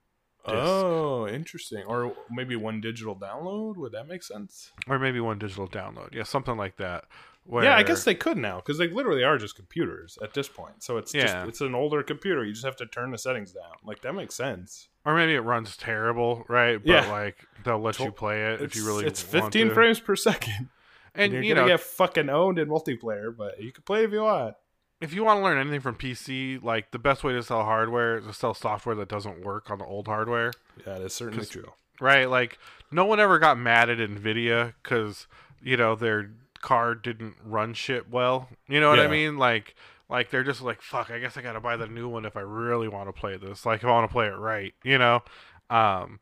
Oh, 0.55 1.27
interesting. 1.27 1.83
Or 1.85 2.13
maybe 2.29 2.55
one 2.55 2.81
digital 2.81 3.15
download. 3.15 3.77
Would 3.77 3.91
that 3.93 4.07
make 4.07 4.23
sense? 4.23 4.71
or 4.87 4.97
maybe 4.99 5.19
one 5.19 5.37
digital 5.39 5.67
download. 5.67 6.13
Yeah, 6.13 6.23
something 6.23 6.57
like 6.57 6.77
that. 6.77 7.05
Where, 7.43 7.63
Yeah, 7.63 7.77
I 7.77 7.83
guess 7.83 8.03
they 8.03 8.15
could 8.15 8.37
now 8.37 8.57
because 8.57 8.77
they 8.77 8.89
literally 8.89 9.23
are 9.23 9.37
just 9.37 9.55
computers 9.55 10.17
at 10.21 10.33
this 10.33 10.49
point. 10.49 10.83
So 10.83 10.97
it's 10.97 11.13
Yeah. 11.13 11.21
just 11.45 11.47
it's 11.47 11.61
an 11.61 11.75
older 11.75 12.03
computer. 12.03 12.43
You 12.43 12.51
just 12.51 12.65
have 12.65 12.75
to 12.77 12.85
turn 12.85 13.11
the 13.11 13.17
settings 13.17 13.53
down. 13.53 13.71
Like 13.85 14.01
that 14.01 14.13
makes 14.13 14.35
sense. 14.35 14.89
or 15.05 15.15
maybe 15.15 15.33
it 15.35 15.39
runs 15.39 15.77
terrible, 15.77 16.43
right? 16.49 16.77
But 16.83 16.91
Yeah. 16.91 17.09
like 17.11 17.37
they'll 17.63 17.79
let 17.79 17.97
you 17.99 18.11
play 18.11 18.51
it 18.53 18.61
if 18.61 18.75
you 18.75 18.85
really 18.85 19.05
it's 19.05 19.23
want 19.33 19.45
15 19.45 19.69
to. 19.69 19.73
frames 19.73 19.99
per 20.01 20.15
second. 20.17 20.69
And 21.15 21.31
you're 21.33 21.41
you 21.41 21.55
gonna 21.55 21.65
know, 21.67 21.73
get 21.73 21.79
fucking 21.79 22.29
owned 22.29 22.59
in 22.59 22.67
multiplayer, 22.67 23.35
but 23.35 23.59
you 23.61 23.71
can 23.71 23.83
play 23.83 24.03
if 24.03 24.11
you 24.11 24.21
want. 24.21 24.55
If 25.01 25.13
you 25.13 25.23
want 25.23 25.39
to 25.39 25.43
learn 25.43 25.57
anything 25.57 25.79
from 25.81 25.95
PC, 25.95 26.61
like 26.63 26.91
the 26.91 26.99
best 26.99 27.23
way 27.23 27.33
to 27.33 27.43
sell 27.43 27.63
hardware 27.63 28.17
is 28.17 28.25
to 28.25 28.33
sell 28.33 28.53
software 28.53 28.95
that 28.95 29.07
doesn't 29.09 29.43
work 29.45 29.69
on 29.69 29.77
the 29.79 29.85
old 29.85 30.07
hardware, 30.07 30.51
Yeah, 30.85 30.99
that's 30.99 31.13
certainly 31.15 31.45
true. 31.45 31.71
right? 32.01 32.29
Like 32.29 32.57
no 32.91 33.05
one 33.05 33.19
ever 33.19 33.37
got 33.39 33.57
mad 33.59 33.89
at 33.89 33.97
Nvidia 33.99 34.73
because 34.81 35.27
you 35.61 35.77
know 35.77 35.95
their 35.95 36.31
card 36.61 37.01
didn't 37.03 37.35
run 37.43 37.73
shit 37.73 38.09
well. 38.09 38.49
You 38.67 38.79
know 38.79 38.89
what 38.89 38.99
I 38.99 39.07
mean? 39.07 39.37
Like 39.37 39.75
like 40.09 40.29
they're 40.31 40.43
just 40.43 40.61
like 40.61 40.81
fuck. 40.81 41.11
I 41.11 41.19
guess 41.19 41.37
I 41.37 41.41
got 41.41 41.53
to 41.53 41.59
buy 41.59 41.75
the 41.77 41.87
new 41.87 42.07
one 42.07 42.25
if 42.25 42.35
I 42.37 42.41
really 42.41 42.87
want 42.87 43.07
to 43.07 43.13
play 43.13 43.37
this. 43.37 43.65
Like 43.65 43.81
if 43.81 43.85
I 43.85 43.91
want 43.91 44.09
to 44.09 44.13
play 44.13 44.27
it 44.27 44.35
right, 44.37 44.73
you 44.83 44.97
know. 44.97 45.21
Um, 45.69 46.19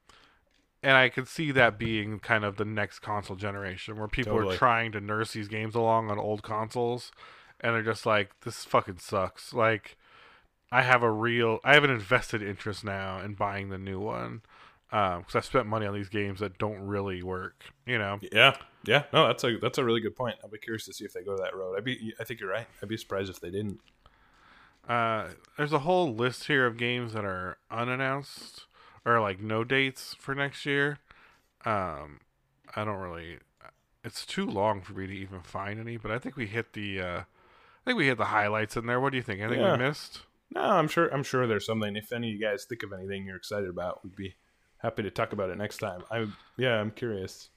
and 0.84 0.94
I 0.98 1.10
could 1.10 1.28
see 1.28 1.52
that 1.52 1.80
being 1.80 2.20
kind 2.20 2.44
of 2.44 2.58
the 2.58 2.66
next 2.66 3.00
console 3.00 3.36
generation 3.36 3.98
where 3.98 4.08
people 4.08 4.34
Totally. 4.34 4.56
are 4.56 4.58
trying 4.58 4.92
to 4.92 5.00
nurse 5.00 5.34
these 5.34 5.48
games 5.48 5.74
along 5.76 6.12
on 6.12 6.20
old 6.20 6.44
consoles, 6.44 7.12
and 7.62 7.74
they're 7.76 7.84
just 7.84 8.06
like, 8.06 8.32
this 8.42 8.64
fucking 8.66 9.00
sucks. 9.00 9.54
Like, 9.54 9.98
I 10.72 10.82
have 10.82 11.04
a 11.04 11.12
real, 11.12 11.60
I 11.64 11.74
have 11.74 11.84
an 11.84 11.90
invested 11.90 12.42
interest 12.42 12.84
now 12.84 13.20
in 13.22 13.34
buying 13.36 13.70
the 13.70 13.78
new 13.78 14.00
one 14.00 14.42
because 14.90 15.36
I 15.36 15.42
spent 15.42 15.68
money 15.68 15.86
on 15.86 15.94
these 15.94 16.10
games 16.10 16.40
that 16.40 16.58
don't 16.58 16.80
really 16.80 17.22
work. 17.24 17.66
You 17.86 17.98
know, 17.98 18.20
Yeah, 18.32 18.56
yeah. 18.86 19.04
No, 19.12 19.28
that's 19.28 19.44
a 19.44 19.58
that's 19.58 19.78
a 19.78 19.84
really 19.84 20.00
good 20.02 20.16
point. 20.16 20.36
I'll 20.44 20.50
be 20.50 20.58
curious 20.58 20.86
to 20.86 20.94
see 20.94 21.06
if 21.06 21.14
they 21.14 21.24
go 21.24 21.36
that 21.38 21.56
road. 21.56 21.76
I'd 21.78 21.84
be, 21.84 22.14
I 22.20 22.24
think 22.24 22.40
you're 22.40 22.50
right. 22.50 22.68
I'd 22.82 22.90
be 22.90 22.98
surprised 22.98 23.30
if 23.30 23.40
they 23.40 23.50
didn't. 23.52 23.80
uh, 24.88 25.30
there's 25.58 25.74
a 25.74 25.80
whole 25.80 26.14
list 26.14 26.46
here 26.46 26.66
of 26.66 26.78
games 26.78 27.14
that 27.14 27.26
are 27.26 27.58
unannounced 27.72 28.66
or 29.04 29.20
like 29.20 29.40
no 29.40 29.64
dates 29.64 30.16
for 30.20 30.36
next 30.36 30.66
year. 30.66 31.00
Um, 31.66 32.20
I 32.76 32.84
don't 32.86 32.98
really. 33.00 33.38
It's 34.04 34.26
too 34.26 34.46
long 34.46 34.82
for 34.82 34.94
me 34.94 35.08
to 35.08 35.14
even 35.14 35.42
find 35.42 35.80
any, 35.80 35.98
but 35.98 36.12
I 36.12 36.20
think 36.20 36.36
we 36.36 36.48
hit 36.48 36.74
the. 36.74 37.02
Uh, 37.02 37.22
I 37.86 37.92
think 37.92 37.98
we 38.00 38.08
hit 38.08 38.18
the 38.18 38.26
highlights 38.26 38.76
in 38.78 38.86
there. 38.88 39.00
What 39.00 39.12
do 39.12 39.18
you 39.18 39.24
think? 39.24 39.42
I 39.42 39.48
think 39.48 39.62
Yeah. 39.62 39.74
we 39.78 39.84
missed. 39.84 40.22
No, 40.52 40.62
I'm 40.62 40.88
sure. 40.88 41.08
I'm 41.14 41.24
sure 41.24 41.46
there's 41.48 41.66
something. 41.66 41.96
If 41.96 42.12
any 42.12 42.30
of 42.30 42.34
you 42.34 42.40
guys 42.42 42.66
think 42.66 42.82
of 42.84 42.94
anything 42.94 43.26
you're 43.26 43.36
excited 43.36 43.70
about, 43.70 44.04
we'd 44.04 44.16
be 44.16 44.36
happy 44.78 45.04
to 45.04 45.12
talk 45.12 45.34
about 45.34 45.50
it 45.50 45.58
next 45.58 45.78
time. 45.78 46.04
I 46.10 46.28
yeah, 46.58 46.80
I'm 46.80 46.92
curious. 46.92 47.50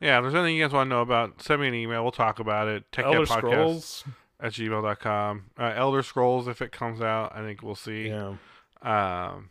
Yeah, 0.00 0.18
if 0.18 0.22
there's 0.24 0.34
anything 0.34 0.56
you 0.56 0.64
guys 0.64 0.72
want 0.72 0.86
to 0.88 0.94
know 0.94 1.02
about, 1.02 1.42
send 1.42 1.60
me 1.60 1.68
an 1.68 1.74
email. 1.74 2.02
We'll 2.02 2.12
talk 2.12 2.38
about 2.38 2.68
it. 2.68 2.84
Tech 2.92 3.04
Elder 3.06 3.20
Podcast 3.26 3.38
Scrolls. 3.38 4.04
at 4.40 4.52
gmail.com. 4.52 5.50
Uh, 5.58 5.72
Elder 5.74 6.02
Scrolls, 6.02 6.46
if 6.48 6.62
it 6.62 6.70
comes 6.72 7.00
out, 7.00 7.32
I 7.34 7.40
think 7.40 7.62
we'll 7.62 7.74
see. 7.74 8.08
Yeah. 8.08 8.34
Um, 8.82 9.50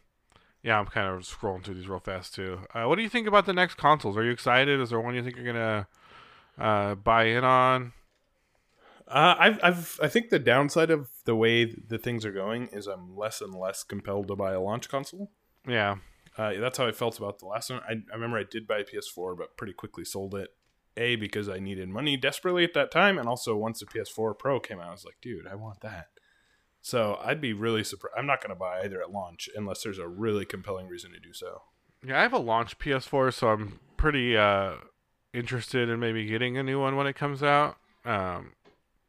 yeah, 0.61 0.79
I'm 0.79 0.85
kind 0.85 1.07
of 1.13 1.21
scrolling 1.23 1.63
through 1.63 1.75
these 1.75 1.89
real 1.89 1.99
fast 1.99 2.33
too. 2.35 2.59
Uh, 2.73 2.85
what 2.85 2.95
do 2.95 3.01
you 3.01 3.09
think 3.09 3.27
about 3.27 3.45
the 3.45 3.53
next 3.53 3.75
consoles? 3.75 4.15
Are 4.15 4.23
you 4.23 4.31
excited? 4.31 4.79
Is 4.79 4.91
there 4.91 4.99
one 5.01 5.13
you 5.15 5.23
think 5.23 5.35
you're 5.35 5.45
gonna 5.45 5.87
uh, 6.57 6.95
buy 6.95 7.25
in 7.25 7.43
on? 7.43 7.91
Uh, 9.13 9.35
I've, 9.37 9.59
I've, 9.63 9.99
I 10.01 10.07
think 10.07 10.29
the 10.29 10.39
downside 10.39 10.89
of 10.89 11.07
the 11.25 11.35
way 11.35 11.65
the 11.65 11.99
things 11.99 12.25
are 12.25 12.31
going 12.31 12.67
is 12.73 12.87
I'm 12.87 13.15
less 13.15 13.41
and 13.41 13.53
less 13.53 13.83
compelled 13.83 14.27
to 14.29 14.35
buy 14.35 14.53
a 14.53 14.59
launch 14.59 14.89
console. 14.89 15.29
Yeah, 15.67 15.97
Uh, 16.35 16.53
that's 16.59 16.79
how 16.79 16.87
I 16.87 16.91
felt 16.91 17.19
about 17.19 17.37
the 17.37 17.45
last 17.45 17.69
one. 17.69 17.81
I, 17.87 17.93
I 18.11 18.15
remember 18.15 18.37
I 18.39 18.43
did 18.49 18.67
buy 18.67 18.79
a 18.79 18.83
PS4, 18.83 19.37
but 19.37 19.55
pretty 19.55 19.73
quickly 19.73 20.03
sold 20.03 20.33
it. 20.33 20.49
A 20.97 21.15
because 21.15 21.47
I 21.47 21.59
needed 21.59 21.89
money 21.89 22.17
desperately 22.17 22.63
at 22.63 22.73
that 22.73 22.91
time, 22.91 23.17
and 23.19 23.27
also 23.29 23.55
once 23.55 23.79
the 23.79 23.85
PS4 23.85 24.37
Pro 24.37 24.59
came 24.59 24.79
out, 24.79 24.89
I 24.89 24.91
was 24.91 25.05
like, 25.05 25.17
dude, 25.21 25.47
I 25.47 25.55
want 25.55 25.81
that. 25.81 26.07
So 26.81 27.17
I'd 27.23 27.39
be 27.41 27.53
really 27.53 27.83
surprised. 27.83 28.13
I'm 28.17 28.25
not 28.27 28.41
going 28.41 28.49
to 28.49 28.55
buy 28.59 28.81
either 28.83 29.01
at 29.01 29.11
launch 29.11 29.47
unless 29.55 29.83
there's 29.83 29.97
a 29.99 30.07
really 30.07 30.45
compelling 30.45 30.87
reason 30.87 31.11
to 31.13 31.19
do 31.19 31.33
so. 31.33 31.61
yeah. 32.05 32.19
I 32.19 32.23
have 32.23 32.33
a 32.33 32.37
launch 32.39 32.77
PS4, 32.79 33.33
so 33.33 33.47
I'm 33.49 33.79
pretty 33.97 34.35
uh, 34.35 34.73
interested 35.33 35.87
in 35.89 35.99
maybe 35.99 36.25
getting 36.25 36.57
a 36.57 36.63
new 36.63 36.79
one 36.79 36.95
when 36.95 37.07
it 37.07 37.15
comes 37.15 37.41
out. 37.41 37.77
Um, 38.05 38.51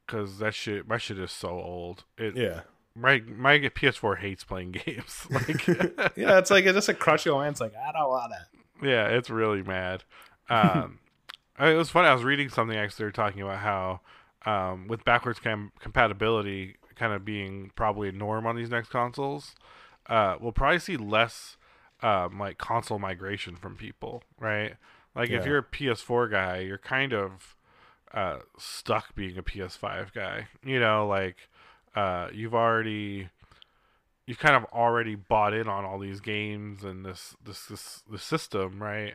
because 0.06 0.38
that 0.38 0.54
shit, 0.54 0.86
my 0.88 0.98
shit 0.98 1.18
is 1.18 1.32
so 1.32 1.48
old. 1.48 2.04
It 2.18 2.36
Yeah, 2.36 2.60
my 2.94 3.20
my 3.26 3.58
PS4 3.58 4.18
hates 4.18 4.44
playing 4.44 4.72
games. 4.86 5.26
Like, 5.30 5.66
yeah. 6.16 6.38
It's 6.38 6.50
like 6.50 6.64
it's 6.64 6.74
just 6.74 6.88
a 6.88 7.20
your 7.24 7.42
hand. 7.42 7.52
It's 7.52 7.60
like 7.60 7.74
I 7.76 7.92
don't 7.92 8.08
want 8.08 8.32
it. 8.32 8.86
Yeah, 8.86 9.06
it's 9.08 9.30
really 9.30 9.62
mad. 9.62 10.04
Um, 10.50 10.98
I- 11.58 11.70
it 11.70 11.74
was 11.76 11.90
funny. 11.90 12.08
I 12.08 12.14
was 12.14 12.24
reading 12.24 12.48
something 12.48 12.76
actually. 12.76 13.04
They 13.04 13.08
were 13.08 13.12
talking 13.12 13.42
about 13.42 13.58
how 13.58 14.00
um, 14.46 14.88
with 14.88 15.04
backwards 15.04 15.38
cam- 15.38 15.72
compatibility 15.80 16.76
kind 16.96 17.12
of 17.12 17.24
being 17.24 17.70
probably 17.74 18.08
a 18.08 18.12
norm 18.12 18.46
on 18.46 18.54
these 18.56 18.70
next 18.70 18.88
consoles, 18.90 19.54
uh, 20.08 20.36
we'll 20.40 20.52
probably 20.52 20.78
see 20.78 20.96
less 20.96 21.56
um, 22.02 22.38
like 22.38 22.58
console 22.58 22.98
migration 22.98 23.56
from 23.56 23.76
people, 23.76 24.22
right? 24.38 24.74
Like 25.16 25.30
if 25.30 25.46
you're 25.46 25.58
a 25.58 25.62
PS4 25.64 26.30
guy, 26.30 26.58
you're 26.58 26.78
kind 26.78 27.12
of 27.14 27.53
uh, 28.14 28.38
stuck 28.58 29.14
being 29.14 29.36
a 29.36 29.42
PS5 29.42 30.12
guy. 30.14 30.46
You 30.64 30.78
know, 30.80 31.06
like 31.06 31.36
uh, 31.96 32.28
you've 32.32 32.54
already 32.54 33.28
you've 34.26 34.38
kind 34.38 34.56
of 34.56 34.64
already 34.72 35.14
bought 35.14 35.52
in 35.52 35.68
on 35.68 35.84
all 35.84 35.98
these 35.98 36.20
games 36.20 36.82
and 36.84 37.04
this 37.04 37.36
this 37.44 37.66
this 37.66 38.02
the 38.10 38.18
system, 38.18 38.82
right? 38.82 39.14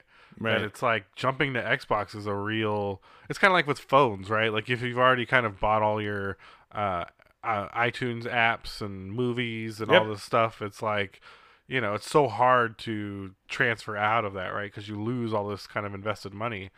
And 0.57 0.65
it's 0.65 0.81
like 0.83 1.05
jumping 1.15 1.53
to 1.55 1.61
Xbox 1.61 2.15
is 2.15 2.27
a 2.27 2.35
real. 2.35 3.01
It's 3.29 3.39
kind 3.39 3.51
of 3.51 3.55
like 3.55 3.67
with 3.67 3.79
phones, 3.79 4.29
right? 4.29 4.53
Like 4.53 4.69
if 4.69 4.81
you've 4.81 4.97
already 4.99 5.25
kind 5.25 5.45
of 5.45 5.59
bought 5.59 5.81
all 5.81 6.01
your 6.01 6.37
uh, 6.71 7.05
uh, 7.43 7.67
iTunes 7.69 8.23
apps 8.31 8.81
and 8.81 9.11
movies 9.11 9.79
and 9.81 9.91
Yep. 9.91 10.01
all 10.01 10.07
this 10.09 10.21
stuff, 10.23 10.61
it's 10.61 10.81
like, 10.83 11.19
you 11.67 11.81
know, 11.81 11.93
it's 11.95 12.09
so 12.09 12.27
hard 12.27 12.77
to 12.79 13.31
transfer 13.47 13.97
out 13.97 14.23
of 14.25 14.33
that, 14.33 14.49
right? 14.49 14.71
Because 14.71 14.87
you 14.87 15.01
lose 15.01 15.33
all 15.33 15.47
this 15.47 15.65
kind 15.67 15.85
of 15.85 15.93
invested 15.95 16.33
money. 16.33 16.69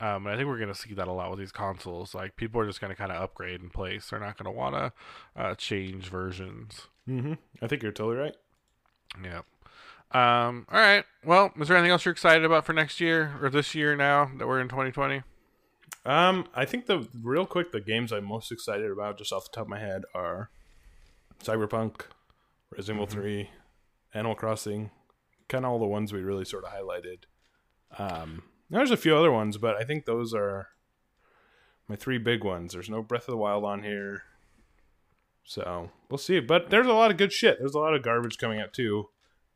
Um, 0.00 0.26
and 0.26 0.28
I 0.34 0.36
think 0.36 0.48
we're 0.48 0.56
going 0.58 0.72
to 0.72 0.74
see 0.74 0.94
that 0.94 1.08
a 1.08 1.12
lot 1.12 1.30
with 1.30 1.38
these 1.38 1.52
consoles. 1.52 2.14
Like 2.14 2.36
people 2.36 2.60
are 2.60 2.66
just 2.66 2.80
going 2.80 2.90
to 2.90 2.96
kind 2.96 3.12
of 3.12 3.20
upgrade 3.22 3.60
in 3.60 3.68
place. 3.68 4.08
They're 4.10 4.18
not 4.18 4.38
going 4.38 4.52
to 4.52 4.58
want 4.58 4.74
to 4.74 4.92
uh, 5.40 5.54
change 5.56 6.08
versions. 6.08 6.86
Mm-hmm. 7.08 7.34
I 7.60 7.66
think 7.66 7.82
you're 7.82 7.92
totally 7.92 8.16
right. 8.16 8.36
Yeah. 9.22 9.40
Um, 10.12 10.66
all 10.72 10.80
right. 10.80 11.04
Well, 11.24 11.52
is 11.60 11.68
there 11.68 11.76
anything 11.76 11.92
else 11.92 12.04
you're 12.04 12.12
excited 12.12 12.44
about 12.44 12.64
for 12.64 12.72
next 12.72 13.00
year 13.00 13.34
or 13.42 13.50
this 13.50 13.74
year 13.74 13.94
now 13.94 14.30
that 14.38 14.48
we're 14.48 14.60
in 14.60 14.68
2020? 14.68 15.22
Um, 16.06 16.46
I 16.54 16.64
think 16.64 16.86
the 16.86 17.06
real 17.22 17.44
quick 17.44 17.72
the 17.72 17.80
games 17.80 18.10
I'm 18.10 18.24
most 18.24 18.50
excited 18.50 18.90
about, 18.90 19.18
just 19.18 19.32
off 19.32 19.44
the 19.44 19.54
top 19.54 19.64
of 19.66 19.68
my 19.68 19.78
head, 19.78 20.02
are 20.14 20.50
Cyberpunk, 21.44 22.02
Resident 22.70 22.96
Evil 22.96 23.06
Mhm. 23.06 23.10
Three, 23.10 23.50
Animal 24.14 24.34
Crossing, 24.34 24.90
kind 25.48 25.64
of 25.64 25.72
all 25.72 25.78
the 25.78 25.86
ones 25.86 26.12
we 26.12 26.22
really 26.22 26.44
sort 26.46 26.64
of 26.64 26.72
highlighted. 26.72 27.24
Um, 27.98 28.44
there's 28.70 28.90
a 28.90 28.96
few 28.96 29.16
other 29.16 29.32
ones, 29.32 29.56
but 29.58 29.76
I 29.76 29.84
think 29.84 30.04
those 30.04 30.32
are 30.34 30.68
my 31.88 31.96
three 31.96 32.18
big 32.18 32.44
ones. 32.44 32.72
There's 32.72 32.88
no 32.90 33.02
Breath 33.02 33.22
of 33.28 33.32
the 33.32 33.36
Wild 33.36 33.64
on 33.64 33.82
here, 33.82 34.22
so 35.44 35.90
we'll 36.08 36.18
see. 36.18 36.40
But 36.40 36.70
there's 36.70 36.86
a 36.86 36.92
lot 36.92 37.10
of 37.10 37.16
good 37.16 37.32
shit. 37.32 37.58
There's 37.58 37.74
a 37.74 37.78
lot 37.78 37.94
of 37.94 38.02
garbage 38.02 38.38
coming 38.38 38.60
out 38.60 38.72
too. 38.72 39.08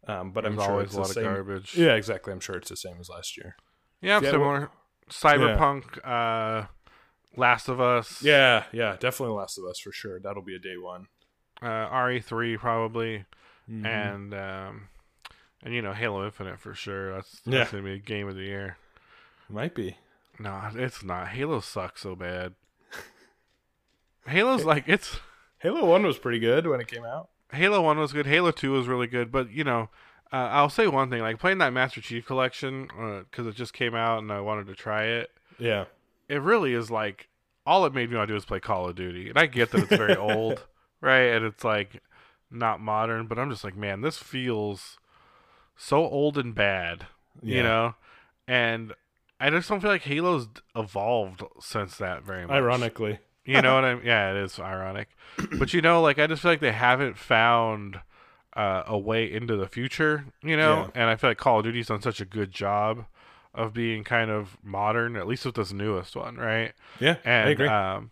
Um, 0.06 0.32
but 0.32 0.42
There's 0.44 0.54
I'm 0.54 0.60
sure 0.60 0.70
always 0.72 0.86
it's 0.88 0.92
a 0.94 0.96
the 0.96 1.00
lot 1.00 1.08
of 1.08 1.14
same. 1.14 1.24
garbage. 1.24 1.76
Yeah, 1.78 1.94
exactly. 1.94 2.32
I'm 2.32 2.40
sure 2.40 2.56
it's 2.56 2.68
the 2.68 2.76
same 2.76 2.96
as 3.00 3.08
last 3.08 3.38
year. 3.38 3.56
Yeah, 4.02 4.20
Yeah, 4.22 4.30
similar. 4.32 4.70
Cyberpunk, 5.08 5.98
uh, 6.06 6.66
Last 7.36 7.68
of 7.68 7.80
Us. 7.80 8.22
Yeah, 8.22 8.64
yeah, 8.72 8.96
definitely 9.00 9.34
Last 9.36 9.56
of 9.58 9.64
Us 9.64 9.78
for 9.78 9.92
sure. 9.92 10.20
That'll 10.20 10.42
be 10.42 10.54
a 10.56 10.58
day 10.58 10.76
one. 10.76 11.06
Uh, 11.62 11.88
RE3 11.88 12.58
probably, 12.58 13.24
Mhm. 13.70 13.86
and 13.86 14.34
um, 14.34 14.88
and 15.62 15.72
you 15.72 15.80
know 15.80 15.94
Halo 15.94 16.24
Infinite 16.26 16.58
for 16.58 16.74
sure. 16.74 17.14
That's 17.14 17.40
Yeah. 17.46 17.66
gonna 17.70 17.82
be 17.82 17.92
a 17.94 17.98
game 17.98 18.28
of 18.28 18.34
the 18.34 18.42
year. 18.42 18.76
Might 19.48 19.74
be. 19.74 19.96
No, 20.38 20.70
it's 20.74 21.02
not. 21.04 21.28
Halo 21.28 21.60
sucks 21.60 22.00
so 22.02 22.14
bad. 22.16 22.54
Halo's 24.26 24.64
like 24.64 24.84
it's 24.86 25.20
Halo 25.58 25.84
One 25.84 26.04
was 26.04 26.18
pretty 26.18 26.38
good 26.38 26.66
when 26.66 26.80
it 26.80 26.88
came 26.88 27.04
out. 27.04 27.28
Halo 27.52 27.82
One 27.82 27.98
was 27.98 28.12
good. 28.12 28.26
Halo 28.26 28.50
Two 28.50 28.72
was 28.72 28.88
really 28.88 29.06
good, 29.06 29.30
but 29.30 29.50
you 29.50 29.64
know, 29.64 29.90
uh, 30.32 30.36
I'll 30.50 30.70
say 30.70 30.86
one 30.86 31.10
thing: 31.10 31.20
like 31.20 31.38
playing 31.38 31.58
that 31.58 31.72
Master 31.72 32.00
Chief 32.00 32.24
Collection 32.26 32.88
because 33.30 33.46
it 33.46 33.54
just 33.54 33.72
came 33.74 33.94
out 33.94 34.18
and 34.20 34.32
I 34.32 34.40
wanted 34.40 34.66
to 34.68 34.74
try 34.74 35.04
it. 35.04 35.30
Yeah, 35.58 35.84
It 36.28 36.40
really 36.42 36.74
is 36.74 36.90
like 36.90 37.28
all 37.66 37.84
it 37.86 37.94
made 37.94 38.10
me 38.10 38.16
want 38.16 38.28
to 38.28 38.32
do 38.32 38.36
is 38.36 38.44
play 38.44 38.60
Call 38.60 38.88
of 38.88 38.96
Duty, 38.96 39.28
and 39.28 39.38
I 39.38 39.46
get 39.46 39.70
that 39.70 39.82
it's 39.82 39.88
very 39.96 40.16
old, 40.16 40.64
right? 41.00 41.32
And 41.34 41.44
it's 41.44 41.62
like 41.62 42.02
not 42.50 42.80
modern, 42.80 43.26
but 43.26 43.38
I'm 43.38 43.50
just 43.50 43.62
like, 43.64 43.76
man, 43.76 44.00
this 44.00 44.18
feels 44.18 44.98
so 45.76 45.98
old 46.06 46.38
and 46.38 46.54
bad, 46.54 47.06
Yeah. 47.42 47.56
you 47.56 47.62
know. 47.62 47.94
And 48.48 48.92
I 49.40 49.50
just 49.50 49.68
don't 49.68 49.80
feel 49.80 49.90
like 49.90 50.02
Halo's 50.02 50.48
evolved 50.76 51.42
since 51.60 51.96
that 51.98 52.22
very 52.22 52.46
much. 52.46 52.54
ironically. 52.54 53.18
You 53.44 53.60
know 53.60 53.74
what 53.74 53.84
I 53.84 53.94
mean? 53.96 54.06
Yeah, 54.06 54.30
it 54.30 54.36
is 54.36 54.58
ironic. 54.58 55.08
But 55.58 55.74
you 55.74 55.82
know, 55.82 56.00
like 56.00 56.18
I 56.18 56.26
just 56.26 56.40
feel 56.42 56.50
like 56.52 56.60
they 56.60 56.72
haven't 56.72 57.18
found 57.18 58.00
uh, 58.56 58.84
a 58.86 58.96
way 58.96 59.30
into 59.30 59.56
the 59.56 59.66
future, 59.68 60.24
you 60.42 60.56
know? 60.56 60.90
Yeah. 60.94 61.00
And 61.02 61.10
I 61.10 61.16
feel 61.16 61.30
like 61.30 61.38
Call 61.38 61.58
of 61.58 61.64
Duty's 61.64 61.88
done 61.88 62.00
such 62.00 62.20
a 62.20 62.24
good 62.24 62.52
job 62.52 63.04
of 63.52 63.72
being 63.74 64.02
kind 64.04 64.30
of 64.30 64.56
modern, 64.62 65.16
at 65.16 65.26
least 65.26 65.44
with 65.44 65.56
this 65.56 65.72
newest 65.72 66.16
one, 66.16 66.36
right? 66.36 66.72
Yeah, 67.00 67.16
And 67.24 67.48
I 67.48 67.50
agree. 67.52 67.68
um 67.68 68.10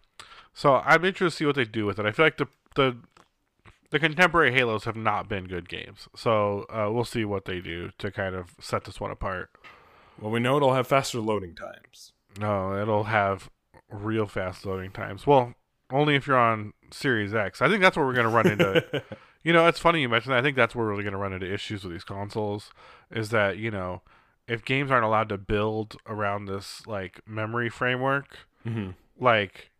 so 0.54 0.74
I'm 0.84 1.04
interested 1.04 1.24
to 1.24 1.30
see 1.38 1.46
what 1.46 1.54
they 1.56 1.64
do 1.64 1.86
with 1.86 1.98
it. 1.98 2.04
I 2.06 2.12
feel 2.12 2.26
like 2.26 2.36
the 2.36 2.48
the 2.74 2.96
the 3.90 3.98
contemporary 3.98 4.52
Halos 4.52 4.84
have 4.84 4.96
not 4.96 5.28
been 5.28 5.46
good 5.46 5.68
games. 5.68 6.08
So 6.16 6.66
uh, 6.70 6.90
we'll 6.92 7.04
see 7.04 7.24
what 7.24 7.44
they 7.46 7.60
do 7.60 7.90
to 7.98 8.10
kind 8.10 8.34
of 8.34 8.50
set 8.60 8.84
this 8.84 9.00
one 9.00 9.10
apart. 9.10 9.50
Well, 10.20 10.30
we 10.30 10.40
know 10.40 10.56
it'll 10.56 10.74
have 10.74 10.86
faster 10.86 11.20
loading 11.20 11.54
times. 11.54 12.12
No, 12.38 12.80
it'll 12.80 13.04
have 13.04 13.50
real 13.90 14.26
fast 14.26 14.64
loading 14.64 14.90
times. 14.90 15.26
Well, 15.26 15.54
only 15.90 16.14
if 16.14 16.26
you're 16.26 16.38
on 16.38 16.72
Series 16.90 17.34
X. 17.34 17.60
I 17.60 17.68
think 17.68 17.80
that's 17.80 17.96
where 17.96 18.06
we're 18.06 18.14
going 18.14 18.28
to 18.28 18.34
run 18.34 18.46
into. 18.46 19.02
you 19.42 19.52
know, 19.52 19.66
it's 19.66 19.78
funny 19.78 20.00
you 20.00 20.08
mentioned 20.08 20.32
that. 20.32 20.38
I 20.38 20.42
think 20.42 20.56
that's 20.56 20.74
where 20.74 20.86
we're 20.86 20.92
really 20.92 21.04
going 21.04 21.12
to 21.12 21.18
run 21.18 21.32
into 21.32 21.52
issues 21.52 21.84
with 21.84 21.92
these 21.92 22.04
consoles. 22.04 22.70
Is 23.10 23.30
that 23.30 23.58
you 23.58 23.70
know, 23.70 24.02
if 24.48 24.64
games 24.64 24.90
aren't 24.90 25.04
allowed 25.04 25.28
to 25.30 25.38
build 25.38 25.96
around 26.06 26.46
this 26.46 26.86
like 26.86 27.20
memory 27.26 27.68
framework, 27.68 28.38
hmm 28.64 28.90
like, 29.18 29.70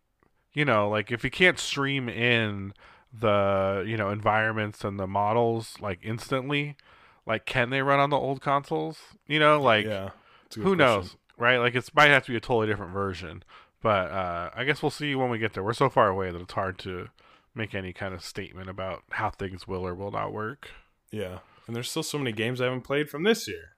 you 0.53 0.63
know, 0.63 0.87
like 0.89 1.11
if 1.11 1.23
you 1.23 1.31
can't 1.31 1.59
stream 1.59 2.07
in 2.07 2.73
the 3.11 3.83
you 3.85 3.97
know 3.97 4.09
environments 4.09 4.83
and 4.83 4.99
the 4.99 5.07
models 5.07 5.75
like 5.79 5.99
instantly, 6.03 6.77
like 7.25 7.45
can 7.45 7.69
they 7.69 7.81
run 7.81 7.99
on 7.99 8.09
the 8.09 8.17
old 8.17 8.41
consoles? 8.41 8.99
You 9.27 9.39
know, 9.39 9.59
like 9.61 9.85
yeah, 9.85 10.11
it's 10.53 10.57
a 10.57 10.59
good 10.59 10.67
who 10.69 10.75
question. 10.75 10.95
knows, 11.01 11.17
right? 11.37 11.57
Like 11.57 11.75
it 11.75 11.89
might 11.95 12.07
have 12.09 12.25
to 12.25 12.31
be 12.31 12.37
a 12.37 12.41
totally 12.41 12.67
different 12.67 12.93
version, 12.93 13.43
but 13.81 14.11
uh, 14.11 14.49
I 14.55 14.63
guess 14.63 14.81
we'll 14.81 14.89
see 14.91 15.15
when 15.15 15.29
we 15.29 15.37
get 15.39 15.53
there. 15.53 15.63
We're 15.63 15.73
so 15.73 15.89
far 15.89 16.07
away 16.07 16.31
that 16.31 16.41
it's 16.41 16.53
hard 16.53 16.77
to 16.79 17.09
make 17.55 17.75
any 17.75 17.93
kind 17.93 18.13
of 18.13 18.23
statement 18.23 18.69
about 18.69 19.03
how 19.11 19.29
things 19.29 19.67
will 19.67 19.85
or 19.85 19.93
will 19.93 20.11
not 20.11 20.33
work. 20.33 20.69
Yeah, 21.11 21.39
and 21.67 21.75
there's 21.75 21.89
still 21.89 22.03
so 22.03 22.17
many 22.17 22.31
games 22.31 22.59
I 22.61 22.65
haven't 22.65 22.81
played 22.81 23.09
from 23.09 23.23
this 23.23 23.47
year. 23.47 23.75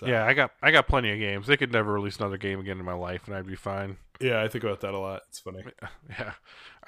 So, 0.00 0.06
Yeah, 0.06 0.24
I 0.26 0.34
got 0.34 0.50
I 0.60 0.70
got 0.72 0.86
plenty 0.88 1.10
of 1.12 1.18
games. 1.18 1.46
They 1.46 1.56
could 1.56 1.72
never 1.72 1.92
release 1.92 2.16
another 2.18 2.36
game 2.36 2.60
again 2.60 2.78
in 2.78 2.84
my 2.84 2.92
life, 2.94 3.22
and 3.26 3.34
I'd 3.36 3.46
be 3.46 3.56
fine. 3.56 3.96
yeah, 4.20 4.42
I 4.42 4.48
think 4.48 4.64
about 4.64 4.80
that 4.80 4.92
a 4.94 4.98
lot. 4.98 5.22
It's 5.28 5.38
funny. 5.40 5.62
Yeah. 6.10 6.32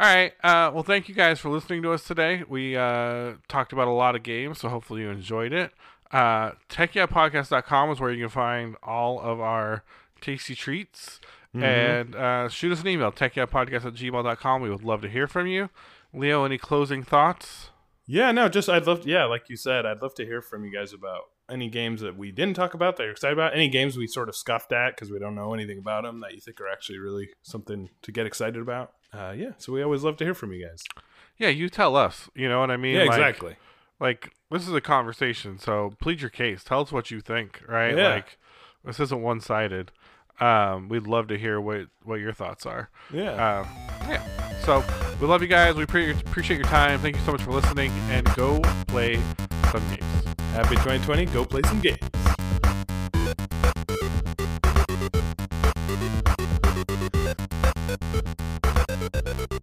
All 0.01 0.07
right. 0.15 0.32
Uh, 0.45 0.70
well, 0.73 0.82
thank 0.85 1.09
you 1.09 1.15
guys 1.15 1.40
for 1.40 1.49
listening 1.49 1.82
to 1.82 1.93
us 1.93 2.05
today. 2.05 2.45
We 2.49 2.77
uh, 2.77 3.32
talked 3.49 3.73
about 3.73 3.89
a 3.89 3.93
lot 3.93 4.15
of 4.15 4.23
games, 4.23 4.61
so 4.61 4.69
hopefully 4.69 5.03
you 5.03 5.11
enjoyed 5.11 5.53
it. 5.53 5.73
Uh, 6.11 6.53
TechYeahPodcast.com 6.71 7.91
is 7.91 8.01
where 8.01 8.11
you 8.13 8.25
can 8.25 8.31
find 8.31 8.77
all 8.83 9.21
of 9.21 9.41
our 9.41 9.83
tasty 10.21 10.55
treats. 10.55 11.21
Mhm. 11.55 11.63
And 11.63 12.15
uh, 12.15 12.49
shoot 12.49 12.73
us 12.73 12.83
an 12.83 12.89
email, 12.89 13.11
techyeahpodcast 13.11 13.85
at 13.87 13.95
gmail.com. 13.95 14.63
We 14.63 14.71
would 14.71 14.85
love 14.85 15.01
to 15.03 15.09
hear 15.09 15.27
from 15.27 15.47
you. 15.47 15.71
Leo, 16.13 16.45
any 16.45 16.59
closing 16.59 17.03
thoughts? 17.03 17.71
Yeah, 18.07 18.33
no, 18.33 18.49
just 18.49 18.69
I'd 18.69 18.87
love, 18.87 19.03
to, 19.03 19.09
yeah, 19.09 19.25
like 19.25 19.49
you 19.51 19.57
said, 19.57 19.85
I'd 19.85 20.01
love 20.03 20.15
to 20.15 20.25
hear 20.25 20.41
from 20.41 20.65
you 20.65 20.73
guys 20.73 20.93
about 20.95 21.25
any 21.51 21.69
games 21.69 22.01
that 22.03 22.17
we 22.17 22.31
didn't 22.33 22.55
talk 22.55 22.75
about 22.75 22.97
that 22.97 23.03
you're 23.05 23.13
excited 23.13 23.33
about, 23.35 23.55
any 23.55 23.69
games 23.69 23.97
we 23.97 24.07
sort 24.07 24.29
of 24.29 24.37
scuffed 24.37 24.73
at 24.73 24.95
because 24.95 25.11
we 25.11 25.19
don't 25.19 25.35
know 25.35 25.53
anything 25.55 25.79
about 25.79 26.05
them 26.05 26.21
that 26.21 26.33
you 26.35 26.41
think 26.41 26.61
are 26.61 26.69
actually 26.69 26.99
really 26.99 27.29
something 27.43 27.89
to 28.03 28.13
get 28.13 28.27
excited 28.27 28.61
about. 28.61 28.93
Uh, 29.13 29.35
yeah, 29.37 29.53
so 29.59 29.73
we 29.73 29.83
always 29.83 30.03
love 30.05 30.17
to 30.19 30.25
hear 30.25 30.35
from 30.35 30.53
you 30.53 30.67
guys. 30.67 30.83
Yeah, 31.39 31.49
you 31.49 31.69
tell 31.71 31.97
us. 31.97 32.29
You 32.35 32.49
know 32.49 32.61
what 32.61 32.71
I 32.71 32.77
mean? 32.77 32.95
yeah, 32.97 33.05
Like- 33.05 33.11
exactly 33.19 33.57
like 34.01 34.33
this 34.51 34.66
is 34.66 34.75
a 34.75 34.81
conversation, 34.81 35.59
so 35.59 35.95
plead 36.01 36.20
your 36.20 36.31
case. 36.31 36.65
Tell 36.65 36.81
us 36.81 36.93
what 36.93 37.11
you 37.11 37.20
think, 37.20 37.62
right? 37.69 37.97
Yeah. 37.97 38.15
Like 38.15 38.39
this 38.85 39.01
isn't 39.01 39.23
one 39.23 39.41
sided. 39.41 39.93
Um, 40.41 40.89
we'd 40.89 41.07
love 41.07 41.27
to 41.29 41.39
hear 41.39 41.61
what 41.61 41.89
what 42.05 42.16
your 42.16 42.33
thoughts 42.33 42.65
are. 42.65 42.91
Yeah. 43.12 43.33
Um, 43.33 43.69
yeah. 44.09 44.23
So 44.65 44.85
we 45.20 45.27
love 45.27 45.43
you 45.43 45.49
guys. 45.49 45.75
We 45.75 45.87
pre- 45.87 46.12
appreciate 46.12 46.59
your 46.59 46.66
time. 46.66 47.01
Thank 47.01 47.16
you 47.16 47.23
so 47.23 47.33
much 47.33 47.43
for 47.43 47.53
listening, 47.53 47.91
and 48.11 48.25
go 48.35 48.61
play 48.87 49.20
some 49.73 49.87
games. 49.89 50.05
Happy 50.53 50.77
2020. 50.77 51.27
Go 51.27 51.45
play 51.45 51.62
some 51.65 51.81
games. 51.81 51.99
Thank 59.11 59.53
you. 59.53 59.59